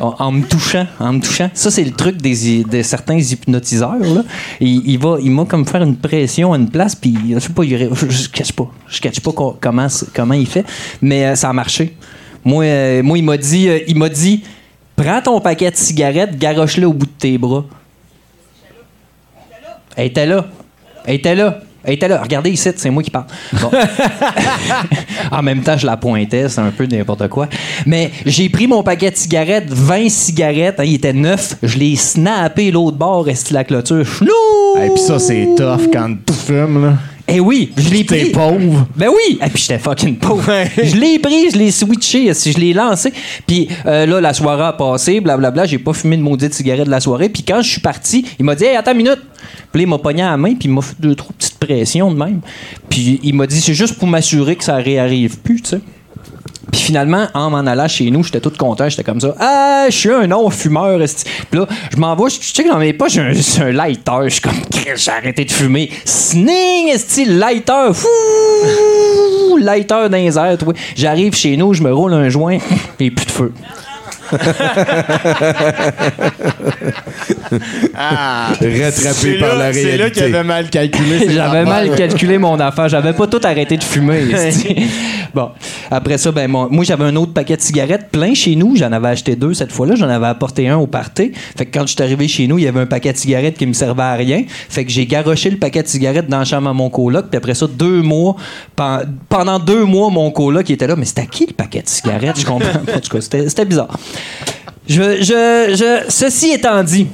en, 0.00 0.32
me 0.32 0.44
touchant, 0.44 0.86
en 0.98 1.12
me 1.12 1.20
touchant. 1.20 1.48
Ça 1.54 1.70
c'est 1.70 1.84
le 1.84 1.92
truc 1.92 2.16
des, 2.16 2.64
de 2.64 2.82
certains 2.82 3.18
hypnotiseurs. 3.18 3.98
Là. 3.98 4.22
Il, 4.60 4.98
va, 4.98 5.18
il 5.22 5.30
m'a 5.30 5.44
comme 5.44 5.64
faire 5.66 5.82
une 5.82 5.96
pression 5.96 6.52
à 6.52 6.56
une 6.56 6.68
place, 6.70 6.96
puis 6.96 7.14
je 7.32 7.38
sais 7.38 7.50
pas, 7.50 7.62
il 7.64 7.78
je, 8.08 8.28
cache 8.28 8.52
pas, 8.52 8.68
je 8.88 9.00
cache 9.00 9.20
pas 9.20 9.32
co- 9.32 9.56
comment 9.60 9.86
comment 10.14 10.34
il 10.34 10.46
fait, 10.46 10.64
mais 11.00 11.26
euh, 11.26 11.34
ça 11.36 11.48
a 11.48 11.52
marché. 11.52 11.96
Moi, 12.44 12.64
euh, 12.64 13.02
moi 13.02 13.16
il 13.16 13.24
m'a 13.24 13.36
dit, 13.36 13.68
il 13.86 13.96
m'a 13.96 14.08
dit, 14.08 14.42
prends 14.96 15.20
ton 15.22 15.40
paquet 15.40 15.70
de 15.70 15.76
cigarettes, 15.76 16.36
garoche-le 16.36 16.86
au 16.86 16.92
bout 16.92 17.06
de 17.06 17.12
tes 17.18 17.38
bras. 17.38 17.64
Elle 19.96 20.06
était 20.06 20.26
là. 20.26 20.46
Elle 21.04 21.14
était 21.16 21.34
là. 21.34 21.60
Elle 21.84 21.94
était 21.94 22.08
là. 22.08 22.20
Regardez 22.22 22.50
ici, 22.50 22.68
c'est 22.76 22.90
moi 22.90 23.02
qui 23.02 23.10
parle. 23.10 23.26
Bon. 23.60 23.70
en 25.32 25.42
même 25.42 25.62
temps, 25.62 25.76
je 25.76 25.86
la 25.86 25.96
pointais, 25.96 26.48
c'est 26.48 26.60
un 26.60 26.70
peu 26.70 26.86
n'importe 26.86 27.28
quoi. 27.28 27.48
Mais 27.86 28.10
j'ai 28.26 28.48
pris 28.48 28.66
mon 28.66 28.82
paquet 28.82 29.10
de 29.10 29.16
cigarettes, 29.16 29.68
20 29.68 30.08
cigarettes, 30.08 30.80
hein, 30.80 30.84
il 30.84 30.94
était 30.94 31.12
neuf, 31.12 31.56
je 31.62 31.78
l'ai 31.78 31.96
snappé 31.96 32.70
l'autre 32.70 32.96
bord, 32.96 33.24
resté 33.24 33.54
la 33.54 33.64
clôture? 33.64 34.04
Chlou! 34.04 34.82
Et 34.82 34.90
puis 34.90 35.02
ça, 35.02 35.18
c'est 35.18 35.48
tough 35.56 35.90
quand 35.92 36.14
tu 36.26 36.34
fumes, 36.34 36.84
là. 36.84 36.92
Eh 37.32 37.38
oui, 37.38 37.72
je 37.76 37.90
l'ai 37.90 38.04
pris. 38.04 38.30
pauvre. 38.30 38.86
Ben 38.96 39.08
oui! 39.08 39.38
Et 39.44 39.48
puis 39.50 39.62
j'étais 39.62 39.78
fucking 39.78 40.16
pauvre. 40.16 40.52
je 40.82 40.96
l'ai 40.96 41.18
pris, 41.20 41.50
je 41.52 41.58
l'ai 41.58 41.70
switché, 41.70 42.34
si 42.34 42.50
je 42.50 42.58
l'ai 42.58 42.72
lancé. 42.72 43.12
Puis 43.46 43.68
euh, 43.86 44.04
là, 44.04 44.20
la 44.20 44.34
soirée 44.34 44.64
a 44.64 44.72
passé, 44.72 45.20
blablabla. 45.20 45.64
J'ai 45.64 45.78
pas 45.78 45.92
fumé 45.92 46.16
de 46.16 46.22
maudite 46.22 46.52
cigarette 46.54 46.86
de 46.86 46.90
la 46.90 47.00
soirée. 47.00 47.28
Puis 47.28 47.44
quand 47.44 47.62
je 47.62 47.70
suis 47.70 47.80
parti, 47.80 48.26
il 48.38 48.44
m'a 48.44 48.54
dit 48.56 48.64
Hey, 48.64 48.76
attends 48.76 48.92
une 48.92 48.98
minute. 48.98 49.20
Puis 49.72 49.80
là, 49.80 49.82
il 49.82 49.86
m'a 49.86 49.98
pogné 49.98 50.22
à 50.22 50.30
la 50.30 50.36
main, 50.36 50.54
puis 50.54 50.68
il 50.68 50.72
m'a 50.72 50.82
fait 50.82 50.96
deux, 50.98 51.14
trois 51.14 51.32
petites 51.38 51.58
pressions 51.58 52.10
de 52.12 52.18
même. 52.18 52.40
Puis 52.88 53.20
il 53.22 53.34
m'a 53.34 53.46
dit 53.46 53.60
C'est 53.60 53.74
juste 53.74 53.96
pour 53.98 54.08
m'assurer 54.08 54.56
que 54.56 54.64
ça 54.64 54.76
réarrive 54.76 55.38
plus, 55.38 55.62
tu 55.62 55.70
sais. 55.70 55.80
Puis 56.70 56.80
finalement, 56.80 57.26
en 57.34 57.50
m'en 57.50 57.58
allant 57.58 57.88
chez 57.88 58.10
nous, 58.10 58.22
j'étais 58.22 58.40
tout 58.40 58.52
content, 58.56 58.88
j'étais 58.88 59.04
comme 59.04 59.20
ça. 59.20 59.34
Ah, 59.38 59.86
je 59.88 59.96
suis 59.96 60.10
un 60.10 60.26
non-fumeur. 60.26 60.98
Puis 61.50 61.58
là, 61.58 61.66
je 61.92 61.96
m'en 61.96 62.14
vais, 62.14 62.30
je 62.30 62.36
je 62.40 62.52
check 62.52 62.66
dans 62.66 62.78
mes 62.78 62.92
poches, 62.92 63.12
j'ai 63.12 63.62
un, 63.62 63.72
lighter. 63.72 64.12
Je 64.24 64.28
suis 64.28 64.40
comme, 64.40 64.60
j'ai 64.96 65.10
arrêté 65.10 65.44
de 65.44 65.50
fumer. 65.50 65.90
Sning, 66.04 66.96
style 66.96 67.38
lighter. 67.38 67.92
Fou, 67.92 69.56
lighter 69.58 70.08
dans 70.08 70.16
les 70.16 70.38
airs. 70.38 70.58
J'arrive 70.96 71.34
chez 71.34 71.56
nous, 71.56 71.74
je 71.74 71.82
me 71.82 71.92
roule 71.92 72.14
un 72.14 72.28
joint, 72.28 72.58
et 72.98 73.10
plus 73.10 73.26
de 73.26 73.30
feu. 73.30 73.52
Rattrapé 78.00 79.38
par 79.38 79.56
la 79.56 79.72
C'est 79.72 79.96
là 79.96 80.10
qu'il 80.10 80.22
réalité. 80.22 80.22
avait 80.22 80.42
mal 80.44 80.70
calculé. 80.70 81.26
J'avais 81.30 81.64
mal 81.64 81.94
calculé 81.94 82.38
mon 82.38 82.58
affaire. 82.60 82.88
J'avais 82.88 83.12
pas 83.12 83.26
tout 83.26 83.40
arrêté 83.44 83.76
de 83.76 83.84
fumer. 83.84 84.20
bon, 85.34 85.50
après 85.90 86.18
ça, 86.18 86.32
ben 86.32 86.48
mon- 86.50 86.68
moi 86.70 86.84
j'avais 86.84 87.04
un 87.04 87.16
autre 87.16 87.32
paquet 87.32 87.56
de 87.56 87.62
cigarettes 87.62 88.08
plein 88.10 88.34
chez 88.34 88.56
nous. 88.56 88.76
J'en 88.76 88.92
avais 88.92 89.08
acheté 89.08 89.36
deux 89.36 89.54
cette 89.54 89.72
fois-là. 89.72 89.94
J'en 89.96 90.08
avais 90.08 90.26
apporté 90.26 90.68
un 90.68 90.76
au 90.76 90.86
party. 90.86 91.32
Fait 91.56 91.66
que 91.66 91.76
quand 91.78 91.86
je 91.86 91.92
suis 91.94 92.02
arrivé 92.02 92.28
chez 92.28 92.46
nous, 92.46 92.58
il 92.58 92.64
y 92.64 92.68
avait 92.68 92.80
un 92.80 92.86
paquet 92.86 93.12
de 93.12 93.18
cigarettes 93.18 93.56
qui 93.58 93.66
me 93.66 93.72
servait 93.72 94.02
à 94.02 94.14
rien. 94.14 94.44
Fait 94.68 94.84
que 94.84 94.90
j'ai 94.90 95.06
garoché 95.06 95.50
le 95.50 95.56
paquet 95.58 95.82
de 95.82 95.88
cigarettes 95.88 96.28
dans 96.28 96.38
la 96.38 96.44
chambre 96.44 96.68
à 96.68 96.72
mon 96.72 96.90
coloc. 96.90 97.26
Puis 97.30 97.36
après 97.38 97.54
ça, 97.54 97.66
deux 97.66 98.02
mois, 98.02 98.36
pen- 98.76 99.02
pendant 99.28 99.58
deux 99.58 99.84
mois, 99.84 100.10
mon 100.10 100.30
coloc 100.30 100.64
qui 100.64 100.72
était 100.72 100.86
là. 100.86 100.96
Mais 100.96 101.04
c'était 101.04 101.22
à 101.22 101.26
qui 101.26 101.46
le 101.46 101.52
paquet 101.54 101.82
de 101.82 101.88
cigarettes? 101.88 102.38
Je 102.40 102.46
comprends 102.46 102.78
pas. 102.80 102.96
En 102.96 103.00
tout 103.00 103.16
cas, 103.16 103.20
c'était 103.20 103.64
bizarre. 103.64 103.96
Je, 104.88 105.22
je, 105.22 105.74
je, 105.76 106.10
ceci 106.10 106.50
étant 106.50 106.82
dit. 106.82 107.06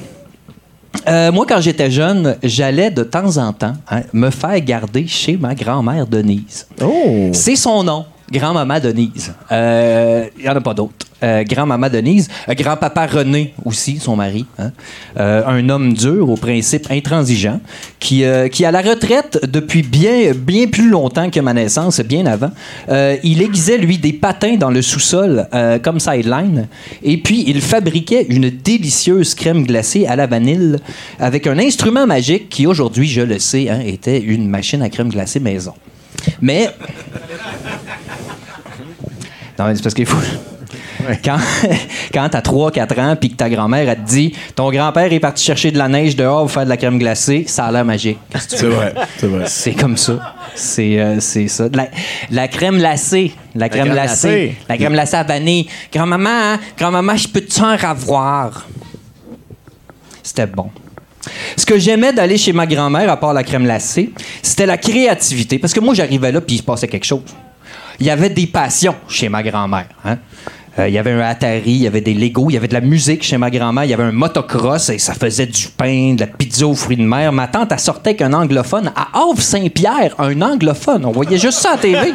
Euh, 1.06 1.30
moi, 1.30 1.44
quand 1.46 1.60
j'étais 1.60 1.90
jeune, 1.90 2.36
j'allais 2.42 2.90
de 2.90 3.02
temps 3.04 3.36
en 3.36 3.52
temps 3.52 3.74
hein, 3.90 4.02
me 4.12 4.30
faire 4.30 4.58
garder 4.60 5.06
chez 5.06 5.36
ma 5.36 5.54
grand-mère 5.54 6.06
Denise. 6.06 6.66
Oh! 6.82 7.28
C'est 7.32 7.56
son 7.56 7.84
nom, 7.84 8.06
grand-maman 8.32 8.80
Denise. 8.80 9.32
Euh, 9.52 10.26
Il 10.38 10.42
n'y 10.42 10.48
en 10.48 10.56
a 10.56 10.60
pas 10.60 10.74
d'autres. 10.74 11.06
Euh, 11.22 11.44
grand-maman 11.44 11.88
Denise, 11.88 12.28
euh, 12.46 12.52
grand-papa 12.52 13.06
René 13.06 13.54
aussi, 13.64 13.98
son 13.98 14.16
mari. 14.16 14.44
hein. 14.58 14.70
Euh, 15.18 15.42
un 15.46 15.66
homme 15.70 15.94
dur, 15.94 16.28
au 16.28 16.36
principe 16.36 16.90
intransigeant, 16.90 17.58
qui, 17.98 18.22
qui 18.52 18.64
à 18.66 18.70
la 18.70 18.82
retraite 18.82 19.40
depuis 19.50 19.82
bien, 19.82 20.32
bien 20.34 20.66
plus 20.66 20.90
longtemps 20.90 21.30
que 21.30 21.40
ma 21.40 21.54
naissance, 21.54 22.00
bien 22.00 22.26
avant. 22.26 22.50
Il 23.24 23.42
aiguisait, 23.42 23.78
lui, 23.78 23.98
des 23.98 24.12
patins 24.12 24.56
dans 24.56 24.70
le 24.70 24.82
sous-sol 24.82 25.48
comme 25.82 25.98
sideline. 25.98 26.68
Et 27.02 27.16
puis, 27.16 27.44
il 27.48 27.60
fabriquait 27.60 28.26
une 28.28 28.50
délicieuse 28.50 29.34
crème 29.34 29.64
glacée 29.64 30.06
à 30.06 30.14
la 30.14 30.26
vanille 30.26 30.76
avec 31.18 31.46
un 31.46 31.58
instrument 31.58 32.06
magique 32.06 32.48
qui, 32.48 32.66
aujourd'hui, 32.66 33.08
je 33.08 33.22
le 33.22 33.38
sais, 33.38 33.68
hein, 33.68 33.80
était 33.80 34.20
une 34.20 34.48
machine 34.48 34.82
à 34.82 34.90
crème 34.90 35.08
glacée 35.08 35.40
maison. 35.40 35.72
Mais 36.40 36.66
non, 39.58 39.66
mais 39.66 39.74
c'est 39.74 39.82
parce 39.82 39.94
qu'il 39.94 40.06
faut. 40.06 40.18
Quand, 41.24 41.38
quand 42.12 42.28
t'as 42.28 42.40
3-4 42.40 43.00
ans 43.00 43.16
puis 43.16 43.30
que 43.30 43.36
ta 43.36 43.48
grand-mère 43.48 43.88
elle 43.88 43.96
te 43.98 44.08
dit 44.08 44.32
ton 44.54 44.70
grand-père 44.70 45.12
est 45.12 45.20
parti 45.20 45.44
chercher 45.44 45.70
de 45.70 45.78
la 45.78 45.88
neige 45.88 46.16
dehors 46.16 46.42
pour 46.42 46.50
faire 46.50 46.64
de 46.64 46.68
la 46.68 46.76
crème 46.76 46.98
glacée, 46.98 47.44
ça 47.46 47.66
a 47.66 47.72
l'air 47.72 47.84
magique. 47.84 48.18
C'est 48.48 48.66
vrai, 48.66 48.94
c'est 49.18 49.26
vrai. 49.26 49.44
C'est 49.46 49.72
comme 49.74 49.96
ça. 49.96 50.34
C'est 50.54 50.98
euh, 50.98 51.20
ça. 51.20 51.68
La, 51.72 51.88
la 52.30 52.48
crème 52.48 52.78
glacée. 52.78 53.32
La 53.54 53.68
crème 53.68 53.84
crème 53.84 53.94
glacée. 53.94 54.28
glacée. 54.28 54.56
La 54.68 54.76
crème 54.76 54.92
glacée 54.92 55.16
à 55.16 55.22
vanille. 55.22 55.66
Grand-maman, 55.92 56.30
hein? 56.30 56.60
grand-maman, 56.78 57.16
je 57.16 57.28
peux-tu 57.28 57.60
en 57.60 57.68
avoir? 57.70 58.66
C'était 60.22 60.46
bon. 60.46 60.70
Ce 61.56 61.66
que 61.66 61.78
j'aimais 61.78 62.12
d'aller 62.12 62.38
chez 62.38 62.52
ma 62.52 62.66
grand-mère, 62.66 63.10
à 63.10 63.16
part 63.16 63.32
la 63.32 63.42
crème 63.42 63.64
glacée, 63.64 64.10
c'était 64.42 64.66
la 64.66 64.76
créativité. 64.78 65.58
Parce 65.58 65.72
que 65.72 65.80
moi, 65.80 65.94
j'arrivais 65.94 66.32
là, 66.32 66.40
puis 66.40 66.56
il 66.56 66.58
se 66.58 66.62
passait 66.62 66.88
quelque 66.88 67.04
chose. 67.06 67.22
Il 67.98 68.06
y 68.06 68.10
avait 68.10 68.30
des 68.30 68.46
passions 68.46 68.94
chez 69.08 69.28
ma 69.28 69.42
grand-mère. 69.42 69.88
hein. 70.04 70.18
Euh, 70.78 70.88
il 70.88 70.94
y 70.94 70.98
avait 70.98 71.12
un 71.12 71.20
Atari, 71.20 71.62
il 71.70 71.76
y 71.82 71.86
avait 71.86 72.02
des 72.02 72.12
Legos, 72.12 72.50
il 72.50 72.54
y 72.54 72.56
avait 72.56 72.68
de 72.68 72.74
la 72.74 72.82
musique 72.82 73.22
chez 73.22 73.38
ma 73.38 73.50
grand-mère, 73.50 73.84
il 73.84 73.90
y 73.90 73.94
avait 73.94 74.02
un 74.02 74.12
motocross 74.12 74.90
et 74.90 74.98
ça 74.98 75.14
faisait 75.14 75.46
du 75.46 75.68
pain, 75.68 76.14
de 76.14 76.20
la 76.20 76.26
pizza 76.26 76.66
aux 76.66 76.74
fruits 76.74 76.98
de 76.98 77.02
mer. 77.02 77.32
Ma 77.32 77.48
tante, 77.48 77.72
elle 77.72 77.78
sortait 77.78 78.10
avec 78.10 78.22
un 78.22 78.32
anglophone 78.34 78.92
à 78.94 79.08
Havre-Saint-Pierre, 79.18 80.14
un 80.18 80.40
anglophone. 80.42 81.06
On 81.06 81.12
voyait 81.12 81.38
juste 81.38 81.58
ça 81.58 81.72
à 81.72 81.78
TV. 81.78 82.12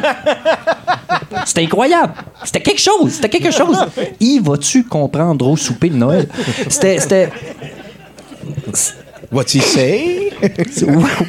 C'était 1.44 1.62
incroyable. 1.62 2.12
C'était 2.44 2.60
quelque 2.60 2.80
chose. 2.80 3.12
C'était 3.12 3.28
quelque 3.28 3.50
chose. 3.50 3.76
Y 4.20 4.38
vas-tu 4.38 4.84
comprendre 4.84 5.48
au 5.48 5.56
souper 5.56 5.90
de 5.90 5.96
Noël? 5.96 6.28
C'était. 6.68 7.00
c'était 7.00 7.30
What's 9.32 9.52
he 9.54 9.60
say? 9.60 10.30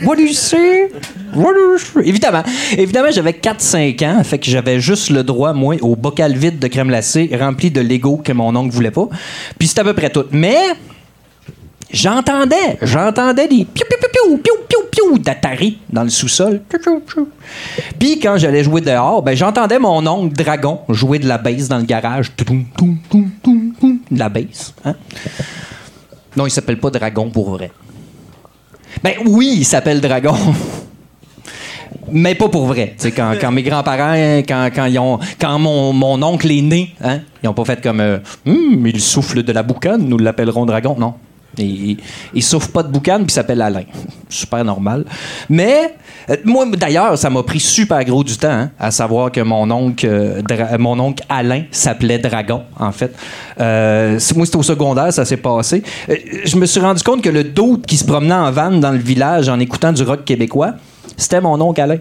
What 0.04 0.18
do 0.18 0.24
you 0.24 0.34
say? 0.34 0.90
What 1.34 1.54
do 1.54 1.72
you 1.72 1.78
say? 1.78 2.02
Évidemment. 2.04 2.44
Évidemment, 2.78 3.12
j'avais 3.12 3.32
4-5 3.32 4.06
ans, 4.06 4.24
fait 4.26 4.40
que 4.40 4.48
j'avais 4.48 4.82
juste 4.82 5.10
le 5.10 5.24
droit, 5.24 5.54
moi, 5.54 5.78
au 5.82 5.96
bocal 5.96 6.36
vide 6.36 6.60
de 6.60 6.68
crème 6.68 6.90
glacée 6.90 7.30
rempli 7.40 7.72
de 7.72 7.80
Lego 7.80 8.18
que 8.18 8.34
mon 8.34 8.54
oncle 8.56 8.74
voulait 8.74 8.92
pas. 8.92 9.08
Puis 9.58 9.70
c'était 9.70 9.82
à 9.82 9.84
peu 9.86 9.94
près 9.94 10.10
tout. 10.10 10.26
Mais 10.32 10.58
j'entendais, 11.92 12.78
j'entendais 12.82 13.48
des 13.48 13.64
piou 13.64 13.86
piou 13.88 13.98
piou 14.12 14.38
piou 14.38 14.54
piou 14.68 14.80
piou 14.92 15.18
d'Atari 15.20 15.80
dans 15.90 16.04
le 16.04 16.10
sous-sol. 16.10 16.62
Puis 17.98 18.20
quand 18.20 18.36
j'allais 18.38 18.66
jouer 18.66 18.82
dehors, 18.82 19.22
ben 19.24 19.34
j'entendais 19.36 19.80
mon 19.80 20.06
oncle 20.06 20.36
Dragon 20.36 20.82
jouer 20.90 21.20
de 21.20 21.28
la 21.28 21.38
bass 21.38 21.70
dans 21.70 21.78
le 21.78 21.86
garage. 21.86 22.32
De 22.36 24.18
la 24.18 24.28
bass. 24.28 24.74
Hein? 24.84 24.96
Non, 26.36 26.48
il 26.48 26.52
s'appelle 26.52 26.80
pas 26.80 26.90
Dragon 26.90 27.30
pour 27.30 27.52
vrai. 27.52 27.72
Ben 29.02 29.14
oui, 29.26 29.56
il 29.58 29.66
s'appelle 29.66 30.02
Dragon. 30.02 30.36
Mais 32.12 32.36
pas 32.36 32.50
pour 32.50 32.66
vrai. 32.66 32.96
Quand, 33.16 33.34
quand 33.40 33.52
mes 33.52 33.64
grands-parents, 33.64 34.14
quand, 34.48 34.70
quand, 34.74 34.86
ils 34.86 35.00
ont, 35.00 35.20
quand 35.40 35.58
mon, 35.58 35.94
mon 35.94 36.22
oncle 36.22 36.52
est 36.52 36.62
né, 36.62 36.94
hein, 37.04 37.22
ils 37.42 37.50
ont 37.50 37.54
pas 37.54 37.66
fait 37.66 37.82
comme 37.82 38.02
euh, 38.02 38.20
Hum, 38.46 38.86
il 38.86 39.02
souffle 39.02 39.42
de 39.44 39.52
la 39.52 39.64
boucane, 39.64 40.08
nous 40.08 40.18
l'appellerons 40.18 40.66
Dragon. 40.66 40.96
Non. 41.00 41.16
Il, 41.58 41.98
il 42.34 42.42
souffle 42.44 42.70
pas 42.70 42.82
de 42.84 42.88
boucane 42.92 43.26
puis 43.26 43.34
s'appelle 43.34 43.62
Alain. 43.62 43.84
Super 44.30 44.66
normal. 44.66 45.06
Mais 45.50 45.96
euh, 46.30 46.36
moi, 46.46 46.66
d'ailleurs, 46.76 47.18
ça 47.18 47.30
m'a 47.30 47.44
pris 47.44 47.60
super 47.60 48.04
gros 48.06 48.24
du 48.24 48.36
temps 48.38 48.50
hein, 48.50 48.72
à 48.80 48.90
savoir 48.92 49.32
que 49.32 49.42
mon 49.42 49.70
oncle, 49.70 50.08
euh, 50.10 50.42
Dra- 50.42 50.78
mon 50.80 51.00
oncle 51.00 51.24
Alain 51.30 51.64
s'appelait 51.72 52.18
Dragon, 52.18 52.64
en 52.80 52.92
fait. 52.92 53.14
Euh, 53.60 54.20
moi, 54.36 54.46
c'était 54.46 54.58
au 54.58 54.64
secondaire, 54.64 55.14
ça 55.14 55.26
s'est 55.26 55.38
passé. 55.38 55.84
Euh, 56.10 56.16
je 56.46 56.56
me 56.58 56.66
suis 56.66 56.80
rendu 56.80 57.04
compte 57.04 57.22
que 57.22 57.30
le 57.30 57.44
doute 57.44 57.86
qui 57.86 57.98
se 57.98 58.06
promenait 58.06 58.34
en 58.34 58.52
van 58.52 58.72
dans 58.72 58.92
le 58.92 58.98
village 58.98 59.50
en 59.50 59.60
écoutant 59.60 59.92
du 59.92 60.04
rock 60.04 60.26
québécois, 60.26 60.72
c'était 61.18 61.42
mon 61.42 61.60
oncle 61.62 61.80
Alain. 61.82 61.98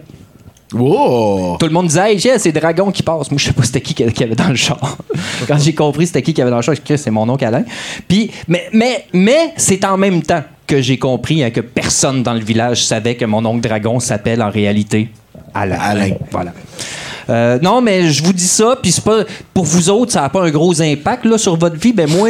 Tout 0.77 1.65
le 1.65 1.71
monde 1.71 1.87
disait, 1.87 2.13
hey, 2.13 2.39
c'est 2.39 2.51
Dragon 2.51 2.91
qui 2.91 3.03
passe. 3.03 3.29
Moi, 3.29 3.37
je 3.37 3.45
sais 3.45 3.53
pas 3.53 3.63
c'était 3.63 3.81
qui 3.81 3.93
qui 3.93 4.23
avait 4.23 4.35
dans 4.35 4.49
le 4.49 4.55
char. 4.55 4.97
Quand 5.47 5.57
j'ai 5.59 5.73
compris 5.73 6.07
c'était 6.07 6.21
qui 6.21 6.33
qui 6.33 6.41
avait 6.41 6.51
dans 6.51 6.57
le 6.57 6.63
char, 6.63 6.75
Chris, 6.83 6.97
c'est 6.97 7.11
mon 7.11 7.29
oncle 7.29 7.45
Alain. 7.45 7.63
Puis, 8.07 8.31
mais, 8.47 8.67
mais, 8.73 9.05
mais 9.13 9.53
c'est 9.57 9.85
en 9.85 9.97
même 9.97 10.23
temps 10.23 10.43
que 10.65 10.81
j'ai 10.81 10.97
compris 10.97 11.43
hein, 11.43 11.51
que 11.51 11.61
personne 11.61 12.23
dans 12.23 12.33
le 12.33 12.39
village 12.39 12.83
savait 12.83 13.15
que 13.15 13.25
mon 13.25 13.45
oncle 13.45 13.61
Dragon 13.61 13.99
s'appelle 13.99 14.41
en 14.41 14.49
réalité 14.49 15.09
Alain. 15.53 16.15
Voilà. 16.31 16.53
Euh, 17.29 17.59
non, 17.61 17.81
mais 17.81 18.09
je 18.09 18.23
vous 18.23 18.33
dis 18.33 18.47
ça, 18.47 18.77
puis 18.81 18.91
c'est 18.91 19.03
pas 19.03 19.23
pour 19.53 19.65
vous 19.65 19.89
autres, 19.89 20.11
ça 20.11 20.21
n'a 20.21 20.29
pas 20.29 20.43
un 20.43 20.49
gros 20.49 20.81
impact 20.81 21.25
là, 21.25 21.37
sur 21.37 21.55
votre 21.55 21.77
vie. 21.77 21.93
Ben 21.93 22.09
moi, 22.09 22.29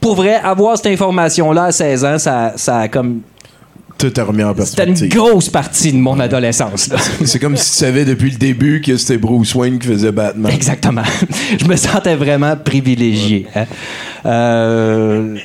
pour 0.00 0.14
vrai, 0.14 0.36
avoir 0.36 0.76
cette 0.76 0.86
information-là 0.86 1.64
à 1.64 1.72
16 1.72 2.04
ans, 2.04 2.18
ça, 2.18 2.52
ça 2.56 2.78
a 2.78 2.88
comme 2.88 3.20
Tout 3.98 4.12
remis 4.16 4.44
en 4.44 4.54
c'était 4.64 4.84
une 4.84 4.94
perspective. 4.94 5.08
grosse 5.08 5.50
partie 5.50 5.92
de 5.92 5.98
mon 5.98 6.20
adolescence. 6.20 6.88
C'est 7.24 7.38
comme 7.40 7.56
si 7.56 7.68
tu 7.70 7.76
savais 7.78 8.04
depuis 8.04 8.30
le 8.30 8.36
début 8.38 8.80
que 8.80 8.96
c'était 8.96 9.18
Bruce 9.18 9.54
Wayne 9.56 9.78
qui 9.80 9.88
faisait 9.88 10.12
Batman. 10.12 10.52
Exactement. 10.52 11.02
je 11.60 11.64
me 11.66 11.74
sentais 11.74 12.14
vraiment 12.14 12.54
privilégié. 12.56 13.46
hein. 13.56 13.64
Euh, 14.24 15.36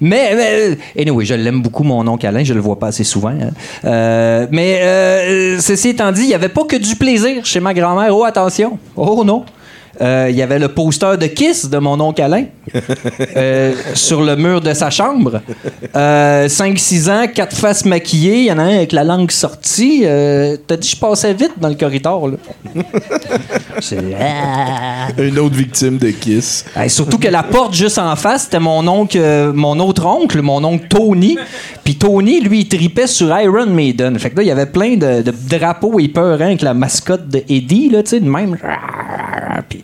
mais, 0.00 0.34
mais, 0.34 0.78
anyway, 1.00 1.24
je 1.24 1.34
l'aime 1.34 1.62
beaucoup, 1.62 1.84
mon 1.84 2.06
oncle 2.08 2.26
Alain. 2.26 2.42
Je 2.42 2.54
le 2.54 2.60
vois 2.60 2.78
pas 2.78 2.88
assez 2.88 3.04
souvent. 3.04 3.28
hein. 3.28 3.50
Euh, 3.84 4.46
mais 4.50 4.80
euh, 4.82 5.60
ceci 5.60 5.90
étant 5.90 6.10
dit, 6.10 6.22
il 6.22 6.28
n'y 6.28 6.34
avait 6.34 6.48
pas 6.48 6.64
que 6.64 6.76
du 6.76 6.96
plaisir 6.96 7.44
chez 7.44 7.60
ma 7.60 7.74
grand-mère. 7.74 8.16
Oh, 8.16 8.24
attention. 8.24 8.78
Oh 8.96 9.22
non. 9.24 9.44
Euh, 10.00 10.28
Il 10.30 10.36
y 10.36 10.42
avait 10.42 10.58
le 10.58 10.68
poster 10.68 11.16
de 11.18 11.26
Kiss 11.26 11.68
de 11.68 11.78
mon 11.78 11.98
oncle 12.00 12.22
Alain 12.22 12.44
euh, 13.36 13.74
sur 13.94 14.22
le 14.22 14.36
mur 14.36 14.60
de 14.60 14.72
sa 14.72 14.90
chambre. 14.90 15.40
5-6 15.94 17.10
ans, 17.10 17.26
quatre 17.32 17.56
faces 17.56 17.84
maquillées. 17.84 18.38
Il 18.38 18.44
y 18.44 18.52
en 18.52 18.58
a 18.58 18.62
un 18.62 18.76
avec 18.76 18.92
la 18.92 19.04
langue 19.04 19.30
sortie. 19.30 20.02
Euh, 20.04 20.56
T'as 20.66 20.76
dit 20.76 20.88
je 20.88 20.96
passais 20.96 21.34
vite 21.34 21.52
dans 21.58 21.68
le 21.68 21.74
corridor. 21.74 22.28
Là. 22.28 22.36
Une 25.18 25.38
autre 25.38 25.56
victime 25.56 25.98
de 25.98 26.10
Kiss. 26.10 26.64
Hey, 26.76 26.90
surtout 26.90 27.18
que 27.18 27.28
la 27.28 27.42
porte 27.42 27.74
juste 27.74 27.98
en 27.98 28.14
face, 28.16 28.44
c'était 28.44 28.60
mon 28.60 28.86
oncle, 28.86 29.18
euh, 29.20 29.52
mon 29.52 29.78
autre 29.80 30.06
oncle, 30.06 30.40
mon 30.42 30.62
oncle 30.64 30.86
Tony. 30.88 31.36
Puis 31.84 31.96
Tony, 31.96 32.40
lui, 32.40 32.60
il 32.60 32.68
tripait 32.68 33.06
sur 33.06 33.36
Iron 33.40 33.66
Maiden. 33.66 34.18
Fait 34.18 34.30
que 34.30 34.36
là, 34.36 34.42
il 34.42 34.48
y 34.48 34.50
avait 34.50 34.66
plein 34.66 34.96
de, 34.96 35.22
de 35.22 35.34
drapeaux 35.48 35.98
épeurants 35.98 36.44
avec 36.44 36.62
la 36.62 36.74
mascotte 36.74 37.28
de 37.28 37.42
Eddie, 37.48 37.90
là, 37.90 38.02
tu 38.02 38.10
sais, 38.10 38.20
de 38.20 38.28
même. 38.28 38.56
Puis 39.68 39.82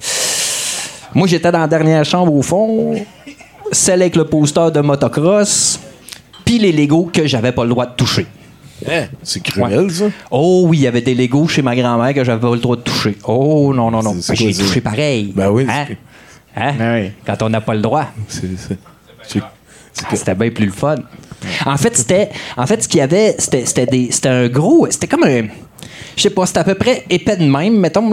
moi, 1.14 1.26
j'étais 1.26 1.50
dans 1.52 1.60
la 1.60 1.66
dernière 1.68 2.04
chambre 2.04 2.32
au 2.34 2.42
fond, 2.42 2.94
celle 3.72 4.02
avec 4.02 4.16
le 4.16 4.24
poster 4.24 4.70
de 4.72 4.80
motocross, 4.80 5.80
puis 6.44 6.58
les 6.58 6.72
Legos 6.72 7.10
que 7.12 7.26
j'avais 7.26 7.52
pas 7.52 7.62
le 7.64 7.70
droit 7.70 7.86
de 7.86 7.94
toucher. 7.94 8.26
Hein? 8.88 9.04
C'est 9.22 9.42
cruel, 9.42 9.90
ça? 9.90 10.04
Oh 10.30 10.64
oui, 10.68 10.78
il 10.78 10.82
y 10.82 10.86
avait 10.86 11.00
des 11.00 11.14
Legos 11.14 11.48
chez 11.48 11.62
ma 11.62 11.74
grand-mère 11.76 12.12
que 12.12 12.24
j'avais 12.24 12.40
pas 12.40 12.52
le 12.54 12.60
droit 12.60 12.76
de 12.76 12.82
toucher. 12.82 13.16
Oh 13.26 13.72
non, 13.74 13.90
non, 13.90 14.02
non. 14.02 14.14
Ben, 14.14 14.34
J'ai 14.36 14.52
touché 14.52 14.80
pareil. 14.80 15.32
Ben 15.34 15.48
oui. 15.50 15.66
Hein? 15.68 15.86
Hein? 16.56 16.72
Ben 16.78 17.12
Quand 17.24 17.42
on 17.42 17.48
n'a 17.48 17.60
pas 17.60 17.74
le 17.74 17.80
droit. 17.80 18.06
C'est- 18.28 18.42
c'est- 18.58 18.78
c'est- 19.22 19.40
Ah, 19.40 20.16
C'était 20.16 20.34
bien 20.34 20.50
plus 20.50 20.66
le 20.66 20.72
fun. 20.72 20.96
En 21.66 21.76
fait, 21.76 21.96
c'était. 21.96 22.30
En 22.56 22.66
fait, 22.66 22.82
ce 22.82 22.88
qu'il 22.88 22.98
y 22.98 23.02
avait, 23.02 23.34
c'était, 23.38 23.64
c'était 23.64 23.86
des. 23.86 24.08
C'était 24.10 24.28
un 24.28 24.48
gros. 24.48 24.86
C'était 24.90 25.08
comme 25.08 25.24
un. 25.24 25.42
Je 26.16 26.22
sais 26.22 26.30
pas, 26.30 26.46
c'était 26.46 26.60
à 26.60 26.64
peu 26.64 26.74
près 26.74 27.04
épais 27.10 27.36
de 27.36 27.44
même, 27.44 27.78
mettons, 27.78 28.10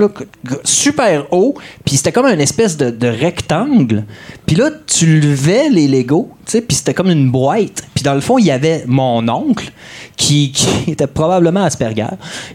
super 0.63 1.27
haut, 1.31 1.55
puis 1.85 1.97
c'était 1.97 2.11
comme 2.11 2.25
une 2.25 2.41
espèce 2.41 2.77
de, 2.77 3.07
rectangle. 3.07 4.05
Puis 4.45 4.55
là, 4.55 4.69
tu 4.87 5.19
levais 5.19 5.69
les 5.69 5.87
Legos, 5.87 6.29
tu 6.45 6.51
sais, 6.51 6.61
puis 6.61 6.75
c'était 6.75 6.93
comme 6.93 7.09
une 7.09 7.29
boîte. 7.29 7.83
Puis 7.93 8.03
dans 8.03 8.15
le 8.15 8.21
fond, 8.21 8.37
il 8.37 8.45
y 8.45 8.51
avait 8.51 8.83
mon 8.87 9.27
oncle, 9.29 9.71
qui, 10.17 10.53
était 10.87 11.07
probablement 11.07 11.63
Asperger. 11.63 12.05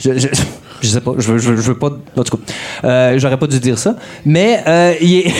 Je, 0.00 0.18
je, 0.18 0.88
sais 0.88 1.00
pas, 1.00 1.12
je 1.18 1.32
veux 1.32 1.78
pas. 1.78 1.90
En 2.16 2.24
tout 2.24 2.36
cas, 2.36 2.42
euh, 2.84 3.18
j'aurais 3.18 3.38
pas 3.38 3.46
dû 3.46 3.60
dire 3.60 3.78
ça. 3.78 3.96
Mais 4.24 4.62
euh, 4.66 4.94
il, 5.00 5.32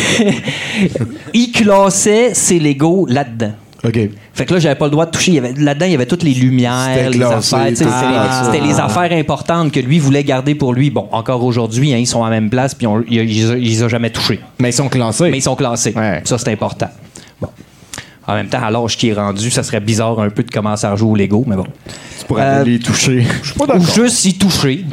il 1.35 1.53
classait 1.53 2.33
ses 2.35 2.59
Legos 2.59 3.07
là-dedans. 3.07 3.53
OK. 3.85 3.99
Fait 4.35 4.47
que 4.47 4.55
là, 4.55 4.61
j'avais 4.61 4.75
pas 4.75 4.87
le 4.87 4.91
droit 4.91 5.07
de 5.07 5.11
toucher. 5.11 5.41
Là-dedans, 5.41 5.87
il 5.87 5.93
y 5.93 5.95
avait 5.95 6.07
toutes 6.07 6.23
les 6.23 6.33
lumières, 6.35 7.11
les 7.11 7.23
affaires. 7.23 7.69
C'était 7.75 8.61
les, 8.61 8.81
affaires 8.81 9.13
importantes 9.13 9.71
que 9.73 9.81
lui 9.81 9.99
voulait 9.99 10.25
garder 10.25 10.55
pour 10.55 10.73
lui. 10.73 10.91
Bon, 10.91 11.09
encore 11.13 11.45
aujourd'hui, 11.45 11.93
hein, 11.93 11.99
ils 11.99 12.07
sont 12.07 12.25
à 12.25 12.31
la 12.31 12.41
même 12.41 12.51
place, 12.51 12.75
puis 12.75 12.87
on- 12.87 13.03
il, 13.09 13.19
il, 13.21 13.37
il 13.59 13.69
les 13.69 13.83
a 13.83 13.89
jamais 13.89 14.11
touchés. 14.11 14.41
Mais 14.59 14.71
ils 14.71 14.73
sont 14.73 14.89
classés. 14.89 15.31
Mais 15.31 15.39
ils 15.39 15.43
sont 15.43 15.57
classés. 15.57 15.93
Ouais. 15.95 16.23
Ça, 16.25 16.39
c'est 16.39 16.51
important. 16.51 16.89
Bon. 17.41 17.49
En 18.27 18.35
même 18.35 18.49
temps, 18.49 18.63
à 18.63 18.71
l'âge 18.71 18.97
qui 18.97 19.09
est 19.11 19.13
rendu, 19.13 19.51
ça 19.51 19.63
serait 19.63 19.79
bizarre 19.81 20.19
un 20.21 20.31
peu 20.31 20.43
de 20.43 20.51
commencer 20.51 20.87
à 20.87 20.97
jouer 20.97 21.11
au 21.11 21.15
Lego, 21.15 21.45
mais 21.47 21.55
bon. 21.57 21.67
Tu 22.19 22.25
pourrais 22.27 22.43
Euh, 22.43 22.65
les 22.65 22.79
toucher. 22.81 23.25
Ou 23.61 23.85
juste 23.95 24.25
y 24.25 24.35
toucher. 24.35 24.85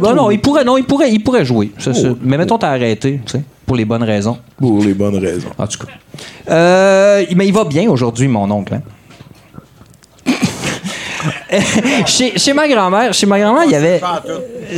non, 0.00 0.14
trop- 0.14 0.30
il 0.30 0.40
pourrait, 0.40 0.64
non, 0.64 0.78
il 0.78 0.84
pourrait, 0.84 1.12
il 1.12 1.18
pourrait 1.22 1.44
jouer. 1.44 1.72
Ça, 1.78 1.92
ça. 1.92 2.08
Mais 2.22 2.38
mettons, 2.38 2.56
t'as 2.58 2.70
arrêté, 2.70 3.20
tu 3.26 3.32
sais, 3.32 3.42
pour 3.66 3.76
les 3.76 3.84
bonnes 3.84 4.02
raisons. 4.04 4.38
Pour 4.58 4.82
les 4.82 4.94
bonnes 4.94 5.18
raisons. 5.18 5.48
En 5.58 5.66
tout 5.66 5.78
cas. 5.84 5.92
Euh, 6.50 7.24
mais 7.34 7.46
il 7.48 7.52
va 7.52 7.64
bien 7.64 7.90
aujourd'hui, 7.90 8.28
mon 8.28 8.50
oncle. 8.50 8.74
hein. 8.74 8.82
chez, 12.06 12.38
chez 12.38 12.52
ma 12.52 12.68
grand-mère, 12.68 13.12
chez 13.12 13.26
ma 13.26 13.38
grand-mère, 13.40 13.64
il 13.64 13.72
y 13.72 13.74
avait 13.74 14.00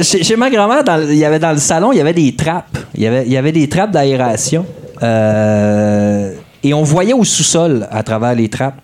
chez, 0.03 0.23
chez 0.23 0.37
ma 0.37 0.49
grand-mère, 0.51 0.83
dans 0.85 0.97
le- 0.97 1.11
il 1.13 1.19
y 1.19 1.25
avait 1.25 1.39
dans 1.39 1.53
le 1.53 1.59
salon, 1.59 1.93
il 1.93 1.99
y 1.99 2.01
avait 2.01 2.13
des 2.13 2.35
trappes. 2.35 2.79
Il 2.95 3.03
y 3.03 3.07
avait, 3.07 3.25
il 3.27 3.33
y 3.33 3.37
avait 3.37 3.53
des 3.53 3.69
trappes 3.69 3.91
d'aération. 3.91 4.65
Euh, 5.03 6.33
et 6.63 6.75
on 6.75 6.83
voyait 6.83 7.13
au 7.13 7.25
sous-sol 7.25 7.87
à 7.91 8.03
travers 8.03 8.35
les 8.35 8.49
trappes. 8.49 8.81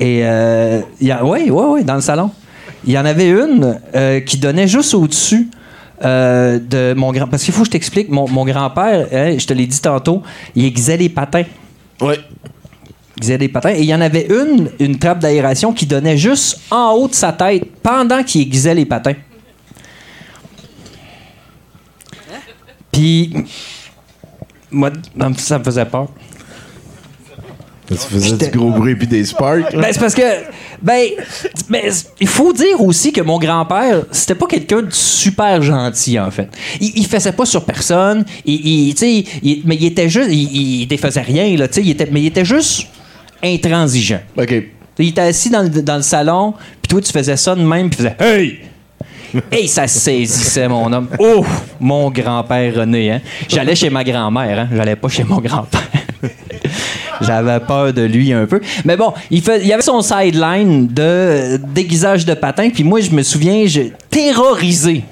Et 0.00 0.20
euh, 0.24 0.80
il 1.00 1.06
y 1.08 1.12
a, 1.12 1.24
ouais, 1.24 1.50
ouais, 1.50 1.66
ouais, 1.66 1.84
dans 1.84 1.94
le 1.94 2.00
salon. 2.00 2.30
Il 2.86 2.92
y 2.92 2.98
en 2.98 3.04
avait 3.04 3.28
une 3.28 3.78
euh, 3.94 4.20
qui 4.20 4.36
donnait 4.38 4.66
juste 4.68 4.94
au-dessus 4.94 5.48
euh, 6.02 6.58
de 6.58 6.94
mon 6.96 7.12
grand. 7.12 7.28
Parce 7.28 7.44
qu'il 7.44 7.54
faut 7.54 7.60
que 7.60 7.66
je 7.66 7.72
t'explique, 7.72 8.08
mon, 8.08 8.28
mon 8.28 8.44
grand-père, 8.44 9.08
hein, 9.12 9.36
je 9.38 9.46
te 9.46 9.52
l'ai 9.52 9.66
dit 9.66 9.80
tantôt, 9.80 10.22
il 10.54 10.64
aiguisait 10.64 10.96
les 10.96 11.08
patins. 11.08 11.44
Ouais. 12.00 12.18
Il 13.16 13.22
aiguisait 13.22 13.38
des 13.38 13.48
patins. 13.48 13.70
Et 13.70 13.80
il 13.80 13.86
y 13.86 13.94
en 13.94 14.00
avait 14.00 14.26
une, 14.26 14.70
une 14.80 14.98
trappe 14.98 15.20
d'aération 15.20 15.72
qui 15.72 15.86
donnait 15.86 16.16
juste 16.16 16.60
en 16.70 16.92
haut 16.92 17.08
de 17.08 17.14
sa 17.14 17.32
tête 17.32 17.64
pendant 17.82 18.22
qu'il 18.22 18.42
aiguisait 18.42 18.74
les 18.74 18.86
patins. 18.86 19.14
Puis, 22.90 23.34
moi, 24.70 24.90
ça 25.36 25.58
me 25.58 25.64
faisait 25.64 25.84
peur. 25.84 26.08
Tu 27.88 27.94
faisais 27.96 28.36
du 28.36 28.56
gros 28.58 28.70
bruit 28.70 28.94
puis 28.96 29.06
des 29.06 29.24
sparks. 29.24 29.72
là. 29.72 29.80
Ben, 29.82 29.88
c'est 29.92 30.00
parce 30.00 30.14
que. 30.14 30.22
Ben, 30.80 31.06
ben, 31.68 31.92
il 32.20 32.26
faut 32.28 32.52
dire 32.52 32.80
aussi 32.80 33.12
que 33.12 33.20
mon 33.20 33.38
grand-père, 33.38 34.02
c'était 34.10 34.34
pas 34.34 34.46
quelqu'un 34.46 34.82
de 34.82 34.90
super 34.90 35.60
gentil, 35.62 36.18
en 36.18 36.30
fait. 36.30 36.48
Il, 36.80 36.92
il 36.96 37.06
faisait 37.06 37.32
pas 37.32 37.44
sur 37.46 37.64
personne. 37.64 38.24
Il, 38.44 38.54
il- 38.88 38.94
tu 38.94 38.98
sais, 39.00 39.24
il- 39.42 39.62
mais 39.64 39.76
il 39.76 39.84
était 39.86 40.08
juste. 40.08 40.30
Il, 40.30 40.86
défaisait 40.86 41.20
rien, 41.22 41.56
là, 41.56 41.68
tu 41.68 41.74
sais. 41.74 41.82
il 41.82 41.90
était- 41.90 42.08
Mais 42.10 42.22
il 42.22 42.26
était 42.26 42.44
juste 42.44 42.86
intransigeant. 43.42 44.20
OK. 44.36 44.54
Il 44.98 45.08
était 45.08 45.20
assis 45.22 45.50
dans 45.50 45.62
le, 45.62 45.68
dans 45.68 45.96
le 45.96 46.02
salon, 46.02 46.54
puis 46.80 46.88
toi, 46.88 47.00
tu 47.00 47.12
faisais 47.12 47.36
ça 47.36 47.54
de 47.54 47.62
même, 47.62 47.90
puis 47.90 47.98
faisais 47.98 48.16
Hey! 48.20 48.58
Et 49.50 49.66
ça 49.66 49.88
saisissait 49.88 50.68
mon 50.68 50.92
homme. 50.92 51.08
Oh, 51.18 51.44
mon 51.80 52.08
grand-père 52.10 52.76
René. 52.76 53.10
Hein? 53.10 53.20
J'allais 53.48 53.74
chez 53.74 53.90
ma 53.90 54.04
grand-mère, 54.04 54.58
hein? 54.60 54.68
j'allais 54.74 54.94
pas 54.96 55.08
chez 55.08 55.24
mon 55.24 55.38
grand-père. 55.40 55.82
J'avais 57.20 57.60
peur 57.60 57.92
de 57.92 58.02
lui 58.02 58.32
un 58.32 58.46
peu. 58.46 58.60
Mais 58.84 58.96
bon, 58.96 59.12
il, 59.30 59.42
fait, 59.42 59.60
il 59.60 59.66
y 59.66 59.72
avait 59.72 59.82
son 59.82 60.00
sideline 60.02 60.86
de 60.88 61.58
déguisage 61.74 62.24
de 62.26 62.34
patin, 62.34 62.70
puis 62.70 62.84
moi, 62.84 63.00
je 63.00 63.10
me 63.10 63.22
souviens, 63.22 63.64
je 63.66 63.82
terrorisé. 64.10 65.02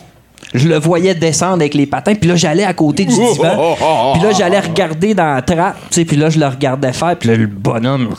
Je 0.54 0.68
le 0.68 0.78
voyais 0.78 1.14
descendre 1.14 1.54
avec 1.62 1.72
les 1.72 1.86
patins, 1.86 2.14
puis 2.14 2.28
là, 2.28 2.36
j'allais 2.36 2.64
à 2.64 2.74
côté 2.74 3.04
du 3.06 3.14
divan. 3.14 3.74
Puis 4.12 4.22
là, 4.22 4.32
j'allais 4.36 4.60
regarder 4.60 5.14
dans 5.14 5.34
la 5.34 5.40
trappe, 5.40 5.76
tu 5.88 5.94
sais, 5.94 6.04
puis 6.04 6.16
là, 6.16 6.28
je 6.28 6.38
le 6.38 6.46
regardais 6.46 6.92
faire, 6.92 7.16
puis 7.16 7.30
là, 7.30 7.36
le 7.36 7.46
bonhomme 7.46 8.10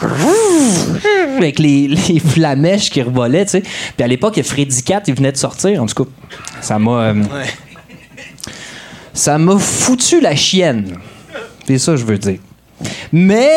avec 1.38 1.60
les, 1.60 1.88
les 1.90 2.20
flamèches 2.20 2.90
qui 2.90 3.02
revolaient, 3.04 3.46
tu 3.46 3.52
sais. 3.52 3.62
Puis 3.62 4.04
à 4.04 4.08
l'époque, 4.08 4.42
Freddy 4.42 4.82
Cat, 4.82 5.04
il 5.08 5.14
venait 5.14 5.32
de 5.32 5.38
sortir, 5.38 5.84
en 5.84 5.86
tout 5.86 6.04
cas. 6.06 6.10
Ça 6.62 6.80
m'a... 6.80 6.92
euh, 6.92 7.24
Ça 9.14 9.38
m'a 9.38 9.58
foutu 9.60 10.20
la 10.20 10.36
chienne. 10.36 10.96
C'est 11.68 11.78
ça 11.78 11.92
que 11.92 11.98
je 12.00 12.06
veux 12.06 12.18
dire. 12.18 12.40
Mais 13.12 13.50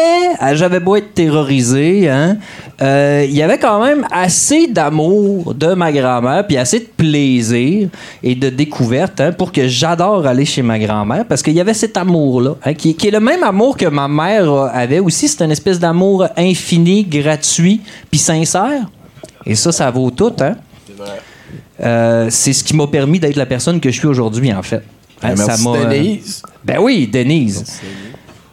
euh, 0.42 0.54
j'avais 0.54 0.80
beau 0.80 0.96
être 0.96 1.14
terrorisé, 1.14 2.08
hein, 2.08 2.36
euh, 2.82 3.24
il 3.28 3.34
y 3.34 3.42
avait 3.42 3.58
quand 3.58 3.82
même 3.82 4.06
assez 4.10 4.66
d'amour 4.66 5.54
de 5.54 5.74
ma 5.74 5.92
grand-mère, 5.92 6.46
puis 6.46 6.56
assez 6.56 6.80
de 6.80 6.88
plaisir 6.96 7.88
et 8.22 8.34
de 8.34 8.48
découverte 8.50 9.20
hein, 9.20 9.32
pour 9.32 9.52
que 9.52 9.66
j'adore 9.66 10.26
aller 10.26 10.44
chez 10.44 10.62
ma 10.62 10.78
grand-mère, 10.78 11.24
parce 11.24 11.42
qu'il 11.42 11.54
y 11.54 11.60
avait 11.60 11.74
cet 11.74 11.96
amour-là, 11.96 12.56
hein, 12.64 12.74
qui, 12.74 12.94
qui 12.94 13.08
est 13.08 13.12
le 13.12 13.20
même 13.20 13.42
amour 13.42 13.76
que 13.76 13.86
ma 13.86 14.08
mère 14.08 14.50
avait 14.72 15.00
aussi. 15.00 15.28
C'est 15.28 15.42
une 15.44 15.52
espèce 15.52 15.78
d'amour 15.78 16.26
infini, 16.36 17.04
gratuit, 17.04 17.80
puis 18.10 18.18
sincère. 18.18 18.82
Et 19.46 19.54
ça, 19.54 19.72
ça 19.72 19.90
vaut 19.90 20.10
tout. 20.10 20.32
Hein? 20.40 20.56
Euh, 21.80 22.28
c'est 22.30 22.52
ce 22.52 22.64
qui 22.64 22.74
m'a 22.74 22.86
permis 22.86 23.20
d'être 23.20 23.36
la 23.36 23.46
personne 23.46 23.80
que 23.80 23.90
je 23.90 23.98
suis 23.98 24.08
aujourd'hui, 24.08 24.52
en 24.52 24.62
fait. 24.62 24.82
Hein, 25.22 25.34
m'a, 25.34 25.44
euh, 25.44 25.84
Denise. 25.86 26.42
ben 26.64 26.78
oui, 26.80 27.06
Denise. 27.06 27.80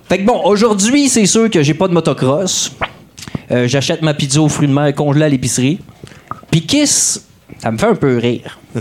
Fait 0.09 0.19
que 0.19 0.23
bon, 0.25 0.41
aujourd'hui, 0.43 1.09
c'est 1.09 1.25
sûr 1.25 1.49
que 1.49 1.63
j'ai 1.63 1.73
pas 1.73 1.87
de 1.87 1.93
motocross. 1.93 2.71
Euh, 3.51 3.67
J'achète 3.67 4.01
ma 4.01 4.13
pizza 4.13 4.41
aux 4.41 4.49
fruits 4.49 4.67
de 4.67 4.73
mer 4.73 4.93
congelée 4.93 5.25
à 5.25 5.29
l'épicerie. 5.29 5.79
Puis 6.51 6.61
Kiss, 6.61 7.25
ça 7.61 7.71
me 7.71 7.77
fait 7.77 7.87
un 7.87 7.95
peu 7.95 8.17
rire. 8.17 8.59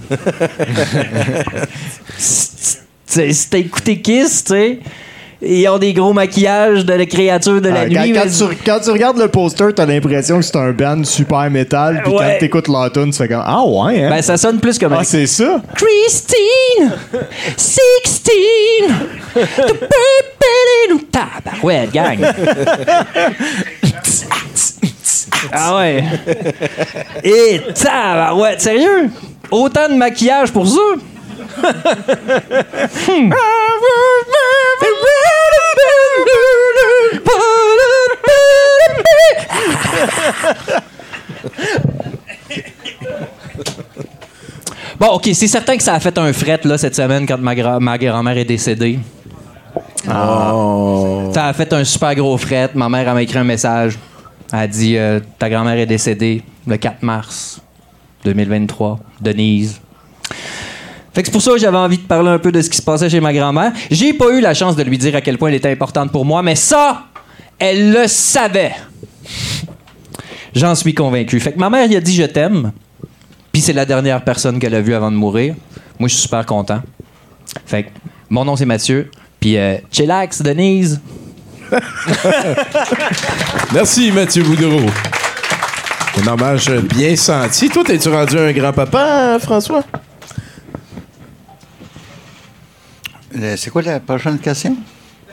Si 3.15 3.51
t'as 3.51 3.59
écouté 3.59 4.01
Kiss, 4.01 4.45
tu 4.45 4.53
sais, 4.53 4.79
ils 5.45 5.69
ont 5.69 5.79
des 5.79 5.93
gros 5.93 6.13
maquillages 6.13 6.85
de 6.85 6.93
la 6.93 7.07
créature 7.07 7.61
de 7.61 7.69
la 7.69 7.81
Ah, 7.81 7.87
nuit. 7.87 8.13
quand, 8.13 8.27
tu, 8.29 8.57
quand 8.65 8.79
tu 8.81 8.91
regardes 8.91 9.19
le 9.19 9.29
poster, 9.29 9.75
t'as 9.75 9.87
l'impression 9.87 10.37
que 10.39 10.43
c'est 10.45 10.57
un 10.57 10.71
band 10.73 11.03
super 11.05 11.51
métal, 11.51 12.01
puis 12.05 12.13
Ouais. 12.13 12.19
quand 12.19 12.39
t'écoutes 12.41 12.69
leur 12.69 12.93
tune, 12.93 13.11
tu 13.11 13.19
fais 13.19 13.29
comme 13.29 13.43
Ah 13.45 13.63
ouais, 13.65 14.05
hein? 14.05 14.11
Ben, 14.11 14.23
ça 14.23 14.37
sonne 14.37 14.61
plus 14.61 14.79
comme 14.79 14.93
Ah, 14.93 15.03
c'est 15.05 15.27
ça? 15.27 15.61
Christine, 15.75 16.93
16, 17.57 18.23
the 19.35 19.41
purple 19.65 21.05
tabarouette, 21.11 21.93
gang. 21.93 22.19
ah 25.53 25.77
ouais. 25.77 26.05
Et 27.25 27.61
tabarouette, 27.75 28.61
sérieux? 28.61 29.11
Autant 29.51 29.89
de 29.89 29.95
maquillage 29.95 30.53
pour 30.53 30.67
ça? 30.69 30.81
Hmm. 33.09 33.31
Bon, 44.99 45.09
OK, 45.15 45.29
c'est 45.35 45.49
certain 45.49 45.77
que 45.77 45.83
ça 45.83 45.95
a 45.95 46.01
fait 46.01 46.17
un 46.19 46.33
fret 46.33 46.61
là, 46.65 46.79
cette 46.79 46.95
semaine 46.95 47.27
quand 47.27 47.39
ma, 47.39 47.55
gra- 47.55 47.81
ma 47.81 47.99
grand-mère 47.99 48.37
est 48.39 48.45
décédée. 48.45 48.99
Ça 51.33 51.47
a 51.47 51.53
fait 51.53 51.73
un 51.73 51.83
super 51.85 52.15
gros 52.15 52.37
fret. 52.37 52.71
Ma 52.75 52.89
mère 52.89 53.09
elle 53.09 53.15
m'a 53.15 53.23
écrit 53.23 53.39
un 53.39 53.45
message. 53.45 53.99
Elle 54.53 54.59
a 54.59 54.67
dit 54.69 54.97
euh, 54.97 55.19
Ta 55.39 55.49
grand-mère 55.51 55.77
est 55.79 55.87
décédée 55.87 56.43
le 56.67 56.77
4 56.77 57.03
mars 57.03 57.61
2023. 58.25 59.01
Denise. 59.21 59.81
Fait 61.15 61.23
que 61.23 61.29
c'est 61.29 61.33
pour 61.33 61.43
ça 61.43 61.53
que 61.53 61.59
j'avais 61.59 61.77
envie 61.77 61.99
de 61.99 62.03
parler 62.07 62.31
un 62.31 62.39
peu 62.39 62.53
de 62.53 62.61
ce 62.63 62.71
qui 62.71 62.77
se 62.77 62.83
passait 62.83 63.11
chez 63.11 63.21
ma 63.21 63.33
grand-mère. 63.33 63.73
J'ai 63.91 64.13
pas 64.13 64.31
eu 64.31 64.41
la 64.41 64.55
chance 64.55 64.77
de 64.77 64.83
lui 64.83 64.99
dire 64.99 65.15
à 65.17 65.21
quel 65.21 65.37
point 65.37 65.49
elle 65.49 65.57
était 65.57 65.71
importante 65.71 66.11
pour 66.13 66.25
moi, 66.25 66.43
mais 66.43 66.55
ça, 66.55 67.03
elle 67.63 67.93
le 67.93 68.09
savait. 68.09 68.75
J'en 70.53 70.75
suis 70.75 70.95
convaincu. 70.95 71.39
Fait 71.39 71.53
que 71.53 71.59
ma 71.61 71.71
mère, 71.71 71.87
il 71.89 71.97
a 71.97 72.01
dit 72.01 72.15
je 72.17 72.25
t'aime. 72.25 72.73
Puis 73.53 73.63
c'est 73.63 73.73
la 73.73 73.85
dernière 73.85 74.25
personne 74.25 74.59
qu'elle 74.59 74.75
a 74.75 74.81
vue 74.81 74.95
avant 74.95 75.13
de 75.13 75.17
mourir. 75.17 75.55
Moi, 75.99 76.09
je 76.09 76.15
suis 76.15 76.23
super 76.23 76.45
content. 76.45 76.83
Fait 77.65 77.85
que 77.85 77.89
mon 78.29 78.45
nom, 78.45 78.57
c'est 78.57 78.65
Mathieu. 78.67 79.11
Puis 79.39 79.57
euh, 79.57 79.77
chillax, 79.93 80.43
Denise. 80.43 81.01
Merci, 83.73 84.11
Mathieu 84.11 84.43
Boudreau. 84.43 84.91
Un 86.21 86.27
hommage 86.27 86.69
bien 86.69 87.15
senti. 87.15 87.69
Toi, 87.69 87.85
t'es-tu 87.85 88.09
rendu 88.09 88.39
un 88.39 88.53
grand-papa, 88.53 89.39
François? 89.41 89.85
Euh, 93.39 93.55
C'est 93.57 93.71
quoi 93.71 93.83
la 93.83 94.01
prochaine 94.01 94.39
question? 94.41 94.77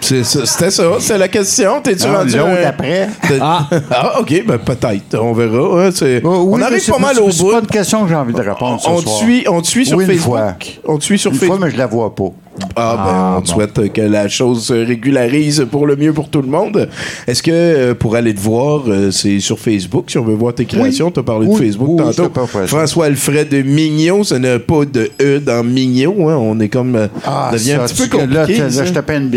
C'est 0.01 0.23
ça- 0.23 0.45
C'était 0.45 0.71
ça, 0.71 0.83
c'est 0.99 1.17
la 1.17 1.27
question. 1.27 1.81
T'es-tu 1.81 2.07
Non, 2.07 2.17
rendu 2.19 2.35
un- 2.39 2.67
après. 2.67 3.09
T'es- 3.27 3.39
Ah. 3.41 4.19
ok, 4.19 4.43
ben 4.47 4.57
peut-être. 4.57 5.19
On 5.21 5.33
verra. 5.33 5.85
hein, 5.87 5.89
c'est- 5.93 6.21
Oh, 6.23 6.43
oui, 6.47 6.59
on 6.59 6.61
arrive 6.61 6.79
c'est 6.81 6.91
pas 6.91 6.99
mal 6.99 7.19
au 7.19 7.29
c'est 7.31 7.43
bout. 7.43 7.51
pas 7.51 7.59
une 7.59 7.67
question 7.67 8.03
que 8.03 8.09
j'ai 8.09 8.15
envie 8.15 8.33
de 8.33 8.39
répondre 8.41 8.79
On 8.87 8.97
te 8.97 9.01
soir. 9.03 9.17
suit, 9.17 9.45
on 9.49 9.61
te 9.61 9.67
suit 9.67 9.85
sur 9.85 9.97
Oui, 9.97 10.05
une 10.05 10.11
Facebook. 10.11 10.25
fois. 10.35 10.53
On 10.87 10.97
te 10.97 11.03
suit 11.03 11.19
sur 11.19 11.31
Une 11.31 11.37
Facebook. 11.37 11.57
fois, 11.57 11.65
mais 11.67 11.71
je 11.73 11.77
la 11.77 11.87
vois 11.87 12.15
pas. 12.15 12.29
Ah, 12.75 12.97
ben, 13.05 13.37
on 13.37 13.41
te 13.41 13.47
souhaite 13.47 13.93
que 13.93 14.01
la 14.01 14.27
chose 14.27 14.65
se 14.65 14.73
régularise 14.73 15.65
pour 15.71 15.85
le 15.87 15.95
mieux 15.95 16.11
pour 16.11 16.27
tout 16.29 16.41
le 16.41 16.49
monde. 16.49 16.89
Est-ce 17.25 17.41
que 17.41 17.51
euh, 17.51 17.93
pour 17.95 18.15
aller 18.17 18.33
te 18.33 18.39
voir, 18.41 18.81
euh, 18.87 19.11
c'est 19.11 19.39
sur 19.39 19.57
Facebook, 19.59 20.05
si 20.09 20.17
on 20.17 20.25
veut 20.25 20.33
voir 20.33 20.53
tes 20.53 20.65
créations, 20.65 21.09
tu 21.09 21.21
as 21.21 21.23
parlé 21.23 21.45
de 21.47 21.51
Oui. 21.53 21.57
Facebook 21.67 21.87
Oui, 21.91 21.97
tantôt. 22.03 22.23
c'est 22.23 22.33
pas 22.33 22.47
facile. 22.47 22.67
François 22.67 23.05
Alfred 23.05 23.53
Mignot, 23.65 24.25
ce 24.25 24.35
n'est 24.35 24.59
pas 24.59 24.83
de 24.85 25.09
E 25.21 25.39
dans 25.39 25.63
Mignot. 25.63 26.27
hein. 26.29 26.35
On 26.37 26.59
est 26.59 26.67
comme. 26.69 26.95
euh, 26.97 27.07
Ah, 27.25 27.49
devient 27.53 27.75
ça, 27.77 27.83
un 27.83 27.85
petit 27.87 28.07
peu 28.09 28.17
là, 28.17 28.41
compliqué. 28.41 28.61
tu- 28.65 28.71
ça. 28.71 28.81
là, 28.81 28.85
je 28.87 28.93
te 28.93 28.99
paie 28.99 29.17
une 29.17 29.29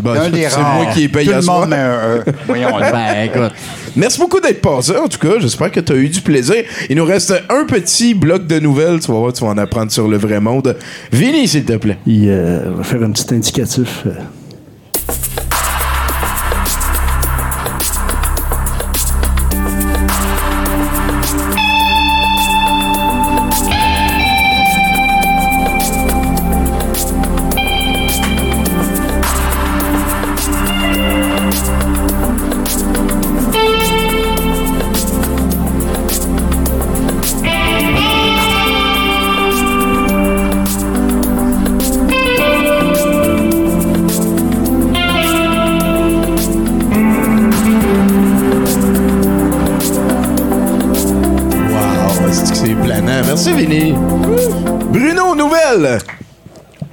bière. 0.00 0.22
Un 0.22 0.30
des 0.30 0.42
c'est 0.42 0.56
rares. 0.56 0.74
moi 0.74 0.86
qui 0.92 1.04
ai 1.04 1.08
payé 1.08 1.26
Tout 1.26 1.32
à 1.32 1.36
le 1.36 1.42
soir. 1.42 1.60
monde 1.60 1.70
met 1.70 1.76
un. 1.76 2.24
Voyons. 2.46 2.78
Ben, 2.78 3.24
écoute. 3.24 3.52
Merci 3.96 4.18
beaucoup 4.18 4.40
d'être 4.40 4.60
passé, 4.60 4.96
en 4.96 5.08
tout 5.08 5.18
cas. 5.18 5.38
J'espère 5.40 5.70
que 5.70 5.80
tu 5.80 5.92
as 5.92 5.96
eu 5.96 6.08
du 6.08 6.20
plaisir. 6.20 6.62
Il 6.88 6.96
nous 6.96 7.04
reste 7.04 7.34
un 7.48 7.64
petit 7.64 8.14
bloc 8.14 8.46
de 8.46 8.58
nouvelles. 8.60 9.00
Tu 9.00 9.10
vas 9.10 9.18
voir, 9.18 9.32
tu 9.32 9.44
vas 9.44 9.50
en 9.50 9.58
apprendre 9.58 9.90
sur 9.90 10.06
le 10.08 10.16
vrai 10.16 10.40
monde. 10.40 10.76
Vinny, 11.12 11.48
s'il 11.48 11.64
te 11.64 11.76
plaît. 11.76 11.98
Il 12.06 12.28
euh, 12.28 12.70
va 12.76 12.84
faire 12.84 13.02
un 13.02 13.10
petit 13.10 13.34
indicatif. 13.34 14.04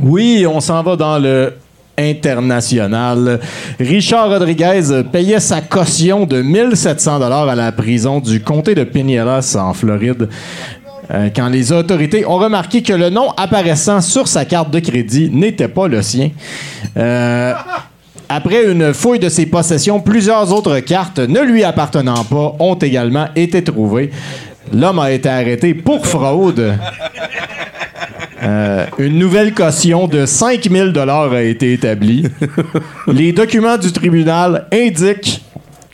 Oui, 0.07 0.45
on 0.47 0.61
s'en 0.61 0.83
va 0.83 0.95
dans 0.95 1.19
le 1.19 1.53
international. 1.97 3.39
Richard 3.79 4.29
Rodriguez 4.29 5.03
payait 5.11 5.39
sa 5.39 5.61
caution 5.61 6.25
de 6.25 6.41
1700 6.41 7.19
dollars 7.19 7.49
à 7.49 7.55
la 7.55 7.71
prison 7.71 8.19
du 8.19 8.39
comté 8.41 8.73
de 8.75 8.83
Pinellas 8.83 9.57
en 9.59 9.73
Floride. 9.73 10.29
euh, 11.11 11.29
quand 11.35 11.49
les 11.49 11.71
autorités 11.71 12.25
ont 12.25 12.37
remarqué 12.37 12.81
que 12.83 12.93
le 12.93 13.09
nom 13.09 13.31
apparaissant 13.35 13.99
sur 14.01 14.27
sa 14.27 14.45
carte 14.45 14.71
de 14.71 14.79
crédit 14.79 15.29
n'était 15.33 15.67
pas 15.67 15.87
le 15.87 16.01
sien. 16.01 16.29
Euh, 16.95 17.53
Après 18.29 18.71
une 18.71 18.93
fouille 18.93 19.19
de 19.19 19.29
ses 19.29 19.45
possessions, 19.45 19.99
plusieurs 19.99 20.53
autres 20.53 20.79
cartes 20.79 21.19
ne 21.19 21.39
lui 21.41 21.63
appartenant 21.63 22.23
pas 22.25 22.55
ont 22.59 22.75
également 22.75 23.27
été 23.35 23.63
trouvées. 23.63 24.11
L'homme 24.73 24.99
a 24.99 25.11
été 25.11 25.29
arrêté 25.29 25.73
pour 25.73 26.05
fraude. 26.05 26.73
Euh, 28.43 28.85
une 28.99 29.17
nouvelle 29.17 29.53
caution 29.53 30.07
de 30.07 30.25
5000 30.25 30.91
dollars 30.91 31.33
a 31.33 31.41
été 31.41 31.73
établie. 31.73 32.25
Les 33.07 33.31
documents 33.31 33.77
du 33.77 33.91
tribunal 33.91 34.67
indiquent 34.71 35.43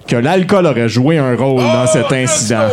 que 0.07 0.18
l'alcool 0.18 0.65
aurait 0.65 0.90
joué 0.90 1.18
un 1.18 1.36
rôle 1.36 1.64
dans 1.64 1.88
cet 1.88 2.11
incident. 2.11 2.68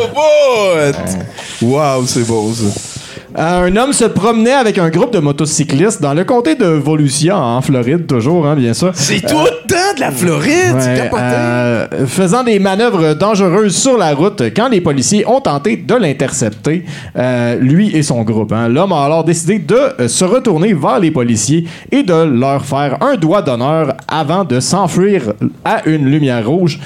Wow, 1.62 2.04
c'est 2.06 2.26
beau 2.26 2.52
ça. 2.52 2.99
Euh, 3.38 3.66
un 3.68 3.76
homme 3.76 3.92
se 3.92 4.04
promenait 4.06 4.52
avec 4.52 4.76
un 4.78 4.88
groupe 4.90 5.12
de 5.12 5.20
motocyclistes 5.20 6.02
dans 6.02 6.14
le 6.14 6.24
comté 6.24 6.56
de 6.56 6.66
Volusia, 6.66 7.38
en 7.38 7.60
Floride, 7.60 8.06
toujours, 8.06 8.46
hein, 8.46 8.56
bien 8.56 8.74
sûr. 8.74 8.90
C'est 8.94 9.20
tout 9.20 9.36
le 9.38 9.68
temps 9.68 9.94
de 9.96 10.00
la 10.00 10.10
Floride, 10.10 10.74
Ouais, 10.74 11.10
euh, 11.16 11.86
faisant 12.06 12.42
des 12.42 12.58
manœuvres 12.58 13.14
dangereuses 13.14 13.76
sur 13.76 13.96
la 13.96 14.14
route 14.14 14.42
quand 14.56 14.68
les 14.68 14.80
policiers 14.80 15.24
ont 15.28 15.40
tenté 15.40 15.76
de 15.76 15.94
l'intercepter, 15.94 16.84
euh, 17.16 17.56
lui 17.56 17.94
et 17.96 18.02
son 18.02 18.22
groupe. 18.22 18.52
hein. 18.52 18.68
L'homme 18.68 18.92
a 18.92 19.04
alors 19.04 19.22
décidé 19.22 19.58
de 19.60 19.76
euh, 20.00 20.08
se 20.08 20.24
retourner 20.24 20.72
vers 20.72 20.98
les 20.98 21.10
policiers 21.12 21.66
et 21.92 22.02
de 22.02 22.14
leur 22.14 22.64
faire 22.64 22.98
un 23.00 23.14
doigt 23.16 23.42
d'honneur 23.42 23.94
avant 24.08 24.44
de 24.44 24.58
s'enfuir 24.58 25.34
à 25.64 25.86
une 25.88 26.06
lumière 26.10 26.48
rouge. 26.48 26.80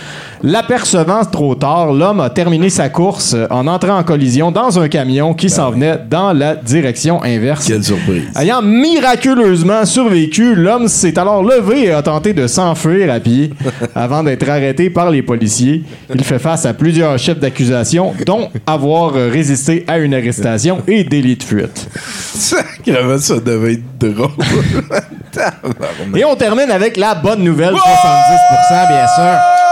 L'apercevant 0.46 1.24
trop 1.24 1.54
tard, 1.54 1.94
l'homme 1.94 2.20
a 2.20 2.28
terminé 2.28 2.68
sa 2.68 2.90
course 2.90 3.32
euh, 3.32 3.46
en 3.48 3.66
entrant 3.66 3.96
en 3.96 4.02
collision 4.02 4.50
dans 4.50 4.78
un 4.78 4.88
camion 4.90 5.32
qui 5.32 5.48
s'en 5.48 5.70
venait 5.70 5.98
dans 6.10 6.34
la 6.34 6.54
direction 6.54 7.22
inverse. 7.22 7.66
Quelle 7.66 7.82
surprise. 7.82 8.24
Ayant 8.36 8.60
miraculeusement 8.60 9.86
survécu, 9.86 10.54
l'homme 10.54 10.88
s'est 10.88 11.18
alors 11.18 11.42
levé 11.42 11.84
et 11.84 11.92
a 11.92 12.02
tenté 12.02 12.34
de 12.34 12.46
s'enfuir 12.46 13.10
à 13.10 13.20
pied 13.20 13.54
avant 13.94 14.22
d'être 14.22 14.46
arrêté 14.46 14.90
par 14.90 15.10
les 15.10 15.22
policiers. 15.22 15.82
Il 16.14 16.22
fait 16.22 16.38
face 16.38 16.66
à 16.66 16.74
plusieurs 16.74 17.18
chefs 17.18 17.38
d'accusation, 17.38 18.12
dont 18.26 18.50
avoir 18.66 19.14
résisté 19.14 19.86
à 19.88 19.96
une 19.96 20.12
arrestation 20.12 20.82
et 20.86 21.04
délit 21.04 21.36
de 21.36 21.42
fuite. 21.42 21.88
Sacrément, 22.34 23.16
ça 23.16 23.40
devait 23.40 23.72
être 23.74 23.98
drôle. 23.98 24.28
Et 26.14 26.24
on 26.26 26.36
termine 26.36 26.70
avec 26.70 26.98
la 26.98 27.14
bonne 27.14 27.42
nouvelle, 27.42 27.72
70%, 27.72 28.88
bien 28.88 29.06
sûr. 29.06 29.63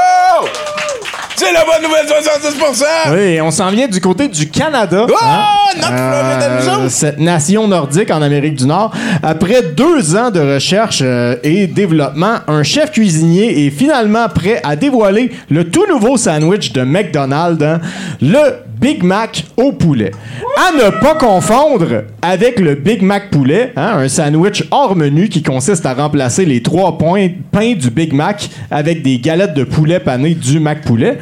C'est 1.43 1.53
la 1.53 1.65
bonne 1.65 1.83
nouvelle, 1.83 2.07
70%! 2.07 2.85
Oui, 3.13 3.35
et 3.35 3.41
on 3.41 3.51
s'en 3.51 3.69
vient 3.71 3.89
du 3.89 4.01
côté 4.01 4.29
du 4.29 4.49
Canada. 4.49 5.07
Oh, 5.09 5.15
hein? 5.21 5.45
notre 5.77 5.93
Euh, 5.93 6.89
cette 6.89 7.19
nation 7.19 7.67
nordique 7.67 8.13
en 8.13 8.23
Amérique 8.23 8.55
du 8.55 8.67
Nord. 8.67 8.93
Après 9.25 9.63
deux 9.63 10.15
ans 10.15 10.31
de 10.31 10.39
recherche 10.39 11.01
euh, 11.03 11.35
et 11.43 11.67
développement, 11.67 12.37
un 12.47 12.63
chef 12.63 12.93
cuisinier 12.93 13.67
est 13.67 13.71
finalement 13.71 14.29
prêt 14.29 14.61
à 14.63 14.77
dévoiler 14.77 15.33
le 15.51 15.69
tout 15.69 15.85
nouveau 15.89 16.17
sandwich 16.17 16.73
de 16.73 16.83
McDonald's, 16.83 17.65
hein, 17.65 17.81
le 18.21 18.59
Big 18.83 19.03
Mac 19.05 19.45
au 19.57 19.73
poulet. 19.73 20.11
À 20.57 20.73
ne 20.77 20.91
pas 21.01 21.15
confondre 21.15 22.03
avec 22.21 22.59
le 22.59 22.75
Big 22.75 23.01
Mac 23.01 23.31
poulet, 23.31 23.73
hein, 23.77 23.93
un 23.99 24.09
sandwich 24.09 24.65
hors 24.73 24.97
menu 24.97 25.29
qui 25.29 25.43
consiste 25.43 25.87
à 25.87 25.95
remplacer 25.95 26.45
les 26.45 26.63
trois 26.63 26.99
points 26.99 27.29
pains 27.53 27.75
du 27.75 27.91
Big 27.91 28.13
Mac 28.13 28.51
avec 28.73 29.03
des 29.03 29.19
galettes 29.19 29.55
de 29.55 29.63
poulet 29.65 30.01
pané 30.01 30.35
du 30.35 30.59
Mac 30.59 30.83
poulet. 30.83 31.19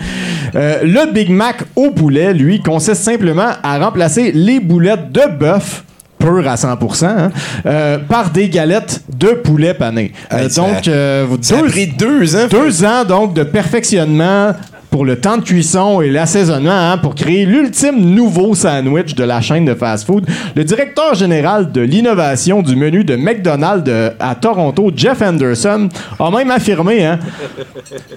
Euh, 0.55 0.79
le 0.83 1.13
Big 1.13 1.31
Mac 1.31 1.59
au 1.77 1.91
poulet, 1.91 2.33
lui, 2.33 2.61
consiste 2.61 3.03
simplement 3.03 3.51
à 3.63 3.79
remplacer 3.79 4.33
les 4.33 4.59
boulettes 4.59 5.13
de 5.13 5.23
bœuf 5.39 5.85
pur 6.19 6.47
à 6.47 6.57
100%, 6.57 7.07
hein, 7.07 7.31
euh, 7.65 7.97
par 7.99 8.29
des 8.31 8.49
galettes 8.51 9.03
de 9.19 9.29
poulet 9.29 9.73
pané. 9.73 10.13
Euh, 10.35 10.49
donc, 10.55 10.87
euh, 10.89 11.27
Ça 11.41 11.57
a 11.57 11.63
deux- 11.63 11.69
pris 11.69 11.87
deux 11.87 12.37
ans. 12.37 12.47
deux 12.51 12.85
ans 12.85 13.05
donc 13.07 13.33
de 13.33 13.43
perfectionnement 13.43 14.53
pour 14.91 15.05
le 15.05 15.21
temps 15.21 15.37
de 15.39 15.43
cuisson 15.45 16.01
et 16.01 16.11
l'assaisonnement 16.11 16.71
hein, 16.73 16.99
pour 16.99 17.15
créer 17.15 17.47
l'ultime 17.47 18.01
nouveau 18.01 18.55
sandwich 18.55 19.15
de 19.15 19.23
la 19.25 19.41
chaîne 19.41 19.65
de 19.65 19.75
fast-food. 19.75 20.27
Le 20.57 20.65
directeur 20.65 21.15
général 21.15 21.71
de 21.71 21.81
l'innovation 21.81 22.61
du 22.63 22.75
menu 22.75 23.05
de 23.05 23.15
McDonald's 23.17 23.85
de- 23.85 24.11
à 24.19 24.35
Toronto, 24.35 24.91
Jeff 24.95 25.23
Anderson, 25.23 25.89
a 26.19 26.31
même 26.31 26.51
affirmé 26.51 27.05
hein, 27.05 27.19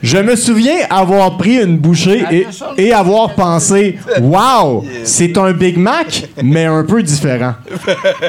Je 0.02 0.18
me 0.18 0.36
souviens 0.36 0.74
avoir 0.90 1.38
pris 1.38 1.62
une 1.62 1.78
bouchée 1.78 2.24
et, 2.32 2.48
et 2.78 2.92
avoir 2.94 3.36
pensé 3.36 4.00
Wow, 4.22 4.84
c'est 5.04 5.38
un 5.38 5.52
Big 5.52 5.78
Mac, 5.78 6.28
mais 6.44 6.66
un 6.66 6.84
peu 6.84 7.04
différent. 7.04 7.54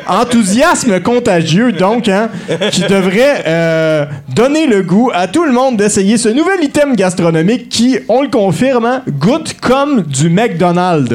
Enthousiasme 0.06 1.00
contagieux, 1.00 1.72
donc, 1.72 2.08
hein, 2.08 2.28
qui 2.70 2.82
devrait 2.82 3.42
euh, 3.46 4.04
donner 4.34 4.66
le 4.66 4.82
goût 4.82 5.10
à 5.14 5.28
tout 5.28 5.44
le 5.44 5.52
monde 5.52 5.76
d'essayer 5.76 6.18
ce 6.18 6.28
nouvel 6.28 6.62
item 6.62 6.94
gastronomique 6.96 7.68
qui, 7.68 7.98
on 8.08 8.22
le 8.22 8.28
confirme, 8.34 8.84
hein, 8.84 9.02
goûte 9.08 9.54
comme 9.60 10.02
du 10.02 10.28
McDonald's. 10.28 11.14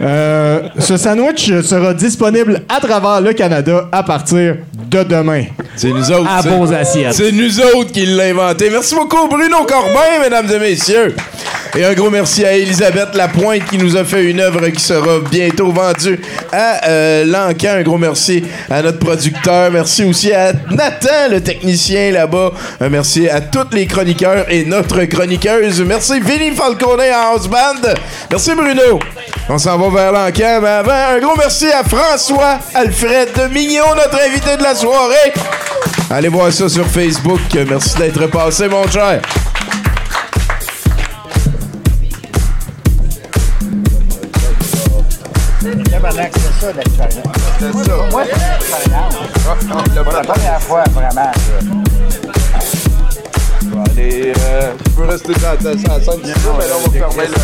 Euh, 0.00 0.60
ce 0.78 0.98
sandwich 0.98 1.50
sera 1.62 1.94
disponible 1.94 2.62
à 2.68 2.80
travers 2.80 3.22
le 3.22 3.32
Canada 3.32 3.88
à 3.90 4.02
partir 4.02 4.56
de 4.90 5.02
demain. 5.02 5.44
C'est 5.74 5.88
nous 5.88 6.10
autres. 6.12 6.30
À 6.30 6.42
vos 6.42 6.70
assiettes. 6.72 7.14
C'est 7.14 7.32
nous 7.32 7.60
autres 7.60 7.92
qui 7.92 8.04
l'avons 8.04 8.42
inventé. 8.42 8.68
Merci 8.70 8.94
beaucoup, 8.94 9.26
Bruno 9.28 9.64
Corbin, 9.66 10.20
mesdames 10.22 10.50
et 10.54 10.58
messieurs. 10.58 11.14
Et 11.76 11.84
un 11.84 11.94
gros 11.94 12.10
merci 12.10 12.44
à 12.44 12.56
Elisabeth 12.56 13.14
Lapointe 13.14 13.64
qui 13.70 13.78
nous 13.78 13.96
a 13.96 14.04
fait 14.04 14.24
une 14.24 14.40
œuvre 14.40 14.68
qui 14.70 14.82
sera 14.82 15.20
bientôt 15.30 15.70
vendue 15.70 16.18
à 16.52 16.88
euh, 16.88 17.24
Lancan. 17.24 17.76
Un 17.78 17.82
gros 17.82 17.96
merci 17.96 18.42
à 18.68 18.82
notre 18.82 18.98
producteur. 18.98 19.70
Merci 19.70 20.02
aussi 20.04 20.32
à 20.32 20.52
Nathan, 20.70 21.30
le 21.30 21.40
technicien 21.40 22.10
là-bas. 22.10 22.52
Un 22.80 22.88
merci 22.88 23.28
à 23.28 23.40
tous 23.40 23.72
les 23.72 23.86
chroniqueurs 23.86 24.46
et 24.50 24.64
notre 24.64 25.04
chroniqueuse. 25.04 25.80
Merci 25.82 26.18
Vinny 26.18 26.49
Falcone 26.54 27.00
en 27.00 27.32
house 27.34 27.48
band. 27.48 27.94
Merci 28.30 28.54
Bruno. 28.54 28.98
On 29.48 29.58
s'en 29.58 29.78
va 29.78 30.10
vers. 30.10 30.60
Mais 30.60 30.68
avant, 30.68 30.92
un 30.92 31.18
gros 31.18 31.36
merci 31.36 31.66
à 31.72 31.82
François 31.82 32.58
Alfred 32.74 33.50
Mignon, 33.52 33.94
notre 33.96 34.20
invité 34.22 34.56
de 34.56 34.62
la 34.62 34.74
soirée. 34.74 35.32
Allez 36.10 36.28
voir 36.28 36.52
ça 36.52 36.68
sur 36.68 36.86
Facebook. 36.86 37.40
Merci 37.68 37.96
d'être 37.98 38.26
passé, 38.28 38.68
mon 38.68 38.86
cher. 38.88 39.20
c'est 47.58 47.72
ça. 47.72 47.96
Moi, 48.10 48.24
c'est 49.86 49.94
la 49.94 50.22
première 50.22 50.60
fois, 50.60 50.84
vraiment. 50.92 51.89
Allez, 54.00 54.32
euh, 54.38 54.72
tu 54.82 54.90
peux 54.92 55.04
rester 55.04 55.32
dans 55.34 55.56
ta 55.56 55.72
scène 55.72 56.20
mais 56.24 56.66
là, 56.68 56.74
on 56.78 56.88
va 56.88 56.98
fermer 56.98 57.26
le. 57.26 57.34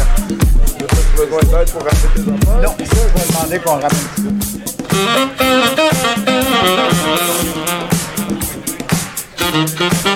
T'as 0.78 1.24
besoin 1.24 1.40
d'aide 1.40 1.70
pour 1.70 1.82
ramener 1.82 2.08
tes 2.14 2.20
enfants? 2.22 2.60
Non, 2.62 2.72
ça, 2.78 2.94
je 2.94 3.20
vais 3.20 3.26
demander 3.28 3.58
qu'on 3.58 3.74
ramène 3.74 3.90
ça. 10.02 10.15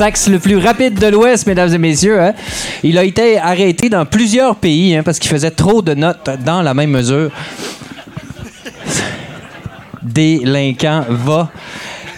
sax 0.00 0.28
le 0.28 0.38
plus 0.38 0.56
rapide 0.56 0.98
de 0.98 1.08
l'Ouest, 1.08 1.46
mesdames 1.46 1.74
et 1.74 1.76
messieurs. 1.76 2.18
hein. 2.22 2.32
Il 2.82 2.96
a 2.96 3.04
été 3.04 3.36
arrêté 3.38 3.90
dans 3.90 4.06
plusieurs 4.06 4.56
pays 4.56 4.96
hein, 4.96 5.02
parce 5.04 5.18
qu'il 5.18 5.30
faisait 5.30 5.50
trop 5.50 5.82
de 5.82 5.92
notes 5.92 6.30
dans 6.42 6.62
la 6.62 6.72
même 6.72 6.88
mesure. 6.88 7.30
Délinquant 10.02 11.04
va. 11.10 11.50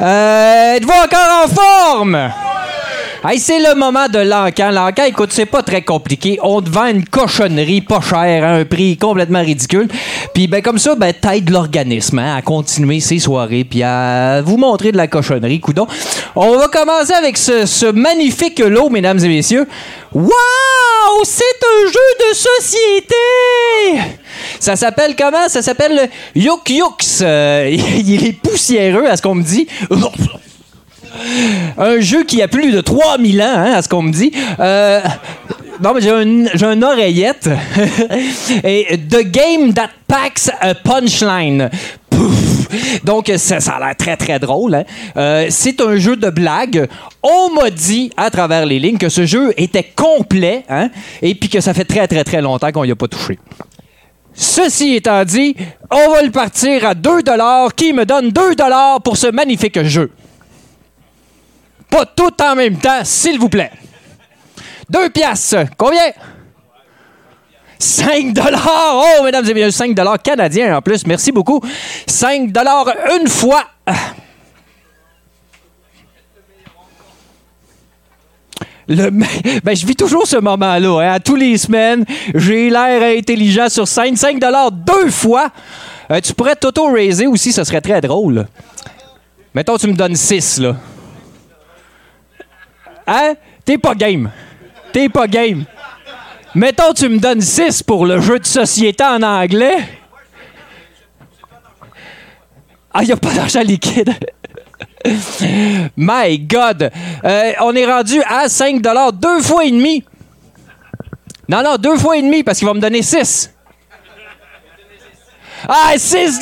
Euh, 0.00 0.76
Êtes-vous 0.76 0.92
encore 0.92 1.44
en 1.44 1.48
forme? 1.48 2.30
Hey, 3.24 3.38
c'est 3.40 3.58
le 3.60 3.74
moment 3.76 4.08
de 4.08 4.18
l'encan. 4.20 4.70
L'encan, 4.70 5.04
écoute, 5.06 5.30
c'est 5.32 5.46
pas 5.46 5.62
très 5.62 5.82
compliqué. 5.82 6.38
On 6.42 6.60
te 6.62 6.70
vend 6.70 6.86
une 6.86 7.04
cochonnerie 7.04 7.80
pas 7.80 8.00
chère 8.00 8.44
à 8.44 8.50
un 8.54 8.64
prix 8.64 8.96
complètement 8.96 9.40
ridicule. 9.40 9.88
Puis 10.34 10.46
ben 10.46 10.62
comme 10.62 10.78
ça, 10.78 10.94
ben 10.94 11.12
t'aides 11.12 11.50
l'organisme 11.50 12.18
hein, 12.18 12.36
à 12.36 12.42
continuer 12.42 13.00
ses 13.00 13.18
soirées 13.18 13.64
puis 13.64 13.82
à 13.82 14.40
vous 14.42 14.56
montrer 14.56 14.90
de 14.90 14.96
la 14.96 15.06
cochonnerie, 15.06 15.60
coudon. 15.60 15.86
On 16.34 16.56
va 16.56 16.68
commencer 16.68 17.12
avec 17.12 17.36
ce, 17.36 17.90
magnifique 17.90 18.58
lot, 18.60 18.88
mesdames 18.88 19.18
et 19.18 19.28
messieurs. 19.28 19.68
Wow! 20.12 20.32
C'est 21.24 21.42
un 21.42 21.86
jeu 21.86 22.30
de 22.30 22.34
société! 22.34 23.14
Ça 24.58 24.76
s'appelle 24.76 25.14
comment? 25.16 25.48
Ça 25.48 25.60
s'appelle 25.60 26.08
le 26.34 26.40
Yuk 26.40 26.68
Yuks. 26.70 27.20
Euh, 27.22 27.68
il 27.98 28.26
est 28.26 28.32
poussiéreux, 28.32 29.06
à 29.06 29.16
ce 29.16 29.22
qu'on 29.22 29.34
me 29.34 29.42
dit. 29.42 29.66
Un 31.76 32.00
jeu 32.00 32.24
qui 32.24 32.40
a 32.40 32.48
plus 32.48 32.72
de 32.72 32.80
3000 32.80 33.42
ans, 33.42 33.54
hein, 33.54 33.72
à 33.74 33.82
ce 33.82 33.88
qu'on 33.88 34.02
me 34.02 34.12
dit. 34.12 34.32
Euh, 34.60 35.00
non, 35.82 35.94
mais 35.94 36.00
j'ai 36.00 36.10
un, 36.10 36.44
j'ai 36.54 36.66
une 36.66 36.84
oreillette. 36.84 37.48
Et 38.64 38.98
The 38.98 39.22
Game 39.24 39.74
That 39.74 39.90
Packs 40.06 40.50
a 40.60 40.74
Punchline. 40.74 41.70
Pouf. 42.08 43.02
Donc, 43.04 43.30
ça, 43.36 43.60
ça 43.60 43.72
a 43.72 43.80
l'air 43.80 43.96
très, 43.96 44.16
très 44.16 44.38
drôle. 44.38 44.74
hein. 44.74 44.84
Euh, 45.16 45.46
c'est 45.50 45.80
un 45.80 45.96
jeu 45.96 46.16
de 46.16 46.30
blague. 46.30 46.88
On 47.22 47.50
m'a 47.54 47.70
dit 47.70 48.10
à 48.16 48.30
travers 48.30 48.64
les 48.64 48.78
lignes 48.78 48.98
que 48.98 49.08
ce 49.08 49.26
jeu 49.26 49.52
était 49.56 49.92
complet 49.96 50.64
hein, 50.68 50.88
et 51.20 51.34
puis 51.34 51.48
que 51.48 51.60
ça 51.60 51.74
fait 51.74 51.84
très, 51.84 52.06
très, 52.06 52.24
très 52.24 52.40
longtemps 52.40 52.70
qu'on 52.72 52.84
n'y 52.84 52.90
a 52.92 52.96
pas 52.96 53.08
touché. 53.08 53.38
Ceci 54.34 54.94
étant 54.94 55.24
dit, 55.24 55.54
on 55.90 56.10
va 56.10 56.22
le 56.22 56.30
partir 56.30 56.86
à 56.86 56.94
2 56.94 57.10
Qui 57.76 57.92
me 57.92 58.04
donne 58.06 58.30
2 58.30 58.40
pour 59.04 59.16
ce 59.16 59.26
magnifique 59.26 59.82
jeu? 59.82 60.10
Pas 61.90 62.06
tout 62.06 62.32
en 62.42 62.54
même 62.54 62.78
temps, 62.78 63.04
s'il 63.04 63.38
vous 63.38 63.50
plaît. 63.50 63.70
2 64.90 65.10
piastres. 65.10 65.66
Combien? 65.76 66.12
5 67.78 68.32
dollars. 68.32 69.02
Oh, 69.18 69.24
mesdames 69.24 69.44
et 69.48 69.54
messieurs, 69.54 69.70
5 69.70 69.94
dollars 69.94 70.20
canadiens 70.22 70.76
en 70.76 70.82
plus. 70.82 71.06
Merci 71.06 71.32
beaucoup. 71.32 71.60
5 72.06 72.52
dollars 72.52 72.86
une 73.20 73.28
fois. 73.28 73.64
Le, 78.88 79.10
ben, 79.64 79.74
je 79.76 79.86
vis 79.86 79.96
toujours 79.96 80.26
ce 80.26 80.36
moment-là. 80.36 81.00
hein. 81.00 81.12
À 81.14 81.20
tous 81.20 81.36
les 81.36 81.56
semaines, 81.58 82.04
j'ai 82.34 82.70
l'air 82.70 83.18
intelligent 83.18 83.68
sur 83.68 83.86
scène. 83.88 84.16
5 84.16 84.38
dollars 84.38 84.70
deux 84.70 85.10
fois. 85.10 85.50
Euh, 86.10 86.20
tu 86.20 86.34
pourrais 86.34 86.56
t'auto-raiser 86.56 87.26
aussi, 87.26 87.52
ce 87.52 87.64
serait 87.64 87.80
très 87.80 88.00
drôle. 88.00 88.46
Mettons, 89.54 89.76
tu 89.78 89.86
me 89.86 89.94
donnes 89.94 90.16
6, 90.16 90.58
là. 90.60 90.76
Hein? 93.06 93.34
T'es 93.64 93.78
pas 93.78 93.94
game. 93.94 94.30
T'es 94.92 95.08
pas 95.08 95.26
game. 95.26 95.64
Mettons, 96.54 96.92
tu 96.92 97.08
me 97.08 97.18
donnes 97.18 97.40
6 97.40 97.82
pour 97.82 98.04
le 98.04 98.20
jeu 98.20 98.38
de 98.38 98.46
société 98.46 99.02
en 99.02 99.22
anglais. 99.22 99.88
Ah, 102.92 103.02
y 103.02 103.12
a 103.12 103.16
pas 103.16 103.32
d'argent 103.32 103.62
liquide. 103.62 104.14
My 105.96 106.38
God! 106.38 106.90
Euh, 107.24 107.52
on 107.60 107.74
est 107.74 107.86
rendu 107.86 108.22
à 108.28 108.48
5 108.48 108.82
deux 109.14 109.40
fois 109.40 109.64
et 109.64 109.70
demi. 109.70 110.04
Non, 111.48 111.62
non, 111.62 111.76
deux 111.76 111.96
fois 111.96 112.16
et 112.16 112.22
demi 112.22 112.42
parce 112.42 112.58
qu'il 112.58 112.68
va 112.68 112.74
me 112.74 112.80
donner 112.80 113.02
6. 113.02 113.50
Ah, 115.68 115.92
6 115.96 116.40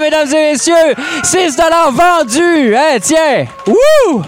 mesdames 0.00 0.28
et 0.28 0.52
messieurs! 0.52 0.94
6 1.22 1.56
vendus! 1.92 2.74
Hein, 2.74 2.98
tiens! 3.00 3.46
Wouh! 3.66 4.22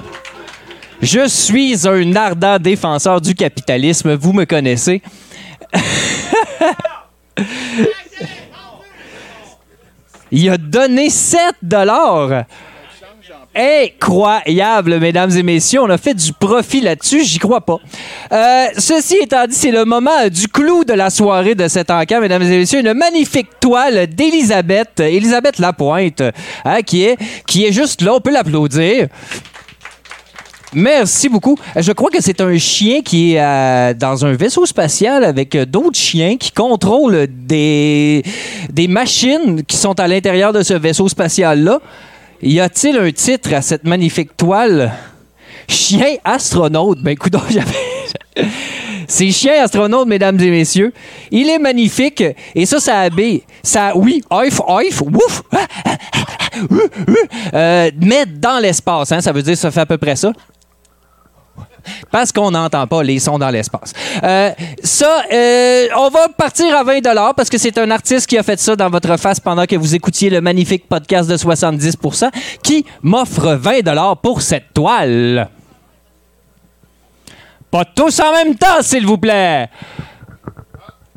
Je 1.04 1.28
suis 1.28 1.86
un 1.86 2.16
ardent 2.16 2.58
défenseur 2.58 3.20
du 3.20 3.34
capitalisme, 3.34 4.14
vous 4.14 4.32
me 4.32 4.46
connaissez. 4.46 5.02
Il 10.32 10.48
a 10.48 10.56
donné 10.56 11.10
7 11.10 11.40
dollars. 11.60 12.44
Incroyable, 13.54 14.98
mesdames 14.98 15.30
et 15.36 15.42
messieurs. 15.42 15.82
On 15.82 15.90
a 15.90 15.98
fait 15.98 16.14
du 16.14 16.32
profit 16.32 16.80
là-dessus, 16.80 17.22
j'y 17.22 17.38
crois 17.38 17.60
pas. 17.60 17.80
Euh, 18.32 18.68
ceci 18.78 19.16
étant 19.20 19.46
dit, 19.46 19.54
c'est 19.54 19.72
le 19.72 19.84
moment 19.84 20.28
du 20.30 20.48
clou 20.48 20.84
de 20.84 20.94
la 20.94 21.10
soirée 21.10 21.54
de 21.54 21.68
cet 21.68 21.90
encamp, 21.90 22.22
mesdames 22.22 22.44
et 22.44 22.60
messieurs. 22.60 22.80
Une 22.80 22.94
magnifique 22.94 23.50
toile 23.60 24.06
d'Elisabeth, 24.06 25.00
Elisabeth 25.00 25.58
Lapointe, 25.58 26.22
hein, 26.64 26.80
qui, 26.80 27.04
est, 27.04 27.18
qui 27.46 27.66
est 27.66 27.72
juste 27.72 28.00
là. 28.00 28.14
On 28.14 28.20
peut 28.20 28.32
l'applaudir. 28.32 29.08
Merci 30.74 31.28
beaucoup. 31.28 31.56
Je 31.76 31.92
crois 31.92 32.10
que 32.10 32.20
c'est 32.20 32.40
un 32.40 32.58
chien 32.58 33.00
qui 33.02 33.34
est 33.34 33.40
euh, 33.40 33.94
dans 33.94 34.26
un 34.26 34.32
vaisseau 34.32 34.66
spatial 34.66 35.24
avec 35.24 35.54
euh, 35.54 35.64
d'autres 35.64 35.98
chiens 35.98 36.36
qui 36.36 36.50
contrôlent 36.50 37.28
des, 37.28 38.24
des 38.70 38.88
machines 38.88 39.62
qui 39.64 39.76
sont 39.76 39.98
à 40.00 40.08
l'intérieur 40.08 40.52
de 40.52 40.62
ce 40.62 40.74
vaisseau 40.74 41.08
spatial-là. 41.08 41.80
Y 42.42 42.60
a-t-il 42.60 42.98
un 42.98 43.12
titre 43.12 43.54
à 43.54 43.62
cette 43.62 43.84
magnifique 43.84 44.36
toile? 44.36 44.92
Chien 45.68 46.16
astronaute. 46.24 47.00
Ben, 47.02 47.12
écoute, 47.12 47.34
j'avais. 47.50 48.48
C'est 49.06 49.30
chien 49.30 49.62
astronaute, 49.62 50.08
mesdames 50.08 50.40
et 50.40 50.50
messieurs. 50.50 50.92
Il 51.30 51.48
est 51.48 51.58
magnifique. 51.58 52.24
Et 52.54 52.66
ça, 52.66 52.80
ça 52.80 53.00
habille. 53.00 53.42
Ça, 53.62 53.92
oui, 53.96 54.22
oif, 54.30 54.60
oif, 54.66 55.02
ouf. 55.02 55.42
Euh, 57.52 57.90
mais 58.00 58.26
dans 58.26 58.60
l'espace, 58.60 59.10
hein, 59.10 59.20
ça 59.20 59.32
veut 59.32 59.42
dire 59.42 59.56
ça 59.56 59.70
fait 59.70 59.80
à 59.80 59.86
peu 59.86 59.98
près 59.98 60.14
ça. 60.14 60.32
Parce 62.10 62.32
qu'on 62.32 62.50
n'entend 62.50 62.86
pas 62.86 63.02
les 63.02 63.18
sons 63.18 63.38
dans 63.38 63.50
l'espace. 63.50 63.92
Euh, 64.22 64.50
ça, 64.82 65.22
euh, 65.32 65.86
on 65.96 66.08
va 66.08 66.28
partir 66.28 66.74
à 66.76 66.84
20 66.84 67.00
parce 67.36 67.48
que 67.48 67.58
c'est 67.58 67.76
un 67.78 67.90
artiste 67.90 68.26
qui 68.26 68.38
a 68.38 68.42
fait 68.42 68.58
ça 68.58 68.76
dans 68.76 68.90
votre 68.90 69.16
face 69.16 69.40
pendant 69.40 69.66
que 69.66 69.76
vous 69.76 69.94
écoutiez 69.94 70.30
le 70.30 70.40
magnifique 70.40 70.88
podcast 70.88 71.28
de 71.28 71.36
70% 71.36 72.30
qui 72.62 72.84
m'offre 73.02 73.54
20 73.54 74.14
pour 74.22 74.42
cette 74.42 74.72
toile. 74.74 75.48
Pas 77.70 77.84
tous 77.84 78.20
en 78.20 78.32
même 78.32 78.54
temps, 78.54 78.82
s'il 78.82 79.06
vous 79.06 79.18
plaît. 79.18 79.68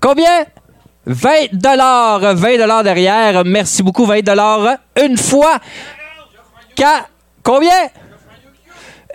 Combien? 0.02 0.46
20 1.06 1.54
20 2.34 2.84
derrière. 2.84 3.44
Merci 3.46 3.84
beaucoup, 3.84 4.06
20 4.06 4.22
Une 5.02 5.18
fois. 5.18 5.60
Qu'à- 6.76 7.08
Combien? 7.44 7.72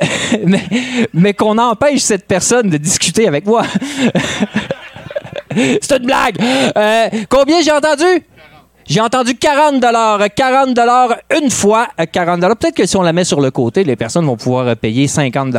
mais 1.12 1.34
qu'on 1.34 1.58
empêche 1.58 2.00
cette 2.00 2.26
personne 2.26 2.70
de 2.70 2.76
discuter 2.76 3.28
avec 3.28 3.46
moi. 3.46 3.62
C'est 5.54 5.96
une 5.98 6.06
blague. 6.06 6.36
Euh, 6.76 7.08
combien 7.28 7.60
j'ai 7.62 7.72
entendu? 7.72 8.24
J'ai 8.88 9.00
entendu 9.00 9.34
40 9.34 9.84
40 10.34 10.78
une 11.40 11.50
fois. 11.50 11.88
euh, 12.00 12.06
40 12.10 12.40
Peut-être 12.58 12.74
que 12.74 12.86
si 12.86 12.96
on 12.96 13.02
la 13.02 13.12
met 13.12 13.24
sur 13.24 13.40
le 13.40 13.50
côté, 13.50 13.84
les 13.84 13.96
personnes 13.96 14.26
vont 14.26 14.36
pouvoir 14.36 14.68
euh, 14.68 14.74
payer 14.74 15.06
50 15.06 15.54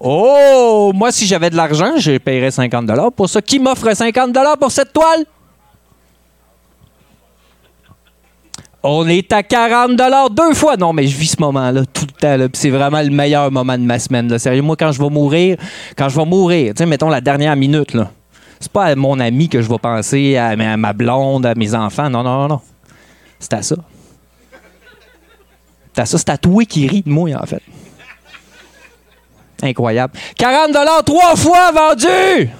Oh! 0.00 0.92
Moi, 0.94 1.12
si 1.12 1.26
j'avais 1.26 1.50
de 1.50 1.56
l'argent, 1.56 1.92
je 1.96 2.18
paierais 2.18 2.50
50 2.50 3.14
pour 3.14 3.28
ça. 3.28 3.40
Qui 3.40 3.58
m'offre 3.58 3.94
50 3.94 4.36
pour 4.58 4.70
cette 4.70 4.92
toile? 4.92 5.24
On 8.86 9.08
est 9.08 9.32
à 9.32 9.42
40 9.42 9.98
deux 10.32 10.52
fois. 10.52 10.76
Non, 10.76 10.92
mais 10.92 11.06
je 11.06 11.16
vis 11.16 11.28
ce 11.28 11.40
moment-là 11.40 11.86
tout 11.86 12.04
le 12.06 12.20
temps. 12.20 12.46
C'est 12.52 12.68
vraiment 12.68 13.00
le 13.00 13.08
meilleur 13.08 13.50
moment 13.50 13.78
de 13.78 13.82
ma 13.82 13.98
semaine. 13.98 14.28
Là. 14.28 14.38
Sérieux, 14.38 14.60
moi, 14.60 14.76
quand 14.76 14.92
je 14.92 15.02
vais 15.02 15.08
mourir, 15.08 15.56
quand 15.96 16.10
je 16.10 16.16
vais 16.16 16.26
mourir, 16.26 16.74
mettons 16.86 17.08
la 17.08 17.22
dernière 17.22 17.56
minute, 17.56 17.94
là, 17.94 18.10
c'est 18.60 18.70
pas 18.70 18.84
à 18.84 18.94
mon 18.94 19.18
ami 19.20 19.48
que 19.48 19.62
je 19.62 19.70
vais 19.70 19.78
penser, 19.78 20.36
à 20.36 20.54
ma, 20.76 20.92
blonde, 20.92 21.46
à 21.46 21.54
mes 21.54 21.74
enfants. 21.74 22.10
Non, 22.10 22.22
non, 22.22 22.42
non, 22.42 22.48
non. 22.48 22.60
C'est 23.38 23.54
à 23.54 23.62
ça. 23.62 23.76
C'est 25.94 26.02
à 26.02 26.06
ça. 26.06 26.18
C'est 26.18 26.28
à 26.28 26.36
toi 26.36 26.64
qui 26.66 26.86
rit 26.86 27.02
de 27.02 27.10
moi, 27.10 27.30
en 27.40 27.46
fait. 27.46 27.62
Incroyable. 29.62 30.12
40 30.36 31.04
trois 31.06 31.36
fois 31.36 31.72
vendu! 31.72 32.50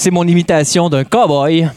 C'est 0.00 0.10
mon 0.10 0.26
imitation 0.26 0.88
d'un 0.88 1.04
cowboy. 1.04 1.68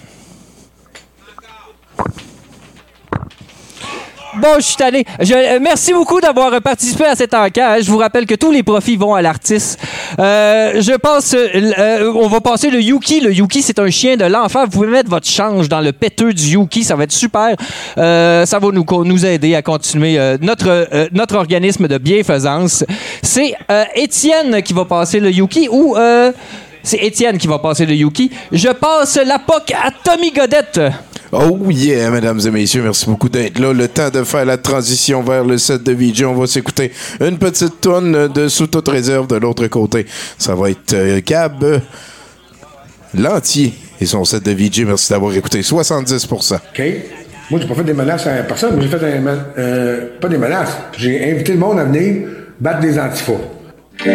bon, 4.41 4.47
je 4.59 4.61
suis. 4.61 4.75
Je- 5.19 5.33
euh, 5.33 5.59
merci 5.61 5.91
beaucoup 5.91 6.21
d'avoir 6.21 6.61
participé 6.61 7.03
à 7.03 7.17
cette 7.17 7.33
enquête. 7.33 7.83
Je 7.83 7.91
vous 7.91 7.97
rappelle 7.97 8.25
que 8.25 8.35
tous 8.35 8.49
les 8.49 8.63
profits 8.63 8.95
vont 8.95 9.13
à 9.13 9.21
l'artiste. 9.21 9.77
Euh, 10.19 10.81
je 10.81 10.93
pense, 10.93 11.33
euh, 11.35 12.13
on 12.15 12.29
va 12.29 12.39
passer 12.39 12.69
le 12.69 12.79
Yuki. 12.81 13.19
Le 13.19 13.33
Yuki, 13.33 13.61
c'est 13.61 13.77
un 13.79 13.89
chien 13.89 14.15
de 14.15 14.23
l'enfant. 14.23 14.63
Vous 14.63 14.71
pouvez 14.71 14.87
mettre 14.87 15.09
votre 15.09 15.27
change 15.27 15.67
dans 15.67 15.81
le 15.81 15.91
péteux 15.91 16.31
du 16.33 16.53
Yuki. 16.53 16.85
Ça 16.85 16.95
va 16.95 17.03
être 17.03 17.11
super. 17.11 17.57
Ça 17.97 18.59
va 18.59 18.71
nous, 18.71 18.85
nous 19.03 19.25
aider 19.25 19.53
à 19.53 19.61
continuer 19.61 20.17
notre, 20.39 20.87
notre 21.11 21.35
organisme 21.35 21.89
de 21.89 21.97
bienfaisance. 21.97 22.85
C'est 23.21 23.53
Étienne 23.95 24.61
qui 24.63 24.71
va 24.71 24.85
passer 24.85 25.19
le 25.19 25.29
Yuki 25.29 25.67
ou... 25.69 25.97
c'est 26.83 26.97
Étienne 26.97 27.37
qui 27.37 27.47
va 27.47 27.59
passer 27.59 27.85
le 27.85 27.95
Yuki. 27.95 28.29
Je 28.51 28.69
passe 28.69 29.17
la 29.25 29.39
POC 29.39 29.71
à 29.71 29.89
Tommy 30.03 30.31
Godette. 30.31 30.79
Oh 31.31 31.57
yeah, 31.71 32.11
mesdames 32.11 32.39
et 32.45 32.51
messieurs, 32.51 32.83
merci 32.83 33.07
beaucoup 33.07 33.29
d'être 33.29 33.57
là. 33.57 33.73
Le 33.73 33.87
temps 33.87 34.11
de 34.11 34.23
faire 34.23 34.45
la 34.45 34.57
transition 34.57 35.23
vers 35.23 35.43
le 35.43 35.57
set 35.57 35.81
de 35.81 35.91
VJ. 35.91 36.25
On 36.25 36.35
va 36.35 36.45
s'écouter 36.45 36.91
une 37.21 37.39
petite 37.39 37.81
tonne 37.81 38.27
de 38.27 38.47
sous 38.47 38.67
toute 38.67 38.87
réserve 38.87 39.25
de 39.25 39.37
l'autre 39.37 39.65
côté. 39.67 40.05
Ça 40.37 40.53
va 40.53 40.69
être 40.69 40.93
euh, 40.93 41.21
Cab 41.21 41.63
euh, 41.63 41.79
l'entier 43.17 43.73
et 43.99 44.05
son 44.05 44.25
set 44.25 44.43
de 44.43 44.51
VJ. 44.51 44.85
Merci 44.85 45.11
d'avoir 45.11 45.33
écouté 45.35 45.61
70%. 45.61 46.55
OK? 46.55 46.83
Moi, 47.49 47.59
j'ai 47.59 47.67
pas 47.67 47.75
fait 47.75 47.83
des 47.83 47.93
menaces 47.93 48.27
à 48.27 48.43
personne. 48.43 48.75
Moi, 48.75 48.83
j'ai 48.83 48.89
fait 48.89 49.03
un, 49.03 49.37
euh, 49.57 50.19
pas 50.21 50.27
des 50.27 50.37
menaces. 50.37 50.77
J'ai 50.97 51.31
invité 51.31 51.53
le 51.53 51.59
monde 51.59 51.79
à 51.79 51.85
venir 51.85 52.27
battre 52.59 52.81
des 52.81 52.99
antifas. 52.99 53.33
OK? 53.33 54.09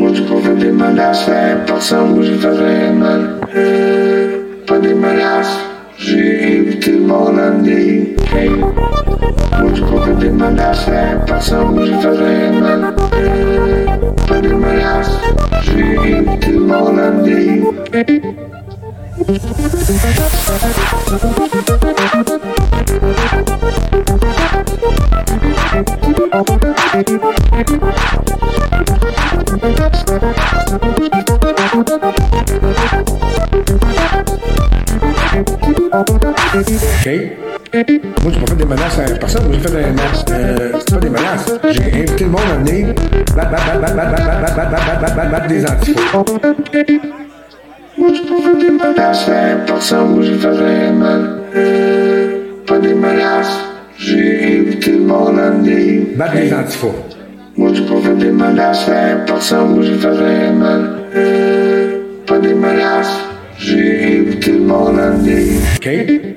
Múltiplo 0.00 0.40
demanda-se, 0.40 1.60
possamos 1.66 2.26
fazerman. 2.40 3.38
Podemana-se, 4.66 5.58
gente 5.98 6.92
morandi. 6.92 8.16
Múltiplo 9.58 10.14
demanda-se, 10.14 10.90
possamos 11.28 11.90
fazerman. 12.02 12.94
Podemana-se, 14.26 15.20
gente 15.70 16.52
morandi. 16.52 17.60
Thank 28.82 29.39
des 29.60 29.68
menaces. 29.68 30.04
J'ai 35.30 35.38
invité 35.38 35.72
le 35.76 35.88
monde 35.90 36.24
à 36.24 36.58
venir. 36.58 36.80
OK? 36.92 37.08
Moi, 38.22 38.32
j'ai 38.32 38.40
pas 38.40 38.46
fait 38.46 38.56
des 38.56 38.64
menaces 38.64 38.98
à 38.98 39.02
personne. 39.18 39.44
Moi, 39.44 39.52
j'ai 39.54 39.60
fait 39.60 39.74
euh, 39.74 39.82
des 39.82 39.90
menaces. 39.90 40.24
Euh, 40.30 40.72
c'est 40.78 40.90
pas 40.94 41.00
des 41.00 41.10
menaces. 41.10 41.52
J'ai 41.70 41.84
invité 42.02 42.24
le 42.24 42.30
monde 42.30 42.40
à 42.40 42.56
venir 42.56 42.94
battre, 43.36 43.50
battre, 43.50 43.80
battre, 43.80 43.96
battre, 43.96 44.10
battre, 44.10 44.40
battre, 44.40 44.54
battre, 44.56 44.70
battre, 44.70 45.00
battre, 45.00 45.16
battre, 45.16 45.30
battre 45.30 45.46
des 45.48 45.64
antifas. 45.66 46.24
Moi, 47.98 48.08
j'ai 48.14 48.22
pas 48.22 48.40
fait 48.42 48.58
des 48.58 48.70
menaces 48.70 49.28
à 49.28 49.56
personne. 49.66 50.14
Moi, 50.14 50.22
j'ai 50.22 50.38
fait 50.38 50.50
des 50.50 50.90
menaces. 50.92 51.22
Euh, 51.54 52.38
pas 52.66 52.78
des 52.78 52.94
menaces. 52.94 53.58
J'ai 53.98 54.60
invité 54.60 54.92
le 54.92 55.00
monde 55.00 55.38
à 55.38 55.50
venir 55.50 56.02
battre 56.16 56.32
des 56.34 56.52
antifas. 56.54 56.88
Muitos 57.60 57.80
por 57.80 58.00
vender 58.00 58.32
malhaço 58.32 58.90
é 58.90 59.16
passamos 59.28 59.84
de 59.84 59.98
fazer 59.98 60.50
mal. 60.52 60.80
Para 62.26 62.54
malhaço, 62.54 63.22
gente 63.58 64.50
mora 64.52 65.08
ali. 65.08 65.60
Quem? 65.78 66.36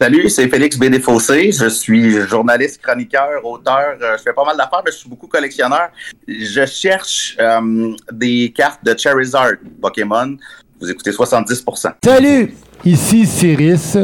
Salut, 0.00 0.30
c'est 0.30 0.48
Félix 0.48 0.78
Bédéfossé. 0.78 1.52
Je 1.52 1.68
suis 1.68 2.12
journaliste, 2.26 2.80
chroniqueur, 2.82 3.44
auteur. 3.44 3.96
Euh, 4.00 4.16
Je 4.16 4.22
fais 4.22 4.32
pas 4.32 4.44
mal 4.44 4.56
d'affaires, 4.56 4.80
mais 4.84 4.90
je 4.92 4.96
suis 4.96 5.08
beaucoup 5.10 5.26
collectionneur. 5.26 5.90
Je 6.26 6.64
cherche 6.64 7.36
euh, 7.38 7.92
des 8.10 8.50
cartes 8.56 8.82
de 8.82 8.96
Charizard 8.96 9.52
Pokémon. 9.80 10.36
Vous 10.80 10.90
écoutez 10.90 11.10
70%. 11.10 11.92
Salut, 12.02 12.54
ici 12.84 13.26
Cyrus. 13.26 13.98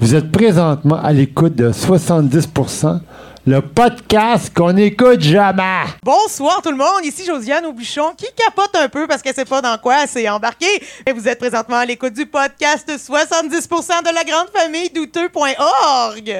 Vous 0.00 0.14
êtes 0.14 0.32
présentement 0.32 0.96
à 1.00 1.12
l'écoute 1.12 1.54
de 1.54 1.70
70%, 1.70 3.00
le 3.46 3.62
podcast 3.62 4.52
qu'on 4.54 4.72
n'écoute 4.72 5.20
jamais. 5.20 5.84
Bonsoir 6.02 6.60
tout 6.62 6.70
le 6.70 6.76
monde, 6.76 7.04
ici 7.04 7.24
Josiane 7.24 7.64
Aubuchon 7.64 8.12
qui 8.16 8.26
capote 8.36 8.74
un 8.76 8.88
peu 8.88 9.06
parce 9.06 9.22
qu'elle 9.22 9.34
sait 9.34 9.46
pas 9.46 9.62
dans 9.62 9.78
quoi 9.78 10.02
elle 10.02 10.08
s'est 10.08 10.28
embarquée. 10.28 10.82
Et 11.06 11.12
vous 11.12 11.26
êtes 11.26 11.38
présentement 11.38 11.76
à 11.76 11.86
l'écoute 11.86 12.12
du 12.12 12.26
podcast 12.26 12.86
70% 12.90 13.48
de 13.48 14.14
la 14.14 14.24
grande 14.24 14.48
famille 14.54 14.90
douteux.org. 14.90 16.36